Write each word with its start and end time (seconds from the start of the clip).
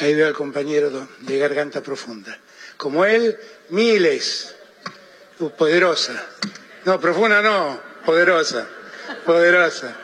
Ahí 0.00 0.14
veo 0.14 0.26
al 0.26 0.34
compañero 0.34 1.08
de 1.20 1.38
garganta 1.38 1.80
profunda. 1.82 2.36
Como 2.76 3.04
él, 3.04 3.36
miles. 3.70 4.54
Uh, 5.38 5.50
poderosa. 5.50 6.26
No, 6.84 7.00
profunda 7.00 7.40
no, 7.42 7.80
poderosa. 8.04 8.66
Poderosa. 9.24 9.96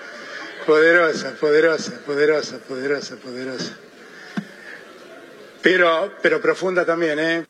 Poderosa, 0.66 1.34
poderosa, 1.40 2.00
poderosa, 2.06 2.58
poderosa, 2.58 3.16
poderosa. 3.16 3.76
Pero, 5.62 6.12
pero 6.22 6.41
profunda 6.41 6.84
también, 6.84 7.18
¿eh? 7.18 7.46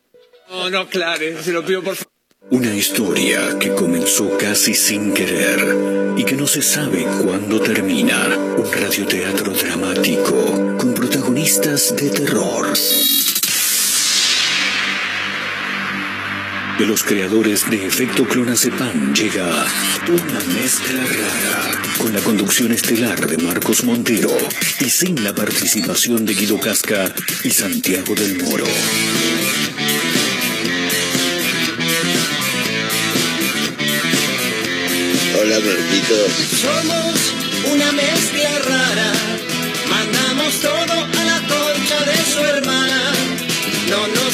No, 0.49 0.71
no, 0.71 0.89
claro, 0.89 1.25
se 1.43 1.53
lo 1.53 1.65
pido 1.65 1.83
por 1.83 1.97
favor. 1.97 2.11
Una 2.51 2.75
historia 2.75 3.59
que 3.59 3.75
comenzó 3.75 4.39
casi 4.39 4.75
sin 4.75 5.13
querer 5.13 6.17
y 6.17 6.25
que 6.25 6.35
no 6.35 6.47
se 6.47 6.63
sabe 6.63 7.07
cuándo 7.23 7.61
termina. 7.61 8.29
Un 8.57 8.73
radioteatro 8.73 9.53
dramático 9.53 10.70
protagonistas 11.41 11.97
de 11.97 12.11
terror. 12.11 12.73
De 16.79 16.87
los 16.87 17.03
creadores 17.03 17.69
de 17.71 17.87
Efecto 17.87 18.27
Clonazepam 18.27 19.15
llega 19.15 19.67
una 20.09 20.41
mezcla 20.55 21.03
rara 21.03 21.83
con 21.99 22.13
la 22.13 22.21
conducción 22.21 22.73
estelar 22.73 23.27
de 23.27 23.39
Marcos 23.39 23.85
Montero 23.85 24.31
y 24.81 24.91
sin 24.91 25.23
la 25.23 25.35
participación 25.35 26.27
de 26.27 26.35
Guido 26.35 26.59
Casca 26.59 27.13
y 27.45 27.51
Santiago 27.51 28.15
del 28.15 28.43
Moro. 28.43 28.67
Hola, 35.41 35.57
perritos. 35.57 36.33
Somos 36.61 37.73
una 37.73 37.93
mezcla 37.93 38.59
rara, 38.67 39.13
mandamos 39.89 40.61
todo 40.61 41.20
a 41.20 41.20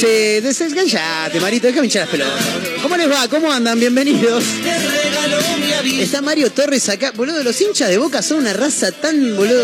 Se 0.00 0.40
desenganchate, 0.40 1.38
Marito, 1.40 1.66
déjame 1.68 1.86
hinchar 1.86 2.02
las 2.02 2.10
pelotas. 2.10 2.44
¿Cómo 2.82 2.96
les 2.96 3.08
va? 3.10 3.28
¿Cómo 3.28 3.50
andan? 3.52 3.78
Bienvenidos. 3.78 4.42
Está 6.00 6.20
Mario 6.20 6.50
Torres 6.50 6.88
acá. 6.88 7.12
Boludo, 7.12 7.42
los 7.44 7.60
hinchas 7.60 7.88
de 7.90 7.98
Boca 7.98 8.20
son 8.22 8.38
una 8.38 8.52
raza 8.52 8.90
tan, 8.92 9.36
boludo... 9.36 9.62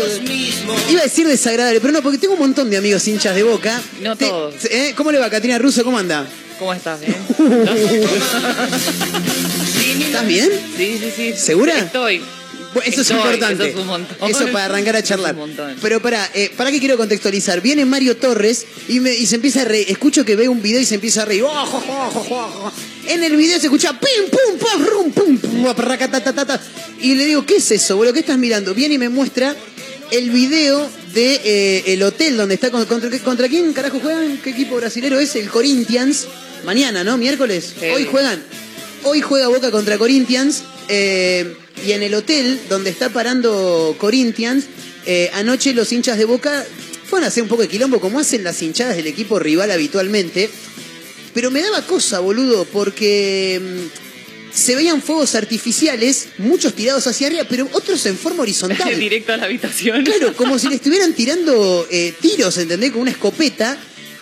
Iba 0.89 1.01
a 1.01 1.03
decir 1.03 1.27
desagradable, 1.27 1.81
pero 1.81 1.91
no, 1.93 2.01
porque 2.01 2.17
tengo 2.17 2.33
un 2.35 2.39
montón 2.39 2.69
de 2.69 2.77
amigos 2.77 3.05
hinchas 3.07 3.35
de 3.35 3.43
Boca. 3.43 3.81
No 4.01 4.15
Te- 4.15 4.27
todos. 4.27 4.53
¿eh? 4.65 4.93
¿Cómo 4.95 5.11
le 5.11 5.19
va, 5.19 5.29
Catrina 5.29 5.57
Russo? 5.59 5.83
¿Cómo 5.83 5.97
anda? 5.97 6.25
¿Cómo 6.59 6.73
estás? 6.73 6.99
¿Bien? 7.01 7.15
¿Estás 10.05 10.27
bien? 10.27 10.49
Sí, 10.77 10.97
sí, 10.99 11.11
sí. 11.15 11.33
¿Segura? 11.35 11.77
Estoy. 11.77 12.21
Eso 12.85 13.01
es 13.01 13.09
Estoy, 13.09 13.17
importante. 13.17 13.63
Eso 13.69 13.77
es 13.77 13.81
un 13.81 13.87
montón. 13.87 14.29
Eso 14.29 14.47
para 14.51 14.65
arrancar 14.65 14.95
a 14.95 15.03
charlar. 15.03 15.35
Pero 15.81 16.01
para, 16.01 16.29
eh, 16.33 16.51
¿para 16.55 16.71
qué 16.71 16.79
quiero 16.79 16.95
contextualizar? 16.97 17.61
Viene 17.61 17.85
Mario 17.85 18.15
Torres 18.17 18.65
y, 18.87 18.99
me- 19.01 19.13
y 19.13 19.25
se 19.25 19.35
empieza 19.35 19.61
a 19.61 19.65
reír. 19.65 19.87
Escucho 19.89 20.23
que 20.23 20.35
ve 20.35 20.47
un 20.47 20.61
video 20.61 20.79
y 20.79 20.85
se 20.85 20.95
empieza 20.95 21.23
a 21.23 21.25
reír. 21.25 21.43
Oh, 21.43 21.65
jo, 21.65 21.79
jo, 21.81 22.21
jo. 22.23 22.71
En 23.07 23.23
el 23.23 23.35
video 23.35 23.59
se 23.59 23.65
escucha 23.65 23.99
pim, 23.99 24.29
pum, 24.29 24.57
pam, 24.59 24.85
rum, 24.85 25.11
pum, 25.11 25.37
pum. 25.37 25.65
Y 27.01 27.15
le 27.15 27.25
digo, 27.25 27.45
¿qué 27.45 27.57
es 27.57 27.71
eso, 27.71 27.97
boludo? 27.97 28.13
¿Qué 28.13 28.19
estás 28.21 28.37
mirando? 28.37 28.73
Viene 28.73 28.95
y 28.95 28.97
me 28.97 29.09
muestra 29.09 29.55
el 30.11 30.29
video 30.29 30.89
de 31.13 31.41
eh, 31.43 31.83
el 31.87 32.03
hotel 32.03 32.37
donde 32.37 32.55
está 32.55 32.71
con- 32.71 32.85
contra, 32.85 33.09
contra 33.19 33.49
quién 33.49 33.73
carajo 33.73 33.99
juegan, 33.99 34.37
qué 34.43 34.51
equipo 34.51 34.75
brasilero 34.77 35.19
es, 35.19 35.35
el 35.35 35.49
Corinthians. 35.49 36.27
Mañana, 36.63 37.03
¿no? 37.03 37.17
Miércoles. 37.17 37.73
Sí. 37.79 37.87
Hoy 37.87 38.05
juegan. 38.05 38.41
Hoy 39.03 39.19
juega 39.21 39.47
Boca 39.47 39.71
contra 39.71 39.97
Corinthians 39.97 40.61
eh, 40.87 41.55
y 41.85 41.93
en 41.93 42.03
el 42.03 42.13
hotel 42.13 42.59
donde 42.69 42.89
está 42.89 43.09
parando 43.09 43.95
Corinthians, 43.97 44.65
eh, 45.05 45.29
anoche 45.33 45.73
los 45.73 45.91
hinchas 45.91 46.17
de 46.17 46.25
Boca 46.25 46.65
fueron 47.05 47.25
a 47.25 47.27
hacer 47.27 47.43
un 47.43 47.49
poco 47.49 47.63
de 47.63 47.67
quilombo 47.67 47.99
como 47.99 48.19
hacen 48.19 48.43
las 48.43 48.61
hinchadas 48.61 48.95
del 48.95 49.07
equipo 49.07 49.39
rival 49.39 49.71
habitualmente. 49.71 50.49
Pero 51.33 51.49
me 51.49 51.61
daba 51.61 51.85
cosa, 51.85 52.19
boludo, 52.19 52.65
porque 52.65 53.59
mm, 53.61 54.53
se 54.53 54.75
veían 54.75 55.01
fuegos 55.01 55.35
artificiales, 55.35 56.27
muchos 56.37 56.73
tirados 56.73 57.07
hacia 57.07 57.27
arriba, 57.27 57.45
pero 57.49 57.69
otros 57.71 58.05
en 58.05 58.17
forma 58.17 58.43
horizontal. 58.43 58.95
Directo 58.99 59.33
a 59.33 59.37
la 59.37 59.45
habitación. 59.45 60.03
Claro, 60.03 60.35
como 60.35 60.59
si 60.59 60.67
le 60.67 60.75
estuvieran 60.75 61.13
tirando 61.13 61.87
eh, 61.89 62.13
tiros, 62.21 62.57
¿entendés? 62.57 62.91
Con 62.91 63.01
una 63.01 63.11
escopeta. 63.11 63.77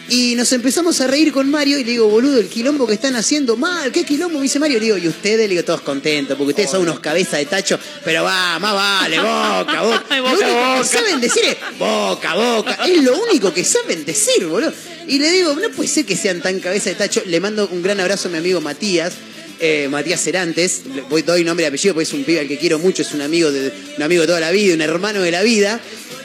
Y 0.10 0.34
nos 0.36 0.52
empezamos 0.54 1.00
a 1.02 1.08
reír 1.08 1.32
con 1.32 1.50
Mario 1.52 1.78
y 1.78 1.84
le 1.84 1.92
digo, 1.92 2.08
boludo, 2.08 2.40
el 2.40 2.48
quilombo 2.48 2.88
que 2.88 2.94
están 2.94 3.16
haciendo, 3.16 3.56
mal, 3.58 3.92
¿qué 3.92 4.04
quilombo? 4.04 4.40
Me 4.40 4.44
dice 4.44 4.58
Mario, 4.60 4.80
le 4.80 4.86
digo, 4.86 4.98
y 4.98 5.08
ustedes, 5.08 5.42
le 5.42 5.50
digo, 5.50 5.64
todos 5.64 5.82
contentos, 5.82 6.36
porque 6.38 6.52
ustedes 6.52 6.72
son 6.72 6.82
unos 6.82 7.00
cabezas 7.00 7.40
de 7.40 7.46
tacho, 7.46 7.80
pero 8.04 8.24
va, 8.24 8.58
más 8.60 8.74
vale, 8.74 9.18
boca, 9.18 9.82
boca. 9.84 10.06
Ay, 10.10 10.22
lo 10.22 10.30
único 10.32 10.48
boca. 10.48 10.78
que 10.82 10.86
saben 10.88 11.22
decir 11.22 11.44
es, 11.46 11.58
boca, 11.78 12.34
boca. 12.36 12.80
Es 12.88 13.04
lo 13.04 13.18
único 13.18 13.54
que 13.54 13.64
saben 13.64 14.04
decir, 14.04 14.46
boludo. 14.48 14.74
Y 15.08 15.20
le 15.20 15.30
digo, 15.32 15.54
no 15.56 15.70
puede 15.70 15.90
ser 15.90 16.06
que 16.06 16.16
sean 16.16 16.42
tan 16.42 16.60
cabeza 16.60 16.90
de 16.90 16.96
tacho. 16.96 17.22
Le 17.26 17.40
mando 17.40 17.68
un 17.72 17.82
gran 17.84 18.00
abrazo 18.00 18.30
a 18.30 18.32
mi 18.32 18.38
amigo 18.38 18.62
Matías. 18.62 19.14
eh, 19.60 19.88
Matías 19.90 20.22
Cerantes, 20.22 20.84
Le 20.96 21.02
voy, 21.02 21.22
doy 21.22 21.44
nombre 21.44 21.66
y 21.66 21.68
apellido 21.68 21.94
porque 21.94 22.04
es 22.04 22.14
un 22.14 22.24
pibe 22.24 22.40
al 22.40 22.48
que 22.48 22.58
quiero 22.58 22.80
mucho, 22.80 23.02
es 23.02 23.14
un 23.14 23.22
amigo 23.22 23.52
de, 23.52 23.72
un 23.98 24.04
amigo 24.04 24.22
de 24.22 24.28
toda 24.28 24.40
la 24.40 24.52
vida, 24.52 24.74
un 24.74 24.82
hermano 24.82 25.22
de 25.22 25.32
la 25.32 25.44
vida, 25.44 25.80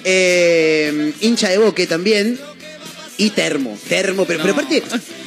eh, 0.04 1.12
hincha 1.20 1.48
de 1.48 1.58
boque 1.58 1.86
también, 1.86 2.38
y 3.16 3.30
termo, 3.30 3.78
termo, 3.88 4.24
pero, 4.26 4.42
pero 4.42 4.54
aparte, 4.54 4.82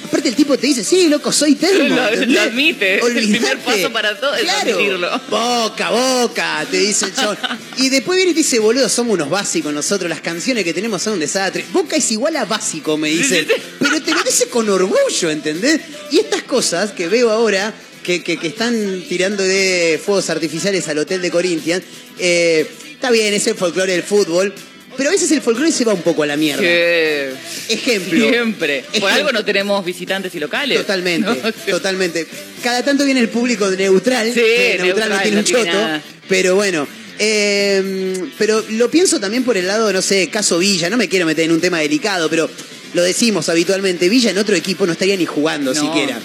aparte 0.05 0.27
el 0.29 0.35
tipo 0.35 0.57
te 0.57 0.67
dice, 0.67 0.83
sí, 0.83 1.07
loco, 1.07 1.31
soy 1.31 1.55
termo. 1.55 1.95
Lo- 1.95 2.41
admite, 2.41 2.97
es 2.97 3.03
el 3.05 3.13
primer 3.13 3.41
Olvidate. 3.43 3.57
paso 3.63 3.93
para 3.93 4.19
todo 4.19 4.35
es 4.35 4.41
Claro. 4.43 4.73
admitirlo. 4.73 5.21
Boca, 5.29 5.89
boca, 5.91 6.65
te 6.69 6.77
dice 6.77 7.05
el 7.05 7.13
chabón. 7.15 7.37
Y 7.77 7.89
después 7.89 8.17
viene 8.17 8.31
y 8.31 8.33
te 8.33 8.39
dice, 8.39 8.59
boludo, 8.59 8.89
somos 8.89 9.13
unos 9.13 9.29
básicos 9.29 9.71
nosotros, 9.73 10.09
las 10.09 10.21
canciones 10.21 10.63
que 10.63 10.73
tenemos 10.73 11.01
son 11.01 11.13
un 11.13 11.19
desastre. 11.19 11.63
Boca 11.71 11.95
es 11.95 12.11
igual 12.11 12.35
a 12.35 12.45
básico, 12.45 12.97
me 12.97 13.09
dice. 13.09 13.47
Pero 13.79 14.01
te 14.01 14.11
lo 14.13 14.21
dice 14.23 14.47
con 14.49 14.67
orgullo, 14.69 15.29
¿entendés? 15.29 15.79
Y 16.11 16.17
estas 16.19 16.43
cosas 16.43 16.91
que 16.91 17.07
veo 17.07 17.29
ahora, 17.29 17.73
que, 18.03 18.23
que- 18.23 18.37
que 18.37 18.47
están 18.47 19.03
tirando 19.07 19.43
de 19.43 20.01
fuegos 20.03 20.29
artificiales 20.29 20.87
al 20.87 20.97
hotel 20.97 21.21
de 21.21 21.29
Corinthians. 21.31 21.83
Eh, 22.19 22.69
está 22.91 23.11
bien, 23.11 23.33
es 23.33 23.45
el 23.47 23.55
folclore 23.55 23.91
del 23.93 24.03
fútbol, 24.03 24.53
pero 24.97 25.09
a 25.09 25.11
veces 25.13 25.31
el 25.31 25.41
folclore 25.41 25.71
se 25.71 25.85
va 25.85 25.93
un 25.93 26.01
poco 26.01 26.23
a 26.23 26.25
la 26.27 26.35
mierda. 26.35 26.61
Que 26.61 27.31
Ejemplo. 27.69 28.27
siempre. 28.29 28.83
Por 28.99 29.09
algo 29.11 29.31
no 29.31 29.45
tenemos 29.45 29.85
visitantes 29.85 30.33
y 30.35 30.39
locales. 30.39 30.77
Totalmente, 30.79 31.29
¿no? 31.43 31.51
totalmente. 31.71 32.27
Cada 32.63 32.83
tanto 32.83 33.05
viene 33.05 33.19
el 33.19 33.29
público 33.29 33.69
de 33.69 33.77
neutral, 33.77 34.27
Sí, 34.33 34.39
que 34.39 34.79
neutral, 34.81 35.09
no 35.09 35.17
tiene 35.21 35.35
no 35.35 35.39
un 35.39 35.45
tiene 35.45 35.63
choto, 35.65 35.77
nada. 35.77 36.01
pero 36.27 36.55
bueno. 36.55 36.87
eh, 37.19 38.13
pero 38.37 38.63
lo 38.71 38.89
pienso 38.91 39.19
también 39.19 39.43
por 39.43 39.57
el 39.57 39.67
lado, 39.67 39.91
no 39.93 40.01
sé, 40.01 40.29
caso 40.29 40.57
Villa, 40.59 40.89
no 40.89 40.97
me 40.97 41.07
quiero 41.09 41.25
meter 41.25 41.45
en 41.45 41.51
un 41.51 41.61
tema 41.61 41.79
delicado, 41.79 42.29
pero 42.29 42.49
lo 42.93 43.03
decimos 43.03 43.49
habitualmente, 43.49 44.09
Villa 44.09 44.31
en 44.31 44.37
otro 44.37 44.55
equipo 44.55 44.85
no 44.85 44.91
estaría 44.93 45.15
ni 45.17 45.25
jugando 45.25 45.73
No. 45.73 45.81
siquiera. 45.81 46.19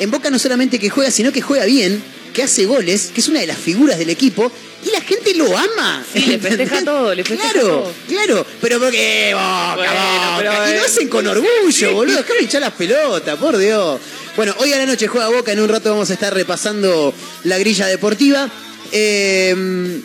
En 0.00 0.10
Boca 0.10 0.28
no 0.30 0.38
solamente 0.38 0.78
que 0.78 0.90
juega, 0.90 1.10
sino 1.10 1.30
que 1.32 1.40
juega 1.40 1.64
bien, 1.66 2.02
que 2.34 2.42
hace 2.42 2.66
goles, 2.66 3.10
que 3.14 3.20
es 3.22 3.28
una 3.28 3.40
de 3.40 3.46
las 3.46 3.56
figuras 3.56 3.98
del 3.98 4.10
equipo, 4.10 4.52
y 4.86 4.90
la 4.90 5.00
gente 5.00 5.34
lo 5.34 5.56
ama. 5.56 6.04
Sí, 6.12 6.26
le 6.26 6.38
festeja 6.38 6.84
todo, 6.84 7.14
le 7.14 7.24
festeja 7.24 7.52
Claro, 7.52 7.66
todo. 7.68 7.92
claro, 8.08 8.46
pero 8.60 8.78
porque 8.78 9.30
Boca, 9.32 9.74
Bueno, 9.76 9.92
Boca, 9.92 10.34
pero, 10.36 10.70
y 10.70 10.78
lo 10.78 10.84
hacen 10.84 11.08
con 11.08 11.26
orgullo, 11.26 11.92
boludo, 11.94 12.16
déjame 12.18 12.40
hinchar 12.42 12.60
las 12.60 12.72
pelotas, 12.72 13.38
por 13.38 13.56
Dios. 13.56 13.98
Bueno, 14.36 14.54
hoy 14.58 14.72
a 14.74 14.78
la 14.78 14.84
noche 14.86 15.06
juega 15.06 15.28
Boca, 15.28 15.52
en 15.52 15.60
un 15.60 15.68
rato 15.68 15.88
vamos 15.90 16.10
a 16.10 16.12
estar 16.12 16.34
repasando 16.34 17.14
la 17.44 17.56
grilla 17.56 17.86
deportiva. 17.86 18.50
Eh, 18.92 19.54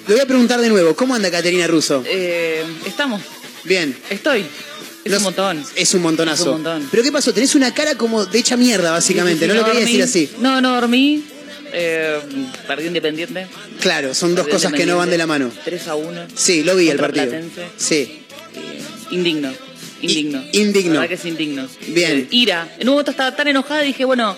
le 0.08 0.14
voy 0.14 0.22
a 0.22 0.26
preguntar 0.26 0.62
de 0.62 0.70
nuevo, 0.70 0.96
¿cómo 0.96 1.14
anda 1.16 1.30
Caterina 1.30 1.68
Russo? 1.68 2.04
Eh, 2.08 2.64
estamos. 2.86 3.22
Bien. 3.64 3.96
Estoy. 4.10 4.46
Es 5.04 5.14
un 5.18 5.24
montón. 5.24 5.64
Es 5.76 5.94
un 5.94 6.02
montonazo. 6.02 6.44
Es 6.44 6.48
un 6.48 6.54
montón. 6.54 6.88
Pero 6.92 7.04
¿qué 7.04 7.12
pasó? 7.12 7.34
Tenés 7.34 7.56
una 7.56 7.74
cara 7.74 7.96
como 7.96 8.26
de 8.26 8.40
hecha 8.40 8.56
mierda, 8.58 8.92
básicamente, 8.92 9.46
Sí, 9.46 9.52
sí, 9.52 9.58
no 9.58 9.62
lo 9.62 9.66
quería 9.66 9.82
decir 9.86 10.04
así. 10.04 10.30
No, 10.40 10.62
no 10.62 10.76
dormí. 10.76 11.24
Eh, 11.74 12.20
perdí 12.68 12.88
Independiente. 12.88 13.48
Claro, 13.82 14.14
son 14.14 14.36
dos 14.36 14.48
cosas 14.48 14.74
que 14.74 14.86
no 14.86 14.98
van 14.98 15.10
de 15.10 15.18
la 15.18 15.28
mano. 15.28 15.52
3 15.66 15.88
a 15.88 15.96
1. 15.96 16.28
Sí, 16.36 16.64
lo 16.64 16.76
vi 16.76 16.90
el 16.90 16.98
partido. 16.98 17.28
Platense. 17.28 17.66
Sí. 17.78 18.24
Eh, 18.56 18.82
indigno. 19.12 19.52
Indigno. 20.02 20.44
I- 20.52 20.60
indigno. 20.62 20.94
La 20.96 21.00
verdad 21.02 21.10
que 21.10 21.16
es 21.16 21.26
indigno. 21.26 21.68
Bien. 21.88 22.28
Ira. 22.32 22.68
En 22.80 22.88
un 22.88 22.94
momento 22.94 23.12
estaba 23.12 23.36
tan 23.36 23.48
enojada 23.48 23.84
y 23.84 23.88
dije, 23.88 24.06
bueno, 24.06 24.36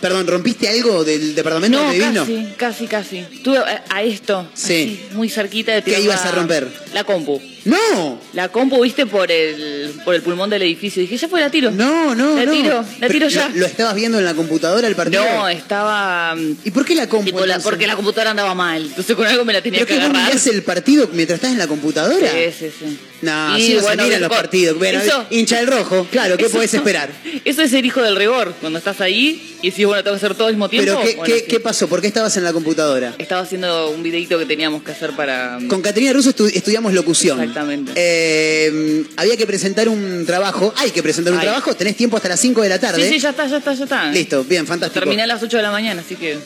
Perdón, 0.00 0.26
¿rompiste 0.26 0.68
algo 0.68 1.02
del 1.02 1.34
departamento 1.34 1.78
no, 1.78 1.84
donde 1.84 1.98
vino? 1.98 2.20
casi, 2.24 2.46
casi, 2.58 2.86
casi. 2.86 3.18
Estuve 3.36 3.58
a, 3.58 3.84
a 3.88 4.02
esto. 4.02 4.46
Sí. 4.52 5.00
así, 5.08 5.14
muy 5.16 5.30
cerquita 5.30 5.72
de 5.72 5.78
¿Qué 5.82 5.92
tirar 5.92 6.02
ibas 6.02 6.24
a 6.26 6.32
romper? 6.32 6.68
La 6.92 7.04
compu. 7.04 7.40
¡No! 7.64 8.20
La 8.34 8.48
compu, 8.50 8.80
viste, 8.82 9.06
por 9.06 9.30
el, 9.30 9.92
por 10.04 10.14
el 10.14 10.22
pulmón 10.22 10.50
del 10.50 10.62
edificio. 10.62 11.00
Dije, 11.00 11.16
ya 11.16 11.28
fue, 11.28 11.40
la 11.40 11.50
tiro. 11.50 11.70
No, 11.70 12.14
no, 12.14 12.36
La 12.36 12.44
no. 12.44 12.52
tiro, 12.52 12.74
la 12.82 12.84
Pero, 13.00 13.12
tiro 13.12 13.28
ya. 13.28 13.48
¿Lo, 13.48 13.60
lo 13.60 13.66
estabas 13.66 13.94
viendo 13.94 14.18
en 14.18 14.24
la 14.24 14.34
computadora 14.34 14.86
el 14.86 14.94
partido? 14.94 15.24
No, 15.24 15.48
estaba... 15.48 16.34
mm, 16.34 16.56
¿Y 16.64 16.70
por 16.70 16.84
qué 16.84 16.94
la 16.94 17.08
compu? 17.08 17.44
la- 17.44 17.58
porque 17.60 17.86
la 17.86 17.96
computadora 17.96 18.30
andaba 18.32 18.54
mal. 18.54 18.84
Entonces 18.84 19.16
con 19.16 19.26
algo 19.26 19.44
me 19.44 19.52
la 19.52 19.62
tenía 19.62 19.78
¿Pero 19.80 19.86
que 19.88 19.94
que 19.94 20.00
agarrar. 20.02 20.26
mirás 20.28 20.46
el 20.46 20.62
partido 20.62 21.08
mientras 21.12 21.38
estás 21.38 21.52
en 21.52 21.58
la 21.58 21.66
computadora? 21.66 22.30
Sí, 22.30 22.52
sí, 22.58 22.70
sí. 22.78 22.98
No, 23.22 23.56
Y 23.58 23.62
así 23.62 23.74
no 23.74 23.80
bueno, 23.82 24.02
se 24.02 24.08
miran 24.08 24.20
los 24.20 24.30
partidos. 24.30 24.76
Bueno, 24.78 25.00
eso- 25.00 25.26
hincha 25.30 25.56
del 25.58 25.66
rojo, 25.68 26.06
claro, 26.10 26.36
¿qué 26.36 26.48
podés 26.50 26.74
esperar? 26.74 27.10
Eso 27.44 27.62
es 27.62 27.70
ser 27.70 27.84
hijo 27.86 28.02
del 28.02 28.16
rigor. 28.16 28.54
Cuando 28.60 28.78
estás 28.78 29.00
ahí 29.00 29.56
y 29.62 29.70
decís, 29.70 29.86
bueno, 29.86 30.02
tengo 30.04 30.14
que 30.18 30.24
hacer 30.26 30.34
todo 30.36 30.48
al 30.48 30.54
mismo 30.54 30.68
tiempo. 30.68 30.84
Pero 30.92 31.00
¿qué, 31.00 31.16
bueno, 31.16 31.34
qué, 31.34 31.40
sí. 31.40 31.46
qué 31.48 31.60
pasó? 31.60 31.88
¿Por 31.88 32.00
qué 32.02 32.06
estabas 32.08 32.36
en 32.36 32.44
la 32.44 32.52
computadora? 32.52 33.14
Estaba 33.18 33.40
haciendo 33.42 33.88
un 33.90 34.02
videito 34.02 34.38
que 34.38 34.44
teníamos 34.46 34.82
que 34.82 34.92
hacer 34.92 35.12
para... 35.12 35.58
Con 35.68 35.80
Caterina 35.80 36.12
Russo 36.12 36.34
estu- 36.34 36.50
estudiamos 36.54 36.92
locución. 36.92 37.40
Exactamente. 37.54 37.92
Eh, 37.94 39.04
había 39.16 39.36
que 39.36 39.46
presentar 39.46 39.88
un 39.88 40.24
trabajo. 40.26 40.74
Hay 40.76 40.90
que 40.90 41.02
presentar 41.02 41.32
un 41.32 41.40
trabajo. 41.40 41.74
Tenés 41.74 41.96
tiempo 41.96 42.16
hasta 42.16 42.28
las 42.30 42.40
5 42.40 42.62
de 42.62 42.68
la 42.68 42.80
tarde. 42.80 43.06
Sí, 43.06 43.14
sí, 43.14 43.20
ya 43.20 43.30
está, 43.30 43.46
ya 43.46 43.58
está, 43.58 43.74
ya 43.74 43.84
está. 43.84 44.10
Listo, 44.10 44.42
bien, 44.42 44.66
fantástico. 44.66 45.00
Terminé 45.00 45.22
a 45.22 45.26
las 45.28 45.40
8 45.40 45.56
de 45.56 45.62
la 45.62 45.70
mañana, 45.70 46.02
así 46.04 46.16
que... 46.16 46.36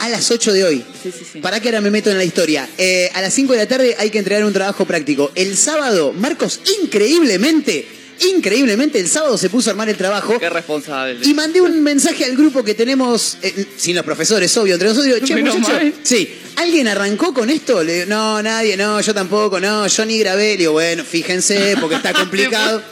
A 0.00 0.08
las 0.10 0.30
8 0.30 0.52
de 0.52 0.64
hoy. 0.64 0.84
Sí, 1.02 1.12
sí, 1.16 1.24
sí. 1.32 1.38
Para 1.40 1.60
que 1.60 1.68
ahora 1.68 1.80
me 1.80 1.90
meto 1.90 2.10
en 2.10 2.18
la 2.18 2.24
historia. 2.24 2.68
Eh, 2.76 3.10
a 3.14 3.22
las 3.22 3.32
5 3.32 3.52
de 3.52 3.58
la 3.58 3.66
tarde 3.66 3.96
hay 3.98 4.10
que 4.10 4.18
entregar 4.18 4.44
un 4.44 4.52
trabajo 4.52 4.84
práctico. 4.84 5.32
El 5.34 5.56
sábado, 5.56 6.12
Marcos, 6.12 6.60
increíblemente, 6.82 7.86
increíblemente, 8.34 8.98
el 8.98 9.08
sábado 9.08 9.38
se 9.38 9.48
puso 9.48 9.70
a 9.70 9.72
armar 9.72 9.88
el 9.88 9.96
trabajo. 9.96 10.38
Qué 10.38 10.50
responsable. 10.50 11.20
Y 11.22 11.32
mandé 11.32 11.60
un 11.60 11.82
mensaje 11.82 12.24
al 12.24 12.36
grupo 12.36 12.62
que 12.64 12.74
tenemos, 12.74 13.38
eh, 13.42 13.64
sin 13.78 13.96
los 13.96 14.04
profesores, 14.04 14.54
obvio, 14.58 14.74
entre 14.74 14.88
nosotros. 14.88 15.14
Digo, 15.14 15.26
che, 15.26 15.36
muchacho, 15.36 15.96
sí, 16.02 16.28
¿alguien 16.56 16.88
arrancó 16.88 17.32
con 17.34 17.50
esto? 17.50 17.82
Le 17.82 17.94
digo, 17.94 18.06
no, 18.06 18.42
nadie, 18.42 18.76
no, 18.76 19.00
yo 19.00 19.14
tampoco, 19.14 19.60
no, 19.60 19.86
yo 19.86 20.04
ni 20.04 20.18
grabé. 20.18 20.52
Le 20.52 20.56
digo, 20.58 20.72
bueno, 20.72 21.04
fíjense, 21.04 21.76
porque 21.80 21.96
está 21.96 22.12
complicado. 22.14 22.82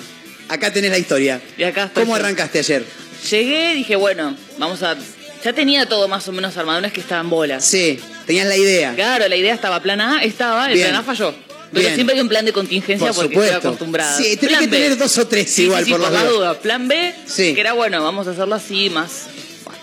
Acá 0.49 0.73
tenés 0.73 0.91
la 0.91 0.99
historia. 0.99 1.41
Y 1.57 1.63
acá 1.63 1.85
estoy 1.85 2.03
¿Cómo 2.05 2.17
yo. 2.17 2.23
arrancaste 2.25 2.59
ayer? 2.59 2.85
Llegué, 3.31 3.75
dije, 3.75 3.97
bueno, 3.97 4.37
vamos 4.59 4.83
a... 4.83 4.97
Ya 5.45 5.53
tenía 5.55 5.87
todo 5.87 6.07
más 6.09 6.27
o 6.29 6.33
menos 6.33 6.57
armado, 6.57 6.81
no 6.81 6.87
es 6.87 6.93
que 6.93 7.01
estaban 7.01 7.31
bolas. 7.31 7.65
Sí, 7.65 7.99
tenías 8.27 8.47
la 8.47 8.57
idea. 8.57 8.95
Claro, 8.95 9.27
la 9.29 9.37
idea 9.37 9.55
estaba, 9.55 9.81
plan 9.81 10.01
A 10.01 10.23
estaba, 10.23 10.67
el 10.67 10.75
Bien. 10.75 10.89
plan 10.89 11.01
A 11.01 11.03
falló. 11.05 11.35
Pero 11.73 11.83
Bien. 11.83 11.95
siempre 11.95 12.17
hay 12.17 12.21
un 12.21 12.29
plan 12.29 12.45
de 12.45 12.53
contingencia 12.53 13.07
Por 13.07 13.15
porque 13.17 13.35
supuesto. 13.35 13.55
estoy 13.57 13.69
acostumbrada. 13.69 14.17
Sí, 14.19 14.37
tenés 14.37 14.57
Plan 14.57 14.61
que 14.61 14.67
B. 14.67 14.77
tener 14.83 14.99
dos 14.99 15.17
o 15.19 15.27
tres 15.29 15.49
Sí, 15.51 15.63
igual, 15.63 15.85
sí, 15.85 15.85
sí, 15.87 15.91
por 15.93 16.01
por, 16.03 16.11
las 16.13 16.23
la 16.25 16.29
dudas. 16.29 16.39
duda. 16.55 16.61
Plan 16.61 16.89
B, 16.89 17.15
Sí. 17.27 17.55
que 17.55 17.61
era 17.61 17.73
bueno, 17.75 18.03
vamos 18.03 18.27
a 18.27 18.33
hacerlo 18.33 18.57
así, 18.57 18.91
más. 18.91 19.27
Bueno, 19.65 19.79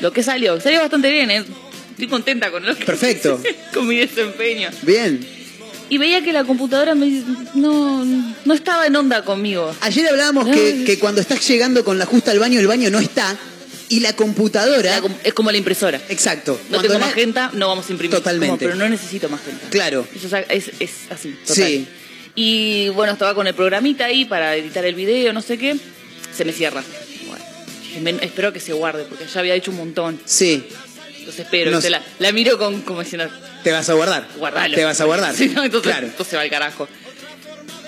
Lo 0.00 0.12
que 0.12 0.22
salió, 0.22 0.60
salió 0.60 0.80
bastante 0.80 1.10
bien, 1.10 1.30
¿eh? 1.32 1.44
Estoy 1.92 2.08
contenta 2.08 2.50
con 2.50 2.64
lo 2.66 2.74
que 2.76 2.84
Perfecto. 2.84 3.40
con 3.74 3.86
mi 3.86 3.96
desempeño. 3.96 4.68
Bien. 4.82 5.26
Y 5.88 5.98
veía 5.98 6.22
que 6.22 6.32
la 6.32 6.44
computadora 6.44 6.94
me, 6.94 7.22
no, 7.54 8.04
no 8.04 8.54
estaba 8.54 8.86
en 8.86 8.96
onda 8.96 9.24
conmigo. 9.24 9.74
Ayer 9.82 10.08
hablábamos 10.08 10.48
que, 10.48 10.84
que 10.86 10.98
cuando 10.98 11.20
estás 11.20 11.46
llegando 11.46 11.84
con 11.84 11.98
la 11.98 12.06
justa 12.06 12.30
al 12.30 12.38
baño, 12.38 12.58
el 12.60 12.66
baño 12.66 12.90
no 12.90 12.98
está. 12.98 13.36
Y 13.90 14.00
la 14.00 14.14
computadora. 14.16 15.00
La 15.00 15.08
es 15.22 15.34
como 15.34 15.50
la 15.50 15.58
impresora. 15.58 16.00
Exacto. 16.08 16.52
No 16.64 16.78
cuando 16.78 16.88
tengo 16.88 16.98
la- 16.98 17.06
magenta, 17.06 17.50
no 17.52 17.68
vamos 17.68 17.86
a 17.88 17.92
imprimir. 17.92 18.16
Totalmente. 18.16 18.46
Como, 18.48 18.58
pero 18.58 18.74
no 18.74 18.88
necesito 18.88 19.28
magenta. 19.28 19.68
Claro. 19.68 20.06
Eso 20.14 20.34
es, 20.34 20.46
es- 20.48 20.72
es 20.80 20.90
así, 21.10 21.36
total. 21.46 21.54
Sí. 21.66 21.86
Y 22.34 22.88
bueno, 22.90 23.12
estaba 23.12 23.34
con 23.34 23.46
el 23.46 23.52
programita 23.54 24.06
ahí 24.06 24.24
para 24.24 24.56
editar 24.56 24.82
el 24.86 24.94
video, 24.94 25.34
no 25.34 25.42
sé 25.42 25.58
qué. 25.58 25.76
Se 26.34 26.46
me 26.46 26.52
cierra. 26.52 26.82
Bueno, 27.26 27.44
dije, 27.82 28.00
"Men- 28.00 28.18
espero 28.22 28.50
que 28.54 28.60
se 28.60 28.72
guarde, 28.72 29.04
porque 29.06 29.26
ya 29.26 29.40
había 29.40 29.54
hecho 29.54 29.70
un 29.70 29.76
montón. 29.76 30.18
Sí. 30.24 30.64
Entonces 31.22 31.44
espero, 31.44 31.70
la, 31.70 32.02
la 32.18 32.32
miro 32.32 32.58
con 32.58 32.82
como 32.82 33.02
diciendo, 33.02 33.28
Te 33.62 33.70
vas 33.70 33.88
a 33.88 33.94
guardar. 33.94 34.26
guardalo. 34.38 34.74
Te 34.74 34.84
vas 34.84 35.00
a 35.00 35.04
guardar. 35.04 35.34
Sí, 35.36 35.48
no, 35.48 35.62
entonces, 35.64 35.90
claro. 35.90 36.06
entonces 36.06 36.36
va 36.36 36.42
al 36.42 36.50
carajo. 36.50 36.88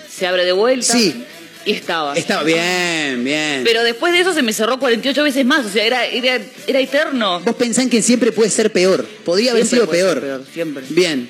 Se 0.08 0.26
abre 0.26 0.44
de 0.44 0.52
vuelta. 0.52 0.92
Sí. 0.92 1.24
Y 1.66 1.72
estaba. 1.72 2.14
Estaba 2.14 2.42
bien, 2.42 3.24
bien. 3.24 3.62
Pero 3.64 3.82
después 3.82 4.12
de 4.12 4.20
eso 4.20 4.32
se 4.34 4.42
me 4.42 4.52
cerró 4.52 4.78
48 4.78 5.22
veces 5.22 5.44
más, 5.46 5.64
o 5.64 5.70
sea, 5.70 5.84
era, 5.84 6.04
era, 6.06 6.38
era 6.66 6.78
eterno. 6.80 7.40
Vos 7.40 7.54
pensás 7.56 7.86
que 7.88 8.02
siempre 8.02 8.32
puede 8.32 8.50
ser 8.50 8.70
peor. 8.70 9.04
Podría 9.24 9.52
haber 9.52 9.64
sido 9.66 9.88
peor. 9.88 10.20
peor, 10.20 10.44
siempre. 10.52 10.84
Bien. 10.90 11.28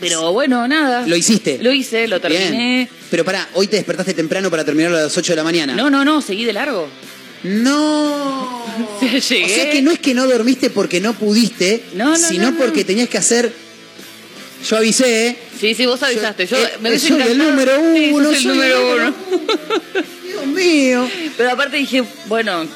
Pero 0.00 0.32
bueno, 0.32 0.66
nada. 0.66 1.06
¿Lo 1.06 1.16
hiciste? 1.16 1.58
Lo 1.60 1.72
hice, 1.72 2.08
lo 2.08 2.20
terminé. 2.20 2.50
Bien. 2.50 2.88
Pero 3.10 3.24
pará, 3.24 3.48
hoy 3.54 3.66
te 3.66 3.76
despertaste 3.76 4.14
temprano 4.14 4.50
para 4.50 4.64
terminarlo 4.64 4.96
a 4.98 5.02
las 5.02 5.16
8 5.16 5.32
de 5.32 5.36
la 5.36 5.44
mañana. 5.44 5.74
No, 5.74 5.90
no, 5.90 6.04
no, 6.04 6.22
seguí 6.22 6.44
de 6.44 6.52
largo. 6.52 6.88
No. 7.44 8.62
O 8.72 9.00
sea, 9.00 9.18
llegué. 9.18 9.44
O 9.44 9.48
sea 9.48 9.70
que 9.70 9.82
no 9.82 9.90
es 9.90 9.98
que 9.98 10.14
no 10.14 10.26
dormiste 10.26 10.70
porque 10.70 11.00
no 11.00 11.12
pudiste, 11.12 11.82
No, 11.94 12.10
no, 12.10 12.16
sino 12.16 12.44
no, 12.44 12.50
no. 12.52 12.56
porque 12.58 12.84
tenías 12.84 13.08
que 13.08 13.18
hacer. 13.18 13.52
Yo 14.68 14.76
avisé. 14.76 15.36
Sí, 15.60 15.74
sí, 15.74 15.84
vos 15.86 16.02
avisaste. 16.02 16.46
Yo, 16.46 16.56
eh, 16.56 16.70
me 16.80 16.98
soy 16.98 17.20
el 17.20 17.36
número 17.36 17.80
uno, 17.80 18.30
el 18.30 18.36
soy 18.36 18.42
el 18.44 18.48
número 18.48 18.80
número 18.80 19.14
uno. 19.34 19.42
Dios 20.24 20.46
mío. 20.46 21.10
Pero 21.36 21.50
aparte 21.50 21.76
dije, 21.76 22.02
bueno, 22.26 22.66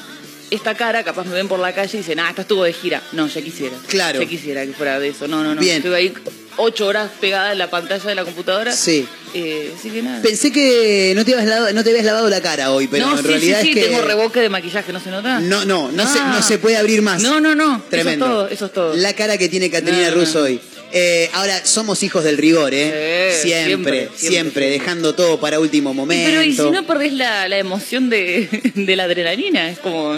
esta 0.51 0.75
cara, 0.75 1.03
capaz 1.05 1.25
me 1.27 1.35
ven 1.35 1.49
por 1.49 1.61
la 1.61 1.73
calle 1.75 1.91
y 1.95 1.99
dicen, 1.99 2.19
ah, 2.21 2.29
esta 2.29 2.43
estuvo 2.43 2.65
de 2.65 2.73
gira. 2.73 3.03
No, 3.13 3.29
ya 3.29 3.41
quisiera. 3.41 3.77
Claro. 3.89 4.21
Ya 4.21 4.29
quisiera 4.29 4.67
que 4.67 4.73
fuera 4.73 4.99
de 4.99 5.09
eso. 5.09 5.29
No, 5.29 5.43
no, 5.43 5.55
no. 5.55 5.61
Bien. 5.61 5.77
Estuve 5.77 5.97
ahí 5.97 6.13
ocho 6.57 6.87
horas 6.87 7.11
pegada 7.21 7.53
en 7.53 7.59
la 7.59 7.69
pantalla 7.71 8.05
de 8.05 8.15
la 8.15 8.25
computadora. 8.25 8.73
Sí. 8.73 9.07
Eh, 9.35 9.73
así 9.79 9.91
que 9.91 10.03
nada. 10.03 10.23
Pensé 10.23 10.51
que 10.53 11.13
no 11.15 11.25
te 11.25 11.33
habías 11.35 11.47
lavado, 11.49 11.73
no 11.73 11.85
te 11.85 11.91
habías 11.91 12.05
lavado 12.07 12.29
la 12.29 12.41
cara 12.41 12.73
hoy, 12.73 12.87
pero 12.89 13.07
no, 13.07 13.13
en 13.17 13.23
sí, 13.23 13.29
realidad 13.29 13.61
sí, 13.61 13.73
sí, 13.73 13.79
es 13.79 13.85
que. 13.85 13.91
tengo 13.91 14.03
reboque 14.03 14.41
de 14.41 14.49
maquillaje, 14.49 14.93
¿no 14.93 15.01
se 15.01 15.11
nota? 15.11 15.41
No, 15.41 15.65
no, 15.65 15.91
no, 15.93 16.03
Ah. 16.03 16.07
se, 16.13 16.19
no 16.21 16.43
se 16.43 16.59
puede 16.59 16.77
abrir 16.77 17.03
más. 17.03 17.21
No, 17.23 17.41
no, 17.41 17.55
no. 17.55 17.83
Tremendo. 17.91 18.25
Eso 18.27 18.35
es 18.35 18.39
todo, 18.41 18.49
eso 18.49 18.67
es 18.67 18.73
todo. 18.73 18.95
La 18.97 19.13
cara 19.15 19.37
que 19.39 19.49
tiene 19.49 19.71
Caterina 19.71 20.11
No, 20.11 20.17
Russo 20.17 20.39
no. 20.41 20.45
hoy. 20.47 20.61
Eh, 20.93 21.29
ahora, 21.35 21.61
somos 21.67 22.03
hijos 22.05 22.23
del 22.25 22.39
rigor, 22.39 22.73
¿eh? 22.73 23.31
Sí, 23.35 23.49
siempre, 23.49 23.67
siempre, 23.67 23.93
siempre, 23.93 24.01
siempre, 24.19 24.29
siempre. 24.29 24.71
dejando 24.71 25.15
todo 25.15 25.39
para 25.41 25.59
último 25.61 25.93
momento. 25.93 26.31
Pero 26.31 26.43
y 26.43 26.55
si 26.55 26.63
no 26.71 26.87
perdés 26.87 27.13
la, 27.13 27.49
la 27.49 27.59
emoción 27.59 28.09
de, 28.09 28.49
de 28.75 28.97
la 28.97 29.05
adrenalina, 29.05 29.69
es 29.69 29.79
como... 29.81 30.17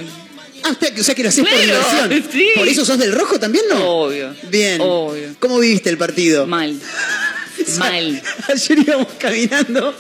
Ah, 0.63 0.71
usted- 0.71 0.99
o 0.99 1.05
sea 1.05 1.15
que 1.15 1.23
lo 1.23 1.29
haces 1.29 1.45
por 1.45 1.53
Claro, 1.53 2.09
diversión. 2.09 2.25
sí. 2.33 2.49
¿Por 2.57 2.69
eso 2.69 2.85
sos 2.85 2.99
del 2.99 3.13
rojo 3.13 3.39
también, 3.39 3.65
no? 3.71 3.85
Obvio. 3.87 4.35
Bien. 4.51 4.81
Obvio. 4.81 5.35
¿Cómo 5.39 5.59
viviste 5.59 5.91
el 5.91 5.99
partido? 5.99 6.47
Mal. 6.47 6.79
Mal. 7.79 8.23
Ayer 8.49 8.79
íbamos 8.79 9.09
caminando 9.19 9.95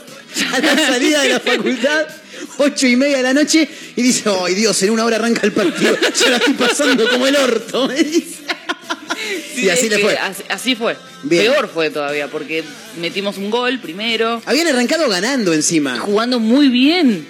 a 0.52 0.58
la 0.60 0.76
salida 0.76 1.22
de 1.22 1.28
la 1.30 1.40
facultad, 1.40 2.06
ocho 2.58 2.86
y 2.86 2.96
media 2.96 3.16
de 3.18 3.22
la 3.24 3.34
noche, 3.34 3.68
y 3.96 4.02
dice, 4.02 4.24
ay 4.44 4.54
Dios, 4.54 4.80
en 4.82 4.90
una 4.90 5.04
hora 5.04 5.16
arranca 5.16 5.40
el 5.44 5.52
partido. 5.52 5.96
Yo 6.20 6.30
la 6.30 6.36
estoy 6.36 6.54
pasando 6.54 7.08
como 7.08 7.26
el 7.26 7.36
orto, 7.36 7.88
me 7.88 8.02
dice. 8.02 8.38
Sí, 9.54 9.64
y 9.64 9.68
así 9.68 9.86
es 9.86 9.90
le 9.90 9.96
que 9.96 10.02
fue. 10.02 10.16
Así, 10.16 10.42
así 10.48 10.74
fue. 10.76 10.96
Bien. 11.24 11.50
Peor 11.52 11.68
fue 11.72 11.90
todavía, 11.90 12.28
porque 12.28 12.62
metimos 13.00 13.36
un 13.36 13.50
gol 13.50 13.80
primero, 13.80 14.40
Habían 14.46 14.68
arrancado 14.68 15.08
ganando 15.08 15.52
encima. 15.52 15.98
jugando 15.98 16.38
muy 16.38 16.68
bien. 16.68 17.26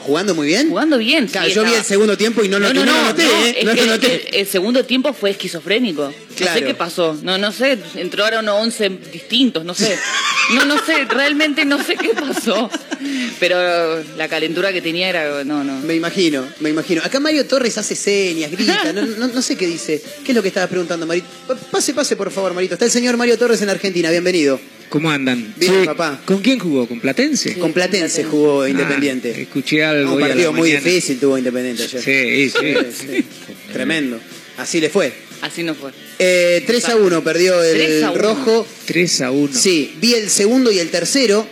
¿Jugando 0.00 0.34
muy 0.34 0.46
bien? 0.46 0.68
Jugando 0.70 0.98
bien. 0.98 1.26
sí, 1.26 1.32
Claro, 1.32 1.48
yo 1.48 1.64
vi 1.64 1.74
el 1.74 1.84
segundo 1.84 2.16
tiempo 2.16 2.42
y 2.42 2.48
no, 2.48 2.58
lo- 2.58 2.72
no, 2.72 2.84
no, 2.84 2.92
no, 2.92 3.04
noté, 3.08 3.22
no, 3.24 3.30
¿eh? 3.44 3.54
es 3.58 3.64
No 3.64 3.74
que 3.74 3.80
lo 3.82 3.86
noté. 3.86 4.28
el, 4.30 4.34
el 4.40 4.46
segundo 4.46 4.84
tiempo 4.84 5.12
fue 5.12 5.30
esquizofrénico. 5.30 6.04
No 6.08 6.36
Claro. 6.36 6.58
sé 6.58 6.64
qué 6.64 6.74
pasó. 6.74 7.18
No, 7.22 7.36
no 7.36 7.52
sé. 7.52 7.78
Entró 7.96 8.24
ahora 8.24 8.40
unos 8.40 8.54
11 8.62 8.88
distintos, 9.12 9.62
no 9.64 9.74
sé. 9.74 9.96
No, 10.54 10.64
no 10.64 10.82
sé. 10.84 11.04
Realmente 11.04 11.64
no 11.66 11.82
sé 11.84 11.96
qué 11.96 12.08
pasó. 12.14 12.70
Pero 13.38 14.02
la 14.16 14.28
calentura 14.28 14.72
que 14.72 14.80
tenía 14.80 15.08
era. 15.10 15.44
No, 15.44 15.62
no. 15.64 15.78
Me 15.80 15.94
imagino, 15.94 16.46
me 16.60 16.70
imagino. 16.70 17.02
Acá 17.04 17.20
Mario 17.20 17.46
Torres 17.46 17.76
hace 17.78 17.94
señas, 17.94 18.50
grita, 18.50 18.92
no, 18.94 19.02
no- 19.04 19.28
no 19.28 19.42
sé 19.42 19.56
qué 19.56 19.66
dice. 19.66 20.02
¿Qué 20.24 20.32
es 20.32 20.36
lo 20.36 20.40
que 20.42 20.48
estabas 20.48 20.70
preguntando, 20.70 21.06
Marito? 21.06 21.26
Pa- 21.46 21.56
Pase, 21.56 21.92
pase, 21.94 22.16
por 22.16 22.30
favor, 22.30 22.54
Marito. 22.54 22.74
Está 22.74 22.86
el 22.86 22.90
señor 22.90 23.16
Mario 23.18 23.36
Torres 23.38 23.60
en 23.62 23.68
Argentina, 23.70 24.10
bienvenido. 24.10 24.58
¿Cómo 24.90 25.10
andan? 25.10 25.54
Bien, 25.56 25.84
papá. 25.86 26.20
¿Con 26.24 26.42
quién 26.42 26.58
jugó? 26.58 26.86
¿Con 26.86 27.00
Platense? 27.00 27.54
Con 27.58 27.72
Platense 27.72 28.24
jugó 28.24 28.62
Ah, 28.62 28.68
Independiente. 28.68 29.40
escuché 29.42 29.84
algo. 29.84 30.14
un 30.14 30.20
partido 30.20 30.52
muy 30.52 30.70
mañana. 30.70 30.84
difícil 30.86 31.18
tuvo 31.18 31.38
Independiente 31.38 31.84
ayer. 31.84 32.02
Sí, 32.02 32.50
sí. 32.50 32.74
Sí, 33.06 33.24
Tremendo. 33.72 34.20
Así 34.58 34.80
le 34.80 34.90
fue. 34.90 35.12
Así 35.42 35.62
no 35.62 35.74
fue. 35.74 35.92
Eh, 36.18 36.64
3 36.66 36.84
a 36.90 36.96
1 36.96 37.24
perdió 37.24 37.62
el 37.62 37.76
3 37.76 38.02
a 38.02 38.10
1. 38.10 38.20
rojo. 38.20 38.66
3 38.84 39.20
a 39.22 39.30
1. 39.30 39.56
Sí, 39.58 39.94
vi 40.00 40.14
el 40.14 40.28
segundo 40.28 40.70
y 40.70 40.78
el 40.80 40.90
tercero. 40.90 41.46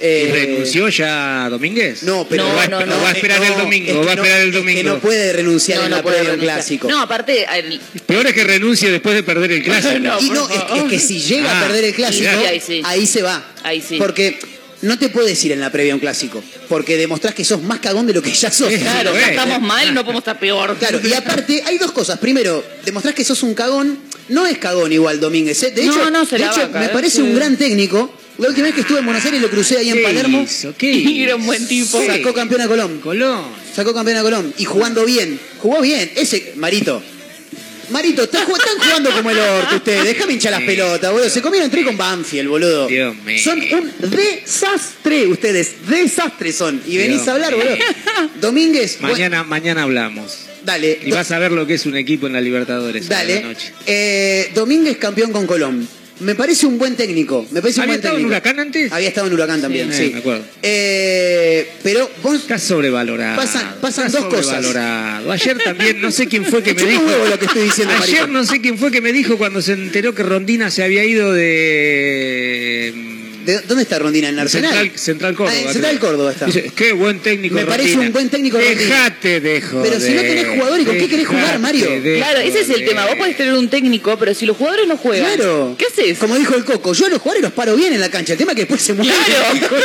¿Y 0.00 0.06
Eh, 0.06 0.30
renunció 0.32 0.88
ya 0.88 1.48
Domínguez? 1.48 2.02
No, 2.02 2.26
pero 2.28 2.48
No, 2.48 2.54
va 2.54 2.64
a 2.64 2.66
no, 2.68 2.80
esper- 2.80 2.86
no. 2.86 3.00
va 3.02 3.08
a 3.08 3.12
esperar 3.12 3.42
eh, 3.42 3.46
el 3.46 3.52
no, 3.52 3.58
domingo, 3.60 3.90
es 3.92 3.96
va 3.96 4.02
que 4.04 4.10
a 4.10 4.14
no- 4.16 4.22
esperar 4.22 4.40
el 4.40 4.48
es 4.48 4.52
que 4.52 4.58
domingo. 4.58 4.82
no 4.94 4.98
puede 4.98 5.32
renunciar 5.32 5.78
No, 5.78 5.84
en 5.84 5.90
no 5.90 5.96
la 5.96 6.02
previa 6.02 6.32
un 6.32 6.38
clásico. 6.40 6.88
No, 6.88 7.00
aparte. 7.00 7.46
el- 7.58 7.80
Peor 8.06 8.26
es 8.26 8.32
que 8.34 8.44
renuncie 8.44 8.90
después 8.90 9.14
de 9.14 9.22
perder 9.22 9.52
el 9.52 9.62
clásico. 9.64 9.98
No, 10.00 10.20
y 10.20 10.30
no, 10.30 10.48
es, 10.50 10.56
favor. 10.56 10.76
es 10.78 10.84
que 10.90 10.98
si 10.98 11.20
llega 11.20 11.50
a 11.50 11.60
Ah, 11.60 11.66
perder 11.66 11.84
el 11.84 11.94
clásico, 11.94 12.28
sí, 12.30 12.44
ahí 12.46 12.60
sí. 12.60 12.82
ahí 12.84 13.06
se 13.06 13.22
va. 13.22 13.44
Ahí 13.62 13.80
sí. 13.80 13.96
Porque 13.98 14.36
no 14.82 14.98
te 14.98 15.08
puedes 15.08 15.42
ir 15.44 15.52
en 15.52 15.60
la 15.60 15.70
previa 15.70 15.92
a 15.92 15.96
un 15.96 16.00
clásico. 16.00 16.42
Porque 16.68 16.96
demostrás 16.96 17.34
que 17.34 17.44
sos 17.44 17.62
más 17.62 17.78
cagón 17.78 18.06
de 18.06 18.14
lo 18.14 18.20
que 18.20 18.32
ya 18.32 18.50
sos. 18.50 18.68
Claro, 18.72 19.14
ya 19.14 19.28
estamos 19.30 19.60
mal, 19.62 19.94
no 19.94 20.02
podemos 20.02 20.22
estar 20.22 20.38
peor. 20.38 20.76
Claro, 20.76 21.00
y 21.02 21.12
aparte 21.14 21.62
hay 21.64 21.78
dos 21.78 21.92
cosas. 21.92 22.18
Primero, 22.18 22.62
demostrás 22.84 23.14
que 23.14 23.24
sos 23.24 23.42
un 23.44 23.54
cagón. 23.54 23.98
No 24.28 24.46
es 24.46 24.58
cagón 24.58 24.90
igual 24.92 25.20
Domínguez. 25.20 25.62
¿eh? 25.62 25.70
De 25.70 25.84
No, 25.84 25.92
hecho, 25.92 26.10
no, 26.10 26.24
se 26.24 26.36
de 26.36 26.44
la 26.46 26.50
hecho, 26.50 26.60
va 26.62 26.66
a 26.66 26.70
caer, 26.72 26.86
me 26.88 26.92
parece 26.92 27.16
sí. 27.16 27.22
un 27.22 27.34
gran 27.34 27.56
técnico. 27.56 28.12
La 28.38 28.48
última 28.48 28.64
vez 28.66 28.74
que 28.74 28.80
estuve 28.80 28.98
en 28.98 29.04
Buenos 29.04 29.24
Aires 29.24 29.40
lo 29.40 29.48
crucé 29.48 29.78
ahí 29.78 29.90
en 29.90 29.96
¿Qué 29.98 30.02
Palermo. 30.02 30.42
hizo? 30.42 30.74
¿Qué 30.76 30.90
Y 30.90 31.22
era 31.22 31.36
un 31.36 31.46
buen 31.46 31.66
tipo. 31.68 32.02
Sacó 32.04 32.34
campeón 32.34 32.60
a 32.62 32.66
Colón. 32.68 32.98
Colón. 33.00 33.44
Sacó 33.74 33.94
campeón 33.94 34.16
a 34.18 34.22
Colón. 34.22 34.52
Y 34.58 34.64
jugando 34.64 35.04
bien. 35.04 35.38
Jugó 35.60 35.80
bien. 35.80 36.10
Ese, 36.16 36.52
Marito. 36.56 37.00
Marito, 37.90 38.24
están, 38.24 38.46
ju- 38.46 38.56
están 38.56 38.78
jugando 38.78 39.10
como 39.12 39.30
el 39.30 39.38
orto 39.38 39.76
ustedes. 39.76 40.04
Déjame 40.04 40.32
hinchar 40.32 40.52
las 40.52 40.62
pelotas, 40.62 41.12
boludo. 41.12 41.28
Se 41.28 41.42
comieron 41.42 41.70
tres 41.70 41.84
con 41.84 41.96
Banfield, 41.98 42.48
boludo. 42.48 42.86
Dios 42.88 43.14
mío. 43.24 43.38
Son 43.44 43.60
un 43.60 43.92
desastre 44.10 45.26
ustedes. 45.26 45.86
Desastre 45.88 46.52
son. 46.52 46.80
Y 46.86 46.96
venís 46.96 47.16
Dios 47.18 47.28
a 47.28 47.32
hablar, 47.32 47.54
boludo. 47.54 47.76
Domínguez. 48.40 48.98
bueno, 49.00 49.14
Mañana, 49.14 49.44
mañana 49.44 49.82
hablamos. 49.82 50.38
dale. 50.64 50.98
Y 51.04 51.10
vas 51.10 51.30
a 51.30 51.38
ver 51.38 51.52
lo 51.52 51.66
que 51.66 51.74
es 51.74 51.84
un 51.86 51.94
equipo 51.96 52.26
en 52.26 52.32
la 52.32 52.40
Libertadores. 52.40 53.06
la 53.08 53.16
Dale. 53.18 53.42
noche. 53.42 53.72
Eh, 53.86 54.50
Domínguez 54.54 54.96
campeón 54.96 55.30
con 55.30 55.46
Colón. 55.46 55.86
Me 56.20 56.34
parece 56.36 56.66
un 56.66 56.78
buen 56.78 56.94
técnico. 56.96 57.44
Me 57.50 57.60
parece 57.60 57.80
un 57.80 57.84
¿Había 57.84 57.92
buen 57.94 58.00
estado 58.00 58.18
en. 58.18 58.26
Huracán 58.26 58.60
antes? 58.60 58.92
Había 58.92 59.08
estado 59.08 59.26
en 59.26 59.32
Huracán 59.34 59.60
también, 59.60 59.92
sí. 59.92 60.10
me 60.12 60.20
acuerdo. 60.20 60.44
Eh, 60.62 61.68
pero 61.82 62.08
vos 62.22 62.36
Está 62.36 62.58
sobrevalorado. 62.58 63.36
Pasan- 63.36 63.74
pasan 63.80 64.06
Está 64.06 64.20
dos 64.20 64.28
cosas. 64.28 64.46
sobrevalorado. 64.64 65.32
Ayer 65.32 65.58
también, 65.58 66.00
no 66.00 66.10
sé 66.12 66.26
quién 66.28 66.44
fue 66.44 66.62
que 66.62 66.72
me 66.74 66.84
dijo. 66.84 67.02
lo 67.28 67.38
que 67.38 67.46
estoy 67.46 67.64
diciendo, 67.64 67.94
Ayer 67.94 68.20
Marito. 68.20 68.26
no 68.38 68.44
sé 68.44 68.60
quién 68.60 68.78
fue 68.78 68.90
que 68.92 69.00
me 69.00 69.12
dijo 69.12 69.36
cuando 69.36 69.60
se 69.60 69.72
enteró 69.72 70.14
que 70.14 70.22
Rondina 70.22 70.70
se 70.70 70.82
había 70.84 71.04
ido 71.04 71.32
de. 71.32 72.94
¿De 73.44 73.60
¿Dónde 73.60 73.82
está 73.82 73.98
Rondina? 73.98 74.28
¿En 74.28 74.38
Arsenal? 74.38 74.70
Central, 74.72 74.98
Central 74.98 75.34
Córdoba. 75.34 75.56
Ah, 75.56 75.60
en 75.60 75.72
Central. 75.72 75.98
Córdoba 75.98 76.32
está. 76.32 76.46
Dice, 76.46 76.72
qué 76.74 76.92
buen 76.92 77.20
técnico. 77.20 77.54
Me 77.54 77.66
parece 77.66 77.90
Rondina. 77.90 78.06
un 78.06 78.12
buen 78.12 78.30
técnico. 78.30 78.58
Dejate 78.58 79.40
de 79.40 79.60
joder. 79.60 79.90
Pero 79.90 80.00
si 80.00 80.12
no 80.12 80.20
tenés 80.20 80.48
jugadores, 80.48 80.86
¿con 80.86 80.96
qué 80.96 81.08
querés 81.08 81.26
jugar, 81.26 81.58
Mario? 81.58 81.86
Claro, 82.16 82.40
ese 82.40 82.60
es 82.60 82.70
el 82.70 82.84
tema. 82.84 83.06
Vos 83.06 83.16
podés 83.16 83.36
tener 83.36 83.54
un 83.54 83.68
técnico, 83.68 84.16
pero 84.18 84.34
si 84.34 84.46
los 84.46 84.56
jugadores 84.56 84.86
no 84.86 84.96
juegan. 84.96 85.34
Claro. 85.36 85.76
¿Qué 85.78 85.86
haces? 85.86 86.18
Como 86.18 86.36
dijo 86.36 86.54
el 86.54 86.64
Coco, 86.64 86.92
yo 86.92 87.06
a 87.06 87.08
los 87.08 87.20
jugadores 87.20 87.42
los 87.42 87.52
paro 87.52 87.76
bien 87.76 87.92
en 87.92 88.00
la 88.00 88.10
cancha. 88.10 88.32
El 88.32 88.38
tema 88.38 88.52
es 88.52 88.56
que 88.56 88.62
después 88.62 88.82
se 88.82 88.94
mueren. 88.94 89.14
Claro. 89.26 89.76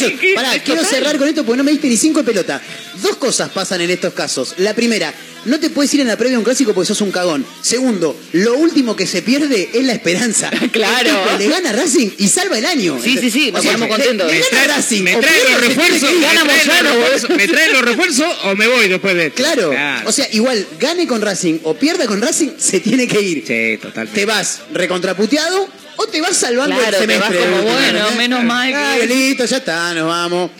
El. 0.00 0.34
Pará, 0.34 0.58
quiero 0.64 0.84
cerrar 0.84 1.18
con 1.18 1.28
esto 1.28 1.44
porque 1.44 1.58
no 1.58 1.64
me 1.64 1.72
diste 1.72 1.88
ni 1.88 1.96
cinco 1.96 2.20
de 2.20 2.26
pelota. 2.26 2.60
Dos 3.02 3.16
cosas 3.16 3.50
pasan 3.50 3.80
en 3.80 3.90
estos 3.90 4.12
casos. 4.14 4.54
La 4.58 4.74
primera, 4.74 5.12
no 5.46 5.58
te 5.58 5.70
puedes 5.70 5.92
ir 5.94 6.00
en 6.00 6.08
la 6.08 6.16
previa 6.16 6.36
a 6.36 6.38
un 6.38 6.44
clásico 6.44 6.74
porque 6.74 6.86
sos 6.86 7.00
un 7.00 7.10
cagón. 7.10 7.44
Segundo, 7.62 8.18
lo 8.32 8.54
último 8.58 8.94
que 8.96 9.06
se 9.06 9.22
pierde 9.22 9.70
es 9.72 9.84
la 9.84 9.92
esperanza. 9.92 10.50
Claro. 10.72 11.08
El 11.10 11.16
tipo 11.22 11.38
le 11.38 11.48
gana 11.48 11.72
Racing 11.72 12.10
y 12.18 12.28
salva 12.28 12.58
el 12.58 12.66
año. 12.66 12.98
Sí, 13.02 13.16
sí, 13.18 13.30
sí, 13.30 13.50
nos 13.52 13.64
ponemos 13.64 13.88
contentos. 13.88 14.30
le 14.30 14.38
Me 14.38 14.44
gana 14.44 14.48
a 14.48 14.64
traen, 14.64 14.70
Racing. 14.76 15.02
me 15.02 15.16
pierde, 15.16 15.50
los 15.52 15.60
refuerzos, 15.66 16.10
ir. 16.10 16.18
me 16.18 16.26
Gana 16.26 16.40
traen 16.44 16.84
los 16.84 16.94
refuerzos, 16.94 17.30
me 17.36 17.48
traen 17.48 17.72
los 17.72 17.82
refuerzos 17.82 18.36
o 18.44 18.54
me 18.56 18.66
voy 18.68 18.88
después 18.88 19.14
de 19.14 19.26
esto. 19.26 19.36
Claro. 19.36 19.72
O 20.04 20.12
sea, 20.12 20.28
igual 20.32 20.66
gane 20.78 21.06
con 21.06 21.20
Racing 21.22 21.58
o 21.64 21.74
pierda 21.74 22.06
con 22.06 22.20
Racing, 22.20 22.50
se 22.58 22.80
tiene 22.80 23.06
que 23.08 23.20
ir. 23.20 23.44
Sí, 23.46 23.78
totalmente. 23.80 24.20
te 24.20 24.26
vas 24.26 24.60
recontraputeado 24.72 25.68
o 25.96 26.06
te 26.06 26.20
vas 26.20 26.36
salvando 26.36 26.76
Claro, 26.76 26.98
el 26.98 27.06
te 27.06 27.18
vas 27.18 27.28
semestre. 27.28 27.50
como, 27.50 27.62
bueno, 27.62 28.10
menos 28.16 28.44
mal 28.44 28.68
que- 28.70 28.76
Ah, 28.76 28.96
listo, 29.06 29.44
ya 29.44 29.56
está, 29.58 29.94
nos 29.94 30.06
vamos. 30.06 30.50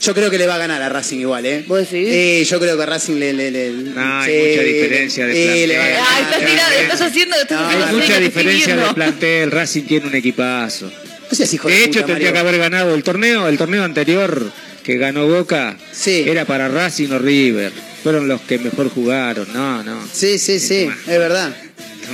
Yo 0.00 0.14
creo 0.14 0.30
que 0.30 0.38
le 0.38 0.46
va 0.46 0.56
a 0.56 0.58
ganar 0.58 0.82
a 0.82 0.88
Racing 0.88 1.18
igual, 1.20 1.46
¿eh? 1.46 1.64
¿Vos 1.66 1.78
decís? 1.78 2.08
Eh, 2.10 2.44
yo 2.48 2.60
creo 2.60 2.76
que 2.76 2.82
a 2.82 2.86
Racing 2.86 3.14
le... 3.16 3.32
le, 3.32 3.50
le- 3.50 3.70
No, 3.70 4.20
hay 4.20 4.30
sí, 4.30 4.48
mucha 4.50 4.62
diferencia 4.62 5.26
de 5.26 5.34
sí, 5.34 5.42
plantel. 5.44 5.68
le 5.68 5.78
va 5.78 5.84
a 5.84 5.88
ganar. 5.88 6.04
Ah, 6.08 6.20
estás, 6.20 6.38
tirando, 6.50 6.76
estás 6.82 7.00
haciendo, 7.00 7.36
estás 7.36 7.60
No, 7.60 7.66
haciendo 7.66 7.86
Hay 7.86 7.94
mucha 7.94 8.20
diferencia 8.20 8.76
de 8.76 8.94
plantel. 8.94 9.50
Racing 9.50 9.82
tiene 9.84 10.06
un 10.06 10.14
equipazo. 10.14 10.92
No 11.30 11.36
seas 11.36 11.52
hijo 11.54 11.68
de, 11.68 11.74
De 11.74 11.80
hecho, 11.84 12.00
puta, 12.02 12.06
tendría 12.06 12.32
que 12.32 12.38
haber 12.38 12.58
ganado 12.58 12.94
el 12.94 13.02
torneo. 13.02 13.48
El 13.48 13.58
torneo 13.58 13.82
anterior 13.84 14.52
que 14.84 14.96
ganó 14.98 15.26
Boca 15.26 15.76
Sí. 15.92 16.24
era 16.26 16.44
para 16.44 16.68
Racing 16.68 17.08
o 17.10 17.18
River. 17.18 17.72
Fueron 18.04 18.28
los 18.28 18.40
que 18.42 18.58
mejor 18.58 18.90
jugaron. 18.90 19.48
No, 19.52 19.82
no. 19.82 20.06
Sí, 20.12 20.38
sí, 20.38 20.60
sí, 20.60 20.88
es 20.88 21.06
verdad. 21.18 21.56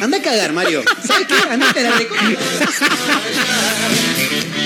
Anda 0.00 0.16
a 0.18 0.22
cagar, 0.22 0.52
Mario. 0.54 0.82
¿Sabes 1.06 1.26
qué? 1.26 1.34
Andate 1.50 1.80
a 1.80 1.90
la. 1.90 1.96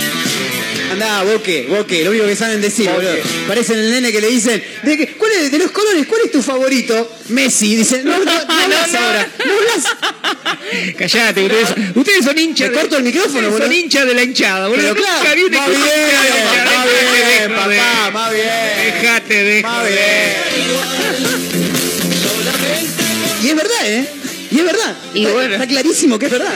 Andá, 0.93 1.23
boque, 1.25 1.67
boque, 1.69 2.05
lo 2.05 2.11
único 2.11 2.27
que 2.27 2.37
saben 2.37 2.61
decir, 2.61 2.89
boludo. 2.89 3.15
Parecen 3.49 3.79
el 3.79 3.91
nene 3.91 4.13
que 4.13 4.21
le 4.21 4.29
dicen, 4.29 4.63
¿de, 4.83 4.97
qué- 4.97 5.09
cuál 5.17 5.33
es, 5.33 5.51
de 5.51 5.59
los 5.59 5.71
colores, 5.73 6.07
¿cuál 6.07 6.23
es 6.25 6.31
tu 6.31 6.41
favorito? 6.43 7.11
Messi. 7.29 7.77
Dice, 7.77 8.03
no, 8.05 8.19
no, 8.19 8.25
no 8.25 8.31
hablas 8.49 8.95
ahora. 8.95 9.29
No 9.45 9.53
hablas. 9.53 9.85
Callate, 10.97 11.43
ustedes, 11.45 11.69
ustedes 11.95 12.25
son 12.25 12.39
hinchas. 12.39 12.69
¿Me 12.71 12.75
de- 12.77 12.81
corto 12.81 12.97
el 12.99 13.03
micrófono, 13.05 13.51
boludo? 13.51 13.67
Son 13.67 13.73
hinchas 13.73 14.07
de 14.07 14.15
la 14.15 14.23
hinchada, 14.23 14.69
boludo. 14.69 14.95
Pero 14.95 14.95
claro, 15.07 15.21
más 15.51 15.69
bien, 15.69 17.53
más 17.55 17.69
bien, 17.69 17.79
papá, 17.79 18.11
más 18.13 18.33
bien. 18.33 18.47
Dejate 19.03 19.43
de 19.43 19.63
Más 19.63 19.79
joder. 19.81 20.37
Y 23.43 23.49
es 23.49 23.57
verdad, 23.57 23.87
¿eh? 23.87 24.07
Y 24.51 24.59
es 24.61 24.65
verdad. 24.65 24.97
Y 25.15 25.23
está, 25.23 25.35
bueno. 25.35 25.55
está 25.55 25.67
clarísimo 25.67 26.19
que 26.19 26.27
es 26.27 26.33
verdad. 26.33 26.55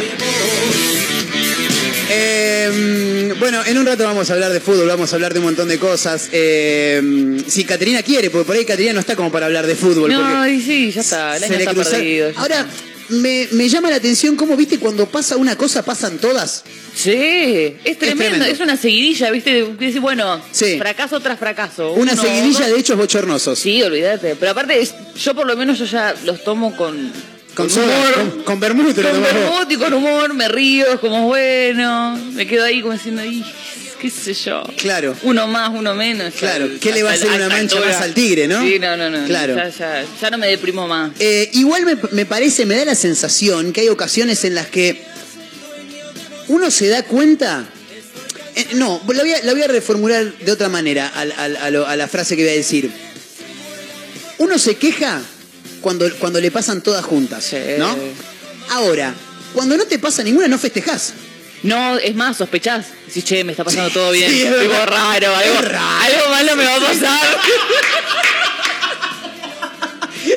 Eh, 2.12 3.34
bueno, 3.38 3.64
en 3.64 3.78
un 3.78 3.86
rato 3.86 4.04
vamos 4.04 4.28
a 4.30 4.34
hablar 4.34 4.52
de 4.52 4.60
fútbol, 4.60 4.86
vamos 4.88 5.12
a 5.12 5.16
hablar 5.16 5.32
de 5.32 5.38
un 5.38 5.46
montón 5.46 5.68
de 5.68 5.78
cosas. 5.78 6.28
Eh, 6.32 7.40
si 7.46 7.64
Caterina 7.64 8.02
quiere, 8.02 8.30
porque 8.30 8.46
por 8.46 8.56
ahí 8.56 8.64
Caterina 8.64 8.94
no 8.94 9.00
está 9.00 9.14
como 9.16 9.30
para 9.30 9.46
hablar 9.46 9.66
de 9.66 9.76
fútbol. 9.76 10.12
No, 10.12 10.46
y 10.48 10.60
sí, 10.60 10.90
ya 10.90 11.00
está, 11.02 11.36
el 11.36 11.44
año 11.44 11.54
está 11.54 11.70
cruza- 11.72 11.90
perdido. 11.92 12.30
ya 12.32 12.40
Ahora, 12.40 12.66
me, 13.10 13.48
me 13.52 13.68
llama 13.68 13.90
la 13.90 13.96
atención 13.96 14.36
cómo, 14.36 14.56
viste, 14.56 14.78
cuando 14.78 15.06
pasa 15.06 15.36
una 15.36 15.56
cosa, 15.56 15.84
pasan 15.84 16.18
todas. 16.18 16.64
Sí, 16.94 17.76
es 17.84 17.98
tremendo, 17.98 18.24
tremendo. 18.38 18.44
es, 18.46 18.60
una 18.60 18.76
seguidilla, 18.76 19.30
¿viste? 19.30 19.62
Bueno, 20.00 20.40
Sí. 20.52 20.78
fracaso 20.78 21.20
tras 21.20 21.38
fracaso. 21.38 21.92
Una 21.92 22.12
Uno, 22.12 22.22
seguidilla 22.22 22.60
dos. 22.66 22.68
de 22.74 22.78
hechos 22.80 22.96
bochornosos. 22.96 23.58
Sí, 23.58 23.82
olvídate. 23.82 24.34
Pero 24.36 24.50
aparte, 24.52 24.80
es- 24.80 24.94
yo 25.16 25.34
por 25.34 25.46
lo 25.46 25.56
menos 25.56 25.78
yo 25.78 25.84
ya 25.86 26.14
los 26.24 26.42
tomo 26.44 26.76
con, 26.76 27.12
Con, 27.60 27.68
con 27.68 27.82
humor. 27.84 28.14
con, 28.14 28.42
con 28.44 28.60
vermut, 28.60 28.94
con 28.94 29.22
vermut 29.22 29.70
y 29.72 29.76
con 29.76 29.94
humor, 29.94 30.34
me 30.34 30.48
río, 30.48 30.92
es 30.92 31.00
como 31.00 31.26
bueno. 31.26 32.16
Me 32.32 32.46
quedo 32.46 32.64
ahí 32.64 32.80
como 32.82 32.94
diciendo, 32.94 33.24
"Ih, 33.24 33.44
qué 34.00 34.10
sé 34.10 34.32
yo. 34.34 34.62
Claro. 34.76 35.14
Uno 35.22 35.46
más, 35.46 35.70
uno 35.74 35.94
menos. 35.94 36.32
Claro, 36.34 36.68
¿qué 36.80 36.92
le 36.92 37.02
va 37.02 37.10
a 37.10 37.14
hacer 37.14 37.28
una 37.28 37.48
mancha 37.48 37.76
altura. 37.76 37.92
más 37.92 38.02
al 38.02 38.14
tigre, 38.14 38.46
no? 38.48 38.62
Sí, 38.62 38.78
no, 38.78 38.96
no, 38.96 39.10
no. 39.10 39.26
Claro. 39.26 39.56
Ya, 39.56 39.68
ya, 39.68 40.04
ya 40.20 40.30
no 40.30 40.38
me 40.38 40.46
deprimo 40.48 40.86
más. 40.88 41.10
Eh, 41.18 41.50
igual 41.54 41.84
me, 41.84 41.96
me 42.12 42.24
parece, 42.26 42.64
me 42.66 42.76
da 42.76 42.84
la 42.84 42.94
sensación 42.94 43.72
que 43.72 43.82
hay 43.82 43.88
ocasiones 43.88 44.44
en 44.44 44.54
las 44.54 44.66
que 44.68 45.02
uno 46.48 46.70
se 46.70 46.88
da 46.88 47.02
cuenta. 47.04 47.64
eh, 48.56 48.66
no, 48.74 49.00
la 49.12 49.22
voy, 49.22 49.32
a, 49.32 49.42
la 49.44 49.52
voy 49.52 49.62
a 49.62 49.68
reformular 49.68 50.32
de 50.38 50.50
otra 50.52 50.68
manera 50.68 51.12
lo- 51.70 51.86
a 51.86 51.94
la 51.96 52.08
frase 52.08 52.36
que 52.36 52.42
voy 52.42 52.52
a 52.52 52.56
decir. 52.56 52.90
Uno 54.38 54.58
se 54.58 54.76
queja 54.76 55.20
cuando, 55.80 56.08
cuando 56.18 56.40
le 56.40 56.50
pasan 56.50 56.82
todas 56.82 57.04
juntas, 57.04 57.44
Sí. 57.44 57.56
¿no? 57.78 57.96
Ahora, 58.70 59.14
cuando 59.54 59.76
no 59.76 59.84
te 59.84 59.98
pasa 59.98 60.22
ninguna, 60.22 60.46
no 60.48 60.58
festejás. 60.58 61.14
No, 61.62 61.98
es 61.98 62.14
más, 62.14 62.36
sospechás. 62.38 62.86
Si, 63.12 63.22
che, 63.22 63.44
me 63.44 63.52
está 63.52 63.64
pasando 63.64 63.90
todo 63.90 64.12
bien. 64.12 64.30
Sí, 64.30 64.42
es 64.42 64.52
algo 64.52 64.86
raro, 64.86 65.34
algo, 65.36 65.60
raro. 65.62 66.00
algo 66.00 66.28
malo 66.30 66.56
me 66.56 66.64
va 66.64 66.76
a 66.76 66.80
pasar. 66.80 67.38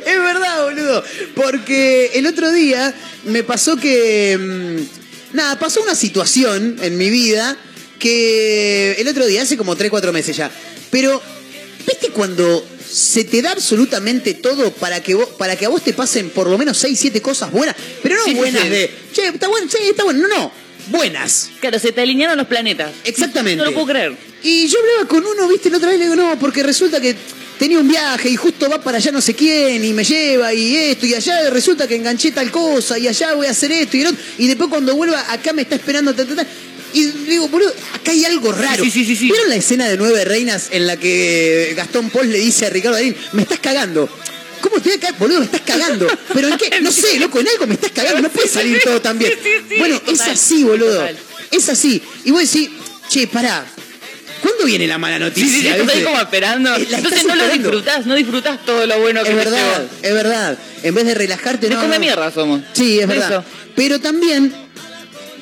Es 0.06 0.18
verdad, 0.18 0.64
boludo. 0.64 1.04
Porque 1.36 2.12
el 2.16 2.26
otro 2.28 2.52
día 2.52 2.94
me 3.26 3.44
pasó 3.44 3.76
que. 3.78 4.38
mm, 4.40 5.36
Nada, 5.36 5.58
pasó 5.60 5.82
una 5.82 5.96
situación 5.96 6.78
en 6.82 6.98
mi 6.98 7.10
vida 7.10 7.58
que. 8.00 8.96
El 9.00 9.08
otro 9.08 9.26
día, 9.26 9.42
hace 9.42 9.58
como 9.58 9.76
3, 9.76 9.90
4 9.90 10.14
meses 10.14 10.38
ya. 10.38 10.50
Pero 10.90 11.22
¿Viste 11.86 12.10
cuando 12.10 12.66
se 12.90 13.24
te 13.24 13.42
da 13.42 13.52
absolutamente 13.52 14.34
todo 14.36 14.72
para 14.72 15.02
que 15.02 15.16
vos, 15.16 15.30
para 15.38 15.56
que 15.56 15.66
a 15.66 15.70
vos 15.70 15.84
te 15.84 15.94
pasen 15.94 16.30
por 16.30 16.50
lo 16.50 16.58
menos 16.58 16.78
6, 16.78 16.98
7 17.00 17.22
cosas 17.22 17.52
buenas? 17.52 17.75
Pero 18.02 18.16
no 18.16 18.24
Sí, 18.25 18.34
buenas 18.34 18.63
sí. 18.63 18.70
de, 18.70 18.92
che, 19.13 19.28
está 19.28 19.48
bueno, 19.48 19.68
sí, 19.70 19.78
está 19.90 20.04
bueno. 20.04 20.28
No, 20.28 20.36
no, 20.36 20.52
buenas. 20.88 21.50
Claro, 21.60 21.80
se 21.80 21.92
te 21.92 22.02
alinearon 22.02 22.38
los 22.38 22.48
planetas. 22.48 22.92
Exactamente. 23.04 23.58
No 23.58 23.66
lo 23.66 23.74
puedo 23.74 23.88
creer. 23.88 24.16
Y 24.44 24.68
yo 24.68 24.80
hablaba 24.80 25.08
con 25.08 25.25
uno, 25.25 25.48
viste, 25.48 25.70
la 25.70 25.78
otra 25.78 25.90
vez 25.90 26.00
le 26.00 26.06
digo, 26.06 26.16
no, 26.16 26.38
porque 26.40 26.63
resulta 26.63 27.00
que 27.00 27.16
tenía 27.58 27.80
un 27.80 27.88
viaje 27.88 28.30
y 28.30 28.36
justo 28.36 28.70
va 28.70 28.82
para 28.82 28.98
allá 28.98 29.12
no 29.12 29.22
sé 29.22 29.36
quién 29.36 29.86
y 29.86 29.94
me 29.94 30.04
lleva 30.04 30.54
y 30.54 30.75
esto 30.75 31.06
y 31.06 31.13
allá 31.13 31.50
resulta 31.52 31.88
que 31.88 31.96
enganché 31.96 32.32
tal 32.32 32.50
cosa 32.52 32.98
y 32.98 33.08
allá 33.08 33.36
voy 33.36 33.48
a 33.48 33.52
hacer 33.52 33.72
esto 33.72 33.96
y 33.96 34.02
el 34.02 34.08
otro 34.08 34.20
y 34.40 34.48
después 34.48 34.70
cuando 34.70 34.96
vuelva 34.96 35.32
acá 35.32 35.54
me 35.54 35.62
está 35.62 35.75
esperando 35.75 36.13
ta, 36.13 36.25
ta, 36.25 36.36
ta. 36.36 36.48
Y 36.94 37.06
digo, 37.30 37.48
boludo, 37.50 37.74
acá 37.94 38.12
hay 38.12 38.26
algo 38.26 38.52
raro. 38.52 38.84
Sí, 38.84 38.92
sí, 38.92 39.06
sí, 39.06 39.16
sí. 39.16 39.26
¿Vieron 39.26 39.50
la 39.50 39.56
escena 39.56 39.88
de 39.88 39.98
Nueve 39.98 40.24
Reinas 40.26 40.68
en 40.72 40.88
la 40.88 40.98
que 40.98 41.74
Gastón 41.76 42.10
Paul 42.10 42.32
le 42.32 42.38
dice 42.40 42.66
a 42.68 42.70
Ricardo 42.70 42.96
Darín, 42.98 43.16
me 43.34 43.42
estás 43.44 43.60
cagando? 43.60 44.08
¿Cómo 44.62 44.78
te 44.80 44.90
voy 44.90 44.98
a 44.98 45.02
caer? 45.02 45.16
Boludo, 45.20 45.40
me 45.40 45.46
estás 45.46 45.62
cagando. 45.62 46.08
¿Pero 46.34 46.48
en 46.48 46.58
qué? 46.58 46.70
No 46.82 46.92
sé, 46.92 47.20
loco, 47.20 47.40
en 47.40 47.48
algo 47.50 47.68
me 47.68 47.74
estás 47.74 47.92
cagando. 47.92 48.22
No 48.22 48.30
puede 48.30 48.48
salir 48.48 48.80
todo 48.84 49.02
tan 49.02 49.18
bien. 49.20 49.32
Sí, 49.34 49.40
sí, 49.44 49.66
sí, 49.70 49.76
bueno, 49.80 50.02
es 50.08 50.22
así, 50.22 50.64
boludo. 50.64 51.00
total. 51.00 51.18
Es 51.52 51.70
así. 51.70 52.02
Y 52.26 52.32
vos 52.32 52.42
decís, 52.42 52.70
che, 53.10 53.28
pará. 53.28 53.66
¿Cuándo 54.42 54.66
viene 54.66 54.88
la 54.88 54.98
mala 54.98 55.20
noticia? 55.20 55.48
sí, 55.50 55.62
sí, 55.62 55.68
estás 55.68 55.96
ahí 55.96 56.04
como 56.04 56.20
esperando. 56.20 56.76
Eh, 56.76 56.88
la 56.90 56.98
Entonces 56.98 57.26
no 57.26 57.36
lo 57.36 57.48
disfrutás, 57.48 58.06
no 58.06 58.16
disfrutás 58.16 58.66
todo 58.66 58.86
lo 58.86 59.00
bueno 59.00 59.24
que 59.24 59.30
Es 59.30 59.36
verdad, 59.38 59.86
es 60.02 60.14
verdad. 60.14 60.58
En 60.84 60.96
vez 60.96 61.06
de 61.06 61.14
relajarte, 61.14 61.70
De 61.70 61.76
no. 61.76 61.82
come 61.82 61.96
no. 61.96 62.00
mierda 62.02 62.30
somos. 62.32 62.62
Sí, 62.74 63.00
es 63.00 63.06
Eso. 63.06 63.08
verdad. 63.08 63.46
Pero 63.76 64.00
también 64.02 64.54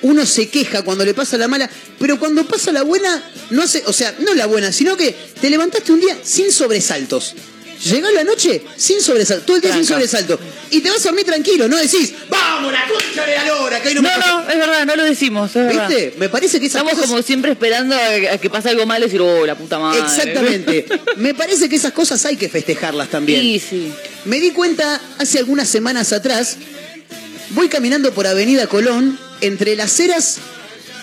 uno 0.03 0.25
se 0.25 0.49
queja 0.49 0.81
cuando 0.83 1.05
le 1.05 1.13
pasa 1.13 1.37
la 1.37 1.47
mala, 1.47 1.69
pero 1.99 2.19
cuando 2.19 2.45
pasa 2.47 2.71
la 2.71 2.83
buena, 2.83 3.23
no 3.51 3.61
hace, 3.63 3.83
o 3.85 3.93
sea, 3.93 4.15
no 4.19 4.33
la 4.33 4.45
buena, 4.47 4.71
sino 4.71 4.97
que 4.97 5.15
te 5.39 5.49
levantaste 5.49 5.91
un 5.91 5.99
día 5.99 6.17
sin 6.23 6.51
sobresaltos. 6.51 7.35
Llegás 7.83 8.13
la 8.13 8.23
noche 8.23 8.61
sin 8.77 9.01
sobresaltos, 9.01 9.43
todo 9.47 9.55
el 9.55 9.61
día 9.63 9.73
sin 9.73 9.83
Tranca. 9.83 9.93
sobresaltos. 10.07 10.39
Y 10.69 10.81
te 10.81 10.89
vas 10.91 10.99
a 10.99 11.03
dormir 11.05 11.25
tranquilo, 11.25 11.67
no 11.67 11.77
decís, 11.77 12.13
vamos, 12.29 12.71
la 12.71 12.85
concha 12.87 13.25
de 13.25 13.35
la 13.35 13.45
lora, 13.47 13.81
que 13.81 13.87
hoy 13.87 13.95
no, 13.95 14.01
No, 14.03 14.09
me 14.09 14.15
pasó". 14.21 14.37
no, 14.43 14.49
es 14.51 14.57
verdad, 14.59 14.85
no 14.85 14.95
lo 14.95 15.03
decimos, 15.03 15.49
es 15.55 15.65
verdad. 15.65 15.89
¿Viste? 15.89 16.13
Me 16.19 16.29
parece 16.29 16.59
que 16.59 16.67
esas 16.67 16.81
Estamos 16.81 16.93
cosas... 16.93 17.09
como 17.09 17.23
siempre 17.23 17.51
esperando 17.53 17.95
a 17.95 18.33
a 18.33 18.37
que 18.37 18.49
pase 18.51 18.69
algo 18.69 18.85
malo 18.85 19.05
y 19.05 19.07
decir, 19.07 19.21
oh, 19.21 19.47
la 19.47 19.55
puta 19.55 19.79
madre. 19.79 19.99
Exactamente. 19.99 20.85
Me 21.17 21.33
parece 21.33 21.67
que 21.69 21.75
esas 21.75 21.91
cosas 21.91 22.23
hay 22.25 22.37
que 22.37 22.49
festejarlas 22.49 23.09
también. 23.09 23.41
Sí, 23.41 23.59
sí. 23.67 23.91
Me 24.25 24.39
di 24.39 24.51
cuenta 24.51 25.01
hace 25.17 25.39
algunas 25.39 25.67
semanas 25.67 26.13
atrás, 26.13 26.57
voy 27.49 27.67
caminando 27.67 28.11
por 28.13 28.27
Avenida 28.27 28.67
Colón 28.67 29.17
entre 29.41 29.75
Las 29.75 29.99
Heras 29.99 30.37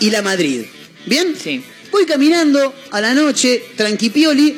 y 0.00 0.11
la 0.11 0.23
Madrid. 0.23 0.62
¿Bien? 1.07 1.35
Sí. 1.42 1.62
Voy 1.90 2.04
caminando 2.07 2.75
a 2.90 3.00
la 3.00 3.14
noche, 3.14 3.62
tranquipioli, 3.76 4.57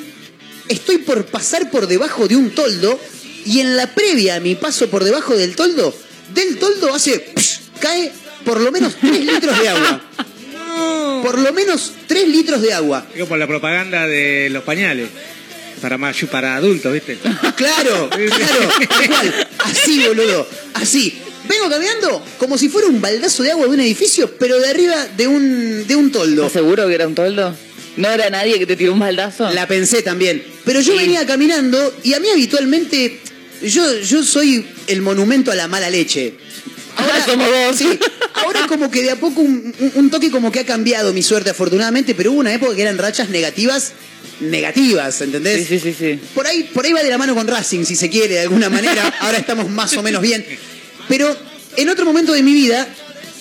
estoy 0.68 0.98
por 0.98 1.26
pasar 1.26 1.70
por 1.70 1.86
debajo 1.86 2.26
de 2.28 2.36
un 2.36 2.50
toldo 2.50 2.98
y 3.46 3.60
en 3.60 3.76
la 3.76 3.94
previa 3.94 4.36
a 4.36 4.40
mi 4.40 4.54
paso 4.56 4.88
por 4.90 5.04
debajo 5.04 5.36
del 5.36 5.54
toldo, 5.56 5.96
del 6.34 6.58
toldo 6.58 6.92
hace... 6.94 7.32
psh, 7.36 7.58
cae 7.80 8.12
por 8.44 8.60
lo 8.60 8.72
menos 8.72 8.94
3 9.00 9.24
litros 9.24 9.58
de 9.60 9.68
agua. 9.68 10.02
Por 11.22 11.38
lo 11.38 11.52
menos 11.52 11.92
3 12.06 12.28
litros 12.28 12.62
de 12.62 12.72
agua. 12.72 13.06
Digo, 13.12 13.26
por 13.26 13.38
la 13.38 13.46
propaganda 13.46 14.06
de 14.06 14.48
los 14.50 14.62
pañales. 14.64 15.08
Para, 15.82 15.98
mayu- 15.98 16.28
para 16.28 16.56
adultos, 16.56 16.92
¿viste? 16.92 17.18
Claro, 17.56 18.08
claro, 18.10 18.68
tal 18.88 19.08
cual. 19.08 19.48
Así, 19.58 20.06
boludo. 20.06 20.48
Así. 20.74 21.18
Vengo 21.50 21.68
caminando 21.68 22.24
como 22.38 22.56
si 22.56 22.68
fuera 22.68 22.86
un 22.88 23.00
baldazo 23.00 23.42
de 23.42 23.50
agua 23.50 23.66
de 23.66 23.72
un 23.74 23.80
edificio, 23.80 24.32
pero 24.38 24.58
de 24.60 24.68
arriba 24.68 24.94
de 25.16 25.26
un, 25.26 25.84
de 25.86 25.96
un 25.96 26.12
toldo. 26.12 26.46
¿Estás 26.46 26.62
seguro 26.62 26.86
que 26.88 26.94
era 26.94 27.06
un 27.08 27.14
toldo? 27.16 27.54
¿No 27.96 28.08
era 28.08 28.30
nadie 28.30 28.58
que 28.58 28.66
te 28.66 28.76
tiró 28.76 28.92
un 28.92 29.00
baldazo? 29.00 29.50
La 29.50 29.66
pensé 29.66 30.02
también. 30.02 30.42
Pero 30.64 30.80
yo 30.80 30.92
Sí. 30.92 30.98
venía 30.98 31.26
caminando 31.26 31.92
y 32.04 32.14
a 32.14 32.20
mí 32.20 32.28
habitualmente, 32.30 33.18
yo, 33.62 33.98
yo 34.00 34.22
soy 34.22 34.64
el 34.86 35.02
monumento 35.02 35.50
a 35.50 35.56
la 35.56 35.66
mala 35.66 35.90
leche. 35.90 36.34
Ahora 36.96 37.24
somos 37.24 37.48
dos. 37.48 37.76
Sí, 37.76 37.98
ahora 38.34 38.66
como 38.68 38.90
que 38.90 39.02
de 39.02 39.10
a 39.10 39.16
poco 39.16 39.40
un, 39.40 39.74
un- 39.80 39.92
un 39.96 40.10
toque 40.10 40.30
como 40.30 40.52
que 40.52 40.60
ha 40.60 40.66
cambiado 40.66 41.12
mi 41.12 41.22
suerte 41.22 41.50
afortunadamente, 41.50 42.14
pero 42.14 42.30
hubo 42.32 42.40
una 42.40 42.54
época 42.54 42.76
que 42.76 42.82
eran 42.82 42.96
rachas 42.98 43.28
negativas, 43.30 43.92
negativas, 44.40 45.20
¿entendés? 45.20 45.66
Sí, 45.66 45.78
sí, 45.78 45.92
sí, 45.92 45.96
sí. 45.98 46.20
Por 46.34 46.46
ahí, 46.46 46.64
por 46.74 46.84
ahí 46.84 46.92
va 46.92 47.02
de 47.02 47.10
la 47.10 47.18
mano 47.18 47.34
con 47.34 47.46
Racing, 47.46 47.84
si 47.84 47.96
se 47.96 48.08
quiere, 48.10 48.34
de 48.34 48.40
alguna 48.40 48.68
manera. 48.68 49.14
Ahora 49.20 49.38
estamos 49.38 49.68
más 49.70 49.96
o 49.96 50.02
menos 50.02 50.20
bien. 50.22 50.44
Pero 51.10 51.36
en 51.76 51.88
otro 51.88 52.06
momento 52.06 52.32
de 52.32 52.44
mi 52.44 52.54
vida, 52.54 52.86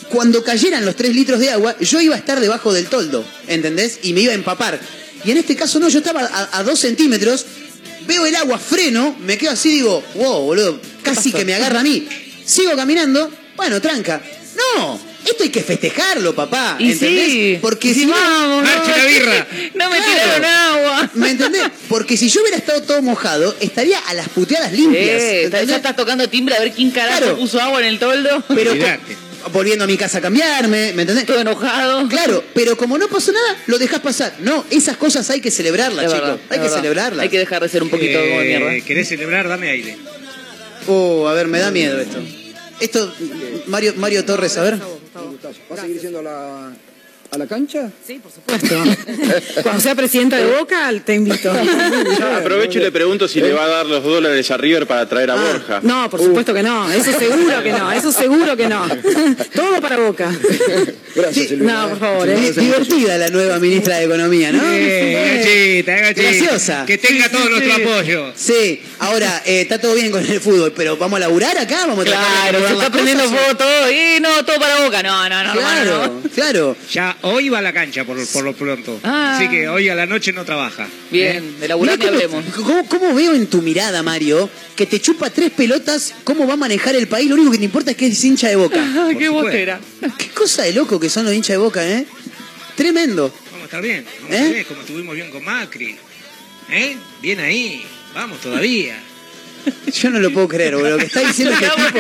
cuando 0.10 0.44
cayeran 0.44 0.84
los 0.86 0.96
tres 0.96 1.16
litros 1.16 1.40
de 1.40 1.52
agua, 1.52 1.78
yo 1.80 2.02
iba 2.02 2.16
a 2.16 2.18
estar 2.18 2.40
debajo 2.40 2.74
del 2.74 2.88
toldo, 2.88 3.24
¿entendés? 3.48 4.00
Y 4.02 4.14
me 4.14 4.22
iba 4.22 4.32
a 4.32 4.36
empapar. 4.36 4.82
Y 5.24 5.30
en 5.30 5.38
este 5.38 5.56
caso 5.56 5.80
no, 5.80 5.88
yo 5.88 6.00
estaba 6.00 6.22
a, 6.22 6.58
a 6.58 6.64
dos 6.64 6.80
centímetros, 6.80 7.46
veo 8.08 8.26
el 8.26 8.36
agua, 8.36 8.58
freno, 8.58 9.16
me 9.20 9.38
quedo 9.38 9.52
así, 9.52 9.70
digo, 9.70 10.04
wow, 10.16 10.46
boludo, 10.46 10.82
casi 11.04 11.32
que 11.32 11.46
me 11.46 11.54
agarra 11.54 11.82
a 11.82 11.84
mí. 11.84 12.08
Sigo 12.44 12.76
caminando, 12.76 13.32
bueno, 13.56 13.80
tranca. 13.80 14.20
No, 14.56 15.00
esto 15.26 15.44
hay 15.44 15.50
que 15.50 15.62
festejarlo, 15.64 16.34
papá, 16.36 16.76
Y 16.80 16.92
¿entendés? 16.94 17.26
sí. 17.26 17.58
Porque 17.62 17.90
Y 17.90 17.94
si 17.94 18.06
no- 18.06 18.14
vamos, 18.14 18.64
no, 18.64 18.70
la 18.70 19.06
birra. 19.06 19.48
No 19.76 19.90
me 19.90 19.98
Claro. 19.98 20.12
tiraron 20.14 20.46
agua. 20.46 21.10
¿Me 21.16 21.30
entendés? 21.32 21.64
Porque 21.88 22.18
si 22.18 22.30
yo 22.30 22.42
hubiera 22.42 22.58
estado 22.58 22.82
todo 22.84 23.02
mojado, 23.02 23.56
estaría 23.60 24.00
a 24.00 24.14
las 24.14 24.30
puteadas 24.30 24.72
limpias. 24.74 25.22
Eh, 25.22 25.50
ya 25.68 25.76
estás 25.76 25.96
tocando 25.96 26.28
timbre 26.30 26.56
a 26.56 26.60
ver 26.60 26.72
quién 26.72 26.92
carajo 26.92 27.20
Claro. 27.20 27.38
puso 27.38 27.60
agua 27.62 27.80
en 27.82 27.86
el 27.88 28.00
toldo. 28.00 28.44
Pero 28.54 28.74
volviendo 29.54 29.86
a 29.86 29.88
mi 29.88 29.98
casa 29.98 30.18
a 30.18 30.22
cambiarme, 30.22 30.92
¿me 30.94 31.04
entendés? 31.04 31.26
Todo 31.26 31.40
enojado. 31.40 32.08
Claro, 32.10 32.44
pero 32.54 32.76
como 32.78 32.98
no 32.98 33.08
pasó 33.08 33.32
nada, 33.32 33.56
lo 33.68 33.78
dejas 33.80 34.00
pasar. 34.02 34.34
No, 34.40 34.66
esas 34.70 34.98
cosas 34.98 35.30
hay 35.30 35.40
que 35.42 35.50
celebrarlas, 35.52 36.06
Es 36.06 36.12
chicos. 36.12 36.28
verdad, 36.28 36.40
hay 36.50 36.58
que 36.58 36.64
verdad. 36.64 36.76
celebrarlas. 36.78 37.24
Hay 37.24 37.30
que 37.30 37.40
dejar 37.40 37.62
de 37.64 37.70
ser 37.70 37.82
un 37.84 37.90
poquito 37.90 38.20
Eh, 38.20 38.30
como 38.30 38.42
mierda. 38.42 38.86
¿Querés 38.86 39.08
celebrar? 39.08 39.48
Dame 39.48 39.70
aire. 39.70 39.98
Oh, 40.88 41.28
a 41.28 41.34
ver, 41.34 41.48
me 41.48 41.60
da 41.60 41.72
miedo 41.72 42.00
esto. 42.00 42.20
Esto, 42.80 43.14
Mario, 43.68 43.94
Mario 43.98 44.26
Torres, 44.26 44.58
a 44.58 44.64
ver. 44.64 44.80
¿Va 44.80 45.76
a 45.76 45.82
seguir 45.82 46.02
yendo 46.02 46.20
a 46.20 46.24
la, 46.24 46.74
a 47.32 47.38
la 47.38 47.46
cancha? 47.48 47.90
Sí, 48.06 48.20
por 48.20 48.32
supuesto. 48.32 48.76
Cuando 49.64 49.82
sea 49.82 49.94
presidenta 49.96 50.38
de 50.38 50.46
Boca, 50.58 50.92
te 51.06 51.14
invito. 51.16 51.52
Aprovecho 52.38 52.80
y 52.80 52.82
le 52.82 52.92
pregunto 52.92 53.28
si 53.28 53.40
le 53.40 53.54
va 53.54 53.66
a 53.66 53.68
dar 53.68 53.86
los 53.86 54.04
dólares 54.04 54.50
a 54.52 54.58
River 54.58 54.88
para 54.88 55.08
traer 55.08 55.30
a 55.32 55.36
Borja. 55.36 55.80
No, 55.84 56.10
por 56.10 56.20
supuesto 56.22 56.54
que 56.54 56.64
no. 56.64 56.92
Eso 56.92 57.12
seguro 57.18 57.62
que 57.64 57.72
no. 57.72 57.92
Eso 57.92 58.12
seguro 58.12 58.58
que 58.58 58.68
no. 58.68 58.88
Todo 59.56 59.80
para 59.82 59.98
Boca. 59.98 60.32
Gracias, 61.16 61.50
Sí. 61.50 61.56
No, 61.58 61.90
por 61.90 62.00
favor, 62.00 62.30
¿eh? 62.30 62.52
Divertida 62.52 63.18
la 63.18 63.30
nueva 63.30 63.60
ministra 63.60 63.98
de 63.98 64.06
Economía, 64.06 64.52
¿no? 64.52 64.62
Eh, 64.66 65.84
gachita, 65.86 65.92
gachita. 66.02 66.22
Graciosa. 66.22 66.86
Que 66.86 66.98
tenga 66.98 67.30
todo 67.30 67.48
nuestro 67.50 67.74
apoyo. 67.76 68.34
Sí, 68.36 68.82
ahora, 69.00 69.42
eh, 69.46 69.62
está 69.62 69.80
todo 69.80 69.94
bien 69.96 70.12
con 70.12 70.26
el 70.26 70.40
fútbol, 70.42 70.74
pero 70.76 70.98
¿vamos 70.98 71.18
a 71.18 71.20
laburar 71.22 71.58
acá? 71.58 71.86
¿Vamos 71.88 72.00
a 72.00 72.10
Claro, 72.10 72.68
se 72.68 72.74
está 72.74 72.90
prendiendo 72.92 73.24
fuego 73.26 73.56
todo. 73.58 73.92
Y 73.92 74.20
no, 74.20 74.44
todo 74.46 74.60
para 74.60 74.84
boca. 74.84 75.02
No, 75.04 75.30
no, 75.30 75.44
no, 75.44 75.52
hermano, 75.52 75.60
Claro, 75.62 76.22
no. 76.24 76.30
claro. 76.30 76.76
Ya 76.92 77.16
hoy 77.22 77.50
va 77.50 77.60
a 77.60 77.62
la 77.62 77.74
cancha 77.74 78.04
por, 78.06 78.18
por 78.28 78.44
lo 78.44 78.54
pronto. 78.54 79.00
Ah. 79.04 79.36
Así 79.36 79.50
que 79.50 79.68
hoy 79.68 79.90
a 79.90 79.96
la 79.96 80.06
noche 80.06 80.32
no 80.34 80.46
trabaja. 80.46 80.88
Bien, 81.12 81.60
de 81.60 81.68
laburar 81.68 81.98
ni 82.00 82.06
hablemos. 82.06 82.44
cómo, 82.56 82.86
cómo- 82.88 83.14
veo 83.14 83.34
en 83.34 83.48
tu 83.48 83.62
mirada, 83.62 84.04
Mario, 84.04 84.50
que 84.76 84.86
te 84.86 85.00
chupa 85.00 85.30
tres 85.30 85.52
pelotas 85.52 86.14
cómo 86.24 86.48
va 86.48 86.54
a 86.54 86.58
manejar 86.58 86.96
el 86.96 87.08
país? 87.08 87.30
Lo 87.30 87.36
único 87.36 87.52
que 87.52 87.58
te 87.58 87.66
importa 87.66 87.92
es 87.92 87.98
que 87.98 88.08
es 88.08 88.24
hincha 88.24 88.48
de 88.50 88.56
boca. 88.56 88.84
Qué 89.18 89.30
botera. 89.30 89.80
Qué 90.18 90.28
cosa 90.30 90.64
de 90.64 90.74
loco 90.74 91.00
que 91.00 91.10
son 91.10 91.26
los 91.26 91.34
hinchas 91.34 91.56
de 91.56 91.58
boca, 91.58 91.88
¿eh? 91.88 92.06
Tremendo. 92.76 93.34
Vamos 93.52 93.62
a 93.62 93.66
estar 93.66 93.82
bien. 93.82 94.06
Vamos 94.22 94.32
¿Eh? 94.32 94.34
a 94.34 94.38
estar 94.38 94.54
bien, 94.54 94.66
como 94.66 94.82
estuvimos 94.82 95.16
bien 95.16 95.30
con 95.32 95.44
Macri. 95.44 95.98
¿Eh? 96.72 96.98
Bien 97.22 97.40
ahí. 97.40 97.84
Vamos 98.14 98.40
todavía. 98.42 98.98
Yo 99.94 100.10
no 100.10 100.20
lo 100.20 100.32
puedo 100.32 100.48
creer, 100.48 100.76
boludo. 100.76 100.92
Lo 100.92 100.98
que 100.98 101.06
está 101.06 101.22
diciendo 101.22 101.54
este 101.54 101.66
tipo, 101.86 102.00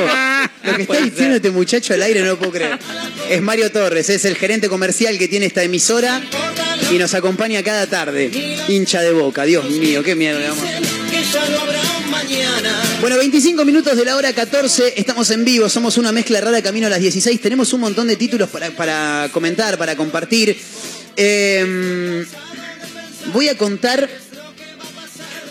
lo 0.63 0.75
que 0.75 0.81
está 0.83 0.97
diciendo 0.97 1.35
este 1.35 1.51
muchacho 1.51 1.93
al 1.93 2.03
aire 2.03 2.21
no 2.21 2.27
lo 2.27 2.39
puedo 2.39 2.51
creer. 2.51 2.79
Es 3.29 3.41
Mario 3.41 3.71
Torres, 3.71 4.09
es 4.09 4.25
el 4.25 4.35
gerente 4.35 4.69
comercial 4.69 5.17
que 5.17 5.27
tiene 5.27 5.45
esta 5.45 5.63
emisora 5.63 6.21
y 6.91 6.97
nos 6.97 7.13
acompaña 7.13 7.63
cada 7.63 7.87
tarde. 7.87 8.29
Hincha 8.67 9.01
de 9.01 9.11
boca, 9.11 9.43
Dios 9.43 9.69
mío, 9.69 10.03
qué 10.03 10.15
miedo. 10.15 10.39
Bueno, 13.01 13.17
25 13.17 13.65
minutos 13.65 13.97
de 13.97 14.05
la 14.05 14.15
hora 14.15 14.33
14, 14.33 14.93
estamos 14.97 15.29
en 15.31 15.45
vivo, 15.45 15.69
somos 15.69 15.97
una 15.97 16.11
mezcla 16.11 16.41
rara 16.41 16.61
camino 16.61 16.87
a 16.87 16.89
las 16.89 16.99
16, 16.99 17.39
tenemos 17.41 17.73
un 17.73 17.81
montón 17.81 18.07
de 18.07 18.15
títulos 18.15 18.49
para, 18.49 18.71
para 18.71 19.29
comentar, 19.31 19.77
para 19.77 19.95
compartir. 19.95 20.57
Eh, 21.15 22.25
voy 23.33 23.47
a 23.47 23.57
contar, 23.57 24.09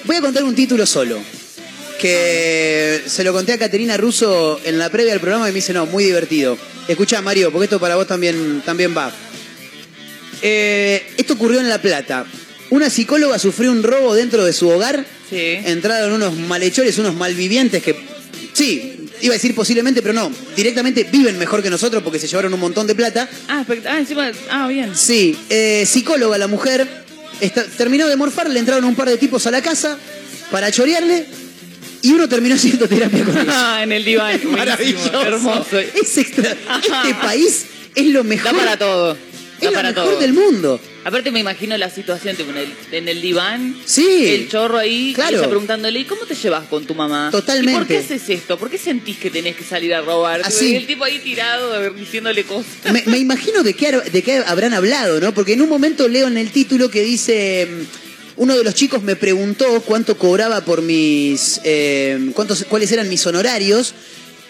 voy 0.05 0.17
a 0.17 0.21
contar 0.21 0.45
un 0.45 0.55
título 0.55 0.87
solo, 0.87 1.21
que 1.99 3.03
se 3.07 3.25
lo 3.25 3.33
conté 3.33 3.53
a 3.53 3.59
Caterina 3.59 3.97
Russo 3.97 4.61
en 4.65 4.79
la 4.79 4.89
previa 4.91 5.13
del 5.13 5.21
programa 5.21 5.49
y 5.49 5.53
me 5.53 5.57
dice, 5.57 5.73
no, 5.73 5.87
muy 5.87 6.05
divertido. 6.05 6.57
Escucha 6.87 7.21
Mario, 7.21 7.51
porque 7.53 7.65
esto 7.65 7.79
para 7.81 7.97
vos 7.97 8.07
también, 8.07 8.63
también 8.65 8.97
va. 8.97 9.13
Eh, 10.43 11.03
esto 11.17 11.35
ocurrió 11.35 11.61
en 11.61 11.69
La 11.69 11.81
Plata. 11.83 12.25
Una 12.71 12.91
psicóloga 12.91 13.39
sufrió 13.39 13.73
un 13.73 13.83
robo 13.83 14.15
dentro 14.15 14.45
de 14.45 14.53
su 14.53 14.69
hogar. 14.69 15.05
Sí. 15.29 15.37
Entraron 15.65 16.13
unos 16.13 16.35
malhechores, 16.37 16.97
unos 16.99 17.15
malvivientes 17.15 17.83
que, 17.83 17.97
sí, 18.53 19.09
iba 19.21 19.35
a 19.35 19.37
decir 19.37 19.55
posiblemente, 19.55 20.01
pero 20.01 20.15
no, 20.15 20.31
directamente 20.57 21.05
viven 21.05 21.39
mejor 21.39 21.63
que 21.63 21.71
nosotros 21.71 22.03
porque 22.03 22.19
se 22.19 22.29
llevaron 22.29 22.55
un 22.55 22.61
montón 22.61 22.87
de 22.87 22.95
plata. 22.95 23.29
Ah, 23.49 23.65
ah, 23.87 23.99
encima. 23.99 24.31
Ah, 24.51 24.69
bien. 24.69 24.95
Sí, 24.95 25.37
eh, 25.51 25.85
psicóloga 25.87 26.39
la 26.39 26.47
mujer, 26.47 26.87
Está- 27.41 27.65
terminó 27.65 28.09
de 28.09 28.17
morfar, 28.17 28.51
le 28.51 28.59
entraron 28.59 28.85
un 28.85 28.97
par 28.97 29.09
de 29.09 29.17
tipos 29.17 29.47
a 29.47 29.51
la 29.51 29.63
casa 29.63 29.97
para 30.51 30.71
chorearle 30.73 31.27
y 32.03 32.13
uno 32.13 32.29
terminó 32.29 32.55
haciendo 32.55 32.89
terapia 32.89 33.25
con 33.25 33.37
ellos. 33.39 33.55
Ah, 33.57 33.81
en 33.83 33.93
el 33.93 34.05
diván. 34.05 34.41
Maravilloso. 34.51 35.23
Hermoso. 35.23 35.79
Es 35.79 36.19
extra. 36.19 36.51
Este 36.53 37.15
país 37.23 37.67
es 37.95 38.07
lo 38.07 38.25
mejor. 38.25 38.53
Da 38.53 38.59
para 38.59 38.79
todo. 38.79 39.13
es 39.61 39.65
lo 39.65 39.71
mejor 39.83 39.95
todo. 39.95 40.19
del 40.21 40.33
mundo. 40.33 40.81
Aparte 41.05 41.31
me 41.31 41.41
imagino 41.41 41.77
la 41.79 41.89
situación, 41.89 42.37
tipo, 42.37 42.51
en 42.51 42.59
el, 42.59 42.69
en 42.93 43.09
el 43.09 43.23
diván, 43.23 43.75
Sí. 43.87 44.27
el 44.29 44.49
chorro 44.51 44.77
ahí, 44.77 45.13
Claro. 45.15 45.39
ella 45.39 45.49
preguntándole, 45.49 46.01
¿y 46.01 46.05
cómo 46.05 46.27
te 46.27 46.35
llevas 46.35 46.67
con 46.69 46.85
tu 46.85 46.95
mamá? 46.95 47.31
Totalmente. 47.33 47.73
¿Y 47.73 47.77
por 47.79 47.87
qué 47.87 47.99
haces 47.99 48.29
esto? 48.29 48.59
¿Por 48.59 48.69
qué 48.69 48.77
sentís 48.77 49.17
que 49.17 49.31
tenés 49.31 49.57
que 49.57 49.65
salir 49.65 49.95
a 49.95 50.03
robar? 50.03 50.43
Así. 50.45 50.73
Y 50.73 50.75
el 50.77 50.87
tipo 50.87 51.05
ahí 51.05 51.19
tirado, 51.21 51.91
diciéndole 51.95 52.45
cosas. 52.45 52.93
Me, 52.93 53.03
me 53.07 53.17
imagino 53.17 53.63
de 53.63 53.73
qué, 53.73 53.93
de 53.93 54.23
qué 54.23 54.43
habrán 54.47 54.75
hablado, 54.75 55.19
¿no? 55.19 55.33
Porque 55.33 55.55
en 55.55 55.63
un 55.63 55.71
momento 55.71 56.09
leo 56.09 56.27
en 56.29 56.37
el 56.37 56.51
título 56.51 56.91
que 56.91 57.03
dice. 57.03 57.67
Uno 58.39 58.57
de 58.57 58.65
los 58.65 58.75
chicos 58.75 59.03
me 59.03 59.17
preguntó 59.17 59.81
cuánto 59.83 60.17
cobraba 60.17 60.61
por 60.63 60.81
mis. 60.83 61.61
eh, 61.65 62.31
cuántos, 62.35 62.65
cuáles 62.69 62.91
eran 62.93 63.09
mis 63.09 63.27
honorarios. 63.27 63.95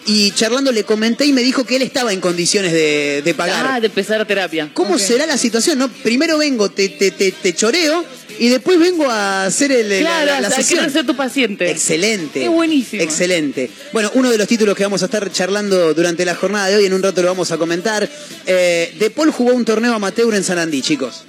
Y 0.05 0.31
charlando 0.31 0.71
le 0.71 0.85
comenté 0.85 1.25
y 1.25 1.33
me 1.33 1.43
dijo 1.43 1.65
que 1.65 1.75
él 1.75 1.81
estaba 1.81 2.13
en 2.13 2.21
condiciones 2.21 2.71
de, 2.71 3.21
de 3.23 3.33
pagar. 3.33 3.65
Ah, 3.69 3.79
de 3.81 3.87
empezar 3.87 4.19
a 4.21 4.25
terapia. 4.25 4.71
¿Cómo 4.73 4.97
será 4.97 5.25
la 5.27 5.37
situación? 5.37 5.77
no? 5.77 5.89
Primero 5.89 6.37
vengo, 6.37 6.71
te, 6.71 6.87
te, 6.89 7.11
te, 7.11 7.31
te 7.33 7.53
choreo 7.53 8.05
y 8.39 8.47
después 8.47 8.79
vengo 8.79 9.09
a 9.09 9.45
hacer 9.45 9.71
el, 9.73 9.89
la- 9.89 9.99
Claro, 9.99 10.41
la, 10.41 10.49
ser 10.89 11.05
tu 11.05 11.15
paciente. 11.15 11.69
Excelente. 11.69 12.43
Es 12.45 12.49
buenísimo. 12.49 13.03
Excelente. 13.03 13.69
Bueno, 13.91 14.09
uno 14.15 14.31
de 14.31 14.37
los 14.37 14.47
títulos 14.47 14.75
que 14.75 14.83
vamos 14.83 15.01
a 15.01 15.05
estar 15.05 15.29
charlando 15.31 15.93
durante 15.93 16.23
la 16.25 16.33
jornada 16.33 16.67
de 16.69 16.77
hoy, 16.77 16.85
en 16.85 16.93
un 16.93 17.03
rato 17.03 17.21
lo 17.21 17.27
vamos 17.27 17.51
a 17.51 17.57
comentar. 17.57 18.09
Eh, 18.47 18.95
de 18.97 19.09
Paul 19.11 19.31
jugó 19.31 19.53
un 19.53 19.65
torneo 19.65 19.93
amateur 19.93 20.33
en 20.33 20.43
Sanandí, 20.45 20.81
chicos. 20.81 21.23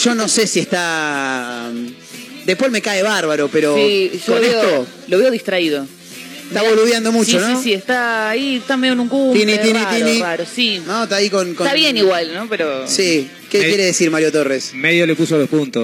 Yo 0.00 0.14
no 0.14 0.28
sé 0.28 0.46
si 0.46 0.60
está. 0.60 1.70
De 2.46 2.56
Paul 2.56 2.70
me 2.70 2.80
cae 2.82 3.02
bárbaro, 3.02 3.48
pero 3.48 3.76
Sí, 3.76 4.10
yo 4.26 4.32
con 4.32 4.42
veo- 4.42 4.60
esto 4.62 4.86
lo 5.08 5.18
veo 5.18 5.30
distraído. 5.30 5.86
está 6.48 6.62
boludeando 6.62 7.12
mucho, 7.12 7.30
sí, 7.32 7.36
¿no? 7.38 7.56
sí, 7.56 7.62
sí, 7.64 7.72
está 7.74 8.30
ahí, 8.30 8.56
está 8.56 8.76
medio 8.76 8.94
en 8.94 9.00
un 9.00 9.08
cumple, 9.08 9.40
Tini, 9.40 9.58
tini, 9.58 9.72
raro, 9.78 9.96
tini. 9.96 10.18
raro, 10.20 10.44
sí. 10.52 10.82
No, 10.86 11.04
está 11.04 11.16
ahí 11.16 11.30
con. 11.30 11.54
con- 11.54 11.66
Está 11.66 11.74
bien 11.76 11.96
igual, 11.96 12.34
¿no? 12.34 12.48
Pero... 12.48 12.86
Sí. 12.88 13.28
¿Qué 13.50 13.60
quiere 13.60 13.84
decir 13.84 14.10
Mario 14.10 14.32
Torres? 14.32 14.72
Medio 14.74 15.06
le 15.06 15.14
puso 15.14 15.38
los 15.38 15.48
puntos. 15.48 15.82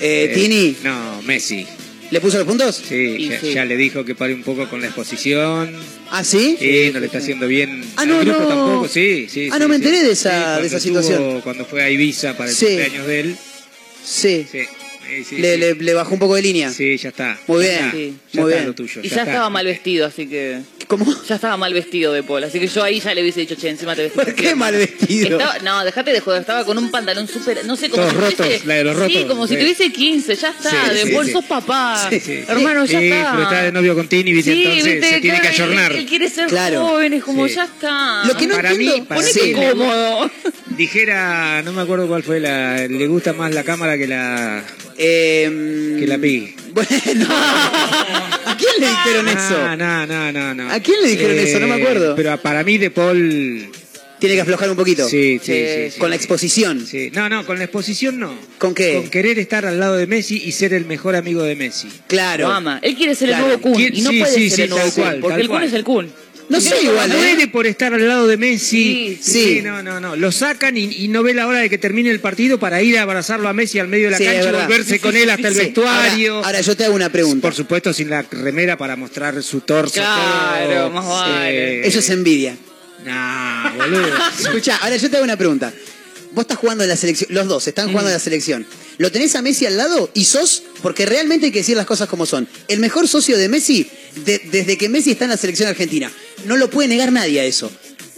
Eh, 0.00 0.28
Eh, 0.30 0.32
Tini, 0.34 0.76
No, 0.82 1.20
Messi. 1.22 1.66
¿Le 2.12 2.20
puso 2.20 2.38
los 2.38 2.46
puntos? 2.46 2.76
Sí, 2.88 3.16
Y 3.18 3.28
ya, 3.30 3.40
sí. 3.40 3.52
ya 3.54 3.64
le 3.64 3.76
dijo 3.76 4.04
que 4.04 4.14
pare 4.14 4.32
un 4.34 4.42
poco 4.42 4.68
con 4.68 4.80
la 4.80 4.86
exposición. 4.86 5.74
¿Ah, 6.10 6.22
sí? 6.22 6.56
Sí, 6.60 6.90
no 6.92 7.00
le 7.00 7.06
está 7.06 7.18
haciendo 7.18 7.46
bien. 7.48 7.82
Ah, 7.96 8.02
al 8.02 8.08
no, 8.08 8.20
grupo 8.20 8.38
no. 8.40 8.48
tampoco, 8.48 8.88
sí, 8.88 9.26
sí. 9.28 9.48
Ah, 9.50 9.54
sí, 9.56 9.60
no 9.60 9.68
me 9.68 9.76
enteré 9.76 10.02
de 10.04 10.12
esa- 10.12 10.60
de 10.60 10.66
esa 10.68 10.76
estuvo- 10.76 11.02
situación. 11.02 11.40
Cuando 11.40 11.64
fue 11.64 11.82
a 11.82 11.90
Ibiza 11.90 12.36
para 12.36 12.50
el 12.50 12.56
cumpleaños 12.56 13.06
de 13.06 13.20
él. 13.20 13.36
Sí. 14.04 14.46
Sí, 14.50 14.58
sí, 15.18 15.24
sí, 15.24 15.36
Le, 15.38 15.54
sí. 15.54 15.60
le- 15.60 15.74
le 15.74 15.94
bajó 15.94 16.14
un 16.14 16.18
poco 16.20 16.34
de 16.36 16.42
línea. 16.42 16.70
Sí, 16.70 16.96
ya 16.96 17.08
está. 17.10 17.38
Muy 17.46 17.64
Ya 17.64 17.70
bien, 17.70 17.84
está, 17.84 17.90
sí. 17.96 18.16
ya 18.32 18.40
muy 18.42 18.50
está 18.50 18.56
bien. 18.62 18.66
lo 18.68 18.74
tuyo. 18.74 19.00
Y 19.02 19.08
ya 19.08 19.22
estaba 19.22 19.50
mal 19.50 19.64
vestido, 19.66 20.06
así 20.06 20.26
que... 20.26 20.60
¿Cómo? 20.88 21.06
Ya 21.26 21.36
estaba 21.36 21.56
mal 21.56 21.72
vestido 21.72 22.12
de 22.12 22.22
Paul, 22.22 22.44
así 22.44 22.60
que 22.60 22.66
yo 22.66 22.82
ahí 22.82 23.00
ya 23.00 23.14
le 23.14 23.22
hubiese 23.22 23.40
dicho, 23.40 23.54
che, 23.54 23.70
encima 23.70 23.94
te 23.96 24.02
vestiste 24.02 24.24
¿Por 24.26 24.34
qué 24.34 24.54
mal 24.54 24.74
hermano". 24.74 24.78
vestido? 24.98 25.38
Estaba- 25.38 25.58
no, 25.60 25.84
dejate 25.84 26.12
de 26.12 26.20
joder, 26.20 26.40
estaba 26.42 26.64
con 26.66 26.76
un 26.76 26.90
pantalón 26.90 27.26
súper, 27.28 27.64
no 27.64 27.76
sé, 27.76 27.88
como 27.88 28.02
Todos 28.02 28.12
si 28.14 28.18
rotos, 28.20 28.46
tuviese- 28.46 28.66
la 28.66 28.74
de 28.74 28.84
los 28.84 28.96
Sí, 28.96 29.02
rotos, 29.14 29.24
como 29.28 29.46
si 29.46 29.54
sí. 29.54 29.60
tuviese 29.60 29.92
15, 29.92 30.34
ya 30.36 30.50
está, 30.50 30.70
Sí, 30.70 30.94
de 30.94 31.02
sí, 31.06 31.12
Paul 31.12 31.26
sí. 31.26 31.32
sos 31.32 31.44
papá. 31.46 32.08
Sí, 32.10 32.20
sí. 32.20 32.40
Hermano, 32.46 32.84
ya 32.84 32.98
Sí, 33.00 33.06
está. 33.10 33.30
pero 33.30 33.42
está 33.44 33.62
de 33.62 33.72
novio 33.72 33.94
con 33.94 34.08
Tini, 34.08 34.32
¿viste? 34.34 34.52
Sí, 34.52 34.62
entonces 34.64 34.84
viste, 34.84 35.08
se 35.08 35.20
tiene 35.20 35.36
que 35.40 35.48
claro, 35.48 35.54
ayornar. 35.64 35.92
Él, 35.92 35.98
él 36.00 36.06
quiere 36.06 36.28
ser 36.28 36.46
Claro. 36.48 36.80
joven, 36.86 37.12
es 37.14 37.24
como, 37.24 37.48
Sí. 37.48 37.54
ya 37.54 37.64
está. 37.64 38.24
Lo 38.26 38.36
que 38.36 38.46
no 38.46 38.54
Para 38.56 38.70
entiendo, 38.72 38.96
mí, 38.98 39.02
para 39.02 39.20
Ponete 39.20 39.52
cómodo. 39.52 40.30
Dijera, 40.76 41.62
no 41.62 41.72
me 41.72 41.82
acuerdo 41.82 42.06
cuál 42.08 42.22
fue 42.22 42.40
la. 42.40 42.86
Le 42.88 43.06
gusta 43.06 43.32
más 43.32 43.52
la 43.54 43.62
cámara 43.64 43.96
que 43.96 44.06
la. 44.06 44.62
Eh, 45.04 45.96
que 45.98 46.06
la 46.06 46.18
pi. 46.18 46.54
Bueno, 46.72 46.88
¿a 47.28 48.56
quién 48.56 48.70
le 48.80 48.86
dijeron 48.88 49.28
eso? 49.28 49.76
No, 49.76 50.06
no, 50.06 50.54
no. 50.54 50.70
¿A 50.72 50.80
quién 50.80 51.02
le 51.02 51.08
dijeron 51.08 51.38
eso? 51.38 51.60
No 51.60 51.66
me 51.66 51.74
acuerdo. 51.74 52.14
Pero 52.16 52.40
para 52.40 52.62
mí 52.64 52.78
De 52.78 52.90
Paul. 52.90 53.70
Tiene 54.18 54.36
que 54.36 54.40
aflojar 54.42 54.70
un 54.70 54.76
poquito. 54.76 55.06
Sí, 55.08 55.40
sí, 55.42 55.64
sí, 55.90 55.98
Con 55.98 56.08
la 56.08 56.14
exposición. 56.16 56.86
Sí. 56.86 57.10
No, 57.12 57.28
no, 57.28 57.44
con 57.44 57.58
la 57.58 57.64
exposición 57.64 58.20
no. 58.20 58.32
¿Con 58.58 58.72
qué? 58.72 58.94
Con 58.94 59.10
querer 59.10 59.38
estar 59.40 59.66
al 59.66 59.80
lado 59.80 59.96
de 59.96 60.06
Messi 60.06 60.40
y 60.44 60.52
ser 60.52 60.72
el 60.74 60.86
mejor 60.86 61.16
amigo 61.16 61.42
de 61.42 61.56
Messi. 61.56 61.88
Claro. 62.06 62.46
Lo 62.46 62.54
ama. 62.54 62.78
Él 62.82 62.94
quiere 62.94 63.16
ser 63.16 63.28
Claro. 63.30 63.46
el 63.46 63.48
nuevo 63.48 63.62
Kun 63.62 63.74
¿Quién- 63.74 63.96
y 63.96 64.00
no 64.02 64.10
sí, 64.10 64.20
puede 64.20 64.32
sí, 64.34 64.48
ser 64.48 64.56
sí, 64.56 64.62
el 64.62 64.70
nuevo 64.70 64.84
tal 64.84 64.92
Kun, 64.94 65.02
cual, 65.02 65.20
porque 65.20 65.40
el 65.40 65.48
Kun 65.48 65.56
cual. 65.56 65.64
es 65.68 65.72
el 65.74 65.84
Kun. 65.84 66.12
No 66.52 66.60
sé 66.60 66.82
igual, 66.82 67.10
¿eh? 67.10 67.14
Muere 67.16 67.48
por 67.48 67.66
estar 67.66 67.92
al 67.94 68.06
lado 68.06 68.26
de 68.26 68.36
Messi. 68.36 69.18
Sí, 69.20 69.32
sí. 69.56 69.60
no, 69.62 69.82
no, 69.82 69.98
no. 70.00 70.14
Lo 70.16 70.30
sacan 70.30 70.76
y, 70.76 70.84
y 70.84 71.08
no 71.08 71.22
ve 71.22 71.34
la 71.34 71.46
hora 71.46 71.60
de 71.60 71.70
que 71.70 71.78
termine 71.78 72.10
el 72.10 72.20
partido 72.20 72.58
para 72.58 72.82
ir 72.82 72.98
a 72.98 73.02
abrazarlo 73.02 73.48
a 73.48 73.52
Messi 73.52 73.78
al 73.78 73.88
medio 73.88 74.04
de 74.06 74.10
la 74.12 74.18
Sí, 74.18 74.24
cancha 74.24 74.52
volverse 74.52 75.00
con 75.00 75.16
él 75.16 75.30
hasta 75.30 75.48
el 75.48 75.54
Sí. 75.54 75.60
vestuario. 75.60 76.34
Ahora, 76.36 76.46
ahora 76.48 76.60
yo 76.60 76.76
te 76.76 76.84
hago 76.84 76.94
una 76.94 77.10
pregunta. 77.10 77.42
Por 77.42 77.54
supuesto, 77.54 77.92
sin 77.92 78.10
la 78.10 78.22
remera 78.30 78.76
para 78.76 78.96
mostrar 78.96 79.42
su 79.42 79.60
torso. 79.62 79.94
Claro, 79.94 80.74
todo. 80.74 80.90
más 80.90 81.06
vale. 81.06 81.86
Eso 81.86 81.98
es 82.00 82.10
envidia. 82.10 82.56
Nah, 83.04 83.72
boludo. 83.74 84.06
Escucha, 84.40 84.76
ahora 84.76 84.96
yo 84.96 85.10
te 85.10 85.16
hago 85.16 85.24
una 85.24 85.36
pregunta. 85.36 85.72
Vos 86.34 86.42
estás 86.42 86.56
jugando 86.58 86.82
en 86.84 86.88
la 86.88 86.96
selección, 86.96 87.28
los 87.34 87.46
dos 87.46 87.66
están 87.68 87.88
jugando 87.90 88.08
en 88.08 88.14
la 88.14 88.18
selección. 88.20 88.66
¿Lo 88.96 89.10
tenés 89.12 89.34
a 89.36 89.42
Messi 89.42 89.66
al 89.66 89.76
lado 89.76 90.10
y 90.14 90.24
sos, 90.24 90.62
porque 90.80 91.04
realmente 91.04 91.46
hay 91.46 91.52
que 91.52 91.58
decir 91.58 91.76
las 91.76 91.84
cosas 91.84 92.08
como 92.08 92.24
son, 92.24 92.48
el 92.68 92.78
mejor 92.78 93.06
socio 93.06 93.36
de 93.36 93.48
Messi 93.50 93.86
de- 94.24 94.40
desde 94.50 94.78
que 94.78 94.88
Messi 94.88 95.10
está 95.10 95.24
en 95.24 95.30
la 95.32 95.36
selección 95.36 95.68
argentina? 95.68 96.10
No 96.46 96.56
lo 96.56 96.68
puede 96.70 96.88
negar 96.88 97.12
nadie 97.12 97.40
a 97.40 97.44
eso. 97.44 97.70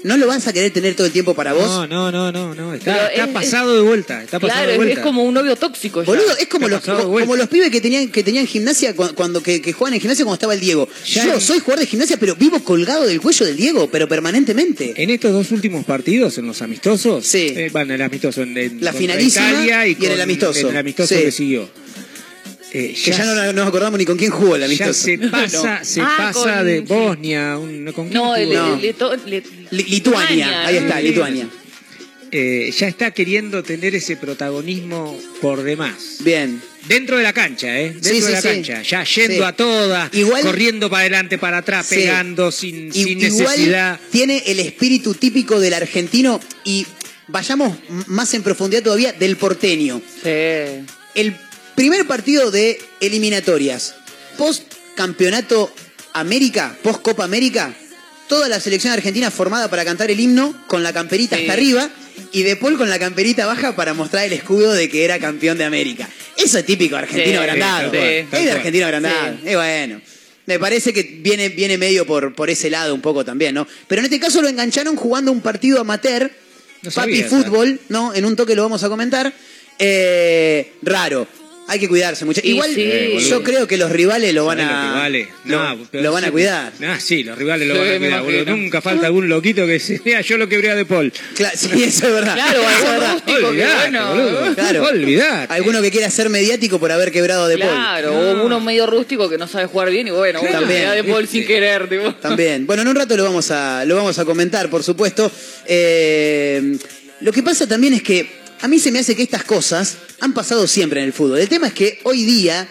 ¿No 0.03 0.19
lo 0.19 0.27
vas 0.27 0.47
a 0.47 0.53
querer 0.53 0.71
tener 0.71 0.95
todo 0.95 1.07
el 1.07 1.15
tiempo 1.15 1.33
para 1.33 1.55
vos? 1.55 1.65
No, 1.65 1.87
no, 1.87 2.13
no, 2.13 2.31
no, 2.31 2.55
no. 2.55 2.75
Está, 2.75 3.07
está 3.09 3.25
es- 3.25 3.31
pasado 3.31 3.75
de 3.75 3.81
vuelta. 3.81 4.23
Está 4.23 4.39
pasado 4.39 4.59
Claro, 4.59 4.67
de 4.67 4.73
es, 4.75 4.77
vuelta. 4.77 4.95
es 5.01 5.01
como 5.01 5.23
un 5.25 5.33
novio 5.33 5.57
tóxico. 5.57 6.03
ya. 6.03 6.07
Boludo, 6.07 6.37
es 6.39 6.47
como 6.47 6.69
los, 6.69 6.83
como 6.83 7.37
los 7.37 7.49
pibes 7.49 7.71
que 7.71 7.81
tenían, 7.81 8.09
que 8.13 8.23
tenían 8.23 8.47
gimnasia 8.47 8.95
cu- 8.95 9.15
cuando 9.15 9.43
que, 9.43 9.63
que 9.63 9.73
juegan 9.73 9.95
en 9.95 10.01
gimnasia 10.03 10.27
cuando 10.27 10.35
estaba 10.35 10.53
el 10.53 10.61
Diego. 10.61 10.87
Ya 11.07 11.25
Yo 11.25 11.33
en- 11.37 11.41
soy 11.41 11.61
jugador 11.61 11.81
de 11.81 11.87
gimnasia, 11.87 12.19
pero 12.19 12.37
vivo 12.37 12.63
colgado 12.63 13.07
del 13.07 13.19
cuello 13.19 13.47
del 13.47 13.57
Diego, 13.57 13.89
pero 13.91 14.07
permanentemente. 14.07 14.93
En 15.03 15.09
estos 15.09 15.33
dos 15.33 15.51
últimos 15.53 15.87
partidos, 15.87 16.37
en 16.37 16.49
los 16.49 16.61
amistosos, 16.61 17.25
Sí. 17.25 17.55
eh, 17.57 17.71
bueno, 17.73 17.95
el 17.95 18.03
amistoso 18.03 18.43
en, 18.43 18.59
en- 18.59 18.85
La 18.85 18.93
finalísima 18.93 19.49
Italia 19.53 19.87
y, 19.87 19.97
y 19.99 20.05
en 20.05 20.13
el 20.13 20.21
amistoso. 20.21 20.61
en 20.61 20.69
el 20.69 20.77
amistoso 20.77 21.15
Sí. 21.15 21.23
que 21.23 21.33
siguió. 21.33 21.71
Eh, 22.77 22.93
que 23.05 23.13
ya 23.13 23.25
no 23.25 23.53
nos 23.53 23.69
acordamos 23.69 23.99
ni 23.99 24.05
con 24.05 24.17
quién 24.19 24.33
jugó 24.33 24.57
el 24.57 24.63
ya 24.63 24.67
amistoso. 24.67 24.93
se 25.05 25.19
pasa, 25.31 25.79
No. 25.79 25.85
se 25.85 26.01
Ah, 26.01 26.15
pasa 26.33 26.57
con- 26.57 26.67
de. 26.67 26.81
Bosnia, 26.81 27.57
un- 27.57 27.85
¿con 27.93 28.09
quién 28.09 28.21
No, 28.21 28.35
el, 28.35 28.49
jugó? 28.49 28.59
No. 28.59 28.77
Leto- 28.77 29.17
Lituania, 29.71 30.67
ahí 30.67 30.77
está. 30.79 31.01
Lituania. 31.01 31.49
Eh, 32.37 32.75
ya 32.77 32.89
está 32.89 33.13
queriendo 33.13 33.63
tener 33.63 33.95
ese 33.95 34.17
protagonismo 34.17 35.17
por 35.41 35.63
demás. 35.63 36.17
Bien. 36.21 36.61
Dentro 36.89 37.17
de 37.17 37.23
la 37.23 37.33
cancha, 37.33 37.81
¿eh? 37.81 37.91
Dentro 37.93 38.13
Sí, 38.13 38.21
de 38.21 38.31
la 38.33 38.43
sí. 38.43 38.49
cancha. 38.49 38.83
Ya 38.83 39.05
yendo 39.05 39.35
Sí. 39.37 39.43
a 39.43 39.53
todas, 39.53 40.13
Igual- 40.13 40.43
corriendo 40.43 40.91
para 40.91 41.03
adelante, 41.03 41.39
para 41.39 41.59
atrás, 41.59 41.87
Sí. 41.87 41.95
pegando 41.95 42.51
sin, 42.51 42.93
sin 42.93 43.21
igual 43.23 43.45
necesidad. 43.45 44.01
tiene 44.11 44.43
el 44.47 44.59
espíritu 44.59 45.15
típico 45.15 45.61
del 45.61 45.75
argentino 45.75 46.41
y 46.65 46.85
vayamos 47.29 47.79
más 48.09 48.35
en 48.35 48.43
profundidad 48.43 48.83
todavía 48.83 49.13
del 49.13 49.37
porteño. 49.37 50.03
Sí. 50.25 50.29
El 51.15 51.37
primer 51.75 52.07
partido 52.07 52.51
de 52.51 52.79
eliminatorias, 53.01 53.95
post 54.39 54.63
campeonato 54.95 55.73
América, 56.13 56.77
post 56.83 57.03
Copa 57.03 57.25
América, 57.25 57.75
toda 58.29 58.49
la 58.49 58.61
selección 58.61 58.93
argentina 58.93 59.31
formada 59.31 59.69
para 59.69 59.85
cantar 59.85 60.11
el 60.11 60.21
himno 60.21 60.55
con 60.67 60.83
la 60.83 60.93
camperita 60.93 61.37
Sí. 61.37 61.43
hasta 61.43 61.53
arriba 61.53 61.91
y 62.33 62.43
De 62.43 62.57
Paul 62.57 62.79
con 62.79 62.89
la 62.89 62.99
camperita 62.99 63.45
baja 63.47 63.75
para 63.75 63.93
mostrar 63.93 64.25
el 64.25 64.33
escudo 64.33 64.73
de 64.73 64.89
que 64.89 65.05
era 65.05 65.19
campeón 65.19 65.59
de 65.59 65.65
América. 65.65 66.09
Eso 66.37 66.59
es 66.59 66.65
típico 66.67 66.97
argentino 66.97 67.33
Sí, 67.33 67.37
agrandado. 67.37 67.91
sí, 67.91 67.97
es 67.97 68.31
de 68.31 68.51
argentino 68.53 68.87
agrandado. 68.87 69.37
Es 69.45 69.57
bueno. 69.57 70.01
Me 70.47 70.59
parece 70.59 70.93
que 70.93 71.03
viene, 71.03 71.49
viene 71.49 71.79
medio 71.79 72.07
por, 72.07 72.35
por 72.35 72.51
ese 72.51 72.71
lado 72.71 72.95
un 72.95 73.01
poco 73.01 73.25
también, 73.25 73.55
¿no? 73.55 73.67
Pero 73.89 74.01
en 74.01 74.05
este 74.07 74.21
caso 74.21 74.43
lo 74.43 74.49
engancharon 74.49 74.95
jugando 74.95 75.33
un 75.33 75.41
partido 75.41 75.81
amateur, 75.81 76.31
No 76.83 76.91
papi 76.91 77.23
sabía, 77.23 77.29
fútbol, 77.29 77.81
¿no? 77.89 78.15
En 78.15 78.25
un 78.27 78.37
toque 78.37 78.55
lo 78.55 78.63
vamos 78.63 78.85
a 78.85 78.89
comentar. 78.89 79.33
Eh, 79.79 80.73
raro. 80.83 81.27
Hay 81.67 81.79
que 81.79 81.89
cuidarse 81.89 82.27
mucho. 82.27 82.43
Igual 82.45 82.71
sí. 82.75 83.17
Yo 83.31 83.43
creo 83.43 83.67
que 83.67 83.79
los 83.79 83.91
rivales 83.91 84.35
lo 84.35 84.45
van 84.45 84.59
¿Sabés 84.59 84.71
a. 84.71 85.09
que 85.11 85.29
lo, 85.47 85.75
No, 85.75 85.79
lo 85.93 86.13
van 86.13 86.25
a 86.25 86.31
cuidar. 86.31 86.73
Ah, 86.83 86.99
sí, 87.01 87.25
los 87.25 87.39
rivales 87.39 87.67
lo 87.67 87.75
Sí, 87.75 87.81
van 87.81 87.89
a 87.95 87.99
cuidar, 87.99 88.23
boludo. 88.23 88.45
Nunca 88.57 88.83
falta 88.83 89.07
algún 89.07 89.31
loquito 89.31 89.67
que 89.67 89.81
se 89.81 89.99
vea 90.05 90.21
yo 90.21 90.37
lo 90.37 90.47
quebré 90.47 90.71
a 90.73 90.75
De 90.75 90.85
Paul. 90.85 91.11
Cla- 91.35 91.53
sí, 91.55 91.71
eso 91.83 92.07
es 92.09 92.13
verdad. 92.13 92.35
Claro, 92.35 92.61
Eso 92.61 92.69
es 92.69 92.77
algún 92.77 92.91
verdad. 93.01 93.13
rústico 93.15 93.39
que 93.39 93.45
Olvidate, 93.47 93.81
bueno. 93.91 94.09
boludo. 94.11 94.55
Claro. 94.55 94.83
Olvidate. 94.89 95.53
Alguno 95.55 95.81
que 95.83 95.91
quiera 95.91 96.11
ser 96.11 96.29
mediático 96.29 96.79
por 96.79 96.93
haber 96.93 97.11
quebrado 97.11 97.45
a 97.45 97.49
De 97.49 97.57
Paul. 97.57 97.71
Claro, 97.71 98.13
o 98.13 98.45
uno 98.45 98.61
medio 98.61 98.87
rústico 98.87 99.31
que 99.31 99.39
no 99.39 99.49
sabe 99.49 99.65
jugar 99.67 99.89
bien 99.91 100.09
y 100.09 100.11
bueno, 100.11 100.41
bueno, 100.41 100.59
También. 100.61 100.91
de 100.91 101.05
Paul 101.05 101.27
sin 101.27 101.47
querer, 101.47 101.89
tipo. 101.89 102.15
También. 102.17 102.67
Bueno, 102.67 102.83
en 102.83 102.89
un 102.89 102.97
rato 102.97 103.17
lo 103.17 103.25
vamos 103.25 103.51
a, 103.51 103.87
lo 103.87 103.97
vamos 103.97 104.19
a 104.19 104.25
comentar, 104.27 104.69
por 104.69 104.83
supuesto. 104.83 105.33
Eh, 105.67 106.77
lo 107.21 107.33
que 107.33 107.43
pasa 107.43 107.67
también 107.67 107.95
es 107.95 108.03
que 108.03 108.44
a 108.61 108.69
mí 108.69 108.79
se 108.79 108.91
me 108.91 109.01
hace 109.01 109.17
que 109.17 109.23
estas 109.23 109.45
cosas 109.45 109.97
han 110.21 110.33
pasado 110.33 110.67
siempre 110.67 111.01
en 111.01 111.07
el 111.07 111.13
fútbol. 111.13 111.39
El 111.39 111.49
tema 111.49 111.69
es 111.69 111.75
que 111.75 112.01
hoy 112.05 112.25
día, 112.25 112.67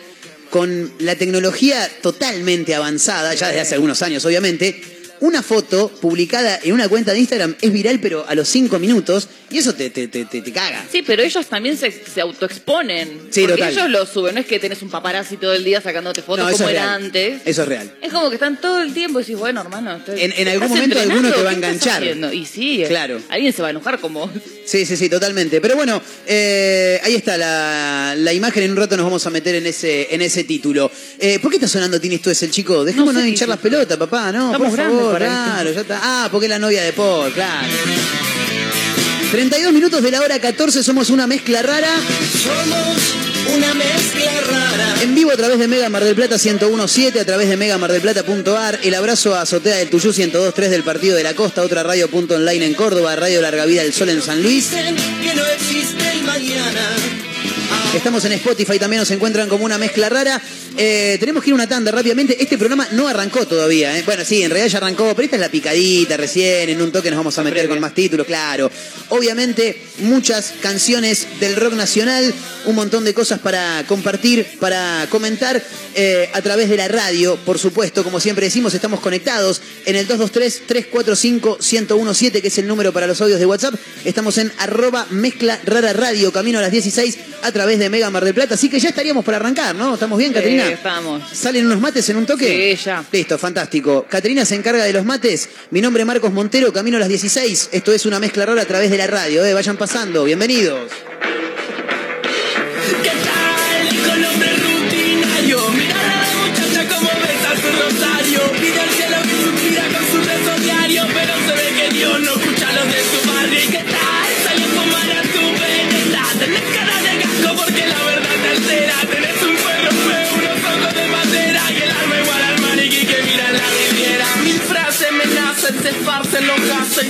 con 0.50 0.91
la 1.00 1.15
tecnología 1.15 1.89
totalmente 2.02 2.76
avanzada, 2.76 3.34
ya 3.34 3.48
desde 3.48 3.62
hace 3.62 3.76
algunos 3.76 4.02
años 4.02 4.26
obviamente, 4.26 4.82
una 5.24 5.42
foto 5.42 5.88
publicada 6.02 6.60
en 6.64 6.74
una 6.74 6.90
cuenta 6.90 7.14
de 7.14 7.20
Instagram 7.20 7.56
es 7.62 7.72
viral, 7.72 8.00
pero 8.02 8.26
a 8.28 8.36
los 8.36 8.48
cinco 8.50 8.78
minutos, 8.78 9.30
y 9.50 9.58
eso 9.60 9.74
te, 9.74 9.90
te, 9.90 10.08
te, 10.10 10.26
te- 10.26 10.52
caga. 10.52 10.86
Sí, 10.92 11.02
pero 11.02 11.24
ellos 11.24 11.46
también 11.48 11.78
se, 11.78 11.92
se 11.92 12.20
autoexponen. 12.22 13.28
Sí, 13.30 13.42
porque 13.42 13.56
total. 13.62 13.72
ellos 13.72 13.90
lo 13.90 14.06
suben, 14.06 14.36
no 14.36 14.42
es 14.42 14.48
que 14.48 14.60
tenés 14.60 14.82
un 14.82 14.90
paparazzi 14.90 15.38
todo 15.38 15.54
el 15.54 15.64
día 15.64 15.80
sacándote 15.80 16.22
fotos 16.22 16.44
No, 16.46 16.50
eso 16.50 16.58
como 16.58 16.70
es 16.70 16.76
era 16.76 16.86
real. 16.86 17.04
antes. 17.06 17.42
Eso 17.46 17.62
es 17.62 17.68
real. 17.68 17.94
Es 18.02 18.12
como 18.12 18.30
que 18.30 18.36
están 18.36 18.60
todo 18.60 18.82
el 18.82 18.94
tiempo 18.94 19.20
y 19.20 19.24
decís, 19.24 19.38
bueno, 19.38 19.62
hermano. 19.62 20.02
te- 20.06 20.26
En- 20.26 20.34
en 20.34 20.48
algún 20.50 20.64
¿estás 20.64 20.70
momento 20.70 20.98
entrenando? 21.00 21.14
alguno 21.14 21.36
te 21.36 21.44
va 21.44 21.50
a 21.50 21.54
¿Qué 21.54 21.56
estás 21.60 21.74
enganchar. 21.74 22.02
haciendo? 22.02 22.34
Y 22.34 22.46
sí, 22.46 22.84
Claro. 22.88 23.22
alguien 23.30 23.54
se 23.54 23.62
va 23.62 23.70
a 23.70 23.72
enojar 23.72 24.00
como... 24.00 24.30
Sí, 24.66 24.86
sí, 24.86 24.96
sí, 24.98 25.10
totalmente. 25.10 25.60
Pero 25.62 25.76
bueno, 25.76 26.02
eh, 26.26 27.00
ahí 27.04 27.16
está 27.16 27.38
la, 27.38 28.14
la 28.18 28.34
imagen. 28.34 28.64
En 28.64 28.72
un 28.72 28.78
rato 28.78 28.96
nos 28.98 29.06
vamos 29.06 29.26
a 29.26 29.30
meter 29.30 29.56
en 29.56 29.66
ese, 29.68 30.14
en 30.14 30.22
ese 30.22 30.44
título. 30.44 30.90
Eh, 31.20 31.40
¿Por 31.40 31.50
qué 31.52 31.58
está 31.58 31.68
sonando 31.68 32.00
Tini 32.00 32.16
Esto 32.16 32.32
es 32.32 32.42
el 32.44 32.52
chico? 32.52 32.84
Dejémonos 32.84 33.14
No 33.16 33.20
sé 33.20 33.24
de 33.26 33.30
hinchar 33.32 33.50
las 33.50 33.60
pelotas, 33.60 33.98
papá. 33.98 34.32
No, 34.32 34.48
Estamos 34.48 34.70
por 34.70 34.78
grandes 34.78 34.98
favor, 35.00 35.12
claro, 35.17 35.71
ya 35.71 35.82
está. 35.82 35.99
Ah, 36.02 36.30
porque 36.32 36.45
es 36.45 36.49
la 36.49 36.60
novia 36.60 36.84
de 36.84 36.93
Paul, 36.93 37.32
claro. 37.32 37.67
32 39.32 39.73
minutos 39.73 40.04
de 40.04 40.12
la 40.12 40.21
hora 40.21 40.39
14, 40.39 40.84
somos 40.84 41.10
una 41.10 41.26
mezcla 41.26 41.63
rara. 41.63 41.89
Somos 42.43 43.56
una 43.56 43.73
mezcla 43.73 44.32
rara. 44.47 45.02
En 45.02 45.15
vivo 45.15 45.32
a 45.32 45.36
través 45.36 45.58
de 45.58 45.67
Mega 45.67 45.89
Mar 45.89 46.04
del 46.04 46.13
Plata 46.13 46.36
1017, 46.36 47.19
a 47.19 47.26
través 47.26 47.49
de 47.49 47.58
megamardelplata.ar, 47.58 48.80
el 48.84 48.93
abrazo 48.93 49.34
a 49.34 49.41
Azotea 49.41 49.78
del 49.78 49.89
Tuyú 49.89 50.13
1023 50.15 50.69
del 50.69 50.84
Partido 50.84 51.15
de 51.15 51.23
la 51.23 51.34
Costa, 51.34 51.63
otra 51.63 51.82
radio 51.82 52.10
punto 52.10 52.36
online 52.36 52.65
en 52.65 52.73
Córdoba, 52.76 53.15
Radio 53.15 53.41
Larga 53.41 53.65
Vida 53.65 53.82
del 53.82 53.93
Sol 53.93 54.10
en 54.10 54.21
San 54.21 54.43
Luis. 54.43 54.69
Dicen 54.69 54.95
que 54.95 55.34
no 55.34 55.45
existe 55.47 56.12
el 56.12 56.23
mañana. 56.23 57.33
Estamos 57.95 58.26
en 58.26 58.32
Spotify, 58.34 58.78
también 58.80 59.02
nos 59.02 59.12
encuentran 59.12 59.47
como 59.47 59.65
una 59.65 59.78
mezcla 59.78 60.10
rara. 60.10 60.41
Eh, 60.76 61.17
tenemos 61.19 61.43
que 61.43 61.52
ir 61.52 61.54
a 61.54 61.56
una 61.56 61.67
tanda 61.67 61.91
rápidamente. 61.91 62.41
Este 62.41 62.58
programa 62.58 62.88
no 62.91 63.08
arrancó 63.08 63.45
todavía. 63.45 63.95
¿eh? 63.95 64.02
Bueno, 64.04 64.26
sí, 64.26 64.41
en 64.41 64.49
realidad 64.49 64.71
ya 64.71 64.80
arrancó, 64.80 65.13
pero 65.15 65.26
esta 65.26 65.36
es 65.36 65.41
la 65.41 65.49
picadita 65.49 66.17
recién. 66.17 66.69
En 66.69 66.82
un 66.82 66.91
toque 66.91 67.12
nos 67.12 67.17
vamos 67.17 67.38
a 67.38 67.43
meter 67.43 67.69
con 67.69 67.80
más 67.80 67.93
títulos, 67.93 68.26
claro. 68.26 68.71
Obviamente, 69.10 69.80
muchas 69.99 70.56
canciones 70.60 71.28
del 71.39 71.56
rock 71.56 71.73
nacional, 71.73 72.34
un 72.65 72.73
montón 72.73 73.06
de 73.06 73.13
cosas 73.13 73.38
para 73.39 73.84
compartir, 73.88 74.47
para 74.60 75.06
comentar 75.10 75.62
eh, 75.93 76.32
a 76.34 76.41
través 76.41 76.69
de 76.69 76.78
la 76.78 76.88
radio, 76.88 77.38
por 77.45 77.60
supuesto. 77.60 78.04
Como 78.04 78.19
siempre 78.19 78.45
decimos, 78.45 78.73
estamos 78.73 79.02
conectados 79.02 79.62
en 79.86 79.95
el 79.95 80.08
223-345-1017, 80.08 82.41
que 82.41 82.47
es 82.47 82.58
el 82.58 82.67
número 82.67 82.91
para 82.91 83.06
los 83.06 83.21
audios 83.21 83.38
de 83.39 83.45
WhatsApp. 83.45 83.76
Estamos 84.04 84.39
en 84.39 84.52
arroba 84.58 85.06
mezcla 85.12 85.60
rara 85.63 85.93
radio, 85.93 86.34
camino 86.34 86.58
a 86.58 86.63
las 86.63 86.71
16 86.71 87.19
a 87.44 87.52
través 87.52 87.78
de 87.78 87.90
Mega 87.90 88.10
Mar 88.10 88.24
del 88.24 88.34
Plata. 88.34 88.56
Así 88.56 88.70
que 88.70 88.80
ya 88.80 88.90
estaríamos 88.90 89.24
para 89.24 89.38
arrancar, 89.38 89.76
¿no? 89.76 89.94
¿Estamos 89.94 90.18
bien, 90.18 90.34
Caterina? 90.34 90.68
Eh, 90.68 90.74
estamos. 90.74 91.22
¿Salen 91.32 91.66
unos 91.66 91.80
mates 91.80 92.08
en 92.10 92.18
un 92.18 92.26
toque? 92.26 92.76
Sí, 92.76 92.84
ya. 92.84 93.04
Listo, 93.12 93.38
fantástico. 93.38 94.06
Caterina 94.10 94.46
se 94.46 94.56
encarga 94.56 94.84
de 94.84 94.94
los 94.94 95.06
mates. 95.06 95.50
Mi 95.72 95.82
nombre 95.82 96.04
es 96.04 96.08
Marcos 96.08 96.32
Montero, 96.32 96.72
camino 96.72 96.98
a 96.98 97.02
las 97.02 97.10
16. 97.10 97.70
Esto 97.72 97.92
es 97.92 98.06
una 98.06 98.20
mezcla 98.20 98.46
rara 98.46 98.62
a 98.62 98.66
través 98.66 98.90
de 98.90 98.98
la 98.98 99.08
radio, 99.08 99.46
¿eh? 99.46 99.54
Vayan 99.54 99.78
pasando, 99.78 100.24
bienvenidos. 100.24 100.90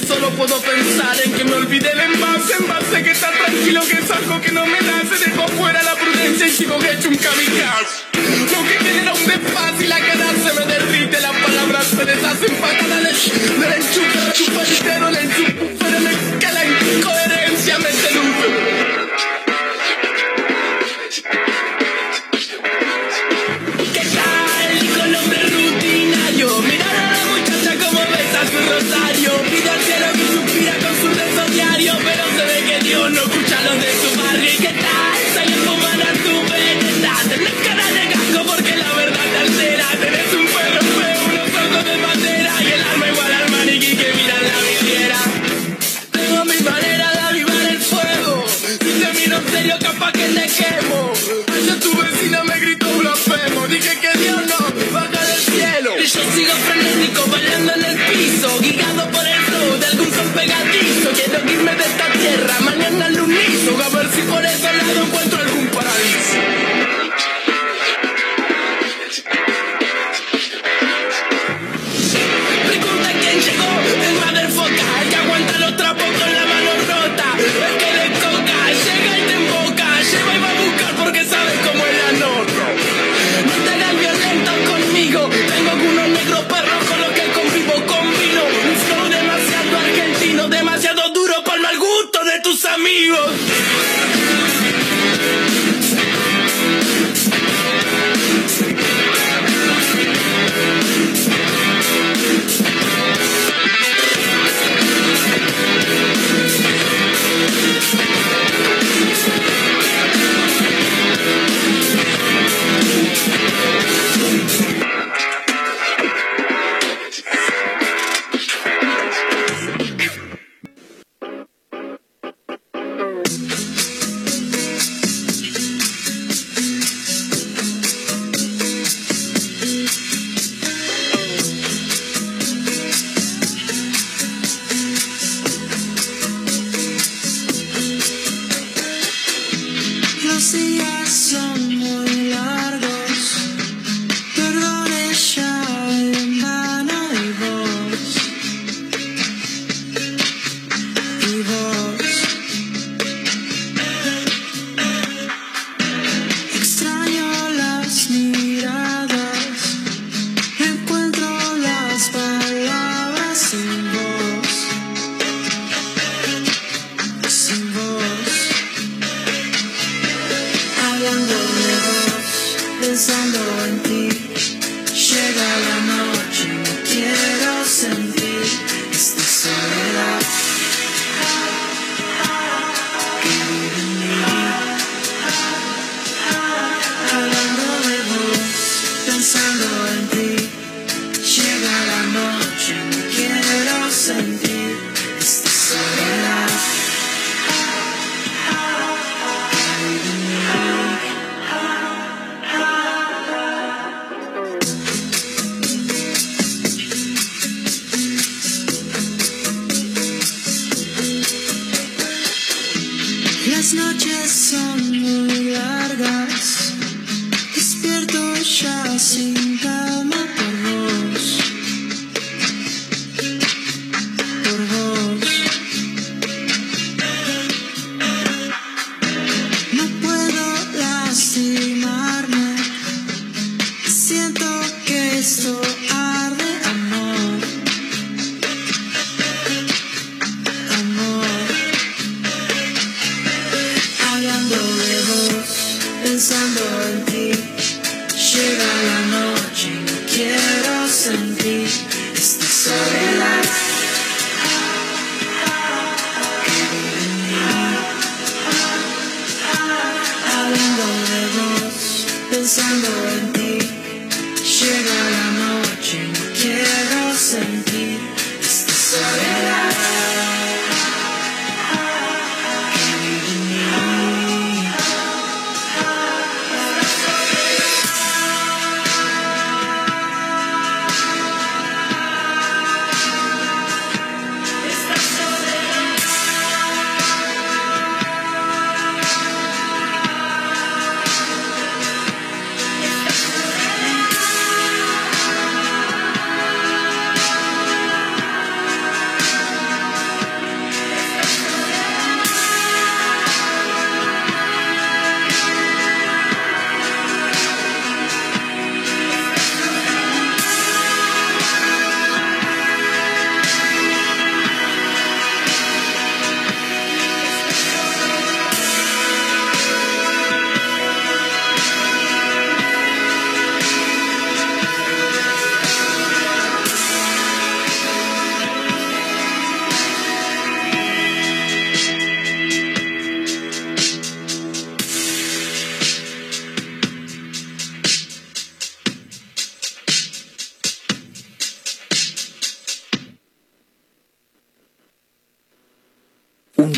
Solo 0.05 0.29
puedo 0.31 0.59
pensar 0.61 1.15
en 1.23 1.33
que 1.33 1.43
me 1.43 1.53
olvidé 1.53 1.91
el 1.91 1.99
envase. 1.99 2.53
Envase 2.59 3.03
que 3.03 3.11
está 3.11 3.31
tranquilo, 3.31 3.81
que 3.81 3.97
es 3.97 4.11
algo 4.11 4.41
que 4.41 4.51
no 4.51 4.65
me 4.65 4.81
nace. 4.81 5.17
Dejo 5.25 5.47
fuera 5.49 5.81
la 5.83 5.95
prudencia 5.95 6.47
y 6.47 6.51
sigo 6.51 6.75
hecho 6.83 7.09
un 7.09 7.15
kamikaze. 7.15 8.03
Lo 8.51 8.63
que 8.63 8.77
genera 8.85 9.13
un 9.13 9.25
desfase 9.25 9.83
y 9.83 9.87
la 9.87 9.99
cara 9.99 10.25
se 10.43 10.53
me 10.59 10.65
derrite. 10.65 11.21
Las 11.21 11.31
palabras 11.31 11.85
se 11.87 12.05
deshacen 12.05 12.55
patada 12.55 12.95
del 12.97 13.03
del 13.03 13.73
enchufe, 13.73 14.33
chupa 14.33 14.61
el 14.63 14.79
dedo, 14.83 15.07
el 15.09 15.17
enchufe, 15.17 15.53
pero 15.79 15.99
me 15.99 16.11
que 16.39 16.51
la 16.51 16.65
incoherencia 16.65 17.79
me 17.79 17.89
interrumpe. 17.91 18.93
Pegadizo. 60.34 61.10
Quiero 61.13 61.52
irme 61.52 61.76
de 61.76 61.84
esta 61.84 62.12
tierra, 62.12 62.60
mañana 62.62 63.06
al 63.06 63.22
unizo. 63.22 63.78
A 63.84 63.89
ver 63.89 64.10
si 64.12 64.22
por 64.24 64.43
ese 64.46 64.74
lado 64.74 65.04
encuentro 65.06 65.39
algún 65.39 65.67
paraíso. 65.67 66.62
Amigos 92.93 93.52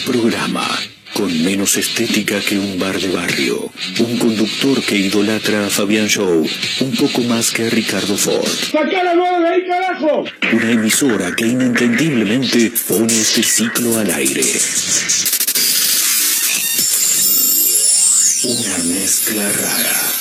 programa 0.05 0.65
con 1.13 1.31
menos 1.43 1.77
estética 1.77 2.39
que 2.39 2.59
un 2.59 2.77
bar 2.77 2.99
de 2.99 3.09
barrio. 3.09 3.71
Un 3.99 4.17
conductor 4.17 4.81
que 4.83 4.97
idolatra 4.97 5.65
a 5.65 5.69
Fabián 5.69 6.07
Show 6.07 6.45
un 6.81 6.91
poco 6.95 7.21
más 7.21 7.51
que 7.51 7.63
a 7.65 7.69
Ricardo 7.69 8.17
Ford. 8.17 8.47
¡Sacá 8.71 9.03
la 9.03 9.15
nueva 9.15 9.39
de 9.39 9.47
ahí, 9.47 9.67
carajo! 9.67 10.25
Una 10.53 10.71
emisora 10.71 11.35
que 11.35 11.47
inentendiblemente 11.47 12.71
pone 12.87 13.19
este 13.19 13.43
ciclo 13.43 13.97
al 13.97 14.11
aire. 14.11 14.43
Una 18.43 18.77
mezcla 18.83 19.51
rara. 19.51 20.14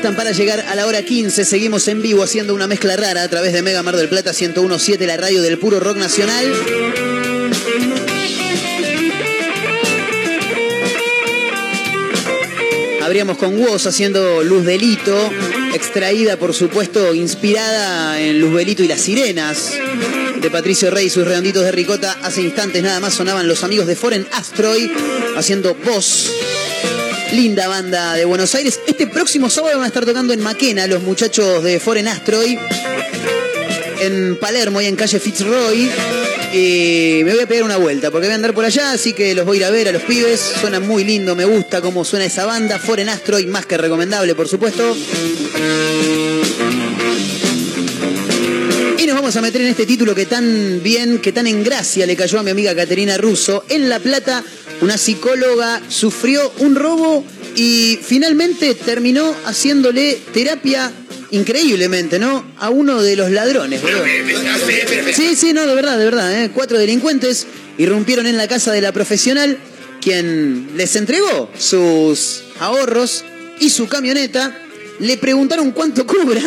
Para 0.00 0.30
llegar 0.30 0.60
a 0.60 0.76
la 0.76 0.86
hora 0.86 1.02
15. 1.02 1.44
Seguimos 1.44 1.88
en 1.88 2.00
vivo 2.00 2.22
haciendo 2.22 2.54
una 2.54 2.68
mezcla 2.68 2.96
rara 2.96 3.24
a 3.24 3.28
través 3.28 3.52
de 3.52 3.62
Mega 3.62 3.82
Mar 3.82 3.96
del 3.96 4.08
Plata 4.08 4.30
1017, 4.30 5.06
la 5.06 5.16
radio 5.16 5.42
del 5.42 5.58
puro 5.58 5.80
rock 5.80 5.96
nacional. 5.96 6.46
Abríamos 13.02 13.38
con 13.38 13.58
Woz 13.60 13.86
haciendo 13.86 14.44
Luz 14.44 14.64
Delito, 14.64 15.30
extraída 15.74 16.36
por 16.36 16.54
supuesto, 16.54 17.12
inspirada 17.12 18.20
en 18.20 18.40
Luz 18.40 18.54
Delito 18.54 18.84
y 18.84 18.88
las 18.88 19.00
Sirenas 19.00 19.72
de 20.40 20.50
Patricio 20.50 20.90
Rey 20.90 21.06
y 21.06 21.10
sus 21.10 21.26
redonditos 21.26 21.64
de 21.64 21.72
ricota. 21.72 22.16
Hace 22.22 22.42
instantes 22.42 22.84
nada 22.84 23.00
más 23.00 23.14
sonaban 23.14 23.48
los 23.48 23.64
amigos 23.64 23.88
de 23.88 23.96
Foreign 23.96 24.26
Asteroid 24.32 24.90
haciendo 25.36 25.74
Voz. 25.74 26.30
Linda 27.32 27.68
banda 27.68 28.14
de 28.14 28.24
Buenos 28.24 28.54
Aires. 28.54 28.80
Este 28.86 29.06
próximo 29.06 29.50
sábado 29.50 29.76
van 29.76 29.84
a 29.84 29.88
estar 29.88 30.04
tocando 30.06 30.32
en 30.32 30.40
Maquena 30.40 30.86
los 30.86 31.02
muchachos 31.02 31.62
de 31.62 31.78
Foreign 31.78 32.08
Asteroid. 32.08 32.58
En 34.00 34.36
Palermo 34.36 34.80
y 34.80 34.86
en 34.86 34.96
calle 34.96 35.20
Fitzroy. 35.20 35.90
Y 36.54 37.20
me 37.24 37.34
voy 37.34 37.42
a 37.42 37.46
pegar 37.46 37.64
una 37.64 37.76
vuelta 37.76 38.10
porque 38.10 38.26
voy 38.26 38.32
a 38.32 38.36
andar 38.36 38.54
por 38.54 38.64
allá, 38.64 38.92
así 38.92 39.12
que 39.12 39.34
los 39.34 39.44
voy 39.44 39.58
a 39.58 39.60
ir 39.60 39.64
a 39.66 39.70
ver 39.70 39.88
a 39.88 39.92
los 39.92 40.02
pibes. 40.02 40.40
Suena 40.60 40.80
muy 40.80 41.04
lindo, 41.04 41.36
me 41.36 41.44
gusta 41.44 41.82
cómo 41.82 42.04
suena 42.04 42.24
esa 42.24 42.46
banda. 42.46 42.78
Foreign 42.78 43.10
Asteroid, 43.10 43.46
más 43.46 43.66
que 43.66 43.76
recomendable, 43.76 44.34
por 44.34 44.48
supuesto. 44.48 44.96
Y 48.96 49.06
nos 49.06 49.14
vamos 49.14 49.36
a 49.36 49.42
meter 49.42 49.60
en 49.60 49.68
este 49.68 49.84
título 49.84 50.14
que 50.14 50.26
tan 50.26 50.80
bien, 50.82 51.18
que 51.18 51.32
tan 51.32 51.46
en 51.46 51.62
gracia 51.62 52.06
le 52.06 52.16
cayó 52.16 52.40
a 52.40 52.42
mi 52.42 52.50
amiga 52.50 52.74
Caterina 52.74 53.18
Russo. 53.18 53.64
En 53.68 53.88
La 53.88 54.00
Plata, 54.00 54.42
una 54.80 54.96
psicóloga 54.96 55.82
sufrió 55.88 56.52
un 56.58 56.74
robo 56.74 57.24
y 57.56 57.98
finalmente 58.02 58.74
terminó 58.74 59.34
haciéndole 59.44 60.18
terapia 60.32 60.92
increíblemente, 61.30 62.18
¿no? 62.18 62.44
A 62.58 62.70
uno 62.70 63.02
de 63.02 63.16
los 63.16 63.30
ladrones. 63.30 63.80
Sí, 65.14 65.34
sí, 65.34 65.52
no, 65.52 65.66
de 65.66 65.74
verdad, 65.74 65.98
de 65.98 66.04
verdad. 66.04 66.42
¿eh? 66.42 66.50
Cuatro 66.54 66.78
delincuentes 66.78 67.46
irrumpieron 67.76 68.26
en 68.26 68.36
la 68.36 68.48
casa 68.48 68.72
de 68.72 68.80
la 68.80 68.92
profesional, 68.92 69.58
quien 70.00 70.70
les 70.76 70.96
entregó 70.96 71.50
sus 71.58 72.44
ahorros 72.60 73.24
y 73.60 73.70
su 73.70 73.88
camioneta. 73.88 74.56
Le 75.00 75.16
preguntaron 75.16 75.72
cuánto 75.72 76.06
cobra. 76.06 76.42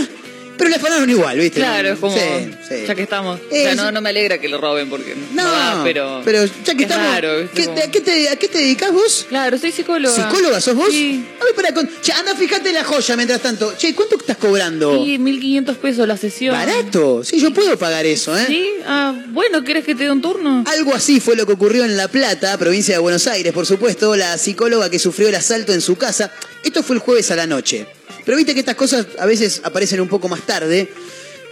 Pero 0.62 0.70
le 0.70 0.76
afanaron 0.76 1.10
igual, 1.10 1.40
¿viste? 1.40 1.60
Claro, 1.60 1.90
es 1.90 1.98
como. 1.98 2.16
Sí, 2.16 2.22
sí. 2.70 2.76
Ya 2.88 2.94
que 2.94 3.02
estamos. 3.02 3.40
O 3.40 3.50
sea, 3.52 3.72
sí. 3.72 3.78
no, 3.78 3.92
no 3.92 4.00
me 4.00 4.10
alegra 4.10 4.38
que 4.40 4.48
lo 4.48 4.62
roben 4.62 4.92
porque. 4.92 5.16
No, 5.34 5.44
No, 5.44 5.52
va, 5.52 5.82
pero. 5.84 6.22
ya 6.24 6.76
que 6.76 6.84
es 6.84 6.90
estamos. 6.92 7.12
raro, 7.12 7.40
¿viste? 7.42 7.56
¿qué- 7.56 7.66
Como- 7.66 7.80
¿a, 7.80 7.88
qué 7.88 8.02
te, 8.02 8.30
¿A 8.30 8.36
qué 8.36 8.48
te 8.48 8.58
dedicas 8.60 8.92
vos? 8.94 9.26
Claro, 9.28 9.58
soy 9.58 9.72
psicóloga. 9.72 10.14
¿Psicóloga 10.16 10.62
sos 10.62 10.76
vos? 10.76 10.90
Sí. 10.92 11.26
A 11.42 11.46
ver, 11.46 11.56
para 11.56 11.74
con. 11.74 11.90
Che, 12.04 12.12
anda, 12.14 12.36
fíjate 12.36 12.72
la 12.74 12.84
joya 12.84 13.16
mientras 13.16 13.42
tanto. 13.42 13.74
Che, 13.76 13.96
¿cuánto 13.96 14.18
estás 14.18 14.38
cobrando? 14.38 15.04
Sí, 15.04 15.18
1500 15.18 15.78
pesos 15.78 16.08
la 16.08 16.16
sesión. 16.16 16.54
Barato. 16.54 17.24
Sí, 17.24 17.40
yo 17.40 17.52
puedo 17.52 17.76
pagar 17.80 18.06
eso, 18.06 18.38
¿eh? 18.38 18.46
Sí, 18.48 18.70
ah, 18.86 19.16
bueno, 19.30 19.64
¿querés 19.64 19.84
que 19.84 19.96
te 19.96 20.04
dé 20.04 20.12
un 20.12 20.22
turno? 20.22 20.64
Algo 20.68 20.94
así 20.94 21.20
fue 21.20 21.36
lo 21.36 21.48
que 21.48 21.54
ocurrió 21.54 21.86
en 21.86 21.98
La 21.98 22.08
Plata, 22.08 22.56
provincia 22.60 22.94
de 22.94 23.00
Buenos 23.00 23.26
Aires, 23.26 23.52
por 23.52 23.66
supuesto, 23.66 24.16
la 24.16 24.38
psicóloga 24.38 24.92
que 24.92 25.00
sufrió 25.00 25.30
el 25.30 25.36
asalto 25.36 25.74
en 25.74 25.82
su 25.82 25.96
casa. 25.96 26.32
Esto 26.64 26.84
fue 26.84 26.98
el 26.98 27.00
jueves 27.02 27.32
a 27.32 27.36
la 27.36 27.48
noche. 27.48 27.88
Pero 28.26 28.38
viste 28.38 28.54
que 28.54 28.60
estas 28.60 28.76
cosas 28.76 29.06
a 29.20 29.26
veces 29.26 29.62
aparecen 29.64 30.02
un 30.02 30.08
poco 30.08 30.28
más 30.30 30.42
tarde. 30.42 30.90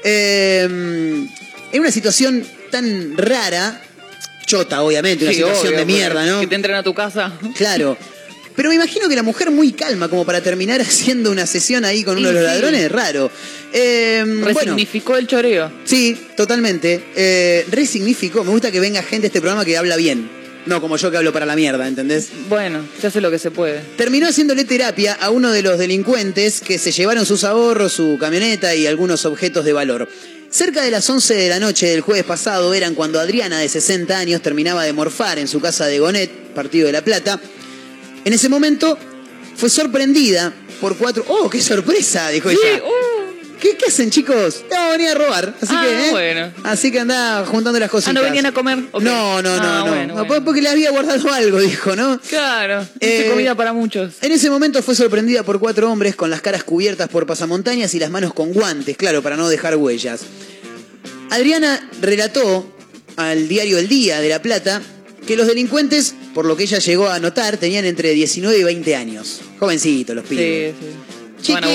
Eh, 0.03 0.63
en 1.71 1.79
una 1.81 1.91
situación 1.91 2.45
tan 2.71 3.17
rara, 3.17 3.81
chota 4.45 4.81
obviamente, 4.81 5.25
una 5.25 5.33
Sí, 5.33 5.39
situación 5.39 5.67
obvio, 5.67 5.79
de 5.79 5.85
mierda, 5.85 6.25
¿no? 6.25 6.39
Que 6.41 6.47
te 6.47 6.55
entren 6.55 6.75
a 6.75 6.83
tu 6.83 6.93
casa. 6.93 7.33
Claro. 7.55 7.97
Pero 8.55 8.69
me 8.69 8.75
imagino 8.75 9.07
que 9.07 9.15
la 9.15 9.23
mujer 9.23 9.51
muy 9.51 9.71
calma 9.71 10.09
como 10.09 10.25
para 10.25 10.41
terminar 10.41 10.81
haciendo 10.81 11.31
una 11.31 11.45
sesión 11.45 11.85
ahí 11.85 12.03
con 12.03 12.17
uno 12.17 12.27
de 12.27 12.33
los 12.33 12.43
ladrones, 12.43 12.91
raro. 12.91 13.31
Eh, 13.71 14.23
bueno, 14.25 14.47
Resignificó 14.47 15.15
el 15.15 15.27
choreo. 15.27 15.71
Sí, 15.85 16.17
totalmente. 16.35 17.03
Eh, 17.15 17.65
resignificó. 17.71 18.43
Me 18.43 18.51
gusta 18.51 18.71
que 18.71 18.79
venga 18.79 19.01
gente 19.03 19.27
a 19.27 19.29
este 19.29 19.39
programa 19.41 19.63
que 19.63 19.77
habla 19.77 19.95
bien. 19.95 20.29
No 20.65 20.81
como 20.81 20.97
yo 20.97 21.09
que 21.09 21.17
hablo 21.17 21.31
para 21.33 21.45
la 21.45 21.55
mierda, 21.55 21.87
¿entendés? 21.87 22.29
Bueno, 22.49 22.85
se 22.99 23.07
hace 23.07 23.21
lo 23.21 23.31
que 23.31 23.39
se 23.39 23.49
puede. 23.49 23.81
Terminó 23.97 24.27
haciéndole 24.27 24.65
terapia 24.65 25.13
a 25.19 25.29
uno 25.31 25.51
de 25.51 25.61
los 25.61 25.77
delincuentes 25.79 26.61
que 26.61 26.77
se 26.77 26.91
llevaron 26.91 27.25
sus 27.25 27.43
ahorros, 27.43 27.93
su 27.93 28.17
camioneta 28.19 28.75
y 28.75 28.85
algunos 28.85 29.25
objetos 29.25 29.63
de 29.65 29.73
valor. 29.73 30.09
Cerca 30.51 30.81
de 30.83 30.91
las 30.91 31.09
11 31.09 31.33
de 31.35 31.49
la 31.49 31.59
noche 31.59 31.87
del 31.87 32.01
jueves 32.01 32.23
pasado 32.25 32.73
eran 32.73 32.93
cuando 32.95 33.19
Adriana, 33.19 33.59
de 33.59 33.69
60 33.69 34.17
años, 34.17 34.41
terminaba 34.41 34.83
de 34.83 34.93
morfar 34.93 35.39
en 35.39 35.47
su 35.47 35.59
casa 35.61 35.85
de 35.85 35.99
Gonet, 35.99 36.29
partido 36.53 36.87
de 36.87 36.93
La 36.93 37.03
Plata. 37.03 37.39
En 38.25 38.33
ese 38.33 38.49
momento 38.49 38.97
fue 39.55 39.69
sorprendida 39.69 40.51
por 40.81 40.97
cuatro... 40.97 41.23
¡Oh, 41.27 41.49
qué 41.49 41.61
sorpresa! 41.61 42.29
Dijo 42.29 42.49
Sí, 42.49 42.57
ella. 42.63 42.83
uh. 42.83 43.18
¿Qué, 43.59 43.75
qué 43.75 43.85
hacen, 43.87 44.09
chicos? 44.09 44.63
No, 44.71 44.91
venía 44.91 45.11
a 45.11 45.15
robar. 45.15 45.53
Así 45.61 45.73
Ah, 45.75 45.85
que, 45.85 46.07
¿eh? 46.07 46.11
bueno. 46.11 46.51
Así 46.63 46.91
que 46.91 46.99
andá 47.01 47.45
juntando 47.45 47.77
las 47.79 47.89
cositas. 47.89 48.11
Ah, 48.11 48.13
¿no 48.13 48.21
venían 48.23 48.45
a 48.45 48.53
comer? 48.53 48.79
Ok. 48.91 49.01
No, 49.01 49.41
no, 49.41 49.57
no, 49.57 49.61
Ah, 49.63 49.83
no. 49.85 49.91
bueno, 49.91 50.15
No, 50.15 50.25
bueno. 50.25 50.45
Porque 50.45 50.61
le 50.61 50.69
había 50.69 50.91
guardado 50.91 51.31
algo, 51.33 51.59
dijo, 51.59 51.95
¿no? 51.95 52.19
Claro, 52.29 52.87
Eh, 53.01 53.27
comida 53.29 53.55
para 53.55 53.73
muchos. 53.73 54.13
En 54.21 54.31
ese 54.31 54.49
momento 54.49 54.81
fue 54.81 54.95
sorprendida 54.95 55.43
por 55.43 55.59
cuatro 55.59 55.91
hombres 55.91 56.15
con 56.15 56.29
las 56.29 56.41
caras 56.41 56.63
cubiertas 56.63 57.09
por 57.09 57.25
pasamontañas 57.25 57.93
y 57.95 57.99
las 57.99 58.09
manos 58.09 58.33
con 58.33 58.53
guantes, 58.53 58.95
claro, 58.95 59.21
para 59.21 59.35
no 59.35 59.49
dejar 59.49 59.75
huellas. 59.75 60.21
Adriana 61.29 61.89
relató 62.01 62.65
al 63.17 63.47
diario 63.47 63.77
El 63.77 63.87
Día 63.87 64.21
de 64.21 64.29
La 64.29 64.41
Plata 64.41 64.81
que 65.27 65.35
los 65.35 65.47
delincuentes, 65.47 66.15
por 66.33 66.45
lo 66.45 66.55
que 66.55 66.63
ella 66.63 66.79
llegó 66.79 67.07
a 67.09 67.19
notar, 67.19 67.57
tenían 67.57 67.85
entre 67.85 68.11
19 68.13 68.57
y 68.57 68.63
20 68.63 68.95
años. 68.95 69.41
Jovencitos 69.59 70.15
los 70.15 70.25
pibes. 70.25 70.73
Sí, 70.79 70.85
sí. 70.87 71.08
Chiquito, 71.41 71.67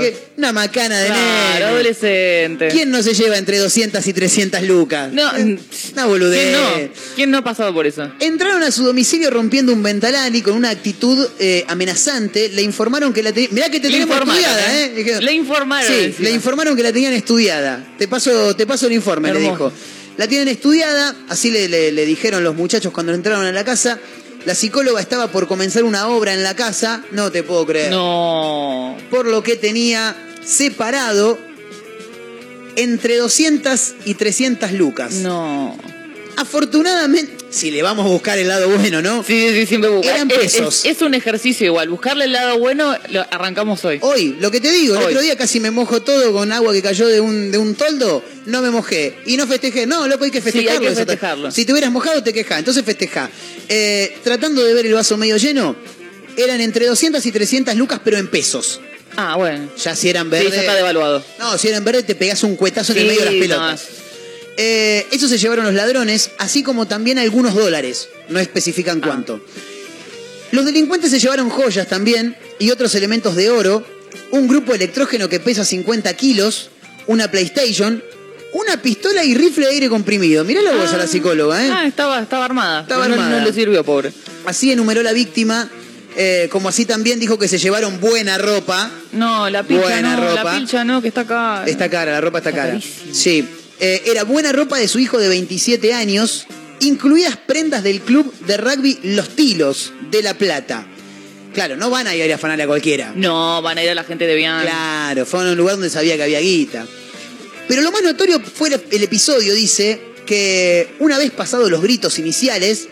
que- 0.00 0.30
una 0.36 0.52
macana 0.52 0.98
de 0.98 1.06
Claro, 1.06 1.52
nene. 1.54 1.64
adolescente. 1.66 2.68
¿Quién 2.68 2.90
no 2.90 3.02
se 3.02 3.14
lleva 3.14 3.36
entre 3.36 3.58
200 3.58 4.06
y 4.06 4.12
300 4.12 4.62
lucas? 4.62 5.12
No, 5.12 5.36
Eh, 5.36 5.58
una 5.92 6.06
boludez. 6.06 6.40
¿Quién 6.40 6.52
no? 6.88 6.92
¿Quién 7.16 7.30
no 7.30 7.38
ha 7.38 7.44
pasado 7.44 7.72
por 7.74 7.86
eso? 7.86 8.10
Entraron 8.20 8.62
a 8.62 8.70
su 8.70 8.84
domicilio 8.84 9.30
rompiendo 9.30 9.72
un 9.72 9.82
ventanal 9.82 10.34
y 10.34 10.42
con 10.42 10.54
una 10.54 10.70
actitud 10.70 11.28
eh, 11.38 11.64
amenazante 11.68 12.48
le 12.50 12.62
informaron 12.62 13.12
que 13.12 13.22
la 13.22 13.32
tenían. 13.32 13.54
Mirá 13.54 13.68
que 13.70 13.80
te 13.80 13.88
Le 13.88 13.94
tenemos 14.00 14.16
estudiada, 14.18 14.78
¿eh? 14.80 14.92
¿eh? 14.96 15.20
Le 15.20 15.32
informaron 15.32 15.92
Sí, 15.92 16.04
encima. 16.04 16.28
le 16.28 16.34
informaron 16.34 16.76
que 16.76 16.82
la 16.82 16.92
tenían 16.92 17.12
estudiada. 17.12 17.94
Te 17.98 18.08
paso, 18.08 18.54
te 18.56 18.66
paso 18.66 18.86
el 18.86 18.92
informe, 18.94 19.32
le 19.32 19.40
dijo. 19.40 19.72
La 20.16 20.28
tienen 20.28 20.48
estudiada, 20.48 21.16
así 21.30 21.50
le, 21.50 21.68
le- 21.68 21.92
le 21.92 22.04
dijeron 22.04 22.44
los 22.44 22.54
muchachos 22.54 22.92
cuando 22.92 23.14
entraron 23.14 23.46
a 23.46 23.52
la 23.52 23.64
casa. 23.64 23.98
La 24.46 24.54
psicóloga 24.54 25.00
estaba 25.00 25.28
por 25.28 25.46
comenzar 25.46 25.84
una 25.84 26.08
obra 26.08 26.32
en 26.32 26.42
la 26.42 26.56
casa, 26.56 27.04
no 27.10 27.30
te 27.30 27.42
puedo 27.42 27.66
creer. 27.66 27.90
No. 27.90 28.96
Por 29.10 29.26
lo 29.26 29.42
que 29.42 29.56
tenía 29.56 30.16
separado 30.42 31.38
entre 32.76 33.18
200 33.18 33.94
y 34.06 34.14
300 34.14 34.72
lucas. 34.72 35.12
No. 35.14 35.76
Afortunadamente, 36.36 37.39
si 37.50 37.70
le 37.70 37.82
vamos 37.82 38.06
a 38.06 38.08
buscar 38.08 38.38
el 38.38 38.46
lado 38.48 38.68
bueno, 38.68 39.02
¿no? 39.02 39.24
Sí, 39.24 39.48
sí, 39.52 39.66
siempre 39.66 39.90
busca. 39.90 40.14
Eran 40.14 40.30
Es- 40.30 40.36
pesos. 40.38 40.84
Es, 40.84 40.96
es 40.96 41.02
un 41.02 41.14
ejercicio 41.14 41.66
igual. 41.66 41.88
Buscarle 41.88 42.24
el 42.26 42.32
lado 42.32 42.58
bueno, 42.58 42.96
lo 43.10 43.20
arrancamos 43.30 43.84
hoy. 43.84 43.98
Hoy, 44.02 44.36
lo 44.40 44.50
que 44.50 44.60
te 44.60 44.70
digo, 44.70 44.94
el 44.94 45.00
Hoy. 45.02 45.06
otro 45.08 45.20
día 45.20 45.36
casi 45.36 45.58
me 45.60 45.70
mojo 45.70 46.00
todo 46.02 46.32
con 46.32 46.52
agua 46.52 46.72
que 46.72 46.80
cayó 46.82 47.08
de 47.08 47.20
un, 47.20 47.50
de 47.50 47.58
un 47.58 47.74
toldo, 47.74 48.24
no 48.46 48.62
me 48.62 48.70
mojé. 48.70 49.16
Y 49.26 49.36
no 49.36 49.46
festejé. 49.46 49.86
No, 49.86 50.06
loco, 50.06 50.24
hay 50.24 50.30
que 50.30 50.40
Sí, 50.40 50.46
hay 50.48 50.52
festejarlo. 50.52 50.80
que 50.80 50.86
eso. 50.92 50.96
festejarlo. 51.06 51.50
Si 51.50 51.64
te 51.64 51.72
hubieras 51.72 51.90
mojado, 51.90 52.22
te 52.22 52.32
quejas. 52.32 52.58
Entonces 52.60 52.84
festeja. 52.84 53.28
Eh, 53.68 54.16
tratando 54.22 54.62
de 54.64 54.72
ver 54.74 54.86
el 54.86 54.94
vaso 54.94 55.16
medio 55.16 55.36
lleno, 55.36 55.76
eran 56.36 56.60
entre 56.60 56.86
200 56.86 57.24
y 57.26 57.32
300 57.32 57.74
lucas, 57.76 58.00
pero 58.04 58.16
en 58.18 58.28
pesos. 58.28 58.80
Ah, 59.16 59.34
bueno. 59.36 59.68
Ya 59.82 59.96
si 59.96 60.08
eran 60.08 60.26
Sí, 60.26 60.30
verdes. 60.30 60.54
ya 60.54 60.60
está 60.60 60.74
devaluado. 60.76 61.24
No, 61.40 61.58
si 61.58 61.66
eran 61.68 61.82
verdes, 61.84 62.06
te 62.06 62.14
pegás 62.14 62.44
un 62.44 62.54
cuetazo 62.54 62.92
en 62.92 62.98
el 62.98 63.04
Sí, 63.04 63.08
medio 63.08 63.20
de 63.20 63.26
las 63.26 63.34
no, 63.34 63.40
pelotas. 63.40 63.88
Eh, 64.62 65.06
eso 65.10 65.26
se 65.26 65.38
llevaron 65.38 65.64
los 65.64 65.72
ladrones, 65.72 66.32
así 66.36 66.62
como 66.62 66.86
también 66.86 67.18
algunos 67.18 67.54
dólares. 67.54 68.10
No 68.28 68.38
Ah. 68.38 68.42
especifican 68.42 69.00
cuánto. 69.00 69.40
Los 70.52 70.66
delincuentes 70.66 71.10
se 71.10 71.18
llevaron 71.18 71.48
joyas 71.48 71.86
también 71.88 72.36
y 72.58 72.70
otros 72.70 72.94
elementos 72.94 73.36
de 73.36 73.48
oro, 73.48 73.82
un 74.32 74.48
grupo 74.48 74.74
electrógeno 74.74 75.30
que 75.30 75.40
pesa 75.40 75.64
50 75.64 76.12
kilos, 76.14 76.68
una 77.06 77.30
PlayStation, 77.30 78.02
una 78.52 78.82
pistola 78.82 79.24
y 79.24 79.34
rifle 79.34 79.64
de 79.66 79.72
aire 79.72 79.88
comprimido. 79.88 80.44
Mirá 80.44 80.60
la 80.60 80.72
bolsa 80.72 80.96
Ah. 80.96 80.98
la 80.98 81.06
psicóloga, 81.06 81.64
¿eh? 81.64 81.70
Ah, 81.72 81.86
estaba, 81.86 82.20
estaba 82.20 82.44
armada. 82.44 82.82
Estaba 82.82 83.08
no, 83.08 83.14
armada. 83.14 83.38
no 83.38 83.44
le 83.46 83.52
sirvió, 83.54 83.82
pobre. 83.82 84.12
Así 84.44 84.70
enumeró 84.72 85.02
la 85.02 85.12
víctima, 85.14 85.70
eh, 86.16 86.48
como 86.52 86.68
así 86.68 86.84
también 86.84 87.18
dijo 87.18 87.38
que 87.38 87.48
se 87.48 87.56
llevaron 87.56 87.98
buena 87.98 88.36
ropa. 88.36 88.90
No, 89.12 89.48
la 89.48 89.62
pilcha 89.62 89.82
Buena 89.84 90.16
no, 90.16 90.28
ropa. 90.28 90.44
la 90.44 90.58
pilcha 90.58 90.84
no, 90.84 91.00
que 91.00 91.08
está 91.08 91.22
acá. 91.22 91.64
Está 91.66 91.88
cara, 91.88 92.12
la 92.12 92.20
ropa 92.20 92.38
está, 92.38 92.50
Está 92.50 92.62
cara. 92.62 92.80
Sí. 93.12 93.48
Eh, 93.80 94.02
era 94.06 94.24
buena 94.24 94.52
ropa 94.52 94.78
de 94.78 94.88
su 94.88 94.98
hijo 94.98 95.18
de 95.18 95.28
27 95.28 95.94
años, 95.94 96.46
incluidas 96.80 97.36
prendas 97.36 97.82
del 97.82 98.00
club 98.02 98.32
de 98.40 98.56
rugby 98.56 98.98
Los 99.02 99.30
Tilos 99.30 99.92
de 100.10 100.22
La 100.22 100.34
Plata. 100.34 100.86
Claro, 101.54 101.76
no 101.76 101.90
van 101.90 102.06
a 102.06 102.14
ir 102.14 102.30
a 102.30 102.34
afanarle 102.34 102.64
a 102.64 102.66
cualquiera. 102.66 103.12
No, 103.16 103.60
van 103.62 103.78
a 103.78 103.82
ir 103.82 103.90
a 103.90 103.94
la 103.94 104.04
gente 104.04 104.26
de 104.26 104.34
Bian. 104.34 104.62
Claro, 104.62 105.26
fueron 105.26 105.48
a 105.48 105.52
un 105.52 105.58
lugar 105.58 105.74
donde 105.76 105.90
sabía 105.90 106.16
que 106.16 106.22
había 106.22 106.40
guita. 106.40 106.86
Pero 107.66 107.82
lo 107.82 107.90
más 107.90 108.02
notorio 108.02 108.40
fue 108.40 108.68
el, 108.68 108.80
el 108.90 109.02
episodio, 109.02 109.54
dice, 109.54 110.00
que 110.26 110.94
una 111.00 111.18
vez 111.18 111.30
pasados 111.32 111.70
los 111.70 111.82
gritos 111.82 112.18
iniciales, 112.18 112.88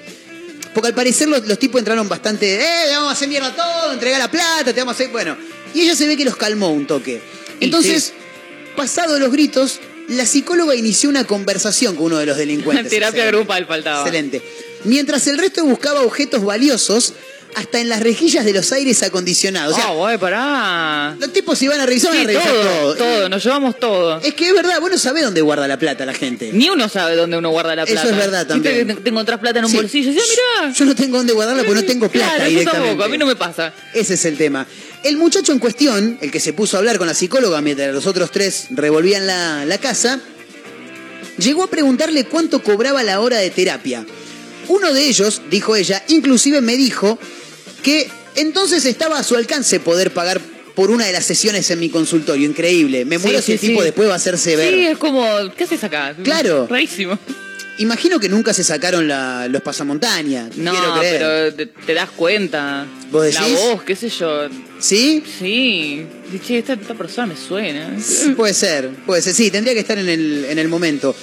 porque 0.75 0.89
al 0.89 0.95
parecer 0.95 1.29
los, 1.29 1.47
los 1.47 1.59
tipos 1.59 1.81
entraron 1.81 2.09
bastante, 2.09 2.57
eh, 2.57 2.91
vamos 2.93 3.11
a 3.11 3.13
hacer 3.13 3.29
mierda 3.29 3.55
todo, 3.55 3.93
entregar 3.93 4.19
la 4.19 4.31
plata, 4.31 4.73
te 4.73 4.81
vamos 4.81 4.93
a 4.93 4.97
hacer, 4.97 5.11
bueno. 5.11 5.37
Y 5.75 5.83
ella 5.83 5.95
se 5.95 6.07
ve 6.07 6.17
que 6.17 6.25
los 6.25 6.37
calmó 6.37 6.71
un 6.71 6.87
toque. 6.87 7.21
Entonces, 7.61 8.13
pasados 8.77 9.21
los 9.21 9.31
gritos, 9.31 9.81
la 10.09 10.27
psicóloga 10.27 10.75
inició 10.75 11.09
una 11.11 11.25
conversación 11.25 11.95
con 11.97 12.07
uno 12.07 12.19
de 12.19 12.27
los 12.27 12.37
delincuentes. 12.37 12.91
Terapia 12.91 13.09
Excelente. 13.25 13.37
grupal 13.37 13.67
faltaba. 13.67 14.01
Excelente. 14.01 14.43
Mientras 14.85 15.27
el 15.27 15.39
resto 15.39 15.65
buscaba 15.65 16.01
objetos 16.03 16.45
valiosos 16.45 17.15
hasta 17.59 17.81
en 17.81 17.89
las 17.89 18.01
rejillas 18.01 18.45
de 18.45 18.53
los 18.53 18.71
aires 18.73 19.03
acondicionados. 19.03 19.75
O 19.75 19.77
sea, 19.77 19.87
Ah, 19.89 20.19
pará. 20.19 21.17
los 21.19 21.33
tipos 21.33 21.59
si 21.59 21.67
van 21.69 21.81
a 21.81 21.87
revisar, 21.87 22.11
van 22.13 22.21
a 22.21 22.25
revisar 22.25 22.47
todo, 22.53 22.63
todo. 22.63 22.95
todo, 22.97 23.29
nos 23.29 23.43
llevamos 23.45 23.79
todo. 23.79 24.21
Es 24.21 24.35
que 24.35 24.47
es 24.49 24.55
verdad, 24.55 24.81
vos 24.81 24.91
no 24.91 24.99
sabés 24.99 25.25
dónde 25.25 25.41
guarda 25.41 25.67
la 25.67 25.79
plata 25.79 26.07
la 26.07 26.15
gente. 26.15 26.51
Ni 26.53 26.69
uno 26.71 26.89
sabe 26.89 27.17
dónde 27.17 27.37
uno 27.37 27.51
guarda 27.51 27.75
la 27.75 27.83
Eso 27.83 27.93
plata. 27.95 28.09
es 28.11 28.17
verdad 28.17 28.47
también. 28.47 28.87
te- 28.87 28.95
te 28.95 29.09
encontrás 29.11 29.41
plata 29.41 29.59
en 29.59 29.65
un 29.65 29.71
Sí. 29.71 29.77
bolsillo 29.77 30.11
y 30.11 30.15
decís, 30.15 30.31
ah, 30.59 30.63
mirá. 30.63 30.73
Yo 30.75 30.85
no 30.85 30.95
tengo 30.95 31.17
dónde 31.19 31.33
guardarla 31.33 31.63
porque 31.65 31.81
no 31.81 31.87
tengo 31.87 32.09
plata 32.09 32.35
Claro, 32.37 32.45
yo 32.45 32.51
directamente. 32.51 32.89
tampoco, 32.89 33.05
a 33.05 33.09
mí 33.09 33.19
no 33.19 33.27
me 33.27 33.37
pasa. 33.37 33.73
Ese 33.93 34.15
es 34.15 34.25
el 34.25 34.37
tema. 34.37 34.67
El 35.03 35.17
muchacho 35.17 35.53
en 35.53 35.59
cuestión, 35.59 36.19
el 36.21 36.31
que 36.31 36.41
se 36.41 36.53
puso 36.53 36.77
a 36.77 36.79
hablar 36.81 36.99
con 36.99 37.07
la 37.07 37.15
psicóloga 37.15 37.61
mientras 37.61 37.93
los 37.93 38.07
otros 38.07 38.31
tres 38.31 38.67
revolvían 38.71 39.27
la, 39.27 39.65
la 39.65 39.79
casa, 39.79 40.21
llegó 41.39 41.65
a 41.65 41.71
preguntarle 41.71 42.25
cuánto 42.25 42.63
cobraba 42.63 43.03
la 43.03 43.21
hora 43.21 43.39
de 43.39 43.51
terapia. 43.51 44.05
Uno 44.69 44.93
de 44.93 45.07
ellos, 45.09 45.41
dijo 45.51 45.77
ella, 45.77 46.03
inclusive 46.09 46.61
me 46.61 46.77
dijo 46.77 47.19
que 47.83 48.09
entonces 48.37 48.85
estaba 48.85 49.19
a 49.19 49.23
su 49.23 49.37
alcance 49.37 49.81
poder 49.81 50.11
pagar 50.13 50.41
por 50.75 50.91
una 50.91 51.07
de 51.07 51.13
las 51.13 51.25
sesiones 51.25 51.71
en 51.71 51.81
mi 51.81 51.89
consultorio. 51.89 52.47
Increíble. 52.49 53.05
Me 53.05 53.17
Sí, 53.19 53.23
muero 53.25 53.39
si 53.41 53.47
sí, 53.47 53.53
el 53.53 53.61
tipo 53.61 53.81
sí. 53.81 53.87
después 53.87 54.09
va 54.09 54.13
a 54.13 54.17
hacerse 54.17 54.55
ver. 54.57 54.73
Sí, 54.75 54.87
es 54.87 54.99
como, 54.99 55.27
¿qué 55.57 55.65
haces 55.65 55.83
acá? 55.85 56.15
Claro. 56.23 56.67
Rarísimo. 56.71 57.19
Imagino 57.81 58.19
que 58.19 58.29
nunca 58.29 58.53
se 58.53 58.65
sacaron 58.65 59.07
la- 59.07 59.47
los 59.49 59.63
pasamontañas. 59.63 60.57
No, 60.57 60.73
pero 61.01 61.55
te, 61.55 61.67
te 61.67 61.95
das 61.95 62.11
cuenta. 62.11 62.87
¿Vos 63.13 63.33
La 63.35 63.41
decís? 63.41 63.57
voz, 63.57 63.83
qué 63.85 63.95
sé 63.95 64.09
yo. 64.09 64.49
¿Sí? 64.81 65.23
Sí. 65.39 66.05
Dice, 66.33 66.45
Che, 66.45 66.59
esta, 66.59 66.73
esta 66.73 66.95
persona 66.95 67.29
me 67.29 67.37
suena. 67.37 67.97
Puede 68.37 68.53
ser, 68.55 68.91
puede 69.07 69.23
ser. 69.23 69.33
Sí, 69.35 69.51
tendría 69.53 69.75
que 69.75 69.81
estar 69.81 69.97
en 69.99 70.09
el, 70.09 70.47
en 70.49 70.59
el 70.59 70.67
momento. 70.69 71.15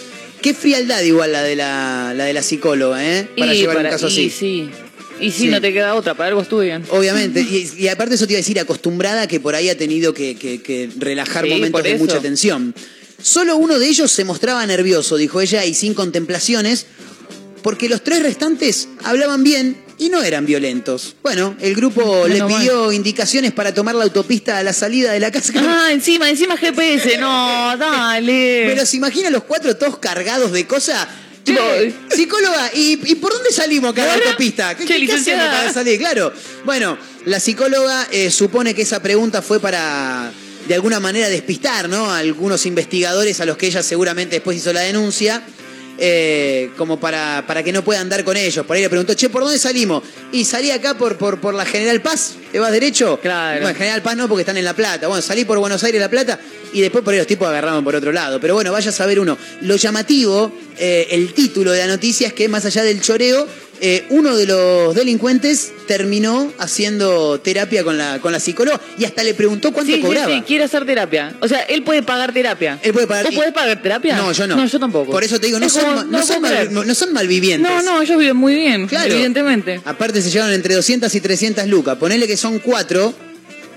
Qué 0.42 0.54
frialdad 0.54 1.02
igual 1.02 1.34
la 1.34 1.44
de 1.44 1.56
la, 1.58 2.14
la 2.16 2.24
de 2.26 2.34
la 2.34 2.42
psicóloga, 2.42 3.04
¿eh? 3.06 3.28
Para 3.38 3.54
Y 3.54 3.58
llevar 3.60 3.76
para- 3.78 3.90
un 3.90 3.94
caso 3.94 4.08
y 4.08 4.12
así. 4.12 4.30
sí. 4.30 4.70
Y 5.20 5.32
Sí. 5.32 5.48
no 5.48 5.62
te 5.62 5.72
queda 5.72 5.96
otra, 5.96 6.14
para 6.14 6.30
algo 6.30 6.42
estudian. 6.42 6.84
Obviamente, 6.90 7.42
y, 7.42 7.72
y 7.78 7.88
aparte 7.88 8.16
eso 8.16 8.28
te 8.28 8.34
iba 8.34 8.38
a 8.38 8.42
decir, 8.42 8.60
acostumbrada 8.60 9.24
a 9.24 9.28
que 9.28 9.40
por 9.40 9.56
ahí 9.56 9.70
ha 9.70 9.78
tenido 9.78 10.14
que, 10.14 10.36
que- 10.36 10.62
que 10.62 10.90
relajar 10.98 11.46
Sí, 11.46 11.50
momentos 11.52 11.84
de 11.84 11.96
mucha 11.98 12.20
tensión. 12.20 12.76
Solo 13.22 13.56
uno 13.58 13.80
de 13.80 13.88
ellos 13.88 14.12
se 14.12 14.26
mostraba 14.26 14.66
nervioso, 14.66 15.16
dijo 15.18 15.40
ella, 15.42 15.64
y 15.66 15.74
sin 15.74 15.94
contemplaciones, 15.94 16.86
porque 17.64 17.88
los 17.90 18.04
tres 18.04 18.22
restantes 18.22 18.90
hablaban 19.04 19.44
bien 19.44 19.78
y 19.98 20.10
no 20.10 20.22
eran 20.22 20.46
violentos. 20.46 21.16
Bueno, 21.24 21.56
el 21.62 21.74
grupo 21.74 22.28
le 22.28 22.34
Menos 22.36 22.52
mal. 22.52 22.60
pidió 22.62 22.92
indicaciones 22.92 23.54
para 23.54 23.74
tomar 23.74 23.96
la 23.96 24.04
autopista 24.04 24.58
a 24.58 24.64
la 24.64 24.74
salida 24.74 25.14
de 25.14 25.22
la 25.22 25.32
casa. 25.32 25.54
Ah, 25.56 25.90
encima, 25.92 26.30
encima 26.30 26.58
GPS. 26.58 27.18
No, 27.18 27.76
dale. 27.80 28.66
Pero 28.68 28.86
se 28.86 28.98
imagina 28.98 29.30
los 29.30 29.44
cuatro 29.46 29.76
todos 29.78 29.98
cargados 29.98 30.52
de 30.52 30.68
cosas. 30.68 31.08
Tipo, 31.46 31.62
psicóloga, 32.10 32.72
¿y, 32.74 33.00
y 33.12 33.16
por 33.16 33.32
dónde 33.32 33.52
salimos 33.52 33.92
acá 33.92 34.02
de 34.04 34.08
la 34.18 34.26
autopista? 34.26 34.76
¿Qué, 34.76 34.86
qué 35.06 35.14
hacemos 35.14 35.46
para 35.46 35.72
salir? 35.72 36.00
Claro. 36.00 36.34
Bueno, 36.66 36.98
la 37.26 37.40
psicóloga 37.40 38.08
eh, 38.12 38.32
supone 38.32 38.74
que 38.74 38.82
esa 38.82 39.00
pregunta 39.02 39.42
fue 39.44 39.60
para, 39.60 40.32
de 40.68 40.74
alguna 40.74 41.00
manera, 41.00 41.30
despistar, 41.30 41.88
¿no? 41.88 42.12
A 42.12 42.18
algunos 42.18 42.66
investigadores 42.66 43.40
a 43.42 43.46
los 43.46 43.58
que 43.58 43.68
ella 43.68 43.84
seguramente 43.84 44.38
después 44.38 44.58
hizo 44.58 44.74
la 44.74 44.82
denuncia. 44.82 45.44
eh, 45.98 46.72
como 46.78 47.00
para, 47.00 47.46
para 47.48 47.64
que 47.64 47.72
no 47.72 47.84
puedan 47.84 48.04
andar 48.04 48.24
con 48.24 48.36
ellos. 48.38 48.66
Por 48.66 48.76
ahí 48.76 48.82
le 48.82 48.90
preguntó, 48.90 49.14
che, 49.14 49.30
¿por 49.30 49.44
dónde 49.44 49.58
salimos? 49.60 50.04
Y 50.32 50.44
salí 50.46 50.72
acá 50.72 50.98
por, 50.98 51.18
por, 51.18 51.40
por 51.40 51.54
la 51.54 51.66
General 51.66 52.02
Paz, 52.02 52.34
¿te 52.56 52.60
vas 52.62 52.72
derecho? 52.72 53.20
Claro. 53.22 53.64
Bueno, 53.64 53.78
General 53.78 54.02
Paz 54.02 54.16
no, 54.16 54.30
porque 54.30 54.44
están 54.44 54.56
en 54.56 54.64
La 54.64 54.74
Plata. 54.74 55.08
Bueno, 55.10 55.22
salí 55.22 55.44
por 55.44 55.58
Buenos 55.60 55.84
Aires, 55.84 56.00
La 56.00 56.10
Plata, 56.10 56.40
y 56.72 56.80
después 56.80 57.04
por 57.04 57.12
ahí 57.14 57.18
los 57.18 57.28
tipos 57.28 57.46
agarraban 57.50 57.84
por 57.84 57.96
otro 57.98 58.14
lado. 58.14 58.40
Pero 58.40 58.54
bueno, 58.54 58.72
vaya 58.72 58.92
a 58.92 58.94
saber 58.94 59.20
uno. 59.20 59.38
Lo 59.60 59.76
llamativo, 59.76 60.54
eh, 60.78 61.08
el 61.12 61.34
título 61.34 61.74
de 61.74 61.80
la 61.80 61.88
noticia 61.88 62.28
es 62.28 62.34
que 62.34 62.48
más 62.48 62.64
allá 62.64 62.84
del 62.84 63.02
choreo, 63.02 63.46
eh, 63.82 64.06
uno 64.10 64.38
de 64.38 64.46
los 64.46 64.96
delincuentes 64.96 65.74
terminó 65.86 66.50
haciendo 66.60 67.42
terapia 67.42 67.84
con 67.84 67.98
la, 67.98 68.20
con 68.20 68.32
la 68.32 68.40
psicóloga 68.40 68.80
y 68.98 69.04
hasta 69.04 69.22
le 69.22 69.34
preguntó 69.34 69.74
cuánto 69.74 69.92
Sí, 69.92 69.98
sí, 69.98 70.02
cobraba. 70.02 70.34
sí, 70.34 70.44
quiere 70.48 70.64
hacer 70.64 70.86
terapia. 70.86 71.36
O 71.42 71.48
sea, 71.50 71.60
él 71.64 71.84
puede 71.84 72.02
pagar 72.02 72.32
terapia. 72.34 72.80
Él 72.82 72.94
puede 72.94 73.06
pagar. 73.06 73.26
¿Vos 73.26 73.36
podés 73.36 73.52
pagar 73.52 73.82
terapia? 73.82 74.16
No, 74.16 74.32
yo 74.32 74.48
no. 74.48 74.56
No, 74.56 74.66
yo 74.66 74.80
tampoco. 74.80 75.12
Por 75.12 75.26
eso 75.26 75.40
te 75.42 75.48
digo, 75.48 75.60
no, 75.60 75.66
Es 75.66 75.74
son, 75.74 75.84
como, 75.84 76.04
no, 76.04 76.20
no 76.20 76.26
son, 76.26 76.42
mal- 76.42 76.70
no 76.88 76.96
son 76.96 77.12
malvivientes. 77.14 77.70
No, 77.70 77.82
no, 77.84 78.02
ellos 78.02 78.18
viven 78.18 78.38
muy 78.38 78.56
bien, 78.56 78.88
Claro. 78.88 79.12
evidentemente. 79.14 79.82
Aparte 79.84 80.22
se 80.22 80.30
llevan 80.32 80.54
entre 80.54 80.74
200 80.74 81.14
y 81.14 81.20
300 81.20 81.68
lucas. 81.68 81.98
Ponele 81.98 82.28
que 82.28 82.38
son 82.38 82.45
cuatro. 82.64 83.14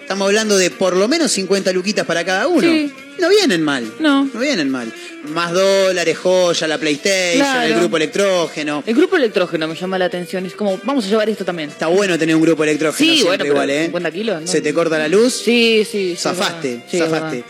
Estamos 0.02 0.26
hablando 0.26 0.56
de 0.56 0.70
por 0.70 0.96
lo 0.96 1.06
menos 1.06 1.30
50 1.32 1.70
luquitas 1.72 2.06
para 2.06 2.24
cada 2.24 2.46
uno. 2.48 2.62
Sí. 2.62 2.90
No 3.18 3.28
vienen 3.28 3.62
mal. 3.62 3.92
No. 3.98 4.24
No 4.32 4.40
vienen 4.40 4.70
mal. 4.70 4.92
Más 5.34 5.52
dólares, 5.52 6.16
joya, 6.16 6.66
la 6.68 6.78
PlayStation, 6.78 7.40
Claro. 7.40 7.74
el 7.74 7.80
grupo 7.80 7.96
electrógeno. 7.96 8.82
El 8.86 8.94
grupo 8.94 9.16
electrógeno 9.16 9.66
me 9.68 9.74
llama 9.74 9.98
la 9.98 10.04
atención. 10.06 10.46
Es 10.46 10.54
como, 10.54 10.80
vamos 10.84 11.04
a 11.04 11.08
llevar 11.08 11.28
esto 11.28 11.44
también. 11.44 11.68
Está 11.68 11.88
bueno 11.88 12.16
tener 12.18 12.36
un 12.36 12.42
grupo 12.42 12.62
electrógeno 12.64 12.96
Sí, 13.12 13.18
siempre 13.18 13.36
bueno, 13.50 13.52
igual, 13.64 13.70
¿eh? 13.70 13.84
50 13.86 14.10
kilos. 14.12 14.40
¿no? 14.42 14.46
Se 14.46 14.60
te 14.62 14.72
corta 14.72 14.96
la 14.98 15.08
luz. 15.08 15.34
Sí, 15.34 15.86
sí. 15.90 16.14
Zafaste. 16.16 16.84
Sí, 16.90 16.98
zafaste. 16.98 17.44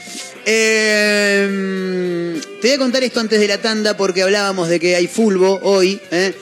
Eh, 0.46 2.40
te 2.60 2.68
voy 2.68 2.74
a 2.74 2.78
contar 2.78 3.02
esto 3.04 3.20
antes 3.20 3.38
de 3.38 3.46
la 3.48 3.58
tanda 3.58 3.96
porque 3.96 4.22
hablábamos 4.22 4.68
de 4.68 4.80
que 4.80 4.96
hay 4.96 5.06
fulbo 5.06 5.60
hoy. 5.62 6.00
¿eh? 6.10 6.34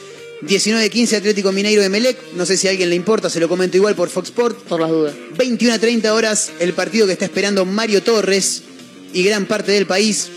19-15 0.42 1.16
Atlético 1.16 1.52
Mineiro 1.52 1.82
de 1.82 1.88
Melec. 1.88 2.18
No 2.34 2.46
sé 2.46 2.56
si 2.56 2.66
a 2.66 2.70
alguien 2.70 2.90
le 2.90 2.96
importa, 2.96 3.30
se 3.30 3.40
lo 3.40 3.48
comento 3.48 3.76
igual 3.76 3.94
por 3.94 4.08
Fox 4.08 4.28
Sport. 4.28 4.58
Por 4.64 4.80
las 4.80 4.90
dudas. 4.90 5.14
21 5.38 5.74
a 5.74 5.78
30 5.78 6.14
horas 6.14 6.52
el 6.60 6.72
partido 6.72 7.06
que 7.06 7.12
está 7.12 7.24
esperando 7.24 7.64
Mario 7.64 8.02
Torres 8.02 8.62
y 9.12 9.22
gran 9.22 9.46
parte 9.46 9.72
del 9.72 9.86
país. 9.86 10.28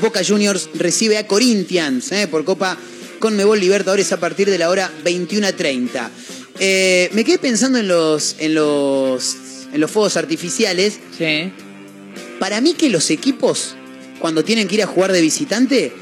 Boca 0.00 0.20
Juniors 0.24 0.68
recibe 0.74 1.18
a 1.18 1.26
Corinthians 1.26 2.12
¿eh? 2.12 2.28
por 2.28 2.44
Copa 2.44 2.76
Conmebol 3.18 3.58
Libertadores 3.58 4.12
a 4.12 4.20
partir 4.20 4.48
de 4.50 4.58
la 4.58 4.68
hora 4.68 4.92
21 5.02 5.46
a 5.46 5.52
30. 5.52 6.10
Eh, 6.60 7.08
me 7.12 7.24
quedé 7.24 7.38
pensando 7.38 7.78
en 7.78 7.88
los, 7.88 8.36
en 8.38 8.54
los, 8.54 9.36
en 9.72 9.80
los 9.80 9.90
fuegos 9.90 10.16
artificiales. 10.16 10.98
Sí. 11.16 11.52
Para 12.38 12.60
mí 12.60 12.74
que 12.74 12.88
los 12.90 13.10
equipos, 13.10 13.74
cuando 14.20 14.44
tienen 14.44 14.68
que 14.68 14.76
ir 14.76 14.82
a 14.82 14.86
jugar 14.86 15.12
de 15.12 15.20
visitante, 15.20 15.92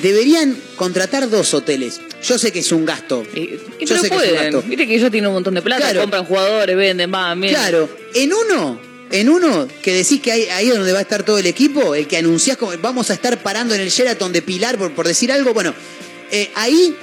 deberían 0.00 0.56
contratar 0.76 1.28
dos 1.28 1.52
hoteles. 1.54 2.00
Yo 2.22 2.38
sé 2.38 2.52
que 2.52 2.60
es 2.60 2.72
un 2.72 2.84
gasto. 2.86 3.24
Y 3.34 3.50
Yo 3.50 3.58
pero 3.80 3.86
sé 3.86 3.86
que 3.86 3.96
es 3.96 4.10
un 4.10 4.16
pueden. 4.18 4.34
gasto. 4.52 4.62
Viste 4.68 4.86
que 4.86 4.94
ellos 4.94 5.10
tienen 5.10 5.28
un 5.28 5.34
montón 5.34 5.54
de 5.54 5.62
plata, 5.62 5.82
Claro. 5.82 6.00
compran 6.02 6.24
jugadores, 6.24 6.76
venden, 6.76 7.10
van, 7.10 7.40
bien. 7.40 7.54
Claro, 7.54 7.88
en 8.14 8.32
uno, 8.32 8.80
en 9.10 9.28
uno 9.28 9.68
que 9.82 9.92
decís 9.94 10.20
que 10.20 10.32
hay, 10.32 10.42
ahí 10.44 10.68
es 10.68 10.74
donde 10.76 10.92
va 10.92 11.00
a 11.00 11.02
estar 11.02 11.24
todo 11.24 11.38
el 11.38 11.46
equipo, 11.46 11.94
el 11.94 12.06
que 12.06 12.16
anunciás 12.16 12.56
como 12.56 12.72
vamos 12.78 13.10
a 13.10 13.14
estar 13.14 13.42
parando 13.42 13.74
en 13.74 13.80
el 13.80 13.90
Sheraton 13.90 14.32
de 14.32 14.40
Pilar 14.42 14.78
por, 14.78 14.92
por 14.92 15.06
decir 15.08 15.32
algo, 15.32 15.52
bueno, 15.52 15.74
eh, 16.30 16.50
ahí 16.54 16.94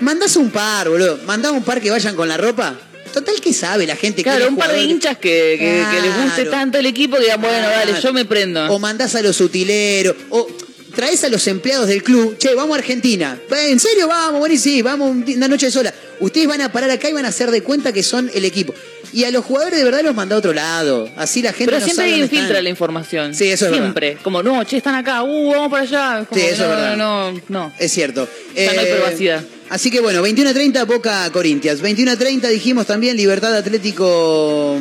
mandás 0.00 0.36
un 0.36 0.50
par, 0.50 0.88
boludo, 0.88 1.18
mandás 1.26 1.52
un 1.52 1.62
par 1.62 1.80
que 1.80 1.90
vayan 1.90 2.16
con 2.16 2.26
la 2.28 2.36
ropa. 2.36 2.78
Total 3.12 3.34
que 3.42 3.52
sabe 3.52 3.86
la 3.86 3.94
gente 3.94 4.16
que 4.24 4.30
Claro, 4.30 4.48
un 4.48 4.56
par 4.56 4.72
de 4.72 4.82
hinchas 4.84 5.18
que, 5.18 5.56
que- 5.58 5.84
que 5.94 6.00
les 6.00 6.16
guste 6.24 6.44
tanto 6.46 6.78
el 6.78 6.86
equipo 6.86 7.16
que 7.16 7.24
digan, 7.24 7.42
bueno, 7.42 7.68
dale, 7.68 8.00
yo 8.00 8.10
me 8.14 8.24
prendo. 8.24 8.64
O 8.72 8.78
mandás 8.78 9.14
a 9.14 9.20
los 9.20 9.38
utileros, 9.42 10.16
o 10.30 10.48
traes 10.94 11.24
a 11.24 11.28
los 11.28 11.46
empleados 11.46 11.86
del 11.88 12.02
club, 12.02 12.36
che, 12.38 12.54
vamos 12.54 12.76
a 12.76 12.78
Argentina. 12.78 13.38
Eh, 13.50 13.70
¿En 13.70 13.80
serio? 13.80 14.08
Vamos, 14.08 14.40
bueno, 14.40 14.54
y 14.54 14.58
sí, 14.58 14.82
vamos 14.82 15.16
una 15.34 15.48
noche 15.48 15.70
sola. 15.70 15.92
Ustedes 16.20 16.46
van 16.46 16.60
a 16.60 16.70
parar 16.70 16.90
acá 16.90 17.08
y 17.08 17.12
van 17.12 17.24
a 17.24 17.28
hacer 17.28 17.50
de 17.50 17.62
cuenta 17.62 17.92
que 17.92 18.02
son 18.02 18.30
el 18.34 18.44
equipo. 18.44 18.74
Y 19.12 19.24
a 19.24 19.30
los 19.30 19.44
jugadores 19.44 19.78
de 19.78 19.84
verdad 19.84 20.02
los 20.02 20.14
manda 20.14 20.36
a 20.36 20.38
otro 20.38 20.52
lado. 20.54 21.10
Así 21.16 21.42
la 21.42 21.52
gente 21.52 21.66
Pero 21.66 21.78
no 21.80 21.84
siempre 21.84 22.04
sabe 22.06 22.10
dónde 22.12 22.28
filtra 22.28 22.48
están. 22.48 22.64
la 22.64 22.70
información. 22.70 23.34
Sí, 23.34 23.48
eso 23.50 23.66
es 23.66 23.72
Siempre. 23.72 24.16
Como, 24.22 24.42
no, 24.42 24.64
che, 24.64 24.78
están 24.78 24.94
acá, 24.94 25.22
uh, 25.22 25.50
vamos 25.50 25.70
para 25.70 25.82
allá. 25.82 26.24
Como, 26.26 26.40
Sí, 26.40 26.46
eso 26.46 26.62
no, 26.66 26.70
es 26.70 26.76
verdad. 26.76 26.96
No, 26.96 27.32
no, 27.32 27.40
no. 27.48 27.72
Es 27.78 27.92
cierto. 27.92 28.28
Eh, 28.54 28.66
Ya 28.66 28.74
no 28.74 28.80
hay 28.80 28.92
privacidad. 28.92 29.44
Así 29.68 29.90
que 29.90 30.00
bueno, 30.00 30.22
21 30.22 30.50
a 30.50 30.54
30 30.54 30.84
Boca 30.84 31.28
Corintias. 31.32 31.80
21 31.80 32.12
a 32.12 32.16
30 32.16 32.48
dijimos 32.48 32.86
también 32.86 33.16
Libertad 33.16 33.54
Atlético. 33.54 34.78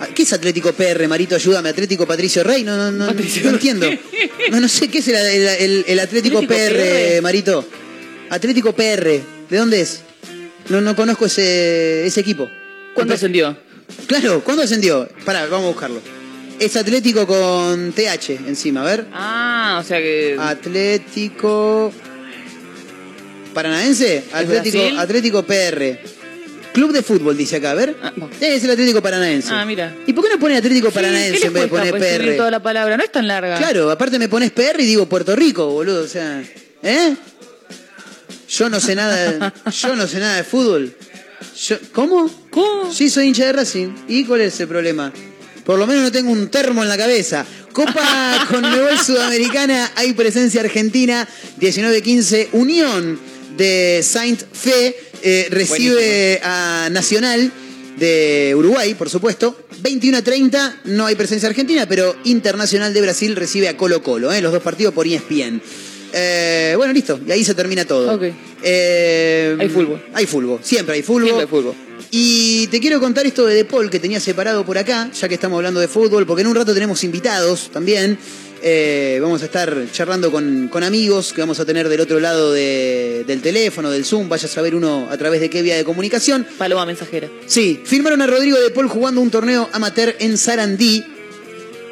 Mm, 0.00 0.12
¿Qué 0.14 0.22
es 0.22 0.32
Atlético 0.32 0.72
PR, 0.72 1.06
Marito? 1.08 1.34
Ayúdame. 1.34 1.68
Atlético 1.68 2.06
Patricio 2.06 2.42
Rey. 2.44 2.62
No, 2.64 2.76
no, 2.76 2.90
no, 2.90 3.12
no 3.12 3.50
entiendo. 3.50 3.88
No, 4.50 4.60
no 4.60 4.68
sé 4.68 4.88
qué 4.88 4.98
es 4.98 5.08
el, 5.08 5.14
el- 5.16 5.48
el- 5.48 5.84
el 5.88 5.98
Atlético, 6.00 6.38
Atlético 6.38 6.54
PR, 6.70 7.14
PR. 7.16 7.22
Marito. 7.22 7.64
Atlético 8.30 8.72
PR. 8.74 9.20
¿De 9.50 9.56
dónde 9.56 9.80
es? 9.80 10.00
No, 10.68 10.80
no 10.80 10.96
conozco 10.96 11.26
ese, 11.26 12.06
ese 12.06 12.20
equipo. 12.20 12.48
¿Cuándo 12.94 13.14
ascendió? 13.14 13.56
Claro, 14.06 14.42
¿cuándo 14.42 14.62
ascendió? 14.62 15.08
Pará, 15.24 15.46
vamos 15.46 15.66
a 15.66 15.68
buscarlo. 15.72 16.00
Es 16.58 16.76
Atlético 16.76 17.26
con 17.26 17.92
TH 17.92 18.30
encima, 18.46 18.82
a 18.82 18.84
ver. 18.84 19.06
Ah, 19.12 19.78
o 19.82 19.86
sea 19.86 19.98
que. 19.98 20.36
Atlético 20.38 21.92
Paranaense, 23.52 24.24
Atlético? 24.32 24.78
Atlético 24.98 25.42
PR. 25.44 25.98
Club 26.74 26.92
de 26.92 27.02
fútbol 27.02 27.36
dice 27.36 27.56
acá, 27.56 27.70
a 27.70 27.74
ver. 27.74 27.96
Es 28.40 28.62
el 28.64 28.70
Atlético 28.70 29.00
Paranaense. 29.00 29.48
Ah, 29.52 29.64
mira. 29.64 29.96
¿Y 30.06 30.12
por 30.12 30.24
qué 30.24 30.30
no 30.30 30.38
pone 30.40 30.56
Atlético 30.56 30.88
Sí, 30.88 30.94
Paranaense 30.94 31.40
¿qué 31.40 31.46
en 31.46 31.52
vez 31.52 31.62
de 31.62 31.68
poner 31.68 31.90
pues, 31.96 32.18
PR? 32.18 32.36
toda 32.36 32.50
la 32.50 32.60
palabra? 32.62 32.96
No 32.96 33.04
es 33.04 33.12
tan 33.12 33.26
larga. 33.28 33.56
Claro, 33.56 33.90
aparte 33.90 34.18
me 34.18 34.28
pones 34.28 34.50
PR 34.50 34.80
y 34.80 34.84
digo 34.84 35.06
Puerto 35.08 35.34
Rico, 35.36 35.66
boludo, 35.70 36.02
o 36.02 36.08
sea, 36.08 36.42
¿eh? 36.82 37.14
Yo 38.48 38.68
no 38.68 38.80
sé 38.80 38.94
nada, 38.94 39.52
yo 39.82 39.96
no 39.96 40.06
sé 40.06 40.18
nada 40.18 40.36
de 40.36 40.44
fútbol. 40.44 40.94
Yo- 41.66 41.78
¿Cómo? 41.92 42.28
¿Cómo? 42.50 42.92
Sí, 42.92 43.08
soy 43.08 43.28
hincha 43.28 43.46
de 43.46 43.52
Racing. 43.52 43.88
¿Y 44.08 44.24
cuál 44.24 44.40
es 44.42 44.58
el 44.60 44.68
problema? 44.68 45.12
Por 45.64 45.78
lo 45.78 45.86
menos 45.86 46.02
no 46.02 46.12
tengo 46.12 46.30
un 46.30 46.48
termo 46.48 46.82
en 46.82 46.88
la 46.88 46.96
cabeza. 46.96 47.46
Copa 47.72 48.46
Conmebol 48.50 48.98
Sudamericana, 48.98 49.92
hay 49.94 50.12
presencia 50.12 50.60
argentina, 50.60 51.26
19-15, 51.60 52.48
Unión 52.52 53.18
de 53.56 54.00
Saint 54.02 54.40
Fe 54.52 54.94
eh, 55.24 55.48
recibe 55.50 56.38
a 56.44 56.88
Nacional 56.92 57.50
de 57.98 58.54
Uruguay, 58.56 58.94
por 58.94 59.08
supuesto. 59.08 59.56
21 59.80 60.18
a 60.18 60.22
30, 60.22 60.80
no 60.84 61.06
hay 61.06 61.14
presencia 61.14 61.48
argentina, 61.48 61.86
pero 61.88 62.14
Internacional 62.24 62.92
de 62.92 63.00
Brasil 63.00 63.34
recibe 63.34 63.68
a 63.68 63.76
Colo 63.76 64.02
Colo, 64.02 64.32
eh, 64.32 64.40
los 64.40 64.52
dos 64.52 64.62
partidos 64.62 64.92
por 64.92 65.06
ESPN. 65.06 65.60
Eh, 66.12 66.74
bueno, 66.76 66.92
listo, 66.92 67.18
y 67.26 67.32
ahí 67.32 67.42
se 67.42 67.54
termina 67.54 67.84
todo. 67.84 68.20
Eh, 68.62 69.56
Hay 69.58 69.68
fútbol. 69.68 70.04
Hay 70.12 70.26
fútbol, 70.26 70.58
siempre 70.62 70.94
hay 70.94 71.02
fútbol. 71.02 71.24
Siempre 71.24 71.42
hay 71.42 71.48
fútbol. 71.48 71.74
Y 72.10 72.66
te 72.68 72.78
quiero 72.78 73.00
contar 73.00 73.26
esto 73.26 73.46
de 73.46 73.54
De 73.54 73.64
Paul 73.64 73.90
que 73.90 73.98
tenía 73.98 74.20
separado 74.20 74.64
por 74.64 74.78
acá, 74.78 75.10
ya 75.10 75.28
que 75.28 75.34
estamos 75.34 75.56
hablando 75.56 75.80
de 75.80 75.88
fútbol, 75.88 76.26
porque 76.26 76.42
en 76.42 76.48
un 76.48 76.54
rato 76.54 76.72
tenemos 76.74 77.02
invitados 77.02 77.70
también. 77.72 78.18
Eh, 78.66 79.18
vamos 79.20 79.42
a 79.42 79.44
estar 79.44 79.76
charlando 79.92 80.32
con, 80.32 80.68
con 80.68 80.82
amigos 80.84 81.34
que 81.34 81.42
vamos 81.42 81.60
a 81.60 81.66
tener 81.66 81.86
del 81.90 82.00
otro 82.00 82.18
lado 82.18 82.50
de- 82.50 83.22
del 83.26 83.42
teléfono, 83.42 83.90
del 83.90 84.06
Zoom, 84.06 84.26
vaya 84.30 84.46
a 84.46 84.50
saber 84.50 84.74
uno 84.74 85.06
a 85.10 85.18
través 85.18 85.42
de 85.42 85.50
qué 85.50 85.60
vía 85.60 85.76
de 85.76 85.84
comunicación. 85.84 86.46
Paloma 86.56 86.86
mensajera. 86.86 87.28
Sí, 87.46 87.82
firmaron 87.84 88.22
a 88.22 88.26
Rodrigo 88.26 88.58
De 88.58 88.70
Paul 88.70 88.88
jugando 88.88 89.20
un 89.20 89.30
torneo 89.30 89.68
amateur 89.72 90.16
en 90.18 90.38
Sarandí. 90.38 91.04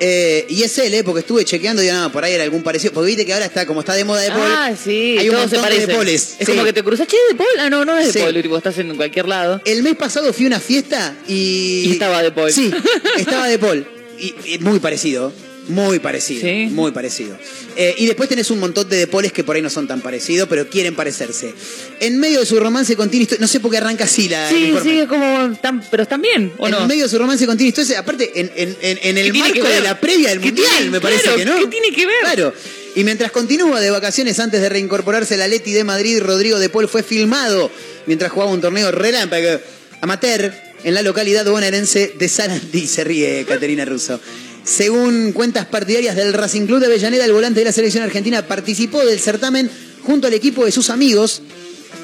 Eh, 0.04 0.46
y 0.48 0.62
es 0.62 0.76
él, 0.78 0.94
eh, 0.94 1.04
porque 1.04 1.20
estuve 1.20 1.44
chequeando 1.44 1.82
y 1.82 1.84
digo, 1.84 1.96
no, 1.98 2.10
por 2.10 2.24
ahí 2.24 2.32
era 2.32 2.42
algún 2.42 2.62
parecido. 2.62 2.92
Porque 2.94 3.08
viste 3.08 3.26
que 3.26 3.34
ahora 3.34 3.44
está, 3.44 3.66
como 3.66 3.80
está 3.80 3.92
de 3.94 4.04
moda 4.04 4.22
De 4.22 4.30
Paul. 4.30 4.42
Ah, 4.50 4.72
sí, 4.82 5.16
hay 5.18 5.28
un 5.28 5.36
montón 5.36 5.62
de 5.62 5.86
Paules. 5.86 6.36
Es 6.40 6.46
Sí. 6.46 6.52
como 6.52 6.64
que 6.64 6.72
te 6.72 6.82
cruzas, 6.82 7.06
che, 7.06 7.16
de 7.28 7.34
Paul. 7.36 7.48
Ah, 7.60 7.68
no, 7.68 7.84
no 7.84 7.96
es 7.98 8.06
de 8.06 8.12
Sí. 8.14 8.18
Paul. 8.18 8.42
tipo, 8.42 8.56
estás 8.56 8.78
en 8.78 8.96
cualquier 8.96 9.28
lado. 9.28 9.60
El 9.66 9.82
mes 9.82 9.94
pasado 9.94 10.32
fui 10.32 10.46
a 10.46 10.48
una 10.48 10.58
fiesta 10.60 11.14
y. 11.28 11.84
Y 11.86 11.92
estaba 11.92 12.22
De 12.22 12.32
Paul. 12.32 12.50
Sí, 12.50 12.70
estaba 13.18 13.46
de 13.46 13.58
Paul. 13.58 13.86
Y, 14.18 14.34
y 14.54 14.58
muy 14.60 14.80
parecido. 14.80 15.32
Muy 15.68 16.00
parecido, 16.00 16.44
muy 16.72 16.90
parecido. 16.90 17.36
Eh, 17.76 17.94
y 17.98 18.06
después 18.06 18.28
tenés 18.28 18.50
un 18.50 18.58
montón 18.58 18.88
de 18.88 18.96
depoles 18.96 19.32
que 19.32 19.44
por 19.44 19.54
ahí 19.54 19.62
no 19.62 19.70
son 19.70 19.86
tan 19.86 20.00
parecidos, 20.00 20.48
pero 20.48 20.68
quieren 20.68 20.94
parecerse. 20.96 21.54
En 22.00 22.18
medio 22.18 22.40
de 22.40 22.46
su 22.46 22.58
romance 22.58 22.96
con 22.96 23.08
Tini 23.08 23.28
no 23.38 23.46
sé 23.46 23.60
por 23.60 23.70
qué 23.70 23.76
arranca 23.78 24.04
así 24.04 24.28
la 24.28 24.48
Sí, 24.50 24.74
sí, 24.82 24.98
es 25.00 25.06
como. 25.08 25.56
tan- 25.62 25.82
pero 25.88 26.02
están 26.02 26.20
bien, 26.20 26.52
¿o 26.58 26.66
en 26.66 26.72
no? 26.72 26.86
medio 26.88 27.04
de 27.04 27.08
su 27.08 27.16
romance 27.16 27.46
con 27.46 27.56
Tini 27.56 27.72
aparte 27.96 28.32
en, 28.40 28.50
en- 28.56 28.76
en- 28.82 28.98
en 29.02 29.18
el 29.18 29.26
¿Qué 29.26 29.32
tiene 29.32 29.48
marco 29.60 29.68
de 29.68 29.80
la 29.82 30.00
previa 30.00 30.30
del 30.30 30.40
¿Qué 30.40 30.46
Mundial, 30.46 30.68
tiene- 30.76 30.90
me 30.90 31.00
parece 31.00 31.22
claro, 31.22 31.36
que 31.38 31.44
no. 31.44 31.56
¿qué 31.60 31.66
tiene 31.68 31.92
que 31.92 32.06
ver? 32.06 32.16
Claro. 32.22 32.52
Y 32.96 33.04
mientras 33.04 33.30
continúa 33.30 33.80
de 33.80 33.90
vacaciones 33.90 34.38
antes 34.40 34.60
de 34.60 34.68
reincorporarse 34.68 35.40
al 35.42 35.48
Leti 35.50 35.72
de 35.72 35.84
Madrid, 35.84 36.18
Rodrigo 36.20 36.58
de 36.58 36.68
Paul 36.70 36.88
fue 36.88 37.02
filmado 37.04 37.70
mientras 38.06 38.32
jugaba 38.32 38.50
un 38.50 38.60
torneo 38.60 38.90
relámpago 38.90 39.60
amateur 40.00 40.52
en 40.84 40.94
la 40.94 41.02
localidad 41.02 41.46
bonaerense 41.46 42.14
de 42.18 42.28
Sarandí. 42.28 42.86
Se 42.88 43.04
ríe 43.04 43.44
Caterina 43.48 43.84
Russo. 43.84 44.20
Según 44.64 45.32
cuentas 45.32 45.66
partidarias 45.66 46.14
del 46.16 46.32
Racing 46.32 46.66
Club 46.66 46.78
de 46.80 46.86
Avellaneda, 46.86 47.24
el 47.24 47.32
volante 47.32 47.60
de 47.60 47.64
la 47.66 47.72
selección 47.72 48.04
argentina 48.04 48.46
participó 48.46 49.04
del 49.04 49.18
certamen 49.18 49.70
junto 50.02 50.26
al 50.28 50.34
equipo 50.34 50.64
de 50.64 50.72
sus 50.72 50.90
amigos 50.90 51.42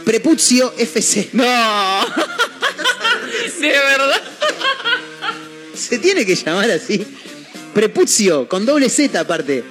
Prepuzio 0.04 0.72
FC. 0.78 1.28
No. 1.32 1.44
De 3.60 3.68
verdad. 3.68 4.20
Se 5.74 5.98
tiene 5.98 6.24
que 6.26 6.34
llamar 6.34 6.70
así. 6.70 7.04
Prepuzio, 7.74 8.48
con 8.48 8.64
doble 8.66 8.88
Z 8.88 9.18
aparte. 9.20 9.62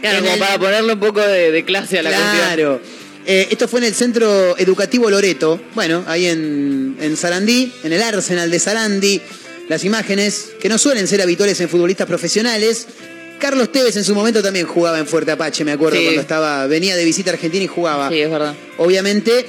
Claro, 0.00 0.18
En 0.18 0.24
como 0.24 0.34
el- 0.34 0.40
para 0.40 0.58
ponerle 0.58 0.92
un 0.94 1.00
poco 1.00 1.20
de, 1.20 1.50
de 1.50 1.64
clase 1.64 1.98
a 1.98 2.02
la 2.02 2.10
cuestión. 2.10 2.36
Claro. 2.36 2.80
Eh, 3.26 3.48
esto 3.50 3.68
fue 3.68 3.80
en 3.80 3.86
el 3.86 3.94
Centro 3.94 4.56
Educativo 4.58 5.10
Loreto, 5.10 5.60
bueno, 5.74 6.04
ahí 6.06 6.26
en, 6.26 6.96
en 7.00 7.16
Sarandí, 7.16 7.70
en 7.84 7.92
el 7.92 8.02
Arsenal 8.02 8.50
de 8.50 8.58
Sarandí. 8.58 9.20
Las 9.70 9.84
imágenes, 9.84 10.50
que 10.60 10.68
no 10.68 10.78
suelen 10.78 11.06
ser 11.06 11.22
habituales 11.22 11.60
en 11.60 11.68
futbolistas 11.68 12.04
profesionales. 12.08 12.88
Carlos 13.38 13.70
Tevez 13.70 13.96
en 13.96 14.02
su 14.02 14.16
momento 14.16 14.42
también 14.42 14.66
jugaba 14.66 14.98
en 14.98 15.06
Fuerte 15.06 15.30
Apache, 15.30 15.64
me 15.64 15.70
acuerdo, 15.70 15.96
Sí. 15.96 16.02
cuando 16.06 16.20
estaba, 16.22 16.66
venía 16.66 16.96
de 16.96 17.04
visita 17.04 17.30
a 17.30 17.34
Argentina 17.34 17.62
y 17.62 17.68
jugaba. 17.68 18.08
Sí, 18.08 18.20
es 18.20 18.28
verdad. 18.28 18.52
Obviamente, 18.78 19.46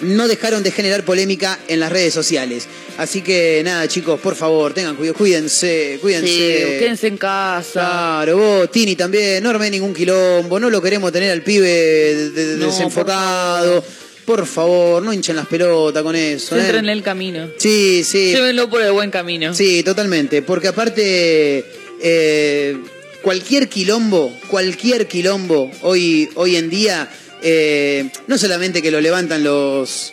no 0.00 0.28
dejaron 0.28 0.62
de 0.62 0.70
generar 0.72 1.04
polémica 1.06 1.58
en 1.68 1.80
las 1.80 1.90
redes 1.90 2.12
sociales. 2.12 2.66
Así 2.98 3.22
que 3.22 3.62
nada, 3.64 3.88
chicos, 3.88 4.20
por 4.20 4.34
favor, 4.36 4.74
tengan 4.74 4.94
cuidado, 4.94 5.16
cuídense, 5.16 5.98
cuídense. 6.02 6.26
Sí, 6.28 6.78
quédense 6.78 7.06
en 7.06 7.16
casa. 7.16 7.80
Claro, 7.80 8.36
vos, 8.36 8.70
Tini 8.70 8.94
también, 8.94 9.42
no 9.42 9.48
armé 9.48 9.70
ningún 9.70 9.94
quilombo, 9.94 10.60
no 10.60 10.68
lo 10.68 10.82
queremos 10.82 11.10
tener 11.12 11.30
al 11.30 11.40
pibe 11.40 11.66
de- 11.66 12.30
de- 12.30 12.56
No, 12.58 12.66
desenfocado. 12.66 13.82
Por 13.82 14.05
favor. 14.46 15.02
no 15.02 15.12
hinchen 15.12 15.36
las 15.36 15.46
pelotas 15.46 16.02
con 16.02 16.16
eso. 16.16 16.56
¿eh? 16.56 16.60
Centren 16.60 16.84
en 16.84 16.90
el 16.90 17.02
camino. 17.02 17.48
Sí, 17.58 18.02
sí. 18.04 18.32
Llévenlo 18.32 18.68
por 18.68 18.82
el 18.82 18.92
buen 18.92 19.10
camino. 19.10 19.54
Sí, 19.54 19.82
totalmente. 19.82 20.42
Porque 20.42 20.68
aparte, 20.68 21.64
eh, 22.02 22.76
cualquier 23.22 23.68
quilombo, 23.68 24.36
cualquier 24.48 25.06
quilombo 25.08 25.70
hoy, 25.82 26.28
hoy 26.34 26.56
en 26.56 26.68
día, 26.70 27.08
eh, 27.42 28.08
no 28.26 28.36
solamente 28.36 28.82
que 28.82 28.90
lo 28.90 29.00
levantan 29.00 29.44
los 29.44 30.12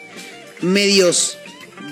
medios 0.61 1.38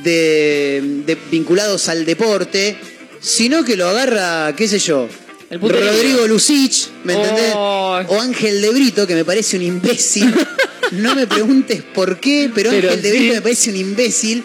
de, 0.03 0.81
de- 1.05 1.17
vinculados 1.29 1.89
al 1.89 2.05
deporte, 2.05 2.77
sino 3.19 3.63
que 3.65 3.75
lo 3.75 3.87
agarra, 3.89 4.55
qué 4.55 4.67
sé 4.67 4.79
yo, 4.79 5.07
El. 5.49 5.59
Rodrigo 5.59 6.25
Lucich, 6.27 6.87
¿me 7.03 7.13
entendés? 7.13 7.51
O 7.55 8.17
Ángel 8.19 8.61
de 8.61 8.69
Brito, 8.69 9.05
que 9.05 9.13
me 9.15 9.25
parece 9.25 9.57
un 9.57 9.63
imbécil. 9.63 10.33
no 10.91 11.15
me 11.15 11.27
preguntes 11.27 11.81
por 11.93 12.19
qué, 12.19 12.49
pero, 12.53 12.69
Pero 12.71 12.89
Ángel 12.89 13.01
de 13.01 13.11
sí. 13.11 13.29
Me 13.31 13.41
parece 13.41 13.69
un 13.71 13.75
imbécil. 13.77 14.43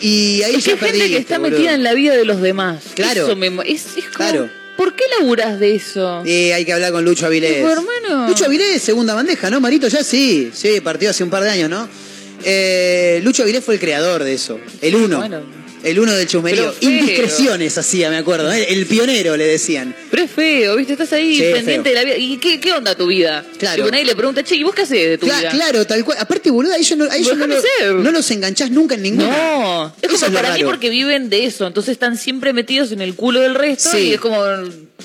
Y 0.00 0.42
ahí 0.42 0.54
Es 0.56 0.64
que 0.64 0.70
ya 0.70 0.84
hay 0.86 0.90
gente 0.92 1.08
que 1.10 1.16
está 1.18 1.38
boludo. 1.38 1.58
metida 1.58 1.74
en 1.74 1.82
la 1.82 1.92
vida 1.94 2.16
de 2.16 2.24
los 2.24 2.40
demás. 2.40 2.82
Claro. 2.94 3.24
Eso 3.26 3.36
me 3.36 3.50
mo- 3.50 3.62
es, 3.62 3.84
es 3.96 4.04
como, 4.04 4.12
Claro. 4.16 4.50
¿Por 4.76 4.94
qué 4.96 5.04
laburas 5.18 5.60
de 5.60 5.74
eso? 5.74 6.20
Hay 6.20 6.64
que 6.64 6.72
hablar 6.72 6.90
con 6.92 7.04
Lucho 7.04 7.26
Avilés. 7.26 7.58
Hermano. 7.58 8.28
Lucho 8.28 8.46
Avilés, 8.46 8.80
segunda 8.80 9.12
bandeja, 9.14 9.50
¿no, 9.50 9.60
Marito? 9.60 9.88
Ya 9.88 10.02
sí, 10.02 10.50
sí, 10.54 10.80
partió 10.80 11.10
hace 11.10 11.22
un 11.22 11.28
par 11.28 11.42
de 11.44 11.50
años, 11.50 11.68
¿no? 11.68 11.86
Eh, 12.44 13.20
Lucho 13.22 13.42
Avilés 13.42 13.62
fue 13.62 13.74
el 13.74 13.80
creador 13.80 14.24
de 14.24 14.32
eso, 14.32 14.58
el 14.80 14.94
uno. 14.96 15.18
Bueno. 15.18 15.42
El 15.82 15.98
uno 15.98 16.12
del 16.12 16.26
chusmerío. 16.26 16.74
Indiscreciones 16.80 17.76
hacía, 17.78 18.10
me 18.10 18.16
acuerdo. 18.18 18.52
¿eh? 18.52 18.66
El 18.72 18.86
pionero 18.86 19.36
le 19.36 19.46
decían. 19.46 19.94
Pero 20.10 20.24
es 20.24 20.30
feo, 20.30 20.76
¿viste? 20.76 20.92
Estás 20.92 21.12
ahí 21.12 21.36
Sí, 21.36 21.44
pendiente 21.52 21.88
de 21.90 21.94
la 21.94 22.04
vida. 22.04 22.16
¿Y 22.16 22.36
qué, 22.38 22.60
qué 22.60 22.72
onda 22.72 22.94
tu 22.94 23.06
vida? 23.06 23.44
Claro. 23.58 23.76
Tipo, 23.84 23.90
nadie 23.90 24.04
le 24.04 24.14
pregunta, 24.14 24.42
che, 24.44 24.56
¿y 24.56 24.62
vos 24.62 24.74
qué 24.74 24.82
haces 24.82 25.08
de 25.10 25.18
tu 25.18 25.26
vida? 25.26 25.48
claro, 25.50 25.86
tal 25.86 26.04
cual. 26.04 26.18
Aparte, 26.20 26.50
boludo, 26.50 26.72
a 26.74 26.76
ellos 26.76 26.98
no, 26.98 27.04
a 27.10 27.16
ellos 27.16 27.36
no, 27.36 27.46
lo- 27.46 27.62
no 28.02 28.10
los 28.10 28.30
enganchás 28.30 28.70
nunca 28.70 28.94
en 28.94 29.02
ninguna. 29.02 29.28
No, 29.28 29.86
es 30.02 30.10
Eso 30.10 30.26
como 30.26 30.36
es 30.38 30.42
para 30.42 30.54
mí 30.54 30.64
porque 30.64 30.90
viven 30.90 31.30
de 31.30 31.46
eso, 31.46 31.66
entonces 31.66 31.92
están 31.92 32.16
siempre 32.18 32.52
metidos 32.52 32.92
en 32.92 33.00
el 33.00 33.14
culo 33.14 33.40
del 33.40 33.54
resto 33.54 33.90
Sí. 33.92 33.98
y 34.08 34.12
es 34.14 34.20
como... 34.20 34.42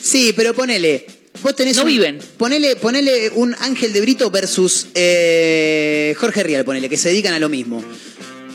Sí, 0.02 0.34
pero 0.36 0.54
ponele. 0.54 1.06
Vos 1.42 1.56
tenés 1.56 1.76
No 1.78 1.84
un- 1.84 1.88
viven. 1.90 2.20
Ponele, 2.38 2.76
ponele 2.76 3.30
un 3.36 3.56
Ángel 3.60 3.92
de 3.94 4.02
Brito 4.02 4.32
versus 4.32 4.88
eh, 4.96 6.16
Jorge 6.18 6.44
Rial, 6.44 6.64
ponele, 6.66 6.90
que 6.90 6.98
se 6.98 7.10
dedican 7.10 7.34
a 7.34 7.40
lo 7.40 7.50
mismo. 7.50 7.84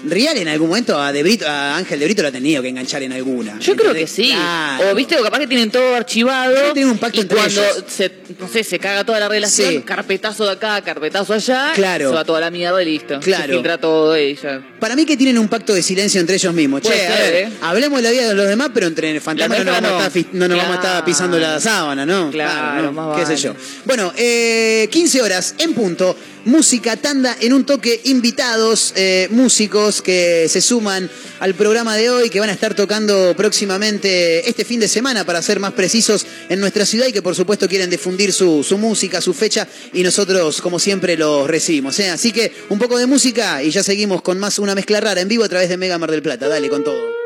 Rial 0.05 0.39
en 0.39 0.49
algún 0.49 0.69
momento 0.69 0.99
a, 1.01 1.13
de 1.13 1.23
Brito, 1.23 1.47
a 1.47 1.77
Ángel 1.77 1.99
de 2.01 2.07
Brito 2.07 2.23
lo 2.23 2.29
ha 2.29 2.33
tenido 2.33 2.63
que 2.63 2.69
enganchar 2.69 3.03
en 3.03 3.13
alguna. 3.13 3.59
Yo 3.61 3.77
creo 3.77 3.93
que 3.93 4.07
sí. 4.07 4.31
Claro. 4.31 4.91
O 4.91 4.95
viste, 4.95 5.17
o 5.19 5.23
capaz 5.23 5.39
que 5.41 5.47
tienen 5.47 5.71
todo 5.71 5.95
archivado. 5.95 6.55
Sí, 6.57 6.73
tienen 6.75 6.93
un 6.93 6.99
pacto 6.99 7.19
y 7.19 7.21
entre 7.23 7.37
cuando 7.37 7.63
ellos. 7.63 7.85
se, 7.87 8.11
no 8.39 8.49
sé, 8.49 8.65
se 8.65 8.79
caga 8.79 9.05
toda 9.05 9.21
la 9.21 9.29
relación, 9.29 9.69
Sí. 9.71 9.83
carpetazo 9.83 10.47
de 10.47 10.53
acá, 10.53 10.81
carpetazo 10.83 11.35
allá, 11.35 11.73
Claro. 11.75 12.09
se 12.09 12.15
va 12.15 12.25
toda 12.25 12.41
la 12.41 12.51
mierda 12.51 12.81
y 12.83 12.87
listo. 12.87 13.21
Claro. 13.21 13.45
Se 13.47 13.53
filtra 13.53 13.79
todo 13.79 14.19
y 14.19 14.37
ya. 14.37 14.63
Para 14.81 14.97
mí 14.97 15.05
que 15.05 15.17
tienen 15.19 15.39
un 15.39 15.49
pacto 15.49 15.75
de 15.75 15.83
silencio 15.83 16.21
entre 16.21 16.37
ellos 16.37 16.55
mismos. 16.55 16.81
Che, 16.83 17.07
a 17.07 17.11
ver, 17.17 17.35
¿eh? 17.35 17.49
hablemos 17.61 17.99
de 17.99 18.03
la 18.03 18.11
vida 18.11 18.29
de 18.29 18.35
los 18.35 18.49
demás, 18.49 18.71
pero 18.73 18.87
entre 18.87 19.21
fantasmas 19.21 19.59
no, 19.59 19.65
nos 19.65 19.73
nuestra 19.73 19.91
vamos, 19.91 19.91
a 19.91 20.03
no. 20.03 20.07
estar, 20.09 20.13
fi- 20.33 20.37
no 20.39 20.49
nos 20.49 20.57
vamos 20.57 20.73
a 20.73 20.79
estar 20.81 21.05
pisando 21.05 21.39
la 21.39 21.61
sábana, 21.61 22.07
¿no? 22.07 22.31
Claro, 22.31 22.91
¿no? 22.91 22.93
más 22.93 23.21
Qué 23.21 23.27
sé 23.27 23.37
yo. 23.37 23.55
Bueno, 23.85 24.13
eh, 24.17 24.89
15 24.91 25.21
horas 25.21 25.55
en 25.59 25.75
punto. 25.75 26.17
Música 26.45 26.97
tanda 26.97 27.37
en 27.41 27.53
un 27.53 27.65
toque. 27.65 28.01
Invitados, 28.05 28.95
eh, 28.97 29.29
músicos 29.31 30.01
que 30.01 30.49
se 30.49 30.61
suman 30.61 31.11
al 31.39 31.55
programa 31.55 31.97
de 31.97 32.09
hoy, 32.09 32.31
que 32.31 32.41
van 32.41 32.49
a 32.49 32.53
estar 32.53 32.75
tocando 32.75 33.35
próximamente 33.37 34.49
este 34.49 34.65
fin 34.65 34.81
de 34.81 34.89
semana, 34.89 35.25
para 35.25 35.43
ser 35.43 35.61
más 35.61 35.73
precisos, 35.73 36.27
en 36.49 36.61
nuestra 36.61 36.87
ciudad 36.87 37.07
y 37.09 37.13
que 37.13 37.23
por 37.23 37.35
supuesto 37.35 37.69
quieren 37.69 37.91
difundir 37.91 38.33
su, 38.33 38.65
su 38.65 38.79
música, 38.79 39.21
su 39.21 39.35
fecha 39.35 39.69
y 39.93 40.03
nosotros, 40.03 40.63
como 40.63 40.79
siempre, 40.79 41.17
los 41.17 41.47
recibimos. 41.47 41.99
¿eh? 42.01 42.11
Así 42.11 42.33
que 42.33 42.53
un 42.71 42.79
poco 42.79 42.99
de 42.99 43.07
música 43.07 43.63
y 43.63 43.71
ya 43.71 43.83
seguimos 43.83 44.23
con 44.23 44.39
más 44.39 44.59
una 44.59 44.75
mezcla 44.75 45.01
rara 45.01 45.21
en 45.21 45.29
vivo 45.29 45.45
a 45.45 45.49
través 45.49 45.69
de 45.69 45.77
Mega 45.77 45.99
Mar 45.99 46.11
del 46.11 46.23
Plata. 46.23 46.49
Dale 46.49 46.69
con 46.69 46.85
todo. 46.85 47.20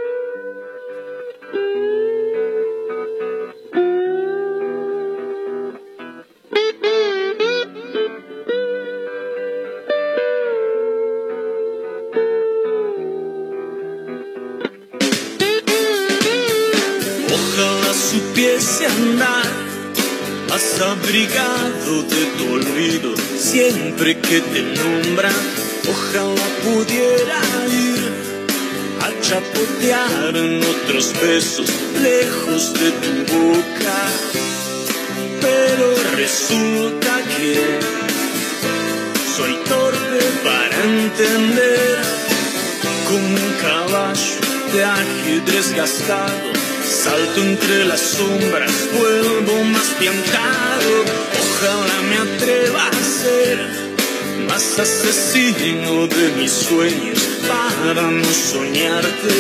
Más 21.15 21.23
abrigado 21.23 22.03
de 22.03 22.27
tu 22.37 22.53
olvido 22.55 23.15
siempre 23.39 24.19
que 24.19 24.41
te 24.41 24.63
nombran. 24.63 25.33
Ojalá 25.89 26.43
pudiera 26.65 27.41
ir 27.71 28.13
a 29.01 29.21
chapotear 29.23 30.37
en 30.37 30.61
otros 30.63 31.13
besos 31.21 31.71
lejos 32.03 32.73
de 32.75 32.91
tu 33.03 33.33
boca. 33.33 33.99
Pero 35.41 35.95
resulta 36.17 37.23
que 37.37 37.79
soy 39.37 39.55
torpe 39.69 40.25
para 40.43 40.85
entender 40.85 42.03
como 43.09 43.29
un 43.29 43.53
caballo 43.61 44.41
de 44.73 44.85
ajedrez 44.85 45.75
gastado. 45.77 46.64
Salto 46.85 47.41
entre 47.41 47.85
las 47.87 48.01
sombras, 48.01 48.73
vuelvo 48.93 49.65
más 49.65 49.89
piantado. 49.99 51.05
Ojalá 51.41 52.03
me 52.11 52.17
atreva 52.19 52.89
a 52.89 52.93
ser 52.93 53.59
más 54.47 54.79
asesino 54.79 56.07
de 56.07 56.29
mis 56.39 56.53
sueños 56.53 57.19
para 57.49 58.11
no 58.11 58.25
soñarte. 58.25 59.35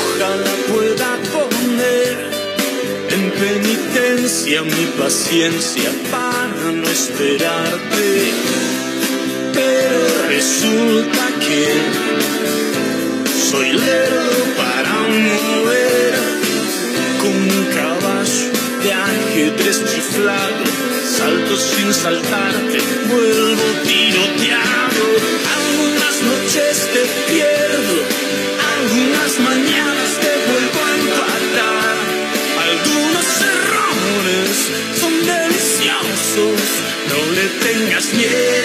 Ojalá 0.00 0.54
pueda 0.72 1.18
poner 1.32 2.16
en 3.10 3.30
penitencia 3.32 4.62
mi 4.62 4.86
paciencia 4.98 5.90
para 6.12 6.72
no 6.72 6.88
esperarte. 6.88 8.32
Pero 9.52 10.28
resulta 10.28 11.26
que 11.40 11.66
soy 13.50 13.72
lerdo 13.72 14.44
para 14.56 14.94
mover 15.08 16.33
buitres 19.54 19.84
chiflado, 19.84 20.64
salto 21.04 21.56
sin 21.56 21.92
saltarte, 21.92 22.78
vuelvo 23.08 23.62
tiroteado. 23.84 25.06
Algunas 25.56 26.22
noches 26.22 26.88
te 26.92 27.32
pierdo, 27.32 27.96
algunas 28.76 29.40
mañanas 29.40 30.10
te 30.20 30.32
vuelvo 30.50 30.80
a 30.84 30.94
empatar. 31.00 31.96
Algunos 32.68 33.26
errores 33.54 34.54
son 35.00 35.14
deliciosos, 35.26 36.60
no 37.10 37.32
le 37.32 37.46
tengas 37.64 38.12
miedo. 38.14 38.63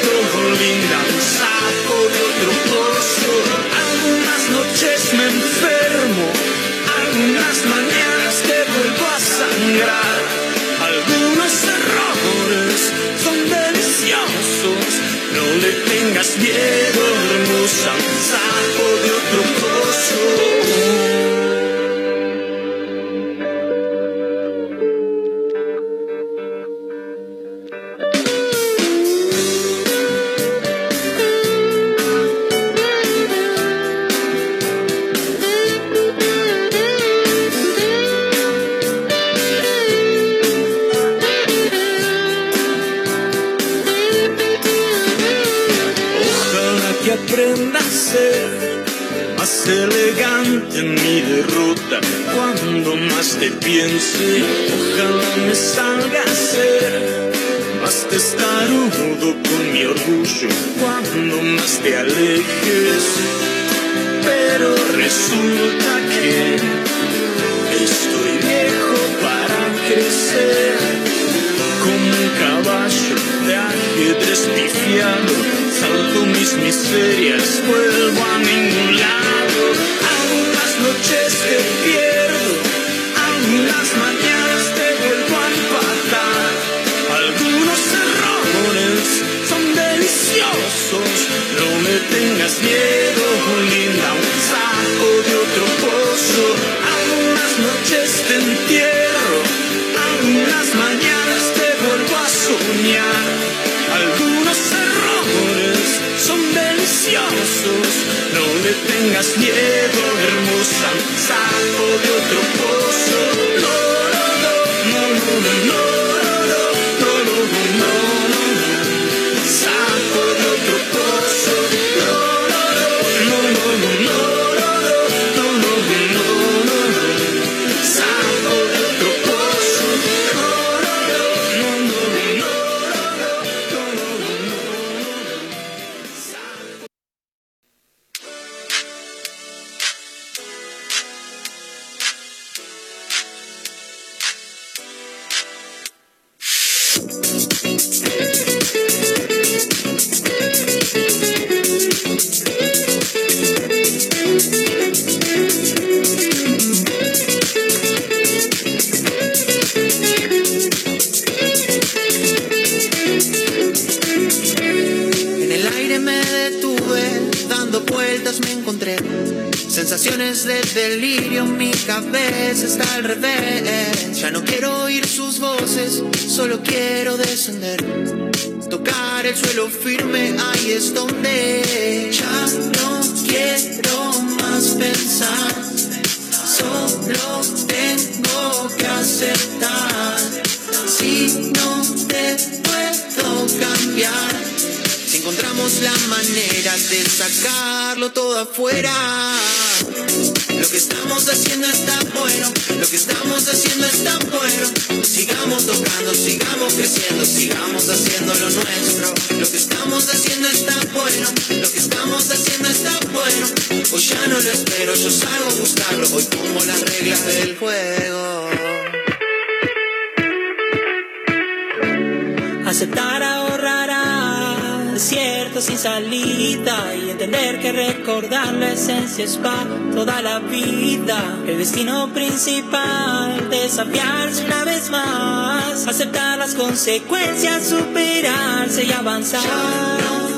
Consecuencias, 236.59 237.69
superarse 237.69 238.83
y 238.83 238.91
avanzar. 238.91 240.28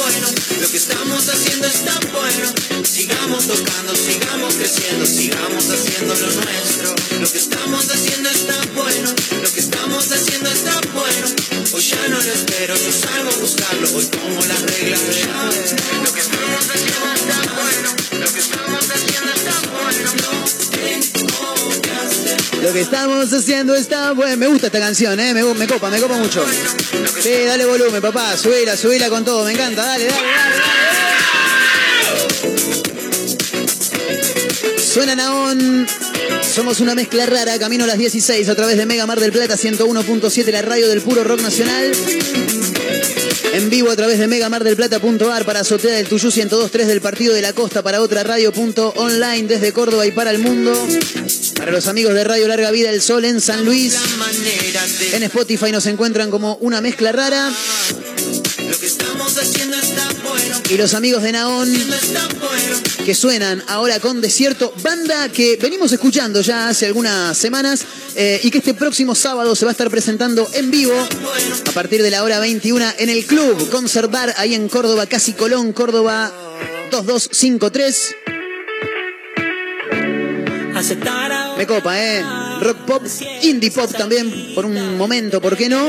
Bueno, 0.00 0.28
lo 0.60 0.70
que 0.70 0.76
estamos 0.76 1.28
haciendo 1.28 1.66
está 1.66 1.98
bueno. 2.12 2.48
Sigamos 2.84 3.46
tocando, 3.46 3.94
sigamos 3.94 4.54
creciendo, 4.54 5.06
sigamos 5.06 5.64
haciendo 5.68 6.14
lo 6.14 6.30
nuestro. 6.32 6.94
Lo 7.20 7.30
que 7.30 7.38
estamos 7.38 7.84
haciendo 7.90 8.30
está 8.30 8.56
bueno, 8.74 9.14
lo 9.42 9.52
que 9.52 9.60
estamos 9.60 10.10
haciendo 10.10 10.50
está 10.50 10.80
bueno. 10.94 11.26
Hoy 11.72 11.82
ya 11.82 12.08
no 12.08 12.16
lo 12.16 12.32
espero, 12.32 12.74
yo 12.76 12.92
salgo 12.92 13.30
a 13.30 13.36
buscarlo, 13.36 13.88
hoy 13.94 14.06
pongo 14.06 14.40
las 14.46 14.62
reglas 14.62 15.06
de 15.06 15.14
llave. 15.14 15.56
Lo 16.04 16.12
que 16.14 16.20
estamos 16.20 16.64
haciendo 16.70 17.12
está 17.14 17.36
bueno, 17.36 17.49
Lo 22.62 22.72
que 22.72 22.80
estamos 22.80 23.32
haciendo 23.32 23.74
está 23.74 24.12
bueno. 24.12 24.36
Me 24.36 24.46
gusta 24.46 24.66
esta 24.66 24.78
canción, 24.80 25.18
¿eh? 25.18 25.32
Me, 25.32 25.42
me 25.42 25.66
copa, 25.66 25.88
me 25.90 26.00
copa 26.00 26.16
mucho. 26.16 26.44
Sí, 27.20 27.32
dale 27.46 27.64
volumen, 27.64 28.02
papá. 28.02 28.36
Subila, 28.36 28.76
subila 28.76 29.08
con 29.08 29.24
todo. 29.24 29.44
Me 29.44 29.52
encanta. 29.52 29.84
Dale, 29.84 30.04
dale, 30.04 30.26
dale, 30.26 30.56
dale. 30.56 31.00
Suena 34.78 35.14
Naón. 35.14 35.86
Somos 36.42 36.80
una 36.80 36.94
mezcla 36.94 37.24
rara. 37.26 37.58
Camino 37.58 37.84
a 37.84 37.86
las 37.86 37.98
16 37.98 38.48
a 38.48 38.54
través 38.54 38.76
de 38.76 38.84
Mega 38.84 39.06
Mar 39.06 39.20
del 39.20 39.32
Plata 39.32 39.56
101.7, 39.56 40.50
la 40.50 40.62
radio 40.62 40.88
del 40.88 41.00
puro 41.00 41.24
rock 41.24 41.40
nacional. 41.40 41.92
En 43.52 43.70
vivo 43.70 43.90
a 43.90 43.96
través 43.96 44.18
de 44.18 44.28
megamardelplata.ar 44.28 45.44
para 45.44 45.60
Azotea 45.60 45.94
del 45.94 46.06
Tuyú 46.06 46.28
102.3 46.28 46.86
del 46.86 47.00
Partido 47.00 47.34
de 47.34 47.42
la 47.42 47.52
Costa 47.52 47.82
para 47.82 48.00
otra 48.00 48.22
radio.online 48.22 49.48
desde 49.48 49.72
Córdoba 49.72 50.06
y 50.06 50.12
para 50.12 50.30
el 50.30 50.38
mundo. 50.38 50.72
Para 51.60 51.72
los 51.72 51.88
amigos 51.88 52.14
de 52.14 52.24
Radio 52.24 52.48
Larga 52.48 52.70
Vida 52.70 52.88
El 52.88 53.02
Sol 53.02 53.22
en 53.26 53.38
San 53.38 53.66
Luis. 53.66 53.94
En 55.12 55.22
Spotify 55.24 55.70
nos 55.70 55.84
encuentran 55.84 56.30
como 56.30 56.54
una 56.62 56.80
mezcla 56.80 57.12
rara. 57.12 57.52
Y 60.70 60.76
los 60.78 60.94
amigos 60.94 61.22
de 61.22 61.32
Naón 61.32 61.70
que 63.04 63.14
suenan 63.14 63.62
ahora 63.68 64.00
con 64.00 64.22
Desierto, 64.22 64.72
banda 64.82 65.28
que 65.28 65.58
venimos 65.60 65.92
escuchando 65.92 66.40
ya 66.40 66.70
hace 66.70 66.86
algunas 66.86 67.36
semanas 67.36 67.82
eh, 68.16 68.40
y 68.42 68.50
que 68.50 68.58
este 68.58 68.72
próximo 68.72 69.14
sábado 69.14 69.54
se 69.54 69.66
va 69.66 69.72
a 69.72 69.72
estar 69.72 69.90
presentando 69.90 70.48
en 70.54 70.70
vivo 70.70 70.94
a 71.66 71.72
partir 71.72 72.02
de 72.02 72.10
la 72.10 72.24
hora 72.24 72.40
21 72.40 72.86
en 72.96 73.10
el 73.10 73.26
Club 73.26 73.68
Conservar 73.68 74.32
ahí 74.38 74.54
en 74.54 74.66
Córdoba, 74.70 75.04
Casi 75.04 75.34
Colón, 75.34 75.74
Córdoba 75.74 76.32
2253. 76.90 78.14
Me 81.58 81.66
copa, 81.66 81.98
¿eh? 82.00 82.22
Rock 82.60 82.76
pop, 82.86 83.02
indie 83.42 83.70
pop 83.70 83.90
también, 83.96 84.54
por 84.54 84.64
un 84.64 84.96
momento, 84.96 85.40
¿por 85.40 85.56
qué 85.56 85.68
no? 85.68 85.88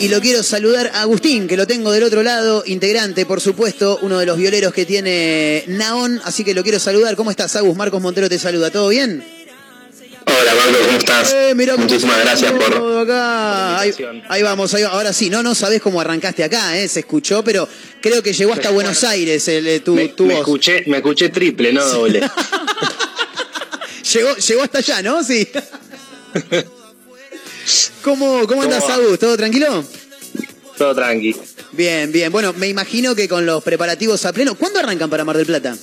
Y 0.00 0.08
lo 0.08 0.20
quiero 0.20 0.42
saludar 0.42 0.90
a 0.94 1.02
Agustín, 1.02 1.46
que 1.46 1.56
lo 1.56 1.66
tengo 1.66 1.92
del 1.92 2.02
otro 2.02 2.22
lado, 2.22 2.64
integrante, 2.66 3.24
por 3.24 3.40
supuesto, 3.40 3.98
uno 4.02 4.18
de 4.18 4.26
los 4.26 4.36
violeros 4.36 4.72
que 4.74 4.84
tiene 4.84 5.64
Naón, 5.68 6.20
así 6.24 6.42
que 6.44 6.54
lo 6.54 6.62
quiero 6.62 6.78
saludar. 6.80 7.14
¿Cómo 7.14 7.30
estás, 7.30 7.54
Agus? 7.56 7.76
Marcos 7.76 8.02
Montero 8.02 8.28
te 8.28 8.38
saluda, 8.38 8.70
¿todo 8.70 8.88
bien? 8.88 9.24
Hola, 10.26 10.54
Marcos, 10.54 10.86
¿cómo 10.86 10.98
estás? 10.98 11.32
Eh, 11.32 11.52
mirá 11.54 11.76
Muchísimas 11.76 12.18
gracias 12.18 12.50
por... 12.52 12.98
acá. 13.02 13.78
Ahí, 13.78 13.92
ahí 14.28 14.42
vamos, 14.42 14.74
ahí. 14.74 14.82
Ahora 14.82 15.12
sí, 15.12 15.30
no, 15.30 15.42
no 15.42 15.54
sabés 15.54 15.80
cómo 15.82 16.00
arrancaste 16.00 16.42
acá, 16.42 16.76
¿eh? 16.78 16.88
Se 16.88 17.00
escuchó, 17.00 17.44
pero 17.44 17.68
creo 18.00 18.22
que 18.22 18.32
llegó 18.32 18.54
hasta 18.54 18.70
Buenos 18.70 19.04
Aires 19.04 19.46
el, 19.48 19.66
eh, 19.66 19.80
tu, 19.80 19.94
Me, 19.94 20.08
tu 20.08 20.24
me 20.24 20.34
voz. 20.34 20.40
escuché, 20.40 20.82
me 20.86 20.96
escuché 20.96 21.28
triple, 21.28 21.72
no 21.72 21.84
doble. 21.84 22.20
Llegó, 24.14 24.36
llegó 24.36 24.62
hasta 24.62 24.78
allá, 24.78 25.02
¿no? 25.02 25.22
Sí. 25.24 25.48
¿Cómo, 28.02 28.46
cómo 28.46 28.62
andas? 28.62 28.84
Agus? 28.88 29.18
¿Todo 29.18 29.36
tranquilo? 29.36 29.84
Todo 30.76 30.94
tranqui. 30.94 31.34
Bien, 31.72 32.10
bien. 32.12 32.30
Bueno, 32.32 32.52
me 32.54 32.68
imagino 32.68 33.14
que 33.14 33.28
con 33.28 33.46
los 33.46 33.62
preparativos 33.62 34.24
a 34.26 34.32
pleno. 34.32 34.54
¿Cuándo 34.56 34.80
arrancan 34.80 35.08
para 35.08 35.24
Mar 35.24 35.36
del 35.36 35.46
Plata? 35.46 35.76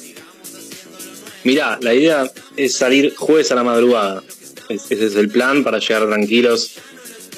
Mirá, 1.43 1.79
la 1.81 1.93
idea 1.93 2.31
es 2.55 2.75
salir 2.75 3.15
jueves 3.15 3.51
a 3.51 3.55
la 3.55 3.63
madrugada. 3.63 4.23
Es- 4.69 4.83
Ese 4.89 5.07
es 5.07 5.15
el 5.15 5.29
plan 5.29 5.63
para 5.63 5.79
llegar 5.79 6.07
tranquilos 6.07 6.71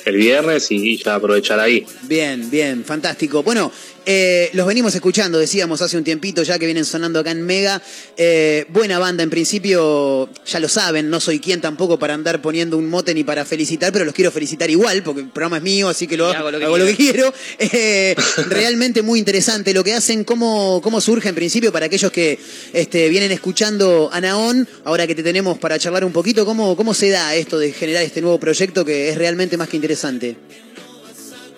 el 0.05 0.17
viernes 0.17 0.67
y 0.69 0.97
ya 1.01 1.15
aprovechar 1.15 1.59
ahí. 1.59 1.85
Bien, 2.03 2.49
bien, 2.51 2.83
fantástico. 2.83 3.41
Bueno, 3.43 3.71
eh, 4.05 4.49
los 4.53 4.67
venimos 4.67 4.93
escuchando, 4.95 5.39
decíamos 5.39 5.81
hace 5.81 5.97
un 5.97 6.03
tiempito 6.03 6.43
ya 6.43 6.59
que 6.59 6.65
vienen 6.65 6.85
sonando 6.85 7.19
acá 7.19 7.31
en 7.31 7.41
Mega. 7.41 7.81
Eh, 8.17 8.65
buena 8.69 8.99
banda, 8.99 9.23
en 9.23 9.29
principio, 9.29 10.29
ya 10.45 10.59
lo 10.59 10.67
saben, 10.67 11.09
no 11.09 11.19
soy 11.19 11.39
quien 11.39 11.61
tampoco 11.61 11.97
para 11.97 12.13
andar 12.13 12.41
poniendo 12.41 12.77
un 12.77 12.89
mote 12.89 13.13
ni 13.13 13.23
para 13.23 13.45
felicitar, 13.45 13.91
pero 13.91 14.05
los 14.05 14.13
quiero 14.13 14.31
felicitar 14.31 14.69
igual, 14.69 15.03
porque 15.03 15.21
el 15.21 15.29
programa 15.29 15.57
es 15.57 15.63
mío, 15.63 15.89
así 15.89 16.07
que 16.07 16.17
lo 16.17 16.31
Y 16.31 16.35
hago 16.35 16.51
lo 16.51 16.59
que 16.59 16.65
hago 16.65 16.77
lo 16.77 16.85
que 16.85 16.95
quiero. 16.95 17.33
Eh, 17.59 18.15
realmente 18.49 19.01
muy 19.01 19.19
interesante 19.19 19.73
lo 19.73 19.83
que 19.83 19.93
hacen, 19.93 20.23
cómo, 20.23 20.81
cómo 20.83 20.99
surge 21.01 21.29
en 21.29 21.35
principio 21.35 21.71
para 21.71 21.85
aquellos 21.85 22.11
que 22.11 22.39
este, 22.73 23.09
vienen 23.09 23.31
escuchando 23.31 24.09
a 24.11 24.19
Naón, 24.21 24.67
ahora 24.83 25.07
que 25.07 25.15
te 25.15 25.23
tenemos 25.23 25.57
para 25.57 25.79
charlar 25.79 26.03
un 26.03 26.11
poquito, 26.11 26.45
cómo, 26.45 26.75
cómo 26.75 26.93
se 26.93 27.09
da 27.09 27.35
esto 27.35 27.57
de 27.57 27.71
generar 27.71 28.03
este 28.03 28.21
nuevo 28.21 28.39
proyecto 28.39 28.83
que 28.85 29.09
es 29.09 29.17
realmente 29.17 29.57
más 29.57 29.69
que 29.69 29.77
interesante. 29.77 30.35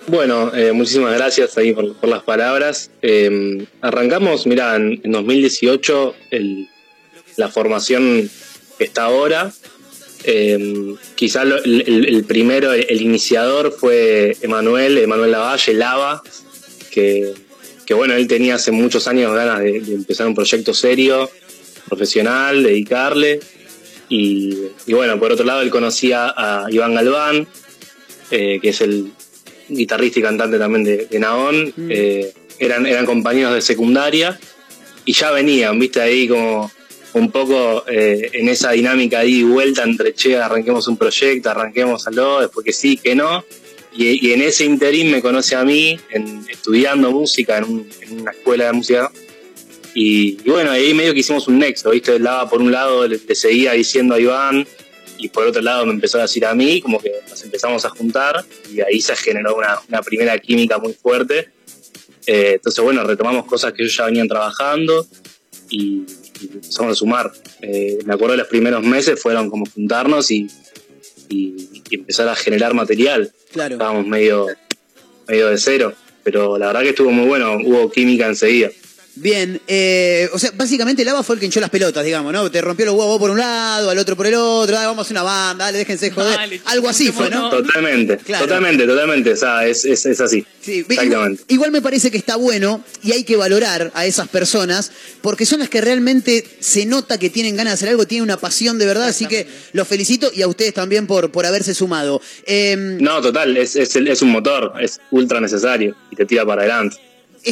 Bueno, 0.07 0.53
eh, 0.53 0.71
muchísimas 0.71 1.13
gracias 1.15 1.57
ahí 1.57 1.73
por, 1.73 1.95
por 1.95 2.09
las 2.09 2.21
palabras. 2.23 2.91
Eh, 3.01 3.65
arrancamos, 3.81 4.45
mira, 4.45 4.75
en, 4.75 5.01
en 5.03 5.11
2018 5.11 6.15
el- 6.31 6.69
la 7.37 7.49
formación 7.49 8.29
está 8.79 9.05
ahora. 9.05 9.51
Eh, 10.23 10.95
quizá 11.15 11.43
el, 11.43 12.25
primero, 12.27 12.73
el, 12.73 13.01
iniciador 13.01 13.71
fue 13.71 14.37
Emanuel, 14.41 14.97
Emanuel 14.97 15.31
Lavalle, 15.31 15.73
Lava, 15.73 16.23
que, 16.91 17.33
bueno, 17.91 18.13
él 18.15 18.27
tenía 18.27 18.55
hace 18.55 18.71
muchos 18.71 19.07
años 19.07 19.33
ganas 19.35 19.59
de, 19.59 19.77
empezar 19.77 20.27
un 20.27 20.33
proyecto 20.35 20.73
serio, 20.73 21.29
profesional, 21.87 22.63
dedicarle. 22.63 23.39
Y, 24.09 24.55
y 24.87 24.93
bueno, 24.93 25.19
por 25.19 25.31
otro 25.31 25.45
lado, 25.45 25.61
él 25.61 25.69
conocía 25.69 26.33
a 26.35 26.67
Iván 26.71 26.95
Galván, 26.95 27.47
eh, 28.31 28.59
que 28.61 28.69
es 28.69 28.81
el 28.81 29.11
guitarrista 29.69 30.19
y 30.19 30.23
cantante 30.23 30.57
también 30.57 30.83
de, 30.83 31.05
de 31.05 31.19
Naón. 31.19 31.73
Eh, 31.89 32.33
eran, 32.59 32.85
eran 32.85 33.05
compañeros 33.05 33.53
de 33.53 33.61
secundaria 33.61 34.39
y 35.03 35.13
ya 35.13 35.31
venían, 35.31 35.77
viste, 35.79 36.01
ahí 36.01 36.27
como 36.27 36.71
un 37.13 37.31
poco 37.31 37.83
eh, 37.87 38.29
en 38.33 38.49
esa 38.49 38.71
dinámica 38.71 39.19
ahí 39.19 39.43
vuelta 39.43 39.83
entre, 39.83 40.13
che, 40.13 40.37
arranquemos 40.37 40.87
un 40.87 40.97
proyecto, 40.97 41.49
arranquemos 41.49 42.05
algo, 42.07 42.41
después 42.41 42.65
que 42.65 42.73
sí, 42.73 42.97
que 42.97 43.15
no. 43.15 43.43
Y, 43.97 44.27
y 44.27 44.33
en 44.33 44.41
ese 44.41 44.65
interín 44.65 45.09
me 45.11 45.21
conoce 45.21 45.55
a 45.55 45.63
mí, 45.63 45.97
en, 46.09 46.45
estudiando 46.49 47.11
música 47.11 47.57
en, 47.59 47.63
un- 47.63 47.89
en 48.01 48.21
una 48.21 48.31
escuela 48.31 48.65
de 48.65 48.73
música. 48.73 49.11
Y, 49.93 50.37
y 50.43 50.49
bueno, 50.49 50.71
ahí 50.71 50.93
medio 50.93 51.13
que 51.13 51.21
hicimos 51.21 51.47
un 51.47 51.59
nexo, 51.59 51.91
¿viste? 51.91 52.19
Lava 52.19 52.49
por 52.49 52.61
un 52.61 52.71
lado 52.73 53.07
le, 53.07 53.17
le 53.25 53.35
seguía 53.35 53.71
diciendo 53.71 54.15
a 54.15 54.19
Iván 54.19 54.67
y 55.17 55.29
por 55.29 55.45
otro 55.47 55.61
lado 55.61 55.85
me 55.85 55.93
empezó 55.93 56.19
a 56.19 56.23
decir 56.23 56.45
a 56.45 56.53
mí, 56.53 56.81
como 56.81 56.99
que 56.99 57.11
nos 57.29 57.41
empezamos 57.43 57.85
a 57.85 57.89
juntar 57.89 58.43
y 58.73 58.81
ahí 58.81 58.99
se 59.01 59.15
generó 59.15 59.55
una, 59.55 59.79
una 59.87 60.01
primera 60.01 60.37
química 60.39 60.77
muy 60.77 60.93
fuerte. 60.93 61.49
Eh, 62.27 62.53
entonces, 62.55 62.83
bueno, 62.83 63.03
retomamos 63.03 63.45
cosas 63.45 63.73
que 63.73 63.83
ellos 63.83 63.95
ya 63.95 64.05
venían 64.05 64.27
trabajando 64.27 65.05
y, 65.69 66.03
y 66.41 66.49
empezamos 66.53 66.93
a 66.93 66.95
sumar. 66.95 67.31
Eh, 67.61 67.99
me 68.05 68.13
acuerdo 68.13 68.33
de 68.33 68.37
los 68.39 68.47
primeros 68.47 68.83
meses 68.83 69.21
fueron 69.21 69.49
como 69.49 69.65
juntarnos 69.67 70.31
y, 70.31 70.47
y- 71.29 71.81
y 71.89 71.95
empezar 71.95 72.27
a 72.27 72.35
generar 72.35 72.73
material. 72.73 73.31
Claro. 73.51 73.75
Estábamos 73.75 74.07
medio, 74.07 74.47
medio 75.27 75.49
de 75.49 75.57
cero, 75.57 75.93
pero 76.23 76.57
la 76.57 76.67
verdad 76.67 76.81
que 76.81 76.89
estuvo 76.89 77.11
muy 77.11 77.27
bueno, 77.27 77.57
hubo 77.63 77.91
química 77.91 78.25
enseguida. 78.27 78.69
Bien, 79.17 79.61
eh, 79.67 80.29
o 80.33 80.39
sea, 80.39 80.51
básicamente 80.55 81.05
Lava 81.05 81.23
fue 81.23 81.35
el 81.35 81.39
que 81.39 81.45
hinchó 81.45 81.61
las 81.61 81.69
pelotas, 81.69 82.03
digamos, 82.03 82.33
¿no? 82.33 82.51
Te 82.51 82.59
rompió 82.59 82.85
los 82.85 82.95
huevos 82.95 83.17
por 83.17 83.29
un 83.31 83.37
lado, 83.37 83.89
al 83.89 83.97
otro 83.97 84.17
por 84.17 84.27
el 84.27 84.35
otro, 84.35 84.77
ah, 84.77 84.87
vamos 84.87 84.99
a 84.99 85.01
hacer 85.03 85.13
una 85.13 85.23
banda, 85.23 85.65
dale, 85.65 85.77
déjense 85.77 86.11
joder. 86.11 86.35
Dale, 86.35 86.61
Algo 86.65 86.89
así 86.89 87.11
fue, 87.13 87.29
¿no? 87.29 87.49
Totalmente, 87.49 88.17
Claro. 88.17 88.45
totalmente, 88.45 88.85
totalmente. 88.85 89.31
O 89.31 89.35
sea, 89.37 89.65
es, 89.65 89.85
es, 89.85 90.05
es 90.05 90.19
así. 90.19 90.45
Sí, 90.61 90.79
Exactamente. 90.79 91.05
igual, 91.13 91.39
igual 91.47 91.71
me 91.71 91.81
parece 91.81 92.11
que 92.11 92.17
está 92.17 92.35
bueno 92.35 92.83
y 93.03 93.13
hay 93.13 93.23
que 93.23 93.35
valorar 93.37 93.91
a 93.93 94.05
esas 94.05 94.27
personas 94.27 94.91
porque 95.21 95.45
son 95.45 95.59
las 95.59 95.69
que 95.69 95.79
realmente 95.79 96.43
se 96.59 96.85
nota 96.85 97.17
que 97.17 97.29
tienen 97.29 97.55
ganas 97.55 97.71
de 97.71 97.75
hacer 97.75 97.89
algo, 97.89 98.05
tienen 98.07 98.23
una 98.23 98.37
pasión 98.37 98.77
de 98.79 98.85
verdad, 98.85 99.07
así 99.07 99.27
que 99.27 99.47
los 99.73 99.87
felicito 99.87 100.29
y 100.33 100.41
a 100.41 100.47
ustedes 100.47 100.73
también 100.73 101.07
por, 101.07 101.31
por 101.31 101.45
haberse 101.45 101.73
sumado. 101.73 102.21
Eh, 102.47 102.75
No, 102.99 103.21
total, 103.21 103.55
es, 103.55 103.75
es, 103.75 103.95
el- 103.95 104.07
es 104.09 104.21
un 104.21 104.29
motor, 104.31 104.73
es 104.81 104.99
ultra 105.11 105.39
necesario 105.39 105.95
y 106.11 106.15
te 106.15 106.25
tira 106.25 106.45
para 106.45 106.63
adelante, 106.63 106.97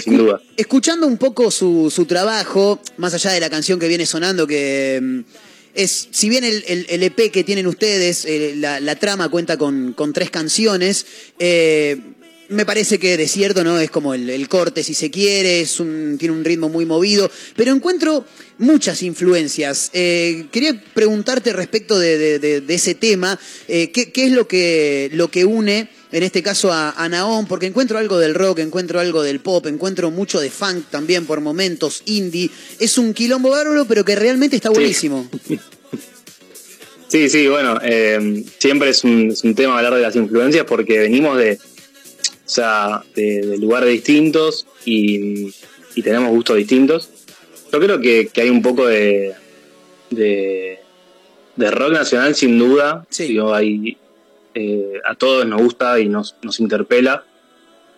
sin 0.02 0.18
duda. 0.18 0.42
Escuchando 0.58 1.06
un 1.08 1.18
poco 1.18 1.52
su, 1.52 1.92
su 1.94 2.06
trabajo, 2.06 2.80
más 2.98 3.14
allá 3.14 3.32
de 3.32 3.40
la 3.40 3.50
canción 3.50 3.80
que 3.80 3.88
viene 3.88 4.06
sonando, 4.06 4.48
que 4.48 5.00
mm, 5.02 5.20
es, 5.76 6.08
si 6.12 6.30
bien 6.30 6.44
el, 6.44 6.64
el- 6.68 6.86
el 6.90 7.04
EP 7.04 7.32
que 7.32 7.44
tienen 7.44 7.68
ustedes, 7.68 8.26
eh, 8.26 8.54
la, 8.58 8.80
la 8.80 8.96
trama 8.96 9.30
cuenta 9.30 9.58
con, 9.58 9.94
con 9.94 10.14
tres 10.14 10.30
canciones, 10.30 11.06
eh, 11.40 11.98
me 12.50 12.66
parece 12.66 13.00
que 13.00 13.18
Desierto 13.18 13.64
no 13.64 13.80
es 13.80 13.90
como 13.90 14.14
el, 14.14 14.30
el 14.30 14.48
corte, 14.50 14.84
si 14.84 14.94
se 14.94 15.10
quiere, 15.10 15.62
es 15.62 15.80
un, 15.80 16.18
tiene 16.20 16.36
un 16.36 16.44
ritmo 16.44 16.70
muy 16.70 16.86
movido, 16.86 17.32
pero 17.56 17.72
encuentro 17.74 18.26
muchas 18.60 19.02
influencias. 19.02 19.90
Eh, 19.94 20.46
quería 20.52 20.80
preguntarte 20.94 21.54
respecto 21.54 21.98
de, 21.98 22.18
de- 22.18 22.40
de- 22.40 22.62
de 22.62 22.74
ese 22.76 22.94
tema, 22.96 23.40
¿qué, 23.68 23.90
qué 24.14 24.26
es 24.26 24.32
lo 24.32 24.48
que, 24.48 25.10
lo 25.14 25.32
que 25.32 25.46
une 25.46 25.90
en 26.14 26.24
este 26.24 26.44
caso 26.44 26.72
a, 26.72 26.92
a 26.92 27.10
Naón, 27.10 27.48
porque 27.48 27.66
encuentro 27.66 27.98
algo 27.98 28.20
del 28.20 28.36
rock, 28.36 28.60
encuentro 28.60 29.00
algo 29.00 29.24
del 29.24 29.40
pop, 29.40 29.66
encuentro 29.66 30.12
mucho 30.12 30.40
de 30.40 30.52
funk 30.52 30.86
también 30.92 31.26
por 31.26 31.42
momentos, 31.42 32.04
indie. 32.06 32.52
Es 32.80 33.00
un 33.00 33.14
quilombo 33.14 33.50
bárbaro, 33.50 33.86
pero 33.86 34.06
que 34.06 34.16
realmente 34.16 34.56
está 34.56 34.70
buenísimo. 34.70 35.28
Sí, 37.14 37.30
sí, 37.30 37.48
bueno, 37.48 37.78
eh, 37.84 38.44
siempre 38.58 38.90
es 38.90 39.04
un, 39.04 39.30
es 39.30 39.44
un 39.44 39.54
tema 39.54 39.78
hablar 39.78 39.94
de 39.94 40.02
las 40.02 40.16
influencias 40.16 40.66
porque 40.66 40.98
venimos 40.98 41.38
de, 41.38 41.60
o 42.44 42.50
sea, 42.50 43.04
de, 43.14 43.46
de 43.46 43.58
lugares 43.60 43.90
distintos 43.90 44.66
y, 44.84 45.54
y 45.94 46.02
tenemos 46.02 46.32
gustos 46.32 46.58
distintos. 46.58 47.12
Yo 47.72 47.80
creo 47.80 48.02
que, 48.02 48.30
que 48.34 48.42
hay 48.42 48.50
un 48.50 48.64
poco 48.64 48.88
de, 48.88 49.36
de, 50.10 50.80
de 51.56 51.70
rock 51.70 51.94
nacional 51.94 52.34
sin 52.34 52.58
duda. 52.58 53.06
Digo, 53.16 53.54
hay, 53.54 53.96
eh, 54.56 55.02
a 55.06 55.16
todos 55.16 55.48
nos 55.48 55.62
gusta 55.62 56.00
y 56.00 56.08
nos, 56.08 56.36
nos 56.44 56.60
interpela. 56.60 57.24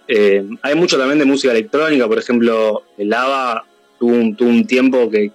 Eh, 0.07 0.45
hay 0.61 0.75
mucho 0.75 0.97
también 0.97 1.19
de 1.19 1.25
música 1.25 1.51
electrónica, 1.51 2.07
por 2.07 2.17
ejemplo, 2.17 2.83
el 2.97 3.09
Lava 3.09 3.65
tuvo 3.99 4.13
un, 4.13 4.67
tiempo 4.67 5.09
que, 5.09 5.31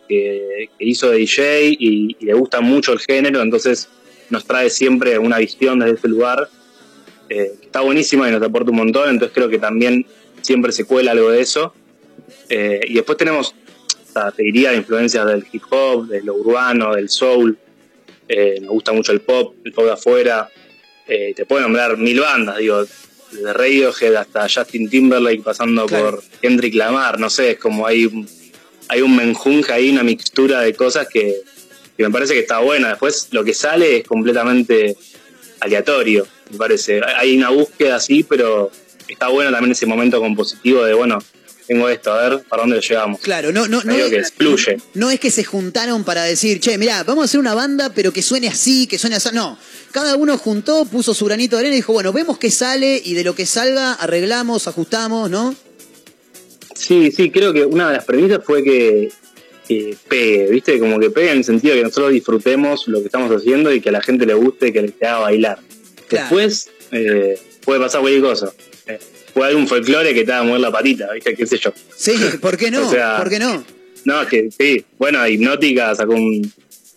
hizo 0.79 1.11
de 1.11 1.19
DJ 1.19 1.77
y, 1.79 2.17
le 2.21 2.35
gusta 2.35 2.61
mucho 2.61 2.93
el 2.93 3.01
género, 3.01 3.43
entonces 3.43 3.89
nos 4.29 4.45
trae 4.45 4.71
siempre 4.71 5.19
una 5.19 5.39
visión 5.39 5.81
desde 5.81 5.95
ese 5.95 6.09
lugar 6.09 6.49
eh, 7.29 7.53
está 7.63 7.81
buenísima 7.81 8.29
y 8.29 8.33
nos 8.33 8.43
aporta 8.43 8.71
un 8.71 8.77
montón, 8.77 9.11
entonces 9.11 9.35
creo 9.35 9.49
que 9.49 9.59
también 9.59 10.07
siempre 10.41 10.73
se 10.73 10.85
cuela 10.85 11.13
algo 11.13 11.31
de 11.31 11.41
eso. 11.41 11.75
Y 12.49 12.95
después 12.95 13.17
tenemos, 13.17 13.55
o 14.09 14.13
sea, 14.13 14.33
te 14.33 14.43
diría, 14.43 14.75
influencias 14.75 15.25
del 15.27 15.47
hip 15.53 15.63
hop, 15.71 16.09
de 16.09 16.23
lo 16.23 16.35
urbano, 16.35 16.95
del 16.95 17.09
soul. 17.09 17.57
Nos 18.61 18.71
gusta 18.71 18.93
mucho 18.93 19.13
el 19.13 19.21
pop, 19.21 19.55
el 19.65 19.73
pop 19.73 19.85
de 19.85 19.93
afuera. 19.93 20.51
Eh, 21.13 21.35
te 21.35 21.45
puedo 21.45 21.63
nombrar 21.63 21.97
mil 21.97 22.21
bandas, 22.21 22.59
digo, 22.59 22.87
desde 23.33 23.53
Radiohead 23.53 24.15
hasta 24.15 24.49
Justin 24.49 24.89
Timberlake, 24.89 25.43
pasando 25.43 25.87
por 25.87 26.23
Kendrick 26.41 26.75
Lamar, 26.77 27.19
no 27.19 27.29
sé, 27.29 27.51
es 27.51 27.59
como 27.59 27.85
hay 27.85 28.07
un, 28.07 28.29
hay 28.87 29.03
un 29.03 29.17
menjunje 29.17 29.73
ahí, 29.73 29.91
una 29.91 30.05
mixtura 30.05 30.61
de 30.61 30.73
cosas 30.73 31.09
que, 31.09 31.35
que 31.97 32.05
me 32.05 32.11
parece 32.11 32.35
que 32.35 32.41
está 32.41 32.61
buena. 32.61 32.91
Después 32.91 33.27
lo 33.33 33.43
que 33.43 33.55
sale 33.55 33.97
es 33.97 34.07
completamente 34.07 34.97
aleatorio, 35.59 36.29
me 36.53 36.59
parece. 36.59 37.01
Hay 37.17 37.37
una 37.37 37.51
búsqueda 37.51 37.97
así, 37.97 38.23
pero 38.23 38.71
está 39.09 39.27
bueno 39.29 39.51
también 39.51 39.73
ese 39.73 39.87
momento 39.87 40.21
compositivo 40.21 40.85
de, 40.85 40.95
bueno, 40.95 41.19
tengo 41.71 41.89
esto, 41.89 42.13
a 42.13 42.29
ver, 42.29 42.43
¿para 42.49 42.63
dónde 42.63 42.75
lo 42.75 42.83
llevamos? 42.83 43.21
Claro, 43.21 43.53
no, 43.53 43.69
no, 43.69 43.81
no, 43.85 43.95
es, 43.95 44.11
que 44.11 44.17
excluye. 44.17 44.79
no 44.95 45.09
es 45.09 45.21
que 45.21 45.31
se 45.31 45.45
juntaron 45.45 46.03
para 46.03 46.25
decir, 46.25 46.59
che, 46.59 46.77
mirá, 46.79 47.05
vamos 47.05 47.23
a 47.23 47.25
hacer 47.27 47.39
una 47.39 47.55
banda, 47.55 47.93
pero 47.95 48.13
que 48.13 48.23
suene 48.23 48.49
así, 48.49 48.89
que 48.89 48.99
suene 48.99 49.15
así. 49.15 49.29
No, 49.33 49.57
cada 49.93 50.17
uno 50.17 50.37
juntó, 50.37 50.85
puso 50.85 51.15
su 51.15 51.27
granito 51.27 51.55
de 51.55 51.61
arena 51.61 51.77
y 51.77 51.79
dijo, 51.79 51.93
bueno, 51.93 52.13
vemos 52.13 52.39
qué 52.39 52.51
sale 52.51 53.01
y 53.05 53.15
de 53.15 53.23
lo 53.23 53.37
que 53.37 53.47
salga 53.47 53.93
arreglamos, 53.93 54.67
ajustamos, 54.67 55.31
¿no? 55.31 55.55
Sí, 56.75 57.13
sí, 57.13 57.31
creo 57.31 57.53
que 57.53 57.65
una 57.65 57.87
de 57.87 57.99
las 57.99 58.05
premisas 58.05 58.41
fue 58.45 58.65
que, 58.65 59.13
que 59.69 59.97
pegue, 60.09 60.51
¿viste? 60.51 60.77
Como 60.81 60.99
que 60.99 61.11
pegue 61.11 61.31
en 61.31 61.39
el 61.39 61.45
sentido 61.45 61.75
de 61.75 61.83
que 61.83 61.85
nosotros 61.85 62.11
disfrutemos 62.11 62.89
lo 62.89 62.99
que 62.99 63.07
estamos 63.07 63.31
haciendo 63.31 63.73
y 63.73 63.81
que 63.81 63.91
a 63.91 63.93
la 63.93 64.03
gente 64.03 64.27
le 64.27 64.35
guste 64.35 64.69
y 64.69 64.73
que 64.73 64.83
le 64.83 65.07
haga 65.07 65.21
bailar. 65.21 65.61
Después 66.11 66.69
eh, 66.91 67.41
puede 67.65 67.79
pasar 67.79 68.01
cualquier 68.01 68.25
cosa. 68.25 68.53
Puede 69.35 69.47
haber 69.51 69.57
un 69.57 69.69
folclore 69.69 70.13
que 70.15 70.25
te 70.25 70.33
haga 70.33 70.43
mover 70.43 70.61
la 70.61 70.73
patita, 70.73 71.13
¿viste? 71.13 71.35
¿Qué 71.35 71.47
sé 71.47 71.59
yo? 71.59 71.73
Sí, 71.97 72.13
¿por 72.41 72.57
qué 72.57 72.71
no? 72.73 72.87
O 72.89 72.91
sea, 72.91 73.17
¿Por 73.19 73.29
qué 73.31 73.39
no? 73.39 73.65
No, 74.05 74.23
es 74.23 74.29
que 74.29 74.49
sí. 74.51 74.85
Bueno, 74.99 75.27
Hipnótica 75.27 75.95
sacó 75.95 76.15
un, 76.15 76.53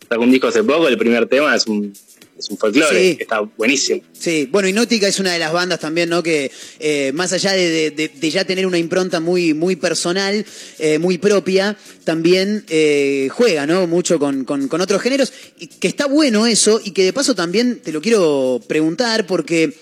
sacó 0.10 0.22
un 0.24 0.32
disco 0.32 0.48
hace 0.48 0.64
poco, 0.64 0.88
el 0.88 0.98
primer 0.98 1.28
tema 1.28 1.56
es 1.56 1.68
un, 1.68 1.94
es 2.39 2.50
un 2.50 2.58
folclore, 2.58 2.98
Sí. 3.12 3.16
que 3.18 3.24
está 3.24 3.41
buenísimo. 3.41 4.02
Sí, 4.14 4.48
bueno, 4.52 4.68
Inótica 4.70 5.08
es 5.08 5.20
una 5.20 5.34
de 5.34 5.39
las 5.39 5.52
bandas 5.54 5.80
también, 5.80 6.08
¿no? 6.10 6.24
Que 6.24 6.50
eh, 6.80 7.12
más 7.14 7.34
allá 7.34 7.52
de, 7.52 7.70
de- 7.70 7.91
de- 7.91 8.08
de 8.08 8.30
ya 8.32 8.46
tener 8.46 8.66
una 8.66 8.78
impronta 8.78 9.20
muy, 9.20 9.54
muy 9.54 9.76
personal, 9.76 10.46
eh, 10.80 10.98
muy 10.98 11.18
propia, 11.18 11.76
también 12.06 12.64
eh, 12.70 13.28
juega, 13.32 13.68
¿no? 13.68 13.86
Mucho 13.86 14.18
con, 14.18 14.46
con- 14.46 14.68
con 14.70 14.80
otros 14.82 15.02
géneros. 15.02 15.34
Y 15.60 15.68
que 15.68 15.89
está 15.89 16.06
bueno 16.08 16.48
eso, 16.48 16.82
y 16.84 16.91
que 16.91 17.04
de 17.04 17.14
paso 17.14 17.36
también 17.36 17.80
te 17.82 17.91
lo 17.91 18.02
quiero 18.02 18.62
preguntar, 18.68 19.28
porque 19.28 19.74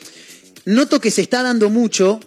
noto 0.66 1.00
que 1.02 1.12
se 1.12 1.22
está 1.22 1.44
dando 1.44 1.70
mucho. 1.70 2.20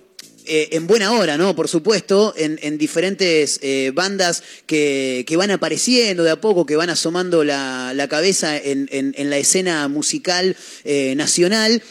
eh, 0.46 0.76
en 0.76 0.86
buena 0.86 1.12
hora, 1.12 1.38
¿no? 1.38 1.56
Por 1.56 1.68
supuesto, 1.68 2.34
en, 2.36 2.58
en 2.60 2.76
diferentes 2.76 3.58
eh, 3.62 3.92
bandas 3.94 4.42
que, 4.66 5.24
que 5.26 5.38
van 5.38 5.50
apareciendo 5.50 6.22
de 6.22 6.32
a 6.32 6.36
poco, 6.40 6.66
que 6.66 6.76
van 6.76 6.90
asomando 6.90 7.44
la, 7.44 7.92
la 7.94 8.08
cabeza 8.08 8.54
en, 8.58 8.86
en- 8.92 9.30
la 9.30 9.38
escena 9.38 9.88
musical 9.88 10.54
eh, 10.84 11.14
nacional, 11.16 11.82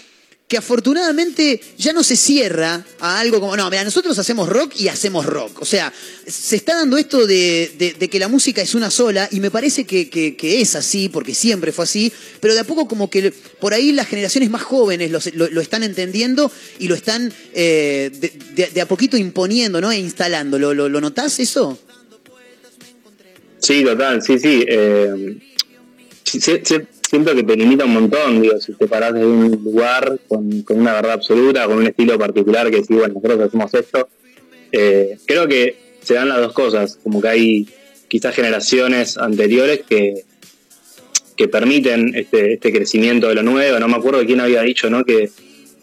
que 0.53 0.57
afortunadamente 0.59 1.59
ya 1.79 1.93
no 1.93 2.03
se 2.03 2.15
cierra 2.15 2.85
a 2.99 3.19
algo 3.19 3.39
como, 3.39 3.57
no, 3.57 3.67
mira, 3.71 3.83
nosotros 3.83 4.19
hacemos 4.19 4.47
rock 4.47 4.73
y 4.75 4.87
hacemos 4.87 5.25
rock. 5.25 5.59
O 5.63 5.65
sea, 5.65 5.91
se 6.27 6.55
está 6.55 6.75
dando 6.75 6.95
esto 6.95 7.25
de, 7.25 7.71
de- 7.97 8.07
que 8.07 8.19
la 8.19 8.27
música 8.27 8.61
es 8.61 8.75
una 8.75 8.91
sola 8.91 9.27
y 9.31 9.39
me 9.39 9.49
parece 9.49 9.85
que, 9.85 10.11
que- 10.11 10.61
es 10.61 10.75
así, 10.75 11.09
porque 11.09 11.33
siempre 11.33 11.71
fue 11.71 11.85
así, 11.85 12.13
pero 12.39 12.53
de 12.53 12.59
a 12.59 12.65
poco 12.65 12.87
como 12.87 13.09
que 13.09 13.31
por 13.59 13.73
ahí 13.73 13.93
las 13.93 14.07
generaciones 14.07 14.51
más 14.51 14.61
jóvenes 14.61 15.09
lo, 15.09 15.17
lo- 15.33 15.49
lo 15.49 15.59
están 15.59 15.81
entendiendo 15.81 16.51
y 16.77 16.87
lo 16.87 16.93
están 16.93 17.33
eh, 17.55 18.11
de, 18.53 18.79
a 18.79 18.85
poquito 18.87 19.17
imponiendo, 19.17 19.81
¿no? 19.81 19.91
E 19.91 19.97
instalando. 19.97 20.59
¿Lo, 20.59 20.75
lo, 20.75 21.01
notás 21.01 21.39
eso? 21.39 21.79
Sí, 23.57 23.83
total, 23.83 24.21
sí, 24.21 24.37
sí. 24.37 24.63
eh, 24.67 25.39
siento 27.13 27.35
que 27.35 27.43
te 27.43 27.55
limita 27.55 27.85
un 27.85 27.93
montón, 27.93 28.41
digo, 28.41 28.59
si 28.59 28.73
te 28.73 28.87
parás 28.87 29.13
de 29.13 29.23
un 29.23 29.51
lugar 29.63 30.17
con, 30.27 30.63
con 30.63 30.79
una 30.79 30.93
verdad 30.93 31.11
absoluta, 31.11 31.67
con 31.67 31.77
un 31.77 31.85
estilo 31.85 32.17
particular 32.17 32.71
que 32.71 32.83
sí, 32.83 32.95
bueno, 32.95 33.13
nosotros 33.13 33.39
hacemos 33.39 33.71
esto. 33.75 34.09
eh, 34.71 35.19
creo 35.27 35.47
que 35.47 35.75
se 36.01 36.15
dan 36.15 36.29
las 36.29 36.39
dos 36.39 36.53
cosas, 36.53 36.97
como 37.03 37.21
que 37.21 37.27
hay 37.27 37.67
quizás 38.07 38.33
generaciones 38.33 39.19
anteriores 39.19 39.81
que, 39.87 40.23
que 41.37 41.47
permiten 41.47 42.15
este, 42.15 42.53
este 42.53 42.73
crecimiento 42.73 43.27
de 43.27 43.35
lo 43.35 43.43
nuevo. 43.43 43.79
No 43.79 43.87
me 43.87 43.97
acuerdo 43.97 44.25
quién 44.25 44.39
había 44.39 44.63
dicho, 44.63 44.89
¿no? 44.89 45.05
Que, 45.05 45.29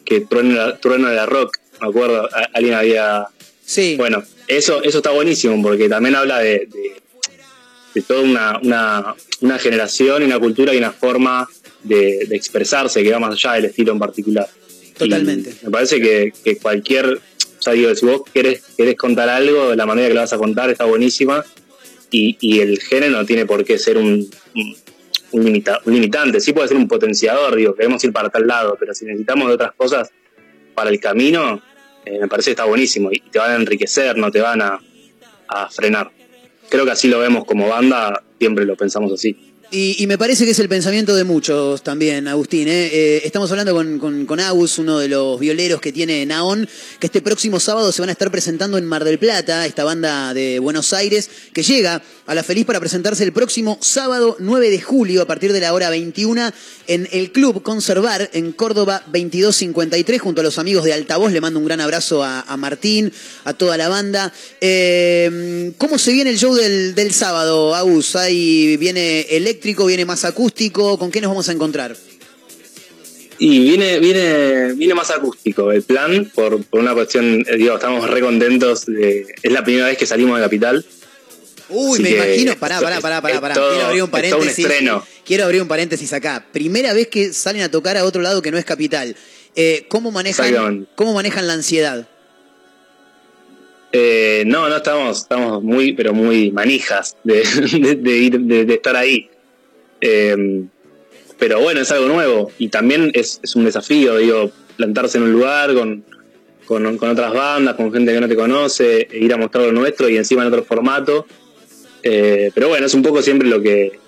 que 0.04 0.22
trueno, 0.22 0.78
trueno 0.78 1.08
era 1.08 1.26
rock, 1.26 1.58
me 1.80 1.86
acuerdo, 1.86 2.28
alguien 2.54 2.74
había... 2.74 3.26
Sí. 3.64 3.94
Bueno, 3.96 4.24
eso, 4.48 4.82
eso 4.82 4.98
está 4.98 5.12
buenísimo 5.12 5.62
porque 5.62 5.88
también 5.88 6.16
habla 6.16 6.40
de, 6.40 6.66
de, 6.66 7.00
de 7.94 8.02
toda 8.02 8.20
una, 8.20 8.58
una, 8.62 9.14
una 9.40 9.58
generación 9.58 10.22
y 10.22 10.26
una 10.26 10.38
cultura 10.38 10.74
y 10.74 10.78
una 10.78 10.92
forma 10.92 11.48
de, 11.82 12.26
de 12.28 12.36
expresarse 12.36 13.02
que 13.02 13.10
va 13.10 13.18
más 13.18 13.32
allá 13.32 13.54
del 13.54 13.64
estilo 13.66 13.92
en 13.92 13.98
particular. 13.98 14.48
Totalmente. 14.96 15.54
Y 15.62 15.64
me 15.64 15.70
parece 15.70 16.00
que, 16.00 16.32
que 16.44 16.58
cualquier, 16.58 17.06
o 17.14 17.62
sea, 17.62 17.72
digo, 17.72 17.94
si 17.94 18.06
vos 18.06 18.22
querés, 18.32 18.62
querés 18.76 18.96
contar 18.96 19.28
algo, 19.28 19.74
la 19.74 19.86
manera 19.86 20.08
que 20.08 20.14
lo 20.14 20.20
vas 20.20 20.32
a 20.32 20.38
contar 20.38 20.70
está 20.70 20.84
buenísima 20.84 21.44
y, 22.10 22.36
y 22.40 22.60
el 22.60 22.78
género 22.80 23.18
no 23.18 23.24
tiene 23.24 23.46
por 23.46 23.64
qué 23.64 23.78
ser 23.78 23.96
un, 23.96 24.28
un, 24.54 24.76
un 25.32 25.44
limita- 25.44 25.80
un 25.84 25.94
limitante, 25.94 26.40
sí 26.40 26.52
puede 26.52 26.68
ser 26.68 26.76
un 26.76 26.86
potenciador, 26.86 27.56
digo, 27.56 27.74
queremos 27.74 28.04
ir 28.04 28.12
para 28.12 28.28
tal 28.28 28.46
lado, 28.46 28.76
pero 28.78 28.92
si 28.94 29.04
necesitamos 29.06 29.48
de 29.48 29.54
otras 29.54 29.72
cosas 29.74 30.10
para 30.74 30.90
el 30.90 31.00
camino, 31.00 31.62
eh, 32.04 32.18
me 32.20 32.28
parece 32.28 32.48
que 32.48 32.52
está 32.52 32.64
buenísimo 32.64 33.10
y 33.10 33.20
te 33.20 33.38
van 33.38 33.52
a 33.52 33.54
enriquecer, 33.56 34.16
no 34.16 34.30
te 34.30 34.40
van 34.40 34.60
a, 34.60 34.80
a 35.48 35.70
frenar. 35.70 36.10
Creo 36.70 36.84
que 36.84 36.92
así 36.92 37.08
lo 37.08 37.18
vemos 37.18 37.44
como 37.44 37.68
banda, 37.68 38.22
siempre 38.38 38.64
lo 38.64 38.76
pensamos 38.76 39.12
así. 39.12 39.49
Y, 39.72 40.04
me 40.08 40.18
parece 40.18 40.44
que 40.44 40.50
es 40.50 40.58
el 40.58 40.68
pensamiento 40.68 41.14
de 41.14 41.22
muchos 41.22 41.84
también, 41.84 42.26
Agustín. 42.26 42.66
¿eh? 42.66 42.86
Eh, 42.92 43.22
estamos 43.24 43.52
hablando 43.52 43.72
con, 43.72 44.26
con, 44.26 44.40
Agus, 44.40 44.78
uno 44.78 44.98
de 44.98 45.06
los 45.06 45.38
violeros 45.38 45.80
que 45.80 45.92
tiene 45.92 46.26
Naón, 46.26 46.68
que 46.98 47.06
este 47.06 47.22
próximo 47.22 47.60
sábado 47.60 47.92
se 47.92 48.02
van 48.02 48.08
a 48.08 48.12
estar 48.12 48.32
presentando 48.32 48.78
en 48.78 48.84
Mar 48.84 49.04
del 49.04 49.20
Plata, 49.20 49.64
esta 49.66 49.84
banda 49.84 50.34
de 50.34 50.58
Buenos 50.58 50.92
Aires, 50.92 51.30
que 51.52 51.62
llega 51.62 52.02
a 52.26 52.34
La 52.34 52.42
Feliz 52.42 52.66
para 52.66 52.80
presentarse 52.80 53.22
el 53.22 53.32
próximo 53.32 53.78
sábado 53.80 54.36
9 54.40 54.70
de 54.70 54.80
julio 54.80 55.22
a 55.22 55.26
partir 55.26 55.52
de 55.52 55.60
la 55.60 55.72
hora 55.72 55.88
21 55.88 56.50
en 56.88 57.08
el 57.12 57.30
Club 57.30 57.62
Conservar 57.62 58.28
en 58.32 58.50
Córdoba 58.50 59.04
2253 59.06 60.20
junto 60.20 60.40
a 60.40 60.44
los 60.44 60.58
amigos 60.58 60.82
de 60.82 60.94
Altavoz. 60.94 61.30
Le 61.30 61.40
mando 61.40 61.60
un 61.60 61.66
gran 61.66 61.80
abrazo 61.80 62.24
a, 62.24 62.40
a 62.40 62.56
Martín, 62.56 63.12
a 63.44 63.52
toda 63.52 63.76
la 63.76 63.88
banda. 63.88 64.32
Eh, 64.60 65.72
¿Cómo 65.78 65.96
se 65.96 66.10
viene 66.12 66.30
el 66.30 66.38
show 66.38 66.54
del, 66.54 66.96
del 66.96 67.12
sábado, 67.12 67.76
Agus? 67.76 68.16
Ahí 68.16 68.76
viene 68.76 69.26
eléctrico, 69.60 69.84
viene 69.86 70.06
más 70.06 70.24
acústico. 70.24 70.98
¿Con 70.98 71.10
qué 71.10 71.20
nos 71.20 71.28
vamos 71.28 71.48
a 71.48 71.52
encontrar? 71.52 71.94
Y 73.38 73.60
viene, 73.60 73.98
viene, 73.98 74.72
viene 74.74 74.94
más 74.94 75.10
acústico 75.10 75.70
el 75.72 75.82
plan, 75.82 76.30
por, 76.34 76.62
por 76.64 76.80
una 76.80 76.92
cuestión, 76.94 77.44
eh, 77.48 77.56
digo, 77.56 77.74
estamos 77.74 78.08
re 78.08 78.20
contentos. 78.22 78.86
de- 78.86 79.26
es 79.42 79.52
la 79.52 79.62
primera 79.62 79.86
vez 79.86 79.98
que 79.98 80.06
salimos 80.06 80.36
de 80.38 80.44
Capital. 80.44 80.84
Uy, 81.68 81.92
Así 81.94 82.02
me 82.02 82.10
imagino. 82.10 82.56
Pará, 82.56 82.80
pará, 82.80 83.00
pará, 83.00 83.20
pará. 83.22 83.40
pará. 83.40 83.54
todo- 83.54 83.70
Quiero 83.72 83.86
abrir 83.86 84.02
un 84.02 84.10
paréntesis. 84.10 84.58
estreno. 84.58 85.04
Quiero 85.26 85.44
abrir 85.44 85.62
un 85.62 85.68
paréntesis 85.68 86.12
acá. 86.14 86.44
Primera 86.52 86.92
vez 86.94 87.08
que 87.08 87.32
salen 87.34 87.62
a 87.62 87.70
tocar 87.70 87.96
a 87.98 88.04
otro 88.04 88.20
lado 88.22 88.40
que 88.42 88.50
no 88.50 88.56
es 88.58 88.64
capital. 88.64 89.14
Eh, 89.56 89.84
¿cómo, 89.88 90.10
manejan. 90.10 90.86
¿Cómo 90.96 91.12
manejan 91.14 91.46
la 91.46 91.52
ansiedad? 91.54 92.08
Eh, 93.92 94.44
no, 94.46 94.68
no 94.68 94.76
estamos, 94.76 95.18
estamos 95.22 95.62
muy, 95.62 95.92
pero 95.94 96.12
muy 96.14 96.50
manijas 96.52 97.16
de, 97.24 97.42
de- 97.80 97.96
de 97.96 98.16
ir, 98.16 98.38
de, 98.40 98.64
de 98.64 98.74
estar 98.74 98.96
ahí. 98.96 99.28
Eh, 100.00 100.64
pero 101.40 101.58
bueno, 101.58 101.80
es 101.80 101.90
algo 101.90 102.06
nuevo 102.06 102.52
y 102.58 102.68
también 102.68 103.10
es, 103.14 103.40
un 103.54 103.64
desafío. 103.64 104.18
Digo, 104.18 104.52
plantarse 104.76 105.16
en 105.16 105.24
un 105.24 105.32
lugar 105.32 105.74
con, 105.74 106.04
con, 106.66 106.86
otras 106.86 107.32
bandas, 107.32 107.74
con 107.76 107.90
gente 107.90 108.12
que 108.12 108.20
no 108.20 108.28
te 108.28 108.36
conoce, 108.36 109.08
e 109.10 109.18
ir 109.18 109.32
a 109.32 109.38
mostrar 109.38 109.64
lo 109.64 109.72
nuestro 109.72 110.08
y 110.10 110.18
encima 110.18 110.42
en 110.42 110.48
otro 110.48 110.64
formato. 110.64 111.26
Eh, 112.02 112.50
pero 112.54 112.68
bueno, 112.68 112.86
es 112.86 112.92
un 112.92 113.02
poco 113.02 113.22
siempre 113.22 113.48
lo 113.48 113.62
que, 113.62 113.98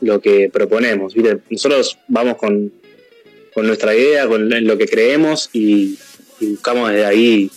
lo 0.00 0.18
que 0.20 0.48
proponemos. 0.50 1.14
Nosotros 1.50 1.98
vamos 2.08 2.38
con, 2.38 2.72
con 3.52 3.66
nuestra 3.66 3.94
idea, 3.94 4.26
con 4.26 4.48
lo 4.48 4.78
que 4.78 4.88
creemos 4.88 5.50
y, 5.52 5.98
buscamos 6.40 6.90
desde 6.90 7.04
ahí 7.04 7.50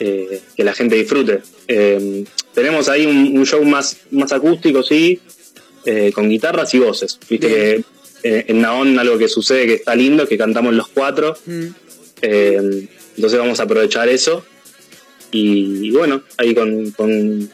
eh, 0.00 0.40
que 0.54 0.64
la 0.64 0.74
gente 0.74 0.96
disfrute. 0.96 1.40
Eh, 1.66 2.24
tenemos 2.52 2.90
ahí 2.90 3.06
un, 3.06 3.38
un 3.38 3.46
show 3.46 3.64
más, 3.64 3.96
más 4.10 4.32
acústico, 4.32 4.82
sí, 4.82 5.18
eh, 5.84 6.12
con 6.14 6.28
guitarras 6.28 6.74
y 6.74 6.78
voces. 6.78 7.18
Viste 7.28 7.48
que 7.48 7.84
eh, 8.22 8.44
en 8.48 8.60
Naón 8.60 8.98
algo 8.98 9.18
que 9.18 9.28
sucede 9.28 9.66
que 9.66 9.74
está 9.74 9.94
lindo 9.94 10.24
es 10.24 10.28
que 10.28 10.38
cantamos 10.38 10.74
los 10.74 10.88
cuatro. 10.88 11.36
Mm. 11.46 11.66
Eh, 12.22 12.88
entonces 13.16 13.38
vamos 13.38 13.60
a 13.60 13.64
aprovechar 13.64 14.08
eso. 14.08 14.44
Y, 15.30 15.88
y 15.88 15.90
bueno, 15.90 16.22
ahí 16.36 16.54
con, 16.54 16.90
con 16.92 17.50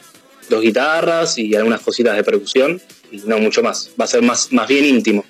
dos 0.49 0.61
guitarras 0.61 1.37
y 1.37 1.55
algunas 1.55 1.81
cositas 1.81 2.15
de 2.15 2.23
percusión. 2.23 2.81
Y 3.11 3.17
no 3.19 3.37
mucho 3.37 3.63
más. 3.63 3.91
Va 3.99 4.05
a 4.05 4.07
ser 4.07 4.21
más, 4.21 4.51
más 4.51 4.67
bien 4.67 4.85
íntimo. 4.85 5.23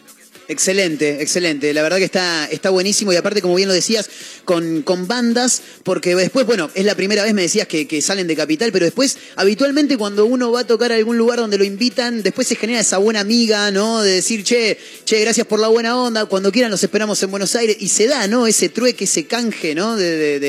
Excelente, 0.49 1.21
excelente. 1.21 1.73
La 1.73 1.81
verdad 1.83 1.97
que 1.97 2.05
está, 2.05 2.45
está 2.45 2.69
buenísimo 2.69 3.11
y 3.11 3.17
aparte, 3.17 3.41
como 3.41 3.55
bien 3.55 3.67
lo 3.67 3.73
decías, 3.73 4.09
con, 4.45 4.81
con 4.81 5.05
bandas, 5.05 5.61
porque 5.83 6.15
después, 6.15 6.45
bueno, 6.45 6.69
es 6.73 6.85
la 6.85 6.95
primera 6.95 7.21
vez 7.23 7.33
me 7.33 7.41
decías 7.41 7.67
que, 7.67 7.85
que 7.85 8.01
salen 8.01 8.27
de 8.27 8.35
Capital, 8.37 8.71
pero 8.71 8.85
después, 8.85 9.17
habitualmente 9.35 9.97
cuando 9.97 10.25
uno 10.25 10.49
va 10.49 10.61
a 10.61 10.63
tocar 10.67 10.93
a 10.93 10.95
algún 10.95 11.17
lugar 11.17 11.39
donde 11.39 11.57
lo 11.57 11.65
invitan, 11.65 12.23
después 12.23 12.47
se 12.47 12.55
genera 12.55 12.79
esa 12.79 12.97
buena 12.97 13.19
amiga, 13.19 13.71
¿no? 13.71 14.01
De 14.01 14.11
decir, 14.11 14.45
che, 14.45 14.77
che, 15.03 15.19
gracias 15.19 15.45
por 15.47 15.59
la 15.59 15.67
buena 15.67 16.01
onda, 16.01 16.25
cuando 16.27 16.49
quieran 16.49 16.71
los 16.71 16.81
esperamos 16.81 17.21
en 17.23 17.31
Buenos 17.31 17.53
Aires, 17.57 17.75
y 17.81 17.89
se 17.89 18.07
da, 18.07 18.25
¿no? 18.27 18.47
Ese 18.47 18.69
trueque, 18.69 19.03
ese 19.03 19.25
canje, 19.25 19.75
¿no? 19.75 19.97
De, 19.97 20.17
de, 20.17 20.39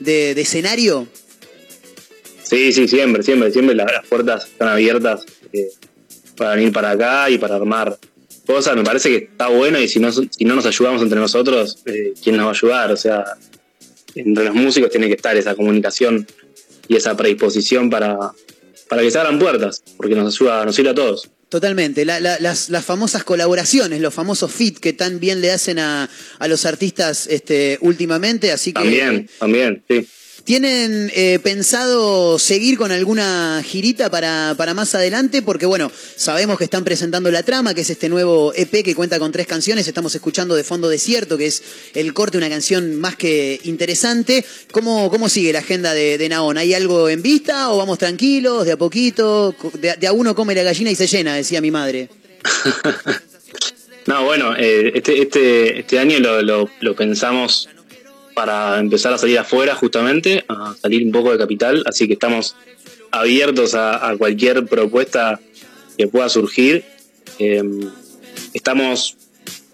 de, 0.00 0.34
de- 0.34 0.40
escenario. 0.40 1.08
Sí, 2.42 2.72
sí, 2.72 2.88
siempre, 2.88 3.22
siempre, 3.22 3.52
siempre 3.52 3.74
las, 3.74 3.92
las 3.92 4.06
puertas 4.06 4.46
están 4.46 4.68
abiertas 4.68 5.26
eh, 5.52 5.68
para 6.36 6.54
venir 6.54 6.72
para 6.72 6.92
acá 6.92 7.28
y 7.28 7.36
para 7.36 7.56
armar 7.56 7.98
cosas. 8.46 8.76
Me 8.76 8.82
parece 8.84 9.08
que 9.10 9.16
está 9.30 9.48
bueno 9.48 9.80
y 9.80 9.88
si 9.88 9.98
no, 10.00 10.10
si 10.12 10.44
no 10.44 10.54
nos 10.54 10.66
ayudamos 10.66 11.02
entre 11.02 11.18
nosotros, 11.18 11.78
eh, 11.86 12.12
¿quién 12.22 12.36
nos 12.36 12.46
va 12.46 12.50
a 12.50 12.52
ayudar? 12.54 12.92
O 12.92 12.96
sea, 12.96 13.24
entre 14.14 14.44
los 14.44 14.54
músicos 14.54 14.90
tiene 14.90 15.06
que 15.08 15.14
estar 15.14 15.36
esa 15.36 15.54
comunicación 15.54 16.26
y 16.88 16.96
esa 16.96 17.16
predisposición 17.16 17.88
para, 17.90 18.16
para 18.88 19.02
que 19.02 19.10
se 19.10 19.18
abran 19.18 19.38
puertas, 19.38 19.82
porque 19.96 20.14
nos 20.14 20.34
ayuda, 20.34 20.64
nos 20.64 20.74
sirve 20.74 20.90
a 20.90 20.94
todos. 20.94 21.30
Totalmente, 21.48 22.04
La- 22.06 22.18
la- 22.18 22.38
las, 22.40 22.70
las 22.70 22.84
famosas 22.84 23.24
colaboraciones, 23.24 24.00
los 24.00 24.14
famosos 24.14 24.50
fit 24.52 24.78
que 24.78 24.94
tan 24.94 25.20
bien 25.20 25.40
le 25.42 25.52
hacen 25.52 25.78
a, 25.78 26.08
a 26.38 26.48
los 26.48 26.64
artistas 26.64 27.26
este, 27.26 27.76
últimamente, 27.82 28.52
así 28.52 28.72
que... 28.72 28.80
También, 28.80 29.28
también, 29.38 29.82
sí. 29.88 30.06
¿Tienen 30.44 31.12
eh, 31.14 31.38
pensado 31.40 32.36
seguir 32.36 32.76
con 32.76 32.90
alguna 32.90 33.62
girita 33.64 34.10
para, 34.10 34.56
para 34.56 34.74
más 34.74 34.92
adelante? 34.96 35.40
Porque 35.40 35.66
bueno, 35.66 35.90
sabemos 36.16 36.58
que 36.58 36.64
están 36.64 36.82
presentando 36.82 37.30
La 37.30 37.44
Trama, 37.44 37.74
que 37.74 37.82
es 37.82 37.90
este 37.90 38.08
nuevo 38.08 38.52
EP 38.56 38.82
que 38.82 38.96
cuenta 38.96 39.20
con 39.20 39.30
tres 39.30 39.46
canciones. 39.46 39.86
Estamos 39.86 40.12
escuchando 40.16 40.56
De 40.56 40.64
Fondo 40.64 40.88
Desierto, 40.88 41.38
que 41.38 41.46
es 41.46 41.62
el 41.94 42.12
corte, 42.12 42.38
una 42.38 42.48
canción 42.48 42.96
más 42.96 43.14
que 43.14 43.60
interesante. 43.62 44.44
¿Cómo, 44.72 45.10
cómo 45.10 45.28
sigue 45.28 45.52
la 45.52 45.60
agenda 45.60 45.94
de, 45.94 46.18
de 46.18 46.28
Naón? 46.28 46.58
¿Hay 46.58 46.74
algo 46.74 47.08
en 47.08 47.22
vista 47.22 47.70
o 47.70 47.78
vamos 47.78 47.98
tranquilos, 47.98 48.66
de 48.66 48.72
a 48.72 48.76
poquito? 48.76 49.54
De, 49.74 50.06
a 50.06 50.12
uno 50.12 50.34
come 50.34 50.56
la 50.56 50.64
gallina 50.64 50.90
y 50.90 50.96
se 50.96 51.06
llena, 51.06 51.36
decía 51.36 51.60
mi 51.60 51.70
madre. 51.70 52.08
No, 54.04 54.24
bueno, 54.24 54.56
eh, 54.56 54.90
este, 54.96 55.22
este, 55.22 55.78
este 55.78 56.00
año 56.00 56.18
lo, 56.18 56.68
lo 56.80 56.96
pensamos 56.96 57.68
para 58.34 58.78
empezar 58.78 59.12
a 59.12 59.18
salir 59.18 59.38
afuera 59.38 59.74
justamente, 59.74 60.44
a 60.48 60.74
salir 60.80 61.04
un 61.04 61.12
poco 61.12 61.32
de 61.32 61.38
capital, 61.38 61.82
así 61.86 62.06
que 62.06 62.14
estamos 62.14 62.56
abiertos 63.10 63.74
a, 63.74 64.08
a 64.08 64.16
cualquier 64.16 64.66
propuesta 64.66 65.40
que 65.96 66.08
pueda 66.08 66.28
surgir. 66.28 66.84
Eh, 67.38 67.62
estamos, 68.54 69.16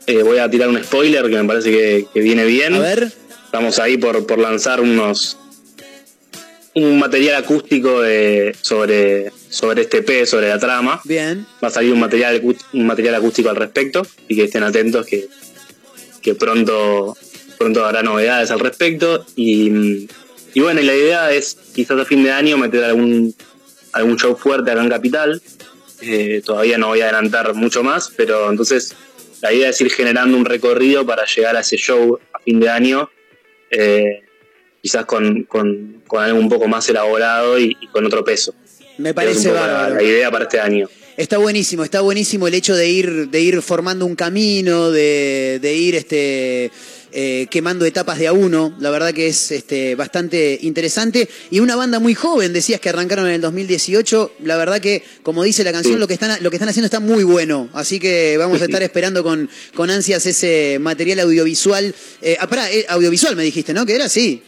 eh, 0.07 0.23
voy 0.23 0.39
a 0.39 0.51
tirar 0.51 0.69
un 0.69 0.83
spoiler 0.83 1.25
que 1.29 1.37
me 1.37 1.45
parece 1.45 1.71
que, 1.71 2.07
que 2.13 2.21
viene 2.21 2.45
bien. 2.45 2.75
A 2.75 2.81
ver. 2.81 3.13
Estamos 3.45 3.79
ahí 3.79 3.97
por, 3.97 4.27
por 4.27 4.39
lanzar 4.39 4.81
unos 4.81 5.39
un 6.75 6.99
material 6.99 7.37
acústico 7.37 8.03
de, 8.03 8.55
sobre, 8.61 9.33
sobre 9.49 9.83
este 9.83 9.99
EP, 9.99 10.27
sobre 10.27 10.49
la 10.49 10.59
trama. 10.59 11.01
Bien. 11.05 11.47
Va 11.63 11.69
a 11.69 11.71
salir 11.71 11.93
un 11.93 12.01
material, 12.01 12.41
un 12.73 12.87
material 12.87 13.15
acústico 13.17 13.49
al 13.49 13.57
respecto 13.57 14.07
y 14.29 14.37
que 14.37 14.45
estén 14.45 14.63
atentos 14.63 15.07
que, 15.07 15.29
que 16.23 16.35
pronto, 16.35 17.17
pronto 17.59 17.85
habrá 17.85 18.03
novedades 18.03 18.51
al 18.51 18.61
respecto. 18.61 19.25
Y, 19.37 20.09
y 20.55 20.61
bueno, 20.61 20.81
y 20.81 20.85
la 20.85 20.95
idea 20.95 21.33
es 21.33 21.57
quizás 21.75 21.99
a 22.01 22.05
fin 22.05 22.23
de 22.25 22.31
año 22.33 22.57
meter 22.57 22.85
algún, 22.85 23.35
algún 23.93 24.17
show 24.19 24.37
fuerte 24.37 24.71
acá 24.71 24.83
en 24.83 24.89
Capital. 24.89 25.43
Eh, 26.01 26.43
todavía 26.45 26.79
no 26.79 26.89
voy 26.89 27.01
a 27.01 27.05
adelantar 27.05 27.55
mucho 27.55 27.83
más, 27.83 28.13
pero 28.17 28.49
entonces 28.51 28.95
la 29.43 29.53
idea 29.53 29.69
es 29.71 29.81
ir 29.81 29.91
generando 29.91 30.37
un 30.37 30.45
recorrido 30.45 31.05
para 31.05 31.25
llegar 31.27 31.57
a 31.57 31.61
ese 31.61 31.77
show 31.77 32.19
a 32.33 32.39
fin 32.41 32.61
de 32.61 32.69
año. 32.69 33.11
eh, 33.71 34.23
quizás 34.81 35.05
con, 35.07 35.43
con, 35.43 36.03
con 36.07 36.23
algo 36.23 36.39
un 36.39 36.49
poco 36.49 36.69
más 36.69 36.89
elaborado 36.89 37.59
y, 37.59 37.77
y 37.81 37.87
con 37.89 38.07
otro 38.07 38.25
peso. 38.25 38.55
Me 38.97 39.13
parece 39.13 39.49
poco 39.49 39.61
la- 39.61 39.67
bárbaro. 39.67 39.95
la 39.97 40.03
idea 40.03 40.31
para 40.31 40.45
este 40.45 40.61
año. 40.61 40.89
Está 41.17 41.37
buenísimo, 41.39 41.83
está 41.83 42.01
buenísimo 42.01 42.47
el 42.47 42.55
hecho 42.55 42.77
de 42.77 42.89
ir, 42.89 43.29
de 43.29 43.41
ir 43.41 43.61
formando 43.61 44.07
un 44.07 44.15
camino, 44.15 44.93
de, 44.93 45.59
de 45.61 45.75
ir 45.75 45.97
este, 45.97 46.71
eh, 47.13 47.47
quemando 47.51 47.85
etapas 47.85 48.19
de 48.19 48.27
a 48.27 48.33
uno. 48.33 48.75
La 48.81 48.91
verdad 48.91 49.13
que 49.13 49.29
es 49.29 49.51
este, 49.51 49.95
bastante 49.95 50.59
interesante. 50.63 51.29
Y 51.51 51.61
una 51.61 51.77
banda 51.77 51.99
muy 51.99 52.15
joven, 52.15 52.53
decías 52.53 52.81
que 52.81 52.89
arrancaron 52.89 53.27
en 53.27 53.35
el 53.35 53.41
2018. 53.41 54.33
La 54.45 54.57
verdad 54.57 54.81
que, 54.81 55.03
como 55.23 55.43
dice 55.45 55.65
la 55.65 55.73
canción, 55.73 55.95
Sí. 55.95 56.01
lo, 56.01 56.07
que 56.09 56.15
están, 56.15 56.43
lo 56.43 56.51
que 56.51 56.57
están 56.57 56.69
haciendo 56.69 56.87
está 56.87 57.01
muy 57.01 57.25
bueno. 57.25 57.69
Así 57.73 57.99
que 57.99 58.37
vamos 58.39 58.61
a 58.61 58.67
estar 58.67 58.83
esperando 58.83 59.23
con, 59.23 59.49
con 59.75 59.91
ansias 59.91 60.27
ese 60.27 60.79
material 60.81 61.21
audiovisual. 61.21 61.95
Eh, 62.23 62.37
ah, 62.41 62.47
pará, 62.47 62.71
eh, 62.71 62.85
audiovisual 62.89 63.37
me 63.37 63.43
dijiste, 63.43 63.73
¿no? 63.73 63.87
Que 63.87 63.95
era 63.95 64.07
así. 64.07 64.43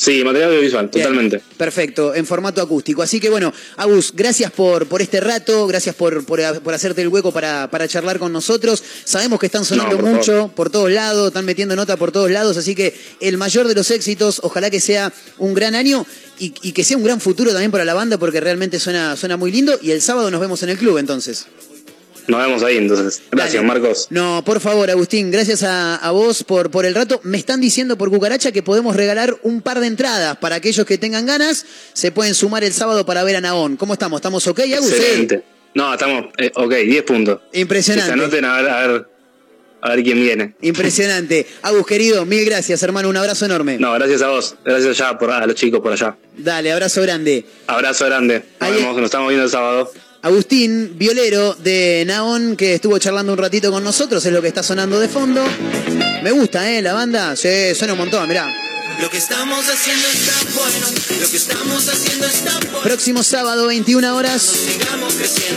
Sí, 0.00 0.24
material 0.24 0.52
audiovisual, 0.52 0.88
Bien, 0.88 1.04
totalmente. 1.04 1.42
Perfecto, 1.58 2.14
en 2.14 2.24
formato 2.24 2.62
acústico. 2.62 3.02
Así 3.02 3.20
que 3.20 3.28
bueno, 3.28 3.52
Agus, 3.76 4.14
gracias 4.16 4.50
por, 4.50 4.86
por 4.86 5.02
este 5.02 5.20
rato, 5.20 5.66
gracias 5.66 5.94
por, 5.94 6.24
por, 6.24 6.40
por 6.62 6.72
hacerte 6.72 7.02
el 7.02 7.08
hueco 7.08 7.32
para, 7.32 7.70
para 7.70 7.86
charlar 7.86 8.18
con 8.18 8.32
nosotros. 8.32 8.82
Sabemos 9.04 9.38
que 9.38 9.44
están 9.44 9.62
sonando 9.62 9.96
No, 9.96 10.00
por 10.00 10.10
mucho 10.10 10.52
por 10.56 10.70
todos 10.70 10.90
lados, 10.90 11.26
están 11.28 11.44
metiendo 11.44 11.76
nota 11.76 11.98
por 11.98 12.12
todos 12.12 12.30
lados, 12.30 12.56
así 12.56 12.74
que 12.74 12.98
el 13.20 13.36
mayor 13.36 13.68
de 13.68 13.74
los 13.74 13.90
éxitos, 13.90 14.40
ojalá 14.42 14.70
que 14.70 14.80
sea 14.80 15.12
un 15.36 15.52
gran 15.52 15.74
año 15.74 16.06
y, 16.38 16.54
y 16.62 16.72
que 16.72 16.82
sea 16.82 16.96
un 16.96 17.04
gran 17.04 17.20
futuro 17.20 17.50
también 17.50 17.70
para 17.70 17.84
la 17.84 17.92
banda 17.92 18.16
porque 18.16 18.40
realmente 18.40 18.80
suena, 18.80 19.18
suena 19.18 19.36
muy 19.36 19.52
lindo. 19.52 19.78
Y 19.82 19.90
el 19.90 20.00
sábado 20.00 20.30
nos 20.30 20.40
vemos 20.40 20.62
en 20.62 20.70
el 20.70 20.78
club 20.78 20.96
entonces. 20.96 21.44
Nos 22.30 22.40
vemos 22.40 22.62
ahí 22.62 22.76
entonces. 22.76 23.22
Gracias, 23.32 23.54
Dale. 23.54 23.66
Marcos. 23.66 24.06
No, 24.10 24.44
por 24.44 24.60
favor, 24.60 24.88
Agustín, 24.88 25.32
gracias 25.32 25.64
a, 25.64 25.96
a 25.96 26.12
vos 26.12 26.44
por, 26.44 26.70
por 26.70 26.86
el 26.86 26.94
rato. 26.94 27.20
Me 27.24 27.36
están 27.36 27.60
diciendo 27.60 27.98
por 27.98 28.08
Cucaracha 28.08 28.52
que 28.52 28.62
podemos 28.62 28.94
regalar 28.94 29.36
un 29.42 29.62
par 29.62 29.80
de 29.80 29.88
entradas 29.88 30.36
para 30.38 30.54
aquellos 30.54 30.86
que 30.86 30.96
tengan 30.96 31.26
ganas. 31.26 31.66
Se 31.92 32.12
pueden 32.12 32.34
sumar 32.34 32.62
el 32.62 32.72
sábado 32.72 33.04
para 33.04 33.24
ver 33.24 33.34
a 33.34 33.40
Naón. 33.40 33.76
¿Cómo 33.76 33.94
estamos? 33.94 34.18
¿Estamos 34.18 34.46
ok, 34.46 34.60
Agus? 34.60 34.92
Excelente. 34.92 35.42
No, 35.74 35.92
estamos, 35.92 36.26
eh, 36.38 36.52
ok, 36.54 36.72
10 36.72 37.02
puntos. 37.02 37.40
Impresionante. 37.52 38.12
Que 38.12 38.18
se 38.18 38.22
anoten 38.22 38.44
a 38.44 38.56
ver, 38.62 38.70
a 38.70 38.86
ver, 38.86 39.08
a 39.82 39.90
ver 39.90 40.04
quién 40.04 40.20
viene. 40.20 40.54
Impresionante. 40.62 41.48
Agus, 41.62 41.84
querido, 41.84 42.24
mil 42.26 42.44
gracias, 42.44 42.80
hermano. 42.84 43.08
Un 43.08 43.16
abrazo 43.16 43.44
enorme. 43.46 43.76
No, 43.78 43.92
gracias 43.94 44.22
a 44.22 44.28
vos. 44.28 44.54
Gracias 44.64 44.96
ya 44.96 45.18
por, 45.18 45.32
a 45.32 45.44
los 45.46 45.56
chicos 45.56 45.80
por 45.80 45.92
allá. 45.92 46.16
Dale, 46.36 46.70
abrazo 46.70 47.02
grande. 47.02 47.44
Abrazo 47.66 48.06
grande. 48.06 48.44
Nos 48.60 48.70
vemos, 48.72 48.96
nos 48.96 49.04
estamos 49.06 49.28
viendo 49.28 49.44
el 49.46 49.50
sábado. 49.50 49.90
Agustín 50.22 50.98
Violero 50.98 51.54
de 51.54 52.04
Naón, 52.06 52.54
que 52.54 52.74
estuvo 52.74 52.98
charlando 52.98 53.32
un 53.32 53.38
ratito 53.38 53.70
con 53.70 53.82
nosotros, 53.82 54.24
es 54.24 54.32
lo 54.32 54.42
que 54.42 54.48
está 54.48 54.62
sonando 54.62 55.00
de 55.00 55.08
fondo. 55.08 55.42
Me 56.22 56.30
gusta, 56.30 56.70
¿eh? 56.70 56.82
La 56.82 56.92
banda. 56.92 57.34
Sí, 57.36 57.74
suena 57.74 57.94
un 57.94 58.00
montón, 58.00 58.28
mirá. 58.28 58.46
Lo 59.00 59.08
que 59.08 59.16
estamos 59.16 59.66
haciendo 59.66 60.06
está 60.08 60.32
bueno, 60.54 60.86
lo 61.20 61.30
que 61.30 61.36
estamos 61.36 61.88
haciendo 61.88 62.26
está 62.26 62.58
bueno. 62.58 62.82
Próximo 62.82 63.22
sábado, 63.22 63.66
21 63.66 64.14
horas. 64.14 64.52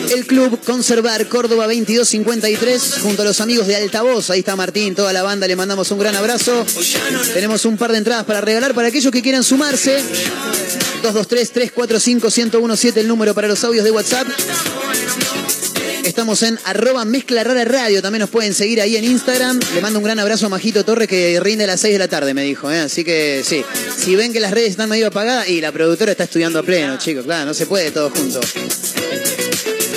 El 0.10 0.26
Club 0.26 0.64
Conservar 0.66 1.28
Córdoba 1.28 1.66
2253 1.66 3.00
junto 3.02 3.24
a 3.24 3.26
los 3.26 3.42
amigos 3.42 3.68
de 3.68 3.76
Altavoz. 3.76 4.30
Ahí 4.30 4.40
está 4.40 4.56
Martín, 4.56 4.96
toda 4.96 5.12
la 5.12 5.24
banda, 5.24 5.46
le 5.46 5.58
mandamos 5.58 5.92
un 5.92 6.00
gran 6.00 6.16
abrazo. 6.16 6.66
Tenemos 7.34 7.66
un 7.66 7.78
par 7.78 7.92
de 7.92 7.98
entradas 7.98 8.24
para 8.24 8.40
regalar 8.40 8.74
para 8.74 8.88
aquellos 8.88 9.12
que 9.12 9.22
quieran 9.22 9.44
sumarse. 9.44 10.02
223-345-1017 11.04 12.98
el 12.98 13.08
número 13.10 13.34
para 13.34 13.50
los 13.50 13.62
audios 13.66 13.84
de 13.84 13.92
WhatsApp. 13.92 14.26
Estamos 16.04 16.44
en 16.44 16.60
arroba 16.66 17.06
mezcla 17.06 17.44
radio. 17.44 18.02
También 18.02 18.20
nos 18.20 18.30
pueden 18.30 18.54
seguir 18.54 18.82
ahí 18.82 18.98
en 18.98 19.06
Instagram. 19.06 19.60
Le 19.74 19.82
mando 19.82 20.00
un 20.00 20.06
gran 20.06 20.20
abrazo 20.20 20.46
a 20.46 20.50
Majito 20.50 20.84
Torres 20.84 21.08
que 21.08 21.40
rinde 21.40 21.64
a 21.64 21.68
las 21.68 21.80
6 21.80 21.94
de 21.94 22.00
la 22.00 22.08
tarde, 22.08 22.34
me 22.34 22.44
dijo. 22.44 22.70
¿eh? 22.70 22.80
Así 22.80 23.04
que 23.04 23.42
sí. 23.46 23.64
Si 23.98 24.16
ven 24.16 24.34
que 24.34 24.40
las 24.40 24.52
redes 24.52 24.72
están 24.72 24.90
medio 24.90 25.08
apagadas 25.08 25.48
y 25.48 25.62
la 25.62 25.72
productora 25.72 26.12
está 26.12 26.26
estudiando 26.26 26.60
a 26.60 26.64
pleno, 26.64 26.98
chicos. 26.98 27.24
Claro, 27.24 27.46
no 27.46 27.54
se 27.54 27.66
puede 27.66 27.92
todo 27.92 28.10
junto. 28.10 28.42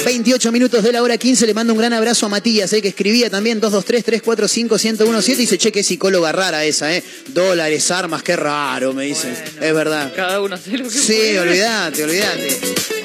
28 0.04 0.52
minutos 0.52 0.84
de 0.84 0.92
la 0.92 1.02
hora 1.02 1.18
15. 1.18 1.44
Le 1.46 1.54
mando 1.54 1.72
un 1.72 1.80
gran 1.80 1.92
abrazo 1.92 2.26
a 2.26 2.28
Matías, 2.28 2.72
¿eh? 2.72 2.80
que 2.80 2.88
escribía 2.88 3.28
también 3.28 3.60
223-345-1017. 3.60 5.36
Dice, 5.36 5.58
che, 5.58 5.72
qué 5.72 5.82
psicóloga 5.82 6.30
rara 6.30 6.64
esa, 6.64 6.94
¿eh? 6.94 7.02
Dólares, 7.28 7.90
armas, 7.90 8.22
qué 8.22 8.36
raro, 8.36 8.92
me 8.92 9.04
dice. 9.04 9.32
Es 9.60 9.74
verdad. 9.74 10.12
Cada 10.14 10.40
uno 10.40 10.54
hace 10.54 10.78
lo 10.78 10.84
que 10.84 10.90
Sí, 10.90 11.36
olvídate, 11.36 12.04
olvídate. 12.04 12.95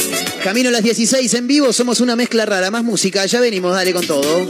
Camino 0.44 0.70
a 0.70 0.72
las 0.72 0.84
16 0.84 1.34
en 1.36 1.48
vivo, 1.48 1.72
somos 1.72 2.02
una 2.02 2.16
mezcla 2.16 2.46
rara, 2.46 2.72
más 2.72 2.84
música, 2.84 3.26
ya 3.26 3.40
venimos, 3.40 3.74
dale 3.74 3.94
con 3.94 4.06
todo. 4.06 4.48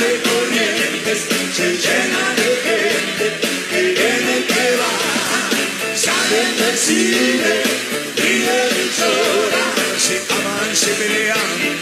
noche 0.00 0.22
corrientes 0.22 1.26
se 1.52 1.76
llena 1.76 2.34
de 2.36 2.48
gente 2.64 3.40
que 3.70 3.82
viene 3.82 4.38
y 4.38 4.42
que 4.44 4.76
va, 4.76 5.96
sale, 5.96 6.42
persigue, 6.58 7.62
ríe 8.16 8.28
y 8.28 8.40
de 8.40 8.84
llora, 8.96 9.64
se 9.98 10.16
aman, 10.32 10.76
se 10.76 10.92
pelean. 10.94 11.79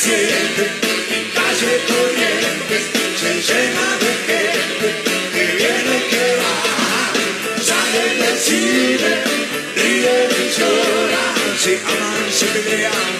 Encienden, 0.00 0.72
en 1.10 1.24
calle 1.36 1.72
Corrientes, 1.86 2.84
se 3.20 3.32
llena 3.52 3.86
de 4.00 4.12
gente 4.28 4.88
que 5.34 5.44
viene 5.56 5.92
y 5.96 6.10
que 6.10 6.26
va. 6.40 6.54
Sale 7.62 8.04
del 8.16 8.38
cine, 8.38 9.12
ríe 9.76 10.28
y 10.38 10.58
llora, 10.58 11.24
se 11.58 11.74
aman, 11.84 12.32
se 12.32 12.46
pelean, 12.46 13.19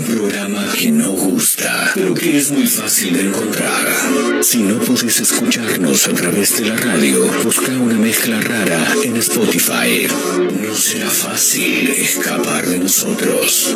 Programa 0.21 0.71
que 0.77 0.91
no 0.91 1.13
gusta, 1.13 1.93
pero 1.95 2.13
que 2.13 2.37
es 2.37 2.51
muy 2.51 2.67
fácil 2.67 3.11
de 3.11 3.21
encontrar. 3.21 3.87
Si 4.43 4.59
no 4.59 4.77
podés 4.77 5.19
escucharnos 5.19 6.07
a 6.07 6.13
través 6.13 6.59
de 6.59 6.69
la 6.69 6.75
radio, 6.75 7.25
busca 7.43 7.71
una 7.71 7.95
mezcla 7.95 8.39
rara 8.39 8.85
en 9.03 9.17
Spotify. 9.17 10.05
No 10.61 10.75
será 10.75 11.09
fácil 11.09 11.89
escapar 11.89 12.67
de 12.67 12.77
nosotros. 12.77 13.75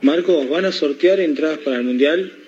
Marcos, 0.00 0.48
¿van 0.48 0.66
a 0.66 0.70
sortear 0.70 1.18
entradas 1.18 1.58
para 1.58 1.78
el 1.78 1.82
Mundial? 1.82 2.39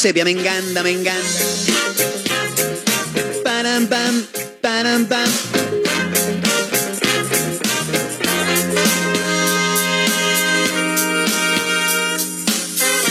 Sepia, 0.00 0.24
me 0.24 0.30
encanta, 0.30 0.82
me 0.82 0.92
encanta. 0.92 1.44
Panam, 3.44 3.86
pam, 3.86 4.26
panam, 4.62 5.06
pam. 5.06 5.30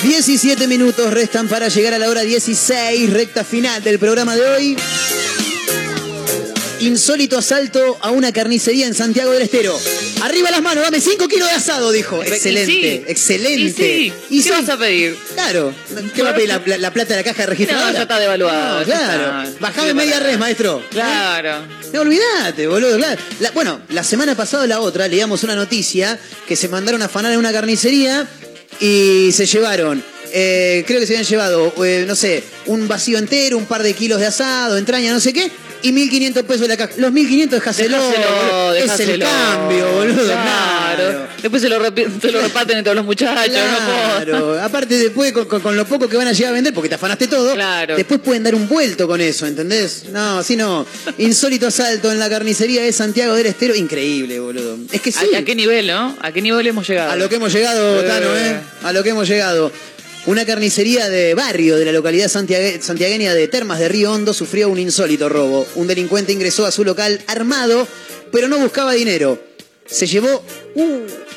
Diecisiete 0.02 0.68
minutos 0.68 1.14
restan 1.14 1.48
para 1.48 1.68
llegar 1.68 1.94
a 1.94 2.00
la 2.00 2.10
hora 2.10 2.22
16, 2.22 3.14
recta 3.14 3.44
final 3.44 3.84
del 3.84 4.00
programa 4.00 4.36
de 4.36 4.48
hoy. 4.48 4.78
Insólito 6.80 7.38
asalto 7.38 8.00
a 8.02 8.10
una 8.10 8.32
carnicería 8.32 8.88
en 8.88 8.96
Santiago 8.96 9.32
del 9.32 9.44
Estero. 9.44 9.78
Arriba 10.22 10.50
las 10.50 10.64
manos, 10.64 10.84
dame 10.84 11.00
5 11.00 11.28
kilos 11.28 11.50
de 11.50 11.56
asado, 11.56 11.92
dijo. 11.92 12.24
Excelente, 12.24 12.72
sí. 12.72 13.04
excelente. 13.06 14.12
Y 14.30 14.42
sí. 14.42 14.44
¿Qué 14.44 14.52
vas 14.52 14.70
a 14.70 14.78
pedir? 14.78 15.16
Claro. 15.52 15.74
¿Qué 16.14 16.22
va 16.24 16.30
a 16.32 16.34
pedir 16.36 16.50
la, 16.50 16.62
la- 16.66 16.78
la 16.78 16.92
plata 16.94 17.16
de 17.16 17.20
la 17.20 17.24
caja 17.24 17.46
registradora? 17.46 17.88
No, 17.88 17.94
ya 17.94 18.02
está 18.04 18.20
devaluado, 18.20 18.80
No, 18.80 18.86
claro. 18.86 19.44
está. 19.44 19.60
Bajame 19.60 19.94
media 19.94 20.20
res, 20.20 20.38
maestro. 20.38 20.84
Claro. 20.92 21.66
No 21.94 22.02
olvidate, 22.02 22.68
boludo. 22.68 22.98
claro. 22.98 23.20
La- 23.40 23.52
bueno, 23.52 23.82
la 23.90 24.04
semana 24.04 24.36
pasada 24.36 24.68
la 24.68 24.80
otra 24.80 25.08
leíamos 25.08 25.44
una 25.44 25.56
noticia 25.56 26.20
que 26.48 26.56
se 26.56 26.68
mandaron 26.68 27.02
a 27.02 27.06
afanar 27.06 27.32
en 27.34 27.40
una 27.40 27.52
carnicería 27.52 28.28
y 28.80 29.32
se 29.34 29.46
llevaron. 29.46 30.04
eh, 30.32 30.84
creo 30.86 31.00
que 31.00 31.08
se 31.08 31.14
habían 31.14 31.26
llevado, 31.28 31.74
eh, 31.84 32.06
no 32.08 32.16
sé, 32.16 32.44
un 32.68 32.88
vacío 32.88 33.18
entero, 33.18 33.58
un 33.58 33.66
par 33.66 33.82
de 33.82 33.94
kilos 33.96 34.20
de 34.20 34.28
asado, 34.28 34.78
entraña, 34.78 35.12
no 35.12 35.20
sé 35.20 35.34
qué, 35.34 35.50
y 35.82 35.92
1.500 35.92 36.44
pesos 36.44 36.62
de 36.62 36.68
la 36.70 36.78
caja. 36.78 36.94
Los 36.98 37.12
1.500 37.12 37.50
dejáselo. 37.50 38.74
Es 38.76 39.00
el 39.00 39.20
cambio, 39.20 39.92
boludo. 39.94 40.26
Claro. 40.26 41.28
Después 41.42 41.62
se 41.62 41.70
lo, 41.70 41.78
se 42.22 42.32
lo 42.32 42.42
reparten 42.42 42.78
entre 42.80 42.94
los 42.94 43.06
muchachos. 43.06 43.48
no 43.48 44.26
Claro, 44.26 44.62
aparte 44.62 44.98
después 44.98 45.32
con, 45.32 45.46
con- 45.46 45.62
con 45.62 45.76
lo 45.78 45.86
poco 45.86 46.08
que 46.10 46.18
van 46.18 46.28
a 46.28 46.34
llegar 46.34 46.52
a 46.52 46.56
vender, 46.56 46.74
porque 46.74 46.90
te 46.90 46.96
afanaste 46.96 47.28
todo, 47.28 47.56
después 47.96 48.20
pueden 48.20 48.44
dar 48.44 48.56
un 48.56 48.68
vuelto 48.68 49.08
con 49.08 49.22
eso, 49.22 49.46
¿entendés? 49.48 50.06
No, 50.12 50.40
así 50.40 50.56
no. 50.56 50.86
Insólito 51.18 51.68
asalto 51.68 52.12
en 52.12 52.20
la 52.20 52.30
carnicería 52.30 52.84
de 52.84 52.92
Santiago 52.92 53.36
del 53.36 53.46
Estero, 53.48 53.74
increíble, 53.76 54.40
boludo. 54.40 54.78
Es 54.92 55.02
que 55.02 55.12
sí. 55.12 55.34
¿A, 55.34 55.40
a 55.40 55.42
qué 55.44 55.56
nivel, 55.56 55.88
no? 55.88 56.18
¿A 56.22 56.32
qué 56.32 56.42
nivel 56.42 56.68
hemos 56.68 56.88
llegado? 56.88 57.12
A 57.12 57.16
lo 57.16 57.30
que 57.30 57.36
hemos 57.36 57.54
llegado, 57.54 58.02
Eh. 58.02 58.08
Tano, 58.08 58.36
¿eh? 58.38 58.60
A 58.84 58.92
lo 58.92 59.04
que 59.04 59.10
hemos 59.10 59.28
llegado. 59.28 59.72
Una 60.30 60.46
carnicería 60.46 61.10
de 61.10 61.34
barrio 61.34 61.76
de 61.78 61.86
la 61.86 61.92
localidad 61.92 62.28
santiague- 62.28 62.80
santiagueña 62.84 63.34
de 63.34 63.48
Termas 63.48 63.80
de 63.80 63.90
Río 63.90 64.12
Hondo 64.14 64.32
sufrió 64.32 64.70
un 64.70 64.78
insólito 64.78 65.28
robo. 65.28 65.66
Un 65.74 65.88
delincuente 65.88 66.32
ingresó 66.32 66.68
a 66.68 66.72
su 66.72 66.84
local 66.84 67.20
armado, 67.26 67.88
pero 68.32 68.48
no 68.48 68.60
buscaba 68.60 68.94
dinero. 68.94 69.42
Se 69.88 70.06
llevó 70.06 70.44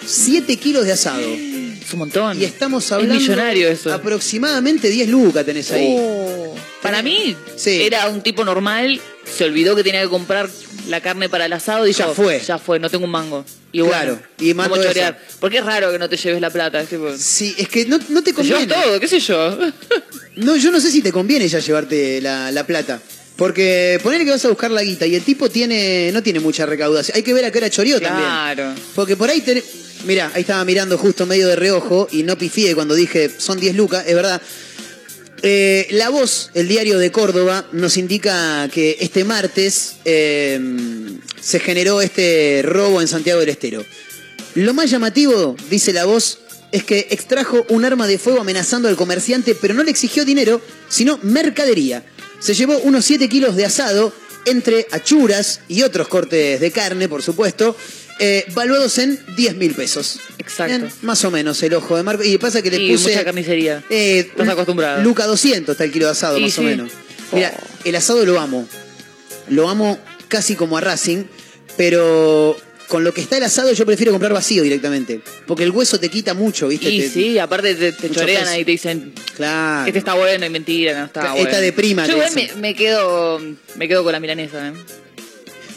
7 0.07 0.57
kilos 0.59 0.85
de 0.85 0.93
asado. 0.93 1.23
Es 1.27 1.91
un 1.95 2.01
montón. 2.01 2.39
Y 2.39 2.45
estamos 2.45 2.93
hablando. 2.93 3.15
millonario 3.15 3.67
eso. 3.69 3.91
Aproximadamente 3.95 4.91
10 4.91 5.09
lucas 5.09 5.47
tenés 5.47 5.71
ahí. 5.71 5.97
Oh. 5.99 6.42
Para 6.83 7.03
mí, 7.03 7.37
era 7.67 8.09
un 8.09 8.23
tipo 8.23 8.45
normal, 8.45 9.01
se 9.25 9.45
olvidó 9.45 9.75
que 9.77 9.83
tenía 9.85 10.03
que 10.03 10.09
comprar 10.09 10.49
la 10.89 11.01
carne 11.01 11.29
para 11.29 11.47
el 11.47 11.53
asado 11.53 11.87
y 11.87 11.93
Ya 11.93 12.07
dijo, 12.09 12.15
fue. 12.23 12.41
Ya 12.41 12.59
fue, 12.59 12.79
no 12.79 12.91
tengo 12.91 13.05
un 13.05 13.11
mango. 13.11 13.45
Y 13.71 13.81
bueno, 13.81 13.93
Claro, 13.97 14.19
y 14.39 14.53
¿cómo 14.53 14.75
eso. 14.77 14.85
chorear? 14.85 15.19
Porque 15.41 15.59
es 15.59 15.65
raro 15.65 15.91
que 15.93 15.99
no 15.99 16.09
te 16.09 16.17
lleves 16.17 16.41
la 16.41 16.51
plata. 16.51 16.81
es 16.81 16.89
tipo, 16.89 17.11
Sí, 17.17 17.55
es 17.57 17.69
que 17.69 17.87
no, 17.87 17.99
no 18.09 18.23
te 18.23 18.35
conviene. 18.35 18.67
todo, 18.67 18.99
qué 19.01 19.09
sé 19.09 19.21
yo. 19.21 19.59
No, 20.37 20.57
yo 20.57 20.71
no 20.71 20.81
sé 20.81 20.91
si 20.91 21.03
te 21.03 21.13
conviene 21.13 21.47
ya 21.47 21.59
llevarte 21.59 22.21
la, 22.23 22.51
la 22.51 22.67
plata. 22.67 22.99
Porque 23.37 24.01
ponele 24.03 24.25
que 24.25 24.31
vas 24.31 24.45
a 24.45 24.49
buscar 24.49 24.71
la 24.71 24.83
guita 24.83 25.07
y 25.07 25.15
el 25.15 25.23
tipo 25.23 25.51
tiene 25.51 26.11
no 26.13 26.23
tiene 26.23 26.41
mucha 26.41 26.65
recaudación. 26.65 27.17
Hay 27.17 27.23
que 27.23 27.35
ver 27.35 27.45
a 27.45 27.51
qué 27.51 27.59
hora 27.59 27.69
choreó 27.71 28.01
también. 28.01 28.27
Claro. 28.27 28.75
Porque 28.95 29.15
por 29.17 29.29
ahí 29.29 29.41
tenés... 29.43 29.65
Mira, 30.05 30.31
ahí 30.35 30.41
estaba 30.41 30.65
mirando 30.65 30.97
justo 30.99 31.27
medio 31.27 31.47
de 31.49 31.57
reojo 31.57 32.09
y 32.11 32.23
no 32.25 32.37
pifié 32.37 32.75
cuando 32.75 32.95
dije 32.95 33.31
son 33.39 33.61
10 33.61 33.77
lucas, 33.77 34.05
es 34.07 34.15
verdad. 34.15 34.41
Eh, 35.43 35.89
la 35.91 36.09
Voz, 36.09 36.51
el 36.55 36.69
diario 36.69 36.99
de 36.99 37.11
Córdoba, 37.11 37.67
nos 37.73 37.97
indica 37.97 38.69
que 38.73 38.97
este 39.01 39.25
martes 39.25 39.97
eh, 40.05 40.61
se 41.41 41.59
generó 41.59 42.01
este 42.01 42.63
robo 42.65 43.01
en 43.01 43.09
Santiago 43.09 43.41
del 43.41 43.49
Estero. 43.49 43.85
Lo 44.55 44.73
más 44.73 44.89
llamativo, 44.89 45.57
dice 45.69 45.93
la 45.93 46.05
Voz, 46.05 46.39
es 46.71 46.85
que 46.85 47.09
extrajo 47.11 47.67
un 47.69 47.85
arma 47.85 48.07
de 48.07 48.19
fuego 48.19 48.41
amenazando 48.41 48.89
al 48.89 48.97
comerciante, 48.97 49.57
pero 49.57 49.75
no 49.75 49.83
le 49.83 49.91
exigió 49.91 50.25
dinero, 50.25 50.61
sino 50.89 51.19
mercadería. 51.23 52.05
Se 52.39 52.55
llevó 52.55 52.79
unos 52.79 53.05
7 53.05 53.29
kilos 53.29 53.57
de 53.57 53.65
asado 53.65 54.13
entre 54.47 54.87
achuras 54.93 55.61
y 55.69 55.83
otros 55.83 56.09
cortes 56.09 56.61
de 56.61 56.71
carne, 56.71 57.09
por 57.09 57.23
supuesto, 57.23 57.77
eh, 58.19 58.45
valuados 58.55 58.99
en 58.99 59.19
10 59.37 59.57
mil 59.57 59.75
pesos. 59.75 60.19
Exacto. 60.43 60.77
Bien, 60.79 60.93
más 61.03 61.25
o 61.25 61.31
menos 61.31 61.63
el 61.63 61.75
ojo 61.75 61.97
de 61.97 62.03
Marco. 62.03 62.23
Y 62.25 62.37
pasa 62.39 62.61
que 62.63 62.71
le 62.71 62.77
Y 62.83 62.93
puse. 62.93 63.11
mucha 63.11 63.25
carnicería. 63.25 63.83
Eh, 63.89 64.27
Estás 64.31 64.49
acostumbrado. 64.49 65.03
Luca 65.03 65.27
200 65.27 65.73
está 65.73 65.85
el 65.85 65.93
kilo 65.93 66.07
de 66.07 66.13
asado, 66.13 66.39
más 66.39 66.53
o 66.59 66.61
sí. 66.63 66.67
menos. 66.67 66.91
Mira, 67.33 67.53
el 67.85 67.95
asado 67.97 68.25
lo 68.27 68.39
amo. 68.39 68.69
Lo 69.49 69.69
amo 69.69 69.99
casi 70.29 70.55
como 70.55 70.77
a 70.77 70.81
Racing, 70.81 71.25
pero 71.77 72.57
con 72.89 73.05
lo 73.05 73.15
que 73.15 73.23
está 73.23 73.39
el 73.39 73.43
asado 73.43 73.73
yo 73.73 73.87
prefiero 73.87 74.13
comprar 74.13 74.33
vacío 74.35 74.63
directamente. 74.63 75.21
Porque 75.47 75.65
el 75.65 75.71
hueso 75.71 75.99
te 75.99 76.09
quita 76.11 76.35
mucho, 76.35 76.69
¿viste? 76.69 76.91
Y 76.91 77.01
Te- 77.01 77.09
sí, 77.09 77.39
aparte 77.39 77.75
te, 77.75 78.11
chorean 78.11 78.47
ahí 78.49 78.61
y 78.61 78.65
te 78.65 78.71
dicen, 78.73 79.15
Claro. 79.37 79.87
este 79.87 79.99
está 79.99 80.15
bueno 80.15 80.45
y 80.45 80.51
mentira, 80.51 80.99
no 80.99 81.07
está 81.07 81.21
Esta 81.21 81.33
bueno. 81.35 81.59
de 81.61 81.73
prima, 81.73 82.07
Yo 82.07 82.13
igual 82.15 82.31
me, 82.35 82.51
me 82.57 82.75
quedo 82.75 83.41
me 83.77 83.89
quedo 83.89 84.03
con 84.05 84.13
la 84.13 84.21
milanesa, 84.21 84.69
¿eh? 84.69 84.73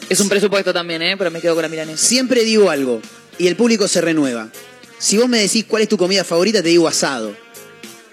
Es 0.10 0.20
un 0.20 0.30
presupuesto 0.30 0.72
también, 0.74 1.02
¿eh? 1.02 1.16
Pero 1.18 1.32
me 1.32 1.42
quedo 1.42 1.56
con 1.56 1.64
la 1.64 1.70
milanesa. 1.70 1.98
Siempre 2.06 2.44
digo 2.44 2.70
algo 2.70 3.02
y 3.38 3.48
el 3.48 3.56
público 3.56 3.88
se 3.88 4.02
renueva. 4.02 4.50
Si 5.00 5.18
vos 5.18 5.28
me 5.28 5.40
decís 5.40 5.66
cuál 5.68 5.84
es 5.84 5.90
tu 5.90 5.98
comida 5.98 6.24
favorita, 6.24 6.62
te 6.64 6.70
digo 6.70 6.88
asado. 6.88 7.36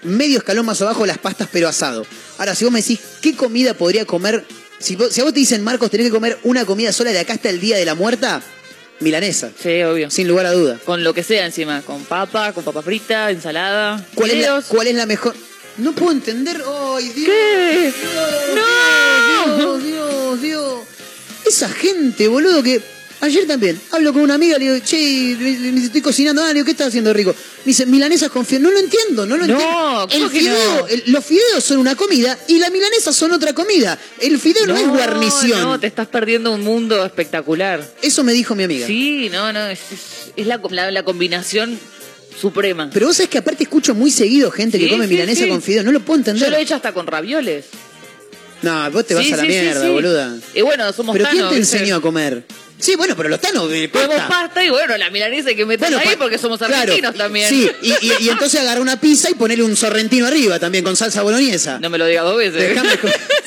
Medio 0.03 0.37
escalón 0.39 0.65
más 0.65 0.81
abajo 0.81 1.05
las 1.05 1.17
pastas, 1.17 1.47
pero 1.51 1.67
asado. 1.69 2.05
Ahora, 2.37 2.55
si 2.55 2.65
vos 2.65 2.73
me 2.73 2.81
decís 2.81 2.99
qué 3.21 3.35
comida 3.35 3.73
podría 3.73 4.05
comer, 4.05 4.43
si, 4.79 4.95
vos- 4.97 5.13
si 5.13 5.21
a 5.21 5.23
vos 5.23 5.33
te 5.33 5.39
dicen, 5.39 5.63
Marcos, 5.63 5.89
tenés 5.89 6.07
que 6.07 6.11
comer 6.11 6.37
una 6.43 6.65
comida 6.65 6.91
sola 6.91 7.11
de 7.11 7.19
acá 7.19 7.33
hasta 7.33 7.49
el 7.49 7.61
día 7.61 7.77
de 7.77 7.85
la 7.85 7.95
muerta, 7.95 8.41
milanesa. 8.99 9.51
Sí, 9.61 9.81
obvio. 9.83 10.11
Sin 10.11 10.27
lugar 10.27 10.45
a 10.45 10.51
duda. 10.51 10.77
Con 10.85 11.03
lo 11.05 11.13
que 11.13 11.23
sea 11.23 11.45
encima, 11.45 11.81
con 11.83 12.03
papa, 12.03 12.51
con 12.51 12.65
papa 12.65 12.81
frita, 12.81 13.31
ensalada. 13.31 14.05
¿Cuál 14.13 14.31
es, 14.31 14.35
la, 14.37 14.41
fideos. 14.43 14.65
cuál 14.65 14.87
es 14.87 14.95
la 14.95 15.05
mejor? 15.05 15.33
No 15.77 15.93
puedo 15.93 16.11
entender. 16.11 16.61
¡Ay, 16.95 17.09
Dios! 17.09 17.25
¿Qué? 17.27 17.93
Dios, 19.45 19.57
Dios, 19.57 19.83
Dios, 19.83 20.41
Dios. 20.41 20.73
Esa 21.45 21.69
gente, 21.69 22.27
boludo, 22.27 22.61
que 22.61 22.81
ayer 23.23 23.47
también 23.47 23.79
hablo 23.91 24.13
con 24.13 24.21
una 24.21 24.35
amiga, 24.35 24.57
le 24.57 24.71
digo, 24.73 24.85
che, 24.85 25.35
me- 25.39 25.71
me 25.71 25.83
estoy 25.85 26.01
cocinando. 26.01 26.43
Ah, 26.43 26.47
le 26.49 26.55
digo, 26.55 26.65
¿qué 26.65 26.71
estás 26.71 26.87
haciendo 26.87 27.13
rico? 27.13 27.31
Me 27.31 27.69
dice, 27.69 27.85
milanesas 27.85 28.29
con 28.29 28.45
fideos. 28.45 28.63
No 28.63 28.71
lo 28.71 28.79
entiendo, 28.79 29.25
no 29.25 29.37
lo 29.37 29.47
No, 29.47 29.53
entiendo. 29.53 30.07
¿cómo 30.11 30.25
El 30.25 30.31
que 30.31 30.39
fideo, 30.39 30.79
no? 30.81 30.87
el- 30.87 31.03
los 31.07 31.25
fideos 31.25 31.63
son 31.63 31.77
una 31.79 31.95
comida 31.95 32.37
y 32.47 32.59
la 32.59 32.69
milanesa 32.69 33.13
son 33.13 33.31
otra 33.31 33.53
comida. 33.53 33.97
El 34.19 34.39
fideo 34.39 34.65
no, 34.67 34.75
es 34.75 34.87
guarnición. 34.87 35.61
No, 35.61 35.79
te 35.79 35.87
estás 35.87 36.07
perdiendo 36.07 36.51
un 36.53 36.61
mundo 36.61 37.05
espectacular. 37.05 37.83
Eso 38.01 38.23
me 38.23 38.33
dijo 38.33 38.55
mi 38.55 38.63
amiga. 38.63 38.85
Sí, 38.87 39.29
no, 39.31 39.51
no, 39.53 39.67
es, 39.67 39.79
es- 39.91 40.31
es 40.35 40.47
la, 40.47 40.59
la- 40.69 40.91
la 40.91 41.03
combinación 41.03 41.79
suprema. 42.39 42.89
Pero 42.91 43.07
vos 43.07 43.15
sabés 43.15 43.29
que 43.29 43.37
aparte 43.37 43.63
escucho 43.63 43.93
muy 43.95 44.11
seguido 44.11 44.51
gente 44.51 44.79
que 44.79 44.89
come 44.89 45.05
sí, 45.07 45.13
milanesa 45.13 45.43
sí. 45.43 45.49
con 45.49 45.61
fideos. 45.61 45.85
No 45.85 45.91
lo 45.91 45.99
puedo 45.99 46.17
entender. 46.19 46.43
Yo 46.43 46.49
lo 46.49 46.57
he 46.57 46.61
hecho 46.61 46.75
hasta 46.75 46.91
con 46.93 47.07
ravioles. 47.07 47.65
No, 48.63 48.89
vos 48.91 49.05
te 49.05 49.13
vas 49.13 49.29
a 49.31 49.35
la 49.37 49.43
mierda, 49.43 49.89
boluda. 49.89 50.37
Y 50.55 50.61
bueno, 50.61 50.91
somos 50.93 51.13
¿Pero 51.13 51.25
quién 51.29 51.37
tanos, 51.39 51.53
te 51.53 51.59
¿viste? 51.59 51.75
enseñó 51.77 51.97
a 51.97 52.01
comer? 52.01 52.45
Sí, 52.79 52.95
bueno, 52.95 53.15
pero 53.15 53.29
los 53.29 53.39
tanos 53.39 53.69
de 53.69 53.87
pasta. 53.87 54.27
pasta 54.27 54.63
y 54.63 54.69
bueno, 54.69 54.97
la 54.97 55.09
milanesa 55.09 55.53
que 55.53 55.65
meter 55.65 55.89
Bueno, 55.89 56.09
ahí 56.09 56.15
porque 56.17 56.37
somos 56.37 56.57
claro, 56.57 56.73
argentinos 56.75 57.15
también. 57.15 57.47
Sí, 57.47 57.69
y, 57.81 57.91
y- 57.93 58.13
y 58.25 58.29
entonces 58.29 58.59
agarra 58.59 58.81
una 58.81 58.99
pizza 58.99 59.29
y 59.29 59.35
ponele 59.35 59.63
un 59.63 59.75
sorrentino 59.77 60.27
arriba 60.27 60.59
también 60.59 60.83
con 60.83 60.95
salsa 60.97 61.21
boloñesa. 61.21 61.79
No 61.79 61.89
me 61.89 61.97
lo 61.97 62.05
digas 62.05 62.25
dos 62.25 62.37
veces. 62.37 62.55
Déjame, 62.69 62.89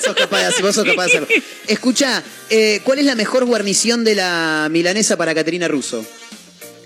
sos 0.03 0.15
capaz 0.17 0.49
de 0.57 0.63
vos 0.63 0.75
sos 0.75 0.85
capaz 0.87 1.05
de 1.07 1.09
hacerlo. 1.19 1.29
Escucha, 1.67 2.23
eh, 2.49 2.81
¿cuál 2.85 2.99
es 3.01 3.05
la 3.05 3.15
mejor 3.15 3.45
guarnición 3.45 4.05
de 4.05 4.15
la 4.15 4.69
milanesa 4.71 5.17
para 5.19 5.35
Caterina 5.35 5.69
Russo? 5.69 6.03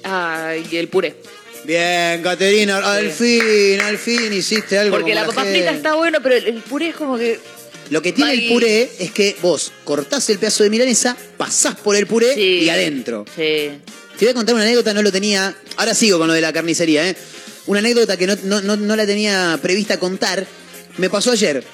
Ay, 0.02 0.66
el 0.72 0.88
puré. 0.88 1.16
Bien, 1.64 2.22
Caterina, 2.22 2.78
al 2.78 3.10
fin, 3.10 3.80
al 3.80 3.98
fin 3.98 4.32
hiciste 4.32 4.78
algo 4.78 4.96
Porque 4.96 5.12
como 5.12 5.20
la 5.22 5.26
papa 5.28 5.44
frita 5.44 5.70
está 5.70 5.94
bueno, 5.94 6.18
pero 6.22 6.34
el, 6.36 6.46
el 6.46 6.54
puré 6.62 6.88
es 6.88 6.96
como 6.96 7.16
que. 7.18 7.38
Lo 7.90 8.00
que 8.02 8.12
tiene 8.12 8.32
el 8.32 8.48
puré 8.48 8.90
es 8.98 9.10
que 9.10 9.36
vos 9.42 9.72
cortás 9.84 10.28
el 10.30 10.38
pedazo 10.38 10.62
de 10.62 10.70
milanesa, 10.70 11.16
pasás 11.36 11.74
por 11.76 11.96
el 11.96 12.06
puré 12.06 12.34
Sí. 12.34 12.40
y 12.62 12.68
adentro. 12.68 13.24
Sí. 13.36 13.70
Te 14.18 14.26
voy 14.26 14.28
a 14.28 14.34
contar 14.34 14.54
una 14.54 14.64
anécdota, 14.64 14.94
no 14.94 15.02
lo 15.02 15.10
tenía. 15.10 15.54
Ahora 15.76 15.94
sigo 15.94 16.18
con 16.18 16.28
lo 16.28 16.34
de 16.34 16.40
la 16.40 16.52
carnicería, 16.52 17.08
¿eh? 17.08 17.16
Una 17.66 17.80
anécdota 17.80 18.16
que 18.16 18.26
no, 18.26 18.36
no- 18.44 18.60
no- 18.62 18.76
no 18.76 18.96
la 18.96 19.06
tenía 19.06 19.58
prevista 19.60 19.98
contar. 19.98 20.46
Me 20.98 21.08
pasó 21.10 21.32
ayer. 21.32 21.64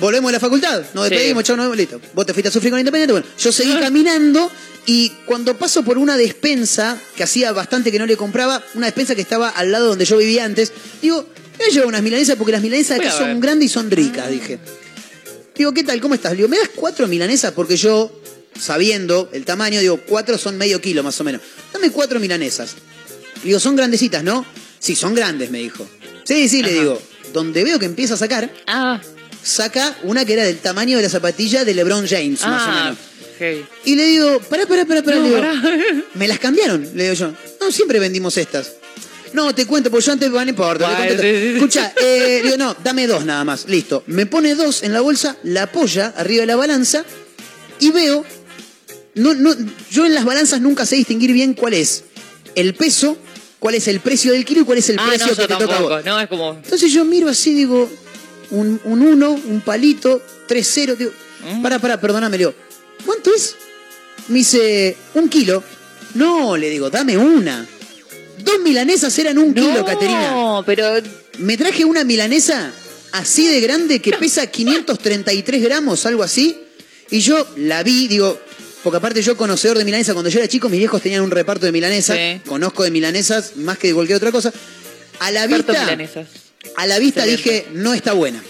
Volvemos 0.00 0.30
a 0.30 0.32
la 0.32 0.40
facultad, 0.40 0.82
nos 0.94 1.08
despedimos, 1.08 1.44
chao, 1.44 1.56
nos 1.56 1.64
vemos, 1.66 1.76
listo. 1.76 2.00
Vos 2.14 2.26
te 2.26 2.32
fuiste 2.32 2.48
a 2.48 2.52
sufrir 2.52 2.70
con 2.70 2.78
Independiente, 2.80 3.12
bueno, 3.12 3.26
yo 3.38 3.52
seguí 3.52 3.72
caminando 3.80 4.50
y 4.86 5.10
cuando 5.26 5.56
paso 5.56 5.82
por 5.84 5.98
una 5.98 6.16
despensa, 6.16 6.98
que 7.14 7.22
hacía 7.22 7.52
bastante 7.52 7.92
que 7.92 7.98
no 7.98 8.06
le 8.06 8.16
compraba, 8.16 8.62
una 8.74 8.86
despensa 8.86 9.14
que 9.14 9.20
estaba 9.20 9.48
al 9.50 9.70
lado 9.70 9.86
donde 9.88 10.04
yo 10.04 10.16
vivía 10.16 10.44
antes, 10.44 10.72
digo, 11.00 11.26
voy 11.58 11.66
a 11.66 11.70
llevar 11.70 11.86
unas 11.88 12.02
milanesas 12.02 12.36
porque 12.36 12.52
las 12.52 12.62
milanesas 12.62 12.96
Voy 12.98 13.06
acá 13.06 13.14
a 13.14 13.18
son 13.18 13.40
grandes 13.40 13.66
y 13.66 13.72
son 13.72 13.90
ricas, 13.90 14.28
dije. 14.30 14.58
Digo, 15.54 15.72
¿qué 15.72 15.84
tal? 15.84 16.00
¿Cómo 16.00 16.14
estás? 16.14 16.32
Le 16.32 16.38
digo, 16.38 16.48
¿me 16.48 16.58
das 16.58 16.70
cuatro 16.74 17.06
milanesas? 17.06 17.52
Porque 17.52 17.76
yo, 17.76 18.10
sabiendo 18.58 19.28
el 19.32 19.44
tamaño, 19.44 19.80
digo, 19.80 20.00
cuatro 20.06 20.38
son 20.38 20.56
medio 20.56 20.80
kilo 20.80 21.02
más 21.02 21.20
o 21.20 21.24
menos. 21.24 21.42
Dame 21.72 21.90
cuatro 21.90 22.20
milanesas. 22.20 22.74
Le 23.42 23.48
digo, 23.48 23.60
son 23.60 23.76
grandecitas, 23.76 24.22
¿no? 24.22 24.46
Sí, 24.78 24.96
son 24.96 25.14
grandes, 25.14 25.50
me 25.50 25.58
dijo. 25.58 25.86
Sí, 26.24 26.48
sí, 26.48 26.62
le 26.62 26.72
digo. 26.72 27.00
Donde 27.32 27.64
veo 27.64 27.78
que 27.78 27.86
empieza 27.86 28.14
a 28.14 28.16
sacar, 28.16 28.52
Ah, 28.66 29.00
saca 29.42 29.96
una 30.02 30.24
que 30.24 30.34
era 30.34 30.44
del 30.44 30.58
tamaño 30.58 30.96
de 30.96 31.02
la 31.04 31.08
zapatilla 31.08 31.64
de 31.64 31.74
LeBron 31.74 32.06
James, 32.06 32.40
más 32.42 32.62
o 32.62 32.70
ah. 32.70 32.84
menos. 32.84 32.98
Y 33.84 33.96
le 33.96 34.04
digo, 34.04 34.40
pará, 34.48 34.66
pará, 34.66 34.84
pará, 34.84 35.02
pará. 35.02 35.16
No, 35.16 35.22
le 35.22 35.28
digo, 35.28 35.40
pará. 35.40 36.04
me 36.14 36.28
las 36.28 36.38
cambiaron, 36.38 36.88
le 36.94 37.04
digo 37.04 37.14
yo. 37.14 37.32
No, 37.60 37.72
siempre 37.72 37.98
vendimos 37.98 38.36
estas. 38.36 38.72
No, 39.32 39.54
te 39.54 39.66
cuento, 39.66 39.90
porque 39.90 40.06
yo 40.06 40.12
antes, 40.12 40.30
no 40.30 40.42
importa. 40.42 41.06
Escucha, 41.06 41.92
eh, 42.00 42.40
digo, 42.44 42.56
no, 42.56 42.76
dame 42.82 43.06
dos 43.06 43.24
nada 43.24 43.44
más, 43.44 43.66
listo. 43.68 44.02
Me 44.06 44.26
pone 44.26 44.54
dos 44.54 44.82
en 44.82 44.92
la 44.92 45.00
bolsa, 45.00 45.36
la 45.42 45.64
apoya 45.64 46.12
arriba 46.16 46.42
de 46.42 46.46
la 46.46 46.56
balanza 46.56 47.04
y 47.80 47.90
veo, 47.90 48.24
no, 49.14 49.34
no, 49.34 49.54
yo 49.90 50.06
en 50.06 50.14
las 50.14 50.24
balanzas 50.24 50.60
nunca 50.60 50.86
sé 50.86 50.96
distinguir 50.96 51.32
bien 51.32 51.54
cuál 51.54 51.74
es 51.74 52.04
el 52.54 52.74
peso, 52.74 53.16
cuál 53.58 53.74
es 53.74 53.88
el 53.88 54.00
precio 54.00 54.32
del 54.32 54.44
kilo 54.44 54.60
y 54.62 54.64
cuál 54.64 54.78
es 54.78 54.88
el 54.90 54.98
ah, 54.98 55.06
precio 55.08 55.26
no, 55.28 55.36
que 55.36 55.42
te 55.42 55.48
toca 55.48 55.64
a 55.64 55.68
tampoco. 55.68 55.94
vos. 55.96 56.04
No, 56.04 56.20
es 56.20 56.28
como. 56.28 56.52
Entonces 56.52 56.92
yo 56.92 57.04
miro 57.04 57.28
así, 57.28 57.54
digo, 57.54 57.90
un, 58.50 58.80
un 58.84 59.02
uno, 59.02 59.30
un 59.32 59.60
palito, 59.62 60.22
tres 60.46 60.68
cero, 60.72 60.94
digo, 60.96 61.10
Mm. 61.42 61.60
pará, 61.60 61.80
pará, 61.80 62.00
perdóname, 62.00 62.38
le 62.38 62.44
digo, 62.44 62.54
¿cuánto 63.04 63.34
es? 63.34 63.56
Me 64.28 64.38
dice, 64.38 64.96
un 65.14 65.28
kilo. 65.28 65.60
No, 66.14 66.56
le 66.56 66.70
digo, 66.70 66.88
dame 66.88 67.18
una. 67.18 67.66
Dos 68.38 68.60
milanesas 68.60 69.16
eran 69.18 69.38
un 69.38 69.54
kilo, 69.54 69.84
Caterina. 69.84 70.30
No, 70.30 70.62
pero. 70.64 70.94
Me 71.38 71.56
traje 71.56 71.84
una 71.84 72.04
milanesa 72.04 72.72
así 73.12 73.46
de 73.48 73.60
grande 73.60 74.00
que 74.00 74.12
pesa 74.12 74.46
533 74.46 75.62
gramos, 75.62 76.04
algo 76.06 76.22
así. 76.22 76.58
Y 77.10 77.20
yo 77.20 77.46
la 77.56 77.82
vi, 77.82 78.08
digo, 78.08 78.38
porque 78.82 78.96
aparte 78.96 79.22
yo 79.22 79.36
conocedor 79.36 79.78
de 79.78 79.84
milanesa, 79.84 80.12
cuando 80.12 80.30
yo 80.30 80.38
era 80.38 80.48
chico 80.48 80.68
mis 80.68 80.78
viejos 80.78 81.00
tenían 81.02 81.22
un 81.22 81.30
reparto 81.30 81.66
de 81.66 81.72
milanesas. 81.72 82.16
Sí. 82.16 82.40
Conozco 82.46 82.82
de 82.82 82.90
milanesas 82.90 83.56
más 83.56 83.78
que 83.78 83.88
de 83.88 83.94
cualquier 83.94 84.16
otra 84.16 84.32
cosa. 84.32 84.52
A 85.20 85.30
la 85.30 85.46
vista, 85.46 85.72
milanesas. 85.72 86.26
a 86.76 86.86
la 86.86 86.98
vista 86.98 87.24
Excelente. 87.24 87.68
dije, 87.70 87.78
no 87.78 87.94
está 87.94 88.12
buena. 88.12 88.42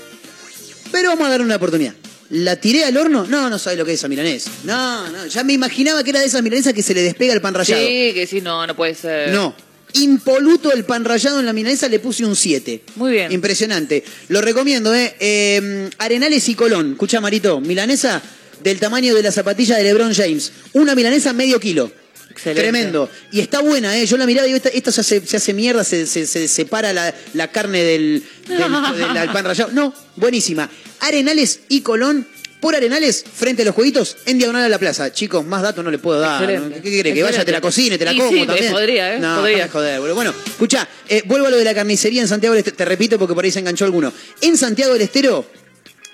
Pero 0.90 1.10
vamos 1.10 1.26
a 1.26 1.30
darle 1.30 1.46
una 1.46 1.56
oportunidad. 1.56 1.94
¿La 2.30 2.56
tiré 2.56 2.84
al 2.84 2.96
horno? 2.96 3.26
No, 3.26 3.50
no 3.50 3.58
sabe 3.58 3.76
lo 3.76 3.84
que 3.84 3.92
es 3.92 4.00
esa 4.00 4.08
milanesa. 4.08 4.50
No, 4.64 5.08
no, 5.10 5.26
ya 5.26 5.44
me 5.44 5.52
imaginaba 5.52 6.02
que 6.02 6.10
era 6.10 6.20
de 6.20 6.26
esas 6.26 6.42
milanesas 6.42 6.72
que 6.72 6.82
se 6.82 6.94
le 6.94 7.02
despega 7.02 7.34
el 7.34 7.42
pan 7.42 7.52
rallado. 7.52 7.82
Sí, 7.82 8.12
que 8.14 8.26
sí, 8.26 8.40
no, 8.40 8.66
no 8.66 8.74
puede 8.74 8.94
ser. 8.94 9.32
No. 9.32 9.54
Impoluto 9.94 10.72
el 10.72 10.84
pan 10.84 11.04
rallado 11.04 11.40
en 11.40 11.46
la 11.46 11.52
milanesa, 11.52 11.88
le 11.88 11.98
puse 11.98 12.24
un 12.24 12.34
7. 12.36 12.82
Muy 12.96 13.12
bien. 13.12 13.32
Impresionante. 13.32 14.02
Lo 14.28 14.40
recomiendo, 14.40 14.94
¿eh? 14.94 15.14
Eh, 15.20 15.90
Arenales 15.98 16.48
y 16.48 16.54
Colón. 16.54 16.92
Escucha, 16.92 17.20
Marito. 17.20 17.60
Milanesa 17.60 18.22
del 18.62 18.78
tamaño 18.78 19.14
de 19.14 19.22
la 19.22 19.32
zapatilla 19.32 19.76
de 19.76 19.84
LeBron 19.84 20.14
James. 20.14 20.52
Una 20.72 20.94
milanesa 20.94 21.32
medio 21.32 21.58
kilo. 21.60 21.90
Excelente. 22.30 22.62
Tremendo. 22.62 23.10
Y 23.30 23.40
está 23.40 23.60
buena, 23.60 23.98
¿eh? 23.98 24.06
Yo 24.06 24.16
la 24.16 24.24
miraba 24.24 24.46
y 24.46 24.52
digo, 24.52 24.56
esta, 24.56 24.70
esta 24.70 24.90
se, 24.92 25.00
hace, 25.02 25.26
se 25.26 25.36
hace 25.36 25.52
mierda, 25.52 25.84
se, 25.84 26.06
se- 26.06 26.26
se 26.26 26.48
separa 26.48 26.92
la, 26.94 27.14
la 27.34 27.48
carne 27.52 27.82
del, 27.82 28.22
del, 28.48 28.58
del- 28.58 29.14
del 29.14 29.28
pan 29.32 29.44
rallado. 29.44 29.70
No, 29.72 29.92
buenísima. 30.16 30.70
Arenales 31.00 31.60
y 31.68 31.82
Colón. 31.82 32.26
Por 32.62 32.76
Arenales, 32.76 33.24
frente 33.34 33.62
a 33.62 33.64
los 33.64 33.74
jueguitos, 33.74 34.16
en 34.24 34.38
diagonal 34.38 34.62
a 34.62 34.68
la 34.68 34.78
plaza. 34.78 35.12
Chicos, 35.12 35.44
más 35.44 35.62
datos 35.62 35.84
no 35.84 35.90
les 35.90 36.00
puedo 36.00 36.20
dar. 36.20 36.40
Excelente. 36.48 36.80
¿Qué 36.80 36.90
quiere? 36.90 37.12
Que 37.12 37.22
vaya, 37.24 37.44
te 37.44 37.50
la 37.50 37.60
cocine, 37.60 37.98
te 37.98 38.04
la 38.04 38.12
Y 38.12 38.18
como 38.18 38.30
sí, 38.30 38.46
también. 38.46 38.72
podría, 38.72 39.16
¿eh? 39.16 39.18
No, 39.18 39.40
Podría. 39.40 39.68
joder, 39.68 39.98
boludo. 39.98 40.14
Bueno, 40.14 40.32
escucha, 40.46 40.88
vuelvo 41.24 41.48
a 41.48 41.50
lo 41.50 41.56
de 41.58 41.64
la 41.64 41.74
carnicería 41.74 42.22
en 42.22 42.28
Santiago 42.28 42.54
del 42.54 42.60
Estero. 42.60 42.76
Te 42.76 42.84
repito 42.84 43.18
porque 43.18 43.34
por 43.34 43.44
ahí 43.44 43.50
se 43.50 43.58
enganchó 43.58 43.84
alguno. 43.84 44.12
En 44.42 44.56
Santiago 44.56 44.92
del 44.92 45.02
Estero, 45.02 45.44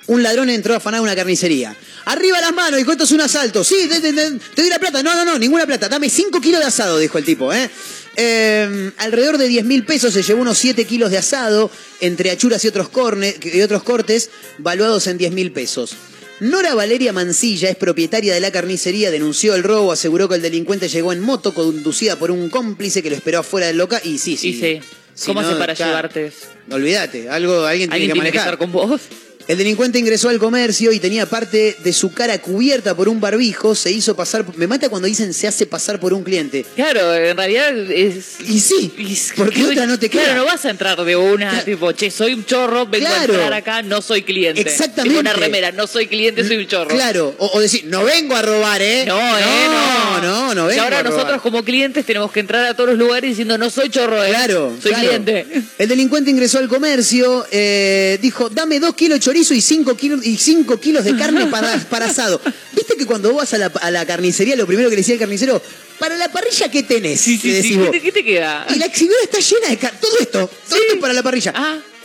un 0.07 0.23
ladrón 0.23 0.49
entró 0.49 0.73
a 0.73 0.79
afanar 0.79 1.03
una 1.03 1.15
carnicería. 1.15 1.77
Arriba 2.07 2.41
las 2.41 2.55
manos, 2.55 2.79
dijo, 2.79 2.93
esto 2.93 3.05
es 3.05 3.13
un 3.13 3.21
asalto. 3.21 3.63
Sí, 3.63 3.87
te, 3.87 4.01
te- 4.01 4.15
te- 4.15 4.31
te 4.55 4.63
doy 4.63 4.71
la 4.71 4.79
plata. 4.79 5.03
No, 5.03 5.15
no, 5.15 5.27
no, 5.27 5.39
ninguna 5.39 5.67
plata. 5.67 5.87
Dame 5.91 6.09
5 6.09 6.41
kilos 6.41 6.61
de 6.63 6.67
asado, 6.67 6.99
dijo 6.99 7.19
el 7.19 7.25
tipo, 7.27 7.53
¿eh? 7.53 7.69
Eh, 8.17 8.91
alrededor 8.97 9.37
de 9.37 9.49
10 9.49 9.67
mil 9.67 9.85
pesos 9.85 10.15
se 10.15 10.23
llevó 10.23 10.41
unos 10.41 10.57
7 10.57 10.87
kilos 10.87 11.11
de 11.11 11.19
asado 11.19 11.71
entre 12.01 12.31
achuras 12.31 12.65
y 12.65 12.69
otros, 12.69 12.89
corne- 12.89 13.37
y 13.43 13.61
otros 13.61 13.83
cortes, 13.83 14.31
valuados 14.57 15.07
en 15.09 15.19
10 15.19 15.33
mil 15.33 15.53
pesos. 15.53 15.93
Nora 16.41 16.75
Valeria 16.75 17.13
Mancilla 17.13 17.69
es 17.69 17.77
propietaria 17.77 18.33
de 18.33 18.41
la 18.41 18.53
carnicería, 18.53 19.11
denunció 19.11 19.55
el 19.57 19.65
robo, 19.65 19.91
aseguró 19.91 20.29
que 20.29 20.37
el 20.37 20.43
delincuente 20.43 20.89
llegó 20.89 21.13
en 21.13 21.21
moto 21.21 21.53
conducida 21.53 22.17
por 22.17 22.31
un 22.31 22.49
cómplice 22.49 23.03
que 23.03 23.11
lo 23.11 23.17
esperó 23.17 23.41
afuera 23.41 23.67
del 23.67 23.77
local. 23.77 24.01
Y 24.05 24.19
sí, 24.19 24.37
sí. 24.37 24.51
Y 24.51 24.55
sí. 24.55 24.81
Si 25.15 25.27
¿Cómo 25.27 25.43
no, 25.43 25.49
hace 25.49 25.59
para 25.59 25.75
llevarte? 25.75 26.31
Olvídate, 26.71 27.29
algo, 27.29 27.65
alguien 27.65 27.91
tiene 27.91 28.05
¿Alguien 28.05 28.09
que 28.11 28.13
tiene 28.15 28.31
que 28.31 28.39
manejar. 28.39 28.55
estar 28.55 28.59
con 28.59 28.71
vos? 28.71 29.01
El 29.49 29.57
delincuente 29.57 29.99
ingresó 29.99 30.29
al 30.29 30.39
comercio 30.39 30.93
y 30.93 31.01
tenía 31.01 31.25
parte 31.25 31.75
de 31.83 31.93
su 31.95 32.13
cara 32.13 32.39
cubierta 32.39 32.95
por 32.95 33.09
un 33.09 33.19
barbijo. 33.19 33.75
Se 33.75 33.91
hizo 33.91 34.15
pasar. 34.15 34.45
Me 34.57 34.67
mata 34.67 34.91
cuando 34.91 35.09
dicen 35.09 35.33
se 35.33 35.49
hace 35.49 35.65
pasar 35.65 35.99
por 35.99 36.13
un 36.13 36.23
cliente. 36.23 36.67
Claro, 36.77 37.15
en 37.15 37.35
realidad 37.35 37.75
es... 37.91 38.41
Y 38.47 38.61
sí, 38.61 38.93
porque 39.37 39.65
otra 39.65 39.87
no 39.87 39.99
te 39.99 40.11
queda. 40.11 40.25
Claro, 40.25 40.41
no 40.41 40.45
vas 40.45 40.67
a 40.67 40.71
entrar 40.71 41.03
de 41.03 41.17
una, 41.17 41.65
tipo, 41.65 41.91
che, 41.93 42.11
soy 42.11 42.35
un 42.35 42.45
chorro, 42.45 42.85
vengo 42.87 43.07
Claro. 43.07 43.33
a 43.33 43.37
entrar 43.37 43.53
acá, 43.55 43.83
no 43.83 44.03
soy 44.03 44.23
cliente. 44.23 44.61
Exactamente. 44.61 45.03
Tengo 45.09 45.21
una 45.21 45.33
remera, 45.33 45.73
no 45.73 45.87
soy 45.87 46.09
cliente, 46.09 46.47
soy 46.47 46.59
un 46.59 46.67
chorro. 46.67 46.91
Claro, 46.91 47.35
o, 47.39 47.51
o 47.55 47.61
decir, 47.61 47.85
no 47.87 48.05
vengo 48.05 48.37
a 48.37 48.43
robar, 48.43 48.83
¿eh? 48.83 49.05
No, 49.07 49.19
eh, 49.19 49.43
no, 49.71 50.21
no, 50.21 50.55
no 50.55 50.65
Y 50.67 50.69
vengo 50.75 50.83
ahora 50.83 50.99
a 50.99 51.03
robar. 51.05 51.17
nosotros 51.19 51.41
como 51.41 51.65
clientes 51.65 52.05
tenemos 52.05 52.31
que 52.33 52.41
entrar 52.41 52.67
a 52.67 52.75
todos 52.75 52.91
los 52.91 52.99
lugares 52.99 53.31
diciendo, 53.31 53.57
no 53.57 53.71
soy 53.71 53.89
chorro, 53.89 54.23
eh. 54.23 54.29
Claro, 54.29 54.77
Soy 54.83 54.93
claro. 54.93 55.09
cliente. 55.09 55.47
El 55.79 55.89
delincuente 55.89 56.31
ingresó 56.31 56.59
al 56.59 56.69
comercio, 56.69 57.47
eh, 57.51 58.19
dijo, 58.21 58.51
dame 58.51 58.79
dos 58.79 58.95
kilos 58.95 59.19
de 59.19 59.25
chorizo 59.25 59.38
y 59.39 59.61
cinco 59.61 59.97
kilos, 59.97 60.25
y 60.27 60.37
cinco 60.37 60.79
kilos 60.79 61.05
de 61.05 61.17
carne 61.17 61.47
para, 61.51 61.77
para 61.91 62.07
asado. 62.07 62.41
¿Viste 62.73 62.97
que 62.97 63.07
cuando 63.07 63.29
vos 63.31 63.39
vas 63.43 63.55
a 63.55 63.59
la, 63.59 63.67
a 63.67 63.91
la 63.91 64.05
carnicería, 64.07 64.57
lo 64.57 64.67
primero 64.67 64.89
que 64.91 64.97
le 64.97 65.01
decía 65.03 65.15
el 65.15 65.21
carnicero, 65.21 65.61
para 65.99 66.17
la 66.17 66.31
parrilla, 66.31 66.71
¿qué 66.71 66.83
tenés? 66.83 67.21
Sí, 67.21 67.39
sí, 67.39 67.63
sí. 67.63 67.77
¿Qué 67.79 67.91
te, 67.91 68.01
qué 68.03 68.13
te 68.13 68.25
queda? 68.25 68.67
Y 68.75 68.79
la 68.79 68.87
exhibidora 68.87 69.23
está 69.23 69.39
llena 69.41 69.69
de 69.69 69.77
carne. 69.77 69.99
Todo 70.01 70.19
esto, 70.21 70.51
todo 70.69 70.79
esto 70.81 70.95
es 70.95 71.01
para 71.01 71.13
la 71.15 71.23
parrilla. 71.23 71.53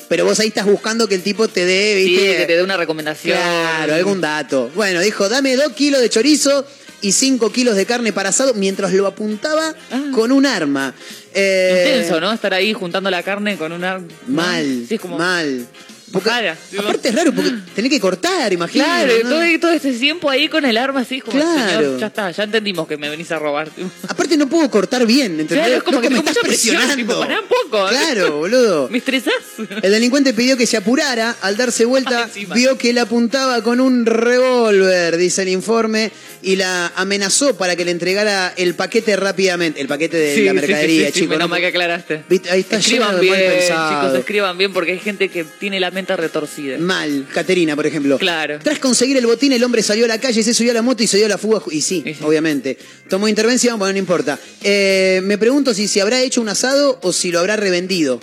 Pero 0.10 0.26
vos 0.26 0.40
ahí 0.40 0.48
estás 0.50 0.66
buscando 0.66 1.08
que 1.08 1.16
el 1.16 1.22
tipo 1.24 1.48
te 1.48 1.66
dé, 1.66 1.94
Ah. 1.96 1.98
Sí, 1.98 2.10
¿viste? 2.10 2.38
que 2.38 2.46
te 2.46 2.56
dé 2.58 2.64
una 2.64 2.78
recomendación. 2.78 3.38
Claro, 3.38 3.94
algún 3.96 4.22
dato. 4.22 4.70
Bueno, 4.76 5.02
dijo, 5.02 5.28
dame 5.30 5.56
dos 5.56 5.74
kilos 5.74 6.02
de 6.02 6.10
chorizo 6.10 6.66
y 7.02 7.12
cinco 7.12 7.52
kilos 7.52 7.76
de 7.76 7.86
carne 7.86 8.14
para 8.14 8.30
asado 8.30 8.54
mientras 8.54 8.94
lo 8.94 9.08
apuntaba 9.08 9.76
con 10.14 10.32
un 10.32 10.46
arma. 10.46 10.94
Eh, 11.34 11.94
Intenso, 11.96 12.20
¿no? 12.22 12.32
Estar 12.32 12.54
ahí 12.54 12.74
juntando 12.74 13.10
la 13.10 13.24
carne 13.24 13.58
con 13.58 13.72
una... 13.72 14.02
Mal, 14.28 14.86
Sí, 14.88 14.96
es 14.96 15.02
como... 15.02 15.18
mal. 15.18 15.68
Porque- 16.14 16.30
aparte 16.80 17.10
es 17.10 17.16
raro 17.16 17.34
porque 17.34 17.52
tenés 17.76 17.92
que 17.92 18.00
cortar, 18.00 18.54
imagínate. 18.54 19.20
Claro, 19.20 19.24
¿no? 19.24 19.30
todo, 19.32 19.60
todo 19.60 19.72
este 19.72 19.92
tiempo 19.94 20.30
ahí 20.30 20.48
con 20.48 20.64
el 20.64 20.78
arma 20.78 21.02
así, 21.02 21.20
como, 21.20 21.34
Claro. 21.38 21.70
señor, 21.82 22.00
ya 22.00 22.08
está, 22.08 22.32
ya 22.32 22.44
entendimos 22.44 22.88
que 22.88 22.96
me 22.98 23.10
venís 23.10 23.32
a 23.32 23.40
robar. 23.40 23.70
Aparte 24.08 24.38
no 24.38 24.48
puedo 24.48 24.70
cortar 24.70 25.06
bien, 25.06 25.40
¿entendés? 25.40 25.58
Claro, 25.66 25.74
es 25.78 25.84
como 25.84 26.00
que 26.02 26.10
me 26.10 26.20
estás 26.20 26.38
presión, 26.38 26.76
presionando. 26.78 26.96
tipo, 27.14 27.20
pará 27.20 27.40
un 27.42 27.48
poco. 27.48 27.88
Claro, 27.90 28.38
boludo. 28.38 28.88
¿Me 28.92 29.00
estresás? 29.00 29.34
El 29.82 29.92
delincuente 29.92 30.34
pidió 30.34 30.56
que 30.56 30.66
se 30.68 30.78
apurara. 30.78 31.36
Al 31.42 31.58
darse 31.58 31.86
vuelta, 31.86 32.30
vio 32.54 32.78
que 32.78 32.94
le 32.94 33.00
apuntaba 33.02 33.62
con 33.64 33.80
un 33.82 34.06
revólver, 34.06 35.18
dice 35.18 35.42
el 35.44 35.50
informe, 35.50 36.12
y 36.42 36.58
la 36.58 36.92
amenazó 36.96 37.56
para 37.58 37.76
que 37.76 37.86
le 37.86 37.92
entregara 37.92 38.54
el 38.58 38.76
paquete 38.76 39.16
rápidamente. 39.16 39.80
El 39.82 39.88
paquete 39.88 40.18
de 40.18 40.36
Sí, 40.36 40.44
la 40.44 40.54
mercadería, 40.54 41.08
sí, 41.08 41.14
chicos. 41.14 41.30
menos 41.30 41.46
¿no? 41.46 41.48
mal 41.50 41.62
que 41.62 41.68
aclaraste. 41.68 42.24
Ahí 42.52 42.60
está 42.60 42.78
lleno 42.80 42.80
Escriban 42.80 43.12
mal 43.14 43.22
bien, 43.22 43.52
pensado. 43.52 44.02
chicos, 44.06 44.20
escriban 44.20 44.58
bien 44.58 44.74
porque 44.74 44.92
hay 44.92 45.00
gente 45.00 45.30
que 45.30 45.44
tiene 45.46 45.80
la 45.80 45.90
mente 45.92 46.03
retorcida. 46.06 46.78
Mal, 46.78 47.28
Caterina, 47.34 47.76
por 47.76 47.86
ejemplo. 47.88 48.18
Claro. 48.18 48.60
Tras 48.64 48.80
conseguir 48.80 49.18
el 49.18 49.26
botín, 49.26 49.52
el 49.54 49.64
hombre 49.64 49.82
salió 49.82 50.06
a 50.06 50.08
la 50.08 50.20
calle, 50.20 50.44
se 50.44 50.54
subió 50.54 50.72
a 50.72 50.74
la 50.76 50.82
moto 50.82 51.04
y 51.04 51.08
se 51.08 51.18
dio 51.18 51.26
a 51.26 51.30
la 51.30 51.38
fuga. 51.38 51.62
Y 51.72 51.82
sí, 51.82 52.04
obviamente. 52.22 52.78
Tomó 53.10 53.28
intervención, 53.28 53.80
bueno, 53.80 53.94
no 53.94 54.00
importa. 54.00 54.38
Eh, 54.62 55.22
me 55.24 55.38
pregunto 55.38 55.74
si 55.74 55.88
se 55.88 56.02
habrá 56.02 56.22
hecho 56.22 56.42
un 56.42 56.50
asado 56.50 57.00
o 57.02 57.14
si 57.14 57.32
lo 57.32 57.40
habrá 57.40 57.56
revendido. 57.56 58.20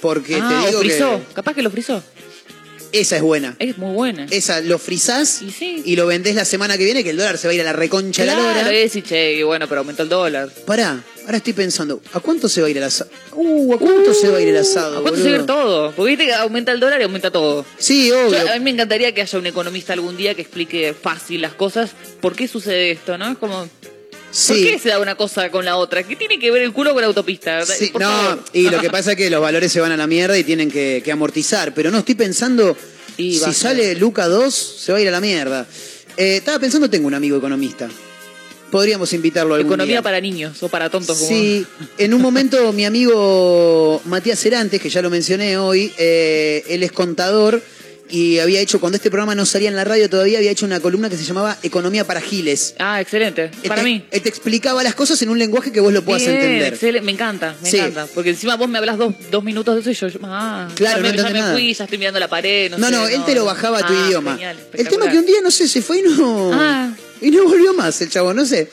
Porque 0.00 0.36
ah, 0.40 0.48
te 0.62 0.66
digo 0.66 0.78
o 0.80 0.82
frizó. 0.82 1.20
que 1.28 1.34
Capaz 1.34 1.54
que 1.54 1.62
lo 1.62 1.70
frizó. 1.70 2.02
esa 2.92 3.16
es 3.16 3.22
buena. 3.22 3.54
Es 3.58 3.78
muy 3.78 3.94
buena. 3.94 4.26
Esa 4.30 4.60
lo 4.60 4.78
frizás 4.78 5.42
Y 5.42 5.50
sí. 5.52 5.82
y 5.84 5.96
lo 5.96 6.06
vendés 6.06 6.34
la 6.34 6.44
semana 6.44 6.76
que 6.76 6.84
viene, 6.84 7.04
que 7.04 7.10
el 7.10 7.16
dólar 7.16 7.38
se 7.38 7.46
va 7.46 7.52
a 7.52 7.54
ir 7.54 7.60
a 7.60 7.64
la 7.64 7.72
reconcha 7.72 8.22
de 8.22 8.26
la 8.26 8.36
lora. 8.36 8.72
y 8.84 9.02
che, 9.02 9.34
y 9.34 9.42
bueno, 9.44 9.68
pero 9.68 9.80
aumentó 9.82 10.02
el 10.02 10.08
dólar. 10.08 10.50
Pará, 10.66 11.02
ahora 11.24 11.36
estoy 11.38 11.52
pensando, 11.52 12.00
¿a 12.12 12.20
cuánto 12.20 12.48
se 12.48 12.60
va 12.60 12.66
a 12.66 12.70
ir 12.70 12.76
el 12.78 12.82
asado? 12.84 13.10
Uh, 13.34 13.74
¿a 13.74 13.78
cuánto 13.78 14.12
se 14.14 14.28
va 14.28 14.38
a 14.38 14.40
ir 14.40 14.48
el 14.48 14.56
asado? 14.56 14.98
¿A 14.98 15.02
cuánto 15.02 15.20
se 15.22 15.28
va 15.30 15.36
a 15.36 15.40
ir 15.40 15.46
todo? 15.46 15.92
Porque 15.92 16.10
viste 16.10 16.24
que 16.26 16.34
aumenta 16.34 16.72
el 16.72 16.80
dólar 16.80 17.00
y 17.00 17.04
aumenta 17.04 17.30
todo. 17.30 17.64
Sí, 17.78 18.10
obvio. 18.10 18.30
Yo- 18.44 18.50
a 18.52 18.54
mí 18.54 18.60
me 18.60 18.70
encantaría 18.70 19.12
que 19.14 19.22
haya 19.22 19.38
un 19.38 19.46
economista 19.46 19.92
algún 19.92 20.16
día 20.16 20.34
que 20.34 20.42
explique 20.42 20.94
fácil 21.00 21.40
las 21.42 21.54
cosas. 21.54 21.90
¿Por 22.20 22.34
qué 22.36 22.46
sucede 22.48 22.90
esto, 22.92 23.16
no? 23.18 23.30
Es 23.32 23.38
como... 23.38 23.68
¿Por 24.48 24.56
qué 24.56 24.78
se 24.82 24.88
da 24.88 24.98
una 24.98 25.14
cosa 25.14 25.50
con 25.50 25.64
la 25.66 25.76
otra? 25.76 26.02
¿Qué 26.04 26.16
tiene 26.16 26.38
que 26.38 26.50
ver 26.50 26.62
el 26.62 26.72
culo 26.72 26.92
con 26.94 27.02
la 27.02 27.06
autopista? 27.08 27.66
Sí, 27.66 27.88
Por 27.88 28.00
no, 28.00 28.08
favor. 28.10 28.44
y 28.54 28.70
lo 28.70 28.80
que 28.80 28.88
pasa 28.88 29.10
es 29.12 29.18
que 29.18 29.28
los 29.28 29.42
valores 29.42 29.70
se 29.70 29.78
van 29.80 29.92
a 29.92 29.96
la 29.98 30.06
mierda 30.06 30.38
y 30.38 30.42
tienen 30.44 30.70
que, 30.70 31.02
que 31.04 31.12
amortizar. 31.12 31.74
Pero 31.74 31.90
no, 31.90 31.98
estoy 31.98 32.14
pensando, 32.14 32.74
Y 33.18 33.38
si 33.38 33.52
sale 33.52 33.94
Luca 33.94 34.28
2, 34.28 34.54
se 34.54 34.90
va 34.90 34.96
a 34.96 35.00
ir 35.02 35.08
a 35.08 35.10
la 35.10 35.20
mierda. 35.20 35.66
Eh, 36.16 36.36
estaba 36.38 36.58
pensando, 36.58 36.88
tengo 36.88 37.08
un 37.08 37.14
amigo 37.14 37.36
economista. 37.36 37.90
Podríamos 38.72 39.12
invitarlo 39.12 39.54
algún 39.54 39.68
Economía 39.70 39.96
día. 39.96 40.02
para 40.02 40.20
niños 40.20 40.60
o 40.62 40.68
para 40.68 40.88
tontos. 40.90 41.16
como- 41.18 41.28
Sí, 41.28 41.64
en 41.98 42.14
un 42.14 42.20
momento 42.22 42.72
mi 42.72 42.84
amigo 42.86 44.00
Matías 44.06 44.40
Cerantes, 44.40 44.80
que 44.80 44.88
ya 44.90 45.00
lo 45.02 45.10
mencioné 45.10 45.58
hoy, 45.58 45.92
eh, 45.98 46.64
él 46.68 46.82
es 46.82 46.90
contador 46.90 47.62
y 48.08 48.38
había 48.40 48.60
hecho, 48.60 48.78
cuando 48.80 48.96
este 48.96 49.10
programa 49.10 49.34
no 49.34 49.46
salía 49.46 49.68
en 49.70 49.76
la 49.76 49.84
radio 49.84 50.08
todavía, 50.10 50.36
había 50.38 50.50
hecho 50.50 50.66
una 50.66 50.80
columna 50.80 51.08
que 51.08 51.16
se 51.16 51.24
llamaba 51.24 51.56
Economía 51.62 52.06
para 52.06 52.20
Giles. 52.20 52.74
Ah, 52.78 53.00
excelente. 53.00 53.50
Para 53.66 53.80
Él 53.82 53.84
te- 54.10 54.16
mí. 54.16 54.20
Te 54.22 54.28
explicaba 54.28 54.82
las 54.82 54.94
cosas 54.94 55.20
en 55.22 55.28
un 55.30 55.38
lenguaje 55.38 55.70
que 55.72 55.80
vos 55.80 55.92
lo 55.92 56.02
puedas 56.02 56.22
Bien, 56.22 56.34
entender. 56.36 56.72
excelente. 56.74 57.04
Me 57.06 57.12
encanta, 57.12 57.54
me 57.62 57.70
Sí. 57.70 57.76
encanta. 57.78 58.06
Porque 58.14 58.30
encima 58.30 58.56
vos 58.56 58.68
me 58.68 58.76
hablas 58.78 58.98
dos, 58.98 59.14
dos 59.30 59.42
minutos 59.44 59.74
de 59.84 59.90
eso 59.92 60.06
y 60.06 60.10
yo, 60.10 60.18
ah, 60.24 60.68
Claro, 60.74 61.02
ya 61.02 61.08
no 61.10 61.10
me, 61.10 61.16
ya 61.22 61.30
me 61.30 61.38
nada. 61.40 61.52
fui, 61.54 61.72
ya 61.72 61.84
estoy 61.84 61.98
mirando 61.98 62.20
la 62.20 62.28
pared. 62.28 62.70
No, 62.70 62.78
No, 62.78 62.86
sé, 62.88 62.92
no, 62.92 63.08
él 63.08 63.24
te 63.24 63.34
lo 63.34 63.44
bajaba 63.46 63.78
a 63.78 63.86
tu 63.86 63.92
Ah, 63.94 64.04
idioma. 64.08 64.32
genial, 64.32 64.58
el 64.74 64.88
tema 64.88 65.10
que 65.10 65.18
un 65.18 65.26
día, 65.26 65.40
no 65.42 65.50
sé, 65.50 65.66
se 65.68 65.80
fue 65.80 66.00
y 66.00 66.02
no. 66.02 66.50
Ah. 66.52 66.90
Y 67.22 67.30
no 67.30 67.44
volvió 67.44 67.72
más 67.74 68.00
el 68.02 68.10
chavo, 68.10 68.34
no 68.34 68.44
sé. 68.44 68.68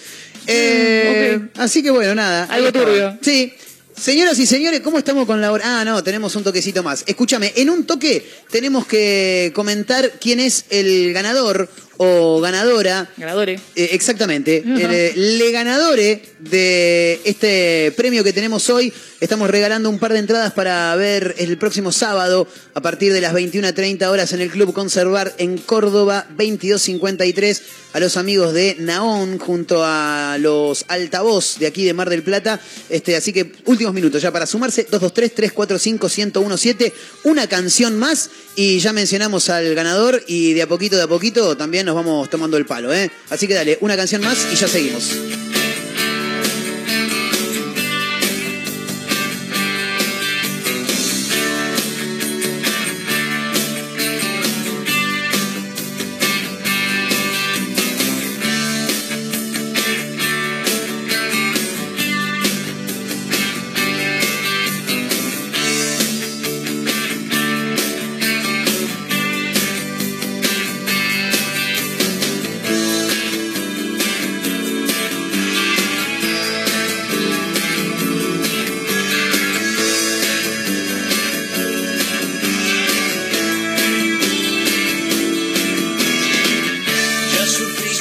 Eh, 0.48 1.40
Así 1.56 1.84
que 1.84 1.92
bueno, 1.92 2.16
nada. 2.16 2.46
Algo 2.46 2.72
turbio. 2.72 3.18
Sí. 3.22 3.54
Señoras 3.96 4.40
y 4.40 4.46
señores, 4.46 4.80
¿cómo 4.80 4.98
estamos 4.98 5.26
con 5.26 5.42
la 5.42 5.52
hora? 5.52 5.82
Ah, 5.82 5.86
no, 5.86 6.02
tenemos 6.04 6.34
un 6.36 6.44
toquecito 6.44 6.84
más. 6.84 7.04
Escúchame, 7.06 7.52
en 7.58 7.70
un 7.70 7.86
toque 7.86 8.26
tenemos 8.50 8.88
que 8.88 9.52
comentar 9.54 10.14
quién 10.22 10.40
es 10.40 10.66
el 10.70 11.12
ganador 11.12 11.70
o 12.02 12.40
ganadora. 12.40 13.10
Ganadores. 13.18 13.60
Eh, 13.76 13.90
exactamente. 13.92 14.64
Eh, 14.66 15.12
le 15.18 15.52
ganadore 15.52 16.22
de 16.40 17.20
este 17.26 17.92
premio 17.98 18.24
que 18.24 18.32
tenemos 18.32 18.70
hoy. 18.70 18.94
Estamos 19.20 19.50
regalando 19.50 19.90
un 19.90 20.00
par 20.00 20.14
de 20.14 20.20
entradas 20.20 20.54
para 20.54 20.96
ver 20.96 21.36
el 21.40 21.58
próximo 21.58 21.92
sábado 21.92 22.48
a 22.74 22.82
partir 22.82 23.12
de 23.12 23.20
las 23.20 23.34
21.30 23.34 24.08
horas 24.08 24.32
en 24.32 24.40
el 24.40 24.50
Club 24.50 24.72
Conservar 24.72 25.36
en 25.40 25.58
Córdoba 25.58 26.26
2253 26.30 27.62
a 27.92 28.00
los 28.00 28.16
amigos 28.16 28.54
de 28.54 28.78
Naón 28.80 29.40
junto 29.40 29.84
a 29.84 30.38
los 30.40 30.86
altavoz 30.88 31.58
de 31.60 31.68
aquí 31.68 31.84
de 31.84 31.94
Mar 31.94 32.10
del 32.10 32.24
Plata. 32.24 32.62
Este, 32.90 33.18
así 33.18 33.34
que 33.34 33.52
últimos 33.66 33.94
minutos 33.94 34.22
ya 34.22 34.32
para 34.32 34.46
sumarse 34.46 34.88
223-345-1017. 34.88 36.94
Una 37.26 37.48
canción 37.48 38.00
más 38.00 38.30
y 38.56 38.80
ya 38.80 38.94
mencionamos 38.94 39.50
al 39.50 39.76
ganador 39.76 40.24
y 40.28 40.54
de 40.54 40.62
a 40.62 40.68
poquito, 40.68 40.96
de 40.96 41.04
a 41.04 41.08
poquito 41.08 41.58
también 41.58 41.89
nos 41.90 41.96
vamos 41.96 42.30
tomando 42.30 42.56
el 42.56 42.66
palo. 42.68 42.94
¿eh? 42.94 43.10
Así 43.32 43.48
que 43.48 43.56
dale, 43.56 43.78
una 43.82 43.98
canción 43.98 44.22
más 44.22 44.48
y 44.54 44.56
ya 44.56 44.68
seguimos. 44.68 45.59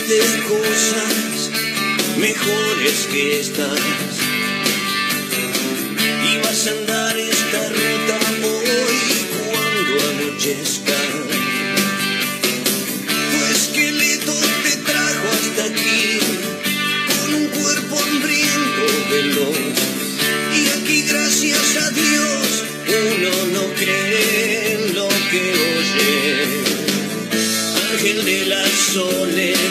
de 0.09 0.43
cosas 0.49 1.51
mejores 2.17 3.09
que 3.13 3.41
estas. 3.41 3.79
Y 6.33 6.39
vas 6.39 6.67
a 6.67 6.71
andar 6.71 6.98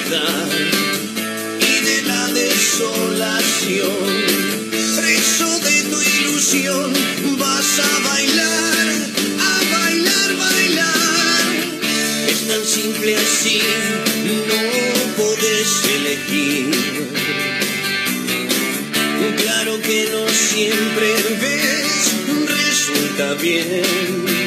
y 0.10 1.86
de 1.86 2.02
la 2.04 2.28
desolación, 2.28 3.92
preso 4.96 5.60
de 5.60 5.84
tu 5.84 6.02
ilusión, 6.02 6.94
vas 7.38 7.80
a 7.80 8.00
bailar, 8.08 8.88
a 9.42 9.76
bailar, 9.76 10.38
bailar. 10.38 11.44
Es 12.30 12.48
tan 12.48 12.64
simple 12.64 13.18
así, 13.18 13.62
no 14.28 14.38
podés 15.18 15.84
elegir. 15.94 16.72
Claro 19.44 19.82
que 19.82 20.08
no 20.10 20.30
siempre 20.30 21.16
ves, 21.42 22.14
resulta 22.48 23.34
bien. 23.34 24.47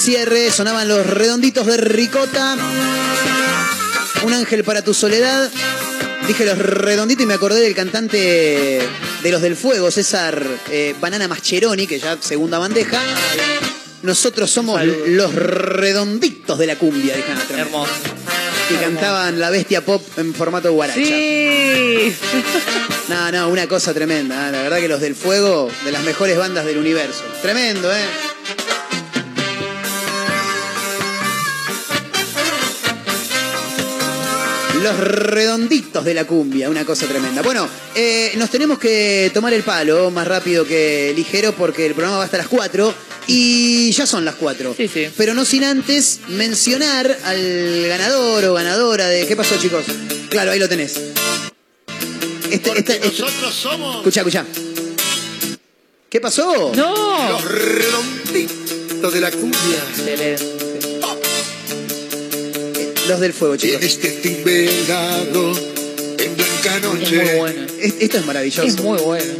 Cierre 0.00 0.50
sonaban 0.50 0.88
los 0.88 1.06
redonditos 1.06 1.66
de 1.66 1.76
ricota. 1.76 2.56
Un 4.22 4.32
ángel 4.32 4.64
para 4.64 4.82
tu 4.82 4.94
soledad. 4.94 5.50
Dije 6.26 6.46
los 6.46 6.58
redonditos 6.58 7.24
y 7.24 7.26
me 7.26 7.34
acordé 7.34 7.60
del 7.60 7.74
cantante 7.74 8.80
de 9.22 9.30
los 9.30 9.42
del 9.42 9.56
fuego, 9.56 9.90
César 9.90 10.42
eh, 10.70 10.94
Banana 11.00 11.28
Mascheroni, 11.28 11.86
que 11.86 11.98
ya 11.98 12.16
segunda 12.18 12.58
bandeja. 12.58 12.98
Nosotros 14.02 14.50
somos 14.50 14.82
los 14.82 15.34
redonditos 15.34 16.58
de 16.58 16.66
la 16.66 16.76
cumbia, 16.76 17.14
dijeron. 17.14 17.58
Hermoso. 17.58 17.92
Que 18.70 18.76
cantaban 18.76 19.38
la 19.38 19.50
bestia 19.50 19.84
pop 19.84 20.02
en 20.16 20.32
formato 20.32 20.72
guaracha. 20.72 20.98
Sí. 20.98 22.16
No, 23.08 23.30
no, 23.32 23.48
una 23.48 23.66
cosa 23.66 23.92
tremenda. 23.92 24.48
¿eh? 24.48 24.52
La 24.52 24.62
verdad 24.62 24.78
que 24.78 24.88
los 24.88 25.00
del 25.00 25.14
fuego, 25.14 25.68
de 25.84 25.92
las 25.92 26.04
mejores 26.04 26.38
bandas 26.38 26.64
del 26.64 26.78
universo. 26.78 27.24
Tremendo, 27.42 27.92
¿eh? 27.92 28.29
Los 34.82 34.98
redonditos 34.98 36.04
de 36.04 36.14
la 36.14 36.24
cumbia, 36.26 36.70
una 36.70 36.84
cosa 36.86 37.06
tremenda. 37.06 37.42
Bueno, 37.42 37.68
eh, 37.94 38.32
nos 38.36 38.50
tenemos 38.50 38.78
que 38.78 39.30
tomar 39.34 39.52
el 39.52 39.62
palo 39.62 40.10
más 40.10 40.26
rápido 40.26 40.64
que 40.66 41.12
ligero 41.14 41.52
porque 41.54 41.84
el 41.86 41.94
programa 41.94 42.18
va 42.18 42.24
hasta 42.24 42.38
las 42.38 42.48
4 42.48 42.94
y 43.26 43.90
ya 43.92 44.06
son 44.06 44.24
las 44.24 44.36
4. 44.36 44.74
Sí, 44.76 44.88
sí. 44.88 45.08
Pero 45.16 45.34
no 45.34 45.44
sin 45.44 45.64
antes 45.64 46.20
mencionar 46.28 47.14
al 47.24 47.86
ganador 47.88 48.44
o 48.46 48.54
ganadora 48.54 49.06
de... 49.08 49.26
¿Qué 49.26 49.36
pasó, 49.36 49.56
chicos? 49.58 49.84
Claro, 50.30 50.50
ahí 50.52 50.58
lo 50.58 50.68
tenés. 50.68 50.96
Este, 52.50 52.70
este- 52.78 52.78
este- 52.96 53.00
Nosotros 53.06 53.54
somos 53.54 53.96
Escucha, 53.98 54.20
escucha. 54.20 54.44
¿Qué 56.08 56.20
pasó? 56.20 56.72
No. 56.74 57.28
los 57.32 57.44
redonditos 57.44 59.12
de 59.12 59.20
la 59.20 59.30
cumbia. 59.30 59.84
Excelente. 59.90 60.69
Los 63.08 63.20
del 63.20 63.32
fuego, 63.32 63.56
chicos. 63.56 63.82
En 63.82 63.88
este 63.88 64.42
velado, 64.44 65.52
en 66.18 66.36
blanca 66.36 66.76
Es 66.76 66.82
noche. 66.82 67.16
muy 67.24 67.34
bueno. 67.38 67.66
Es- 67.80 67.94
Esto 67.98 68.18
es 68.18 68.26
maravilloso. 68.26 68.62
Es 68.68 68.80
muy 68.80 68.98
bueno. 68.98 69.32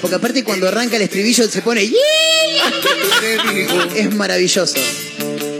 Porque 0.00 0.16
aparte 0.16 0.42
cuando 0.44 0.66
arranca 0.66 0.96
el 0.96 1.02
estribillo 1.02 1.48
se 1.48 1.62
pone... 1.62 1.90
Es 3.94 4.14
maravilloso. 4.14 4.74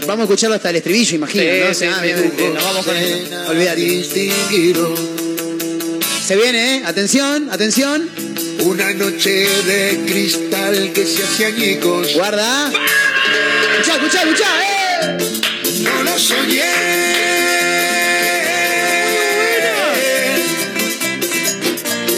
Vamos 0.06 0.20
a 0.20 0.22
escucharlo 0.24 0.56
hasta 0.56 0.70
el 0.70 0.76
estribillo, 0.76 1.14
imagino, 1.16 1.44
Sí, 1.44 1.48
¿no? 1.68 1.74
sí, 1.74 1.84
Ah, 1.84 2.02
sí, 2.04 2.44
nos 2.54 2.64
vamos 2.64 2.86
con 2.86 2.96
eso. 2.96 3.16
Olvídate. 3.50 3.80
distinguido. 3.80 4.94
Se 6.26 6.36
viene, 6.36 6.76
¿eh? 6.78 6.82
Atención, 6.86 7.48
atención. 7.52 8.08
Una 8.60 8.92
noche 8.94 9.30
de 9.66 10.00
cristal 10.06 10.92
que 10.94 11.06
se 11.06 11.22
hace 11.22 11.46
añicos. 11.46 12.14
Guarda. 12.14 12.72
Escuchá, 13.72 13.96
escuchá, 13.96 14.22
escuchá, 14.22 14.48
¿eh? 14.62 15.18
No 15.82 16.02
lo 16.02 16.18
soñé. 16.18 16.89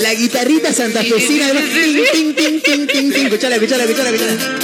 La 0.03 0.15
guitarrita 0.15 0.73
santafesina. 0.73 1.49
Sí, 1.49 1.55
sí, 1.59 1.71
sí, 1.73 1.85
sí, 1.85 1.93
sí. 1.95 2.05
Ting, 2.13 2.35
ting, 2.35 2.61
ting, 2.61 2.87
ting, 2.87 3.13
ting. 3.13 3.25
Escuchala, 3.27 3.55
escuchala, 3.57 3.85
escuchala, 3.85 4.11
escuchala. 4.11 4.59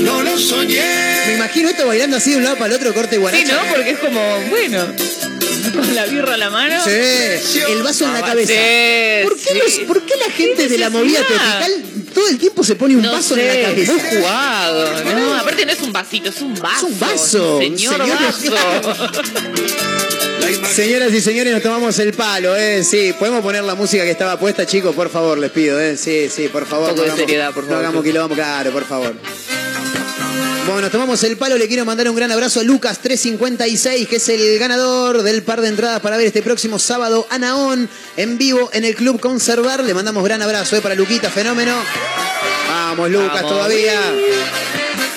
No 0.00 0.22
lo 0.22 0.38
soñé. 0.38 0.82
Me 1.28 1.34
imagino 1.36 1.68
esto 1.70 1.86
bailando 1.86 2.16
así 2.18 2.30
de 2.32 2.36
un 2.38 2.44
lado 2.44 2.56
para 2.56 2.66
el 2.66 2.72
otro, 2.80 2.92
corte 2.94 3.16
guaracha. 3.18 3.44
Sí, 3.46 3.52
¿no? 3.52 3.74
Porque 3.74 3.90
es 3.90 3.98
como, 3.98 4.20
bueno, 4.50 4.86
con 5.74 5.94
la 5.94 6.06
birra 6.06 6.34
a 6.34 6.36
la 6.36 6.50
mano. 6.50 6.82
Sí, 6.84 7.58
el 7.68 7.82
vaso 7.82 8.04
en 8.04 8.12
la 8.12 8.18
Ah, 8.20 8.26
cabeza. 8.26 8.52
sí, 8.52 9.24
¿Por 9.24 9.36
qué, 9.38 9.50
sí. 9.50 9.58
los- 9.58 9.86
por 9.88 10.04
qué 10.04 10.14
la 10.16 10.32
gente 10.32 10.68
de 10.68 10.78
la 10.78 10.90
movida 10.90 11.20
tropical 11.20 11.72
todo 12.14 12.28
el 12.28 12.38
tiempo 12.38 12.64
se 12.64 12.74
pone 12.74 12.96
un 12.96 13.02
No 13.02 13.12
vaso 13.12 13.34
sé, 13.34 13.40
en 13.50 13.62
la 13.62 13.68
cabeza? 13.68 13.92
muy 13.92 14.00
jugado. 14.02 15.04
No, 15.04 15.34
aparte 15.36 15.64
no 15.66 15.72
es 15.72 15.80
un 15.80 15.92
vasito, 15.92 16.30
es 16.30 16.40
un 16.40 16.54
vaso. 16.58 16.86
un 16.86 16.98
vaso, 16.98 17.56
un 17.58 17.62
Señor, 17.78 17.94
señor, 18.02 18.18
vaso. 18.20 19.12
Señoras 20.74 21.12
y 21.12 21.20
señores, 21.20 21.52
nos 21.52 21.62
tomamos 21.62 21.98
el 21.98 22.12
palo, 22.12 22.54
¿eh? 22.56 22.84
Sí, 22.84 23.12
podemos 23.18 23.40
poner 23.42 23.64
la 23.64 23.74
música 23.74 24.04
que 24.04 24.10
estaba 24.12 24.38
puesta, 24.38 24.64
chicos, 24.66 24.94
por 24.94 25.10
favor, 25.10 25.36
les 25.38 25.50
pido, 25.50 25.80
¿eh? 25.80 25.96
Sí, 25.96 26.28
sí, 26.34 26.48
por 26.48 26.66
favor. 26.66 26.90
Un 26.90 26.94
poco 26.94 27.00
no 27.00 27.04
de 27.04 27.10
hagamos- 27.10 27.20
seriedad, 27.26 27.52
por 27.52 27.64
No 27.64 27.68
favor. 27.70 27.84
hagamos 27.84 28.04
quilombo, 28.04 28.34
claro, 28.34 28.70
por 28.70 28.84
favor. 28.84 29.14
Bueno, 30.66 30.82
nos 30.82 30.92
tomamos 30.92 31.22
el 31.24 31.36
palo. 31.36 31.56
Le 31.56 31.66
quiero 31.66 31.84
mandar 31.84 32.08
un 32.08 32.14
gran 32.14 32.30
abrazo 32.30 32.60
a 32.60 32.62
Lucas356, 32.62 34.06
que 34.06 34.16
es 34.16 34.28
el 34.28 34.58
ganador 34.58 35.22
del 35.22 35.42
par 35.42 35.62
de 35.62 35.68
entradas 35.68 36.00
para 36.00 36.16
ver 36.16 36.26
este 36.26 36.42
próximo 36.42 36.78
sábado 36.78 37.26
a 37.30 37.38
Naón 37.38 37.88
en 38.16 38.38
vivo 38.38 38.68
en 38.72 38.84
el 38.84 38.94
Club 38.94 39.18
Conservar. 39.18 39.82
Le 39.82 39.94
mandamos 39.94 40.22
gran 40.22 40.42
abrazo 40.42 40.76
¿eh? 40.76 40.80
para 40.80 40.94
Luquita, 40.94 41.30
fenómeno. 41.30 41.74
Vamos, 42.68 43.10
Lucas, 43.10 43.32
Vamos. 43.42 43.50
todavía. 43.50 43.98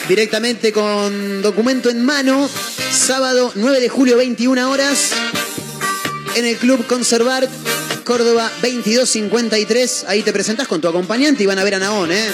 Directamente 0.08 0.72
con 0.72 1.42
documento 1.42 1.90
en 1.90 2.04
mano. 2.04 2.50
Sábado 2.92 3.52
9 3.56 3.80
de 3.82 3.90
julio, 3.90 4.18
21 4.18 4.70
horas. 4.70 5.12
En 6.36 6.46
el 6.46 6.56
Club 6.58 6.86
Conservar, 6.88 7.48
Córdoba 8.04 8.50
2253. 8.62 10.06
Ahí 10.08 10.22
te 10.22 10.32
presentás 10.32 10.68
con 10.68 10.80
tu 10.80 10.88
acompañante 10.88 11.44
y 11.44 11.46
van 11.46 11.60
a 11.60 11.64
ver 11.64 11.76
a 11.76 11.80
Naón, 11.80 12.12
¿eh? 12.12 12.30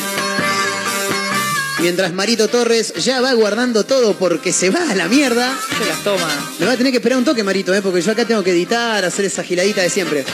Mientras 1.80 2.14
Marito 2.14 2.48
Torres 2.48 2.94
ya 2.96 3.22
va 3.22 3.34
guardando 3.34 3.86
todo 3.86 4.16
porque 4.16 4.54
se 4.54 4.70
va 4.70 4.92
a 4.92 4.96
la 4.96 5.08
mierda. 5.08 5.58
Se 5.78 5.86
las 5.86 6.04
toma. 6.04 6.28
Me 6.60 6.66
va 6.66 6.74
a 6.74 6.78
tener 6.78 6.92
que 6.92 6.98
esperar 6.98 7.18
un 7.18 7.26
toque, 7.26 7.44
Marito, 7.44 7.74
¿eh? 7.74 7.82
porque 7.82 8.02
yo 8.02 8.12
acá 8.12 8.26
tengo 8.26 8.44
que 8.44 8.52
editar, 8.52 9.04
hacer 9.04 9.26
esa 9.26 9.44
giradita 9.44 9.82
de 9.82 9.90
siempre. 9.90 10.26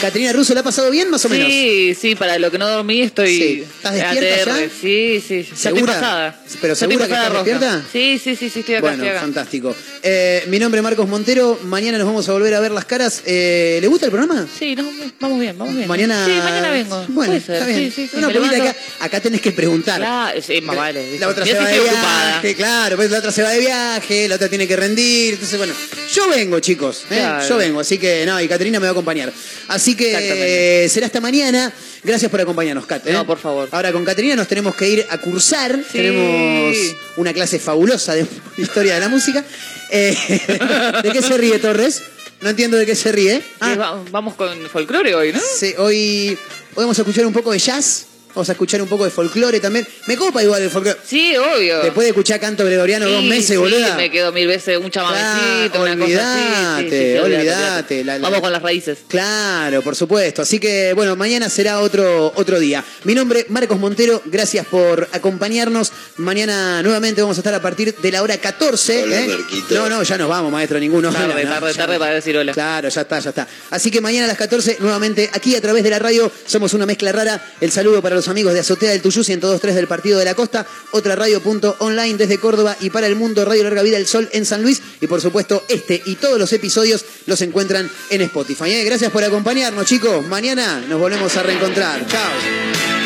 Caterina 0.00 0.32
Russo, 0.32 0.52
¿la 0.54 0.60
ha 0.60 0.62
pasado 0.64 0.90
bien 0.90 1.08
más 1.10 1.24
o 1.24 1.28
menos? 1.28 1.48
Sí, 1.48 1.96
sí, 1.98 2.14
para 2.14 2.38
lo 2.38 2.50
que 2.50 2.58
no 2.58 2.68
dormí 2.68 3.00
estoy. 3.00 3.38
Sí. 3.38 3.64
¿Estás 3.76 3.94
despierta 3.94 4.52
ATR. 4.52 4.60
ya? 4.60 4.68
Sí, 4.80 5.24
sí. 5.26 5.34
Ya 5.36 5.40
estoy 5.40 5.56
¿Segura? 5.56 5.92
pasada. 5.94 6.40
¿Pero 6.60 6.74
segura 6.74 7.06
que 7.06 7.12
estás 7.12 7.28
roja. 7.28 7.42
despierta? 7.44 7.84
Sí, 7.92 8.20
sí, 8.22 8.36
sí, 8.36 8.50
sí, 8.50 8.60
estoy 8.60 8.74
acá, 8.74 8.80
Bueno, 8.82 8.96
estoy 8.96 9.08
acá. 9.08 9.20
fantástico. 9.20 9.74
Eh, 10.02 10.44
mi 10.48 10.58
nombre 10.58 10.80
es 10.80 10.82
Marcos 10.82 11.08
Montero. 11.08 11.58
Mañana 11.64 11.96
nos 11.98 12.06
vamos 12.06 12.28
a 12.28 12.32
volver 12.32 12.54
a 12.54 12.60
ver 12.60 12.72
las 12.72 12.84
caras. 12.84 13.22
Eh, 13.24 13.78
¿Le 13.80 13.86
gusta 13.86 14.06
el 14.06 14.12
programa? 14.12 14.46
Sí, 14.58 14.74
no, 14.76 14.84
vamos 15.20 15.40
bien, 15.40 15.56
vamos 15.56 15.74
bien. 15.74 15.88
Mañana. 15.88 16.26
Sí, 16.26 16.32
mañana 16.32 16.70
vengo. 16.70 17.04
Bueno, 17.08 17.32
Puede 17.32 17.40
ser. 17.40 17.54
está 17.54 17.66
bien. 17.66 17.92
Sí, 17.94 18.08
sí, 18.12 18.18
acá, 18.60 18.76
acá 19.00 19.20
tenés 19.20 19.40
que 19.40 19.52
preguntar. 19.52 19.98
Claro, 20.00 20.42
sí, 20.42 20.60
más 20.60 20.76
vale. 20.76 21.18
La 21.18 21.28
otra 21.28 21.44
Yo 21.46 21.54
se 21.54 21.58
va 21.60 21.68
de 21.68 21.80
viaje, 21.80 22.54
claro, 22.54 22.96
pues 22.96 23.10
la 23.10 23.18
otra 23.18 23.32
se 23.32 23.42
va 23.42 23.50
de 23.50 23.60
viaje, 23.60 24.28
la 24.28 24.34
otra 24.36 24.48
tiene 24.48 24.68
que 24.68 24.76
rendir. 24.76 25.34
Entonces, 25.34 25.56
bueno, 25.56 25.72
yo 26.12 26.28
vengo, 26.28 26.60
chicos. 26.60 27.04
¿eh? 27.10 27.16
Claro. 27.16 27.48
Yo 27.48 27.56
vengo, 27.56 27.80
así 27.80 27.96
que 27.98 28.24
no, 28.26 28.38
y 28.40 28.48
Caterina 28.48 28.78
me 28.80 28.84
va 28.84 28.90
a 28.90 28.92
acompañar. 28.92 29.32
Así 29.74 29.96
que 29.96 30.86
será 30.88 31.06
hasta 31.06 31.20
mañana. 31.20 31.72
Gracias 32.04 32.30
por 32.30 32.40
acompañarnos, 32.40 32.86
Cat. 32.86 33.06
¿eh? 33.06 33.12
No, 33.12 33.26
por 33.26 33.38
favor. 33.38 33.68
Ahora 33.72 33.92
con 33.92 34.04
Caterina 34.04 34.36
nos 34.36 34.46
tenemos 34.46 34.76
que 34.76 34.88
ir 34.88 35.06
a 35.10 35.18
cursar. 35.18 35.76
Tenemos 35.90 36.76
una 37.16 37.32
clase 37.32 37.58
fabulosa 37.58 38.14
de 38.14 38.24
historia 38.56 38.94
de 38.94 39.00
la 39.00 39.08
música. 39.08 39.44
Eh, 39.90 40.16
¿De 41.02 41.10
qué 41.10 41.22
se 41.22 41.36
ríe 41.36 41.58
Torres? 41.58 42.02
No 42.40 42.50
entiendo 42.50 42.76
de 42.76 42.86
qué 42.86 42.94
se 42.94 43.10
ríe. 43.10 43.42
Ah, 43.60 44.02
Vamos 44.10 44.34
con 44.34 44.68
folclore 44.68 45.14
hoy, 45.14 45.32
¿no? 45.32 45.40
Sí, 45.58 45.74
hoy, 45.78 46.38
a 46.76 46.90
escuchar 46.90 47.26
un 47.26 47.32
poco 47.32 47.50
de 47.52 47.58
jazz, 47.58 48.06
vamos 48.34 48.48
a 48.48 48.52
escuchar 48.52 48.82
un 48.82 48.88
poco 48.88 49.04
de 49.04 49.10
folclore 49.10 49.60
también. 49.60 49.86
Me 50.06 50.16
copa 50.16 50.42
igual 50.42 50.62
el 50.62 50.70
folclore. 50.70 50.98
Sí, 51.06 51.36
obvio. 51.36 51.80
Después 51.82 52.04
de 52.04 52.10
escuchar 52.10 52.40
canto 52.40 52.64
gregoriano 52.64 53.06
dos 53.08 53.22
Sí, 53.22 53.28
meses, 53.28 53.46
sí, 53.46 53.56
boluda. 53.56 53.96
me 53.96 54.10
quedo 54.10 54.32
mil 54.32 54.46
veces 54.46 54.78
un 54.78 54.90
chamamecito, 54.90 55.78
Claro, 55.80 55.92
una 55.92 56.04
cosa 56.04 56.34
así. 56.34 56.84
Sí, 56.84 56.90
sí, 56.90 56.94
olvídate, 56.94 57.12
sí, 57.12 57.18
olvídate. 57.18 58.04
La- 58.04 58.18
la- 58.18 58.22
Vamos 58.28 58.40
con 58.40 58.52
las 58.52 58.62
raíces. 58.62 58.98
Claro, 59.08 59.82
por 59.82 59.94
supuesto. 59.96 60.42
Así 60.42 60.58
que, 60.58 60.92
bueno, 60.94 61.16
mañana 61.16 61.48
será 61.48 61.80
otro, 61.80 62.32
otro 62.36 62.58
día. 62.58 62.84
Mi 63.04 63.14
nombre, 63.14 63.46
Marcos 63.48 63.78
Montero. 63.78 64.22
Gracias 64.26 64.66
por 64.66 65.08
acompañarnos. 65.12 65.92
Mañana 66.16 66.82
nuevamente 66.82 67.20
vamos 67.22 67.36
a 67.36 67.40
estar 67.40 67.54
a 67.54 67.60
partir 67.62 67.94
de 67.94 68.10
la 68.12 68.22
hora 68.22 68.36
14. 68.38 69.04
Hola, 69.04 69.20
¿eh? 69.20 69.36
No, 69.70 69.88
no, 69.88 70.02
ya 70.02 70.18
nos 70.18 70.28
vamos, 70.28 70.50
maestro, 70.52 70.78
ninguno. 70.78 71.12
Tarde, 71.12 71.44
No, 71.44 71.50
tarde, 71.50 71.72
ya- 71.72 71.78
tarde 71.78 71.98
para 71.98 72.14
decir 72.14 72.36
hola. 72.36 72.52
Claro, 72.52 72.88
ya 72.88 73.00
está, 73.02 73.18
ya 73.20 73.30
está. 73.30 73.48
Así 73.70 73.90
que 73.90 74.00
mañana 74.00 74.24
a 74.24 74.28
las 74.28 74.38
14, 74.38 74.78
nuevamente 74.80 75.30
aquí 75.32 75.54
a 75.56 75.60
través 75.60 75.82
de 75.84 75.90
la 75.90 75.98
radio, 75.98 76.30
somos 76.46 76.72
una 76.74 76.86
mezcla 76.86 77.12
rara. 77.12 77.40
El 77.60 77.70
saludo 77.70 78.02
para 78.02 78.14
los 78.16 78.23
amigos 78.28 78.54
de 78.54 78.60
Azotea 78.60 78.90
del 78.90 79.02
Tuyú, 79.02 79.22
102.3 79.22 79.72
del 79.72 79.86
Partido 79.86 80.18
de 80.18 80.24
la 80.24 80.34
Costa, 80.34 80.66
otra 80.92 81.16
radio.online 81.16 82.16
desde 82.16 82.38
Córdoba 82.38 82.76
y 82.80 82.90
para 82.90 83.06
el 83.06 83.16
mundo, 83.16 83.44
Radio 83.44 83.64
Larga 83.64 83.82
Vida 83.82 83.96
del 83.96 84.06
Sol 84.06 84.28
en 84.32 84.44
San 84.46 84.62
Luis. 84.62 84.82
Y 85.00 85.06
por 85.06 85.20
supuesto, 85.20 85.64
este 85.68 86.02
y 86.04 86.16
todos 86.16 86.38
los 86.38 86.52
episodios 86.52 87.04
los 87.26 87.40
encuentran 87.42 87.90
en 88.10 88.22
Spotify. 88.22 88.70
¿eh? 88.70 88.84
Gracias 88.84 89.10
por 89.10 89.24
acompañarnos, 89.24 89.86
chicos. 89.86 90.26
Mañana 90.26 90.84
nos 90.88 91.00
volvemos 91.00 91.36
a 91.36 91.42
reencontrar. 91.42 92.06
Chao. 92.06 93.03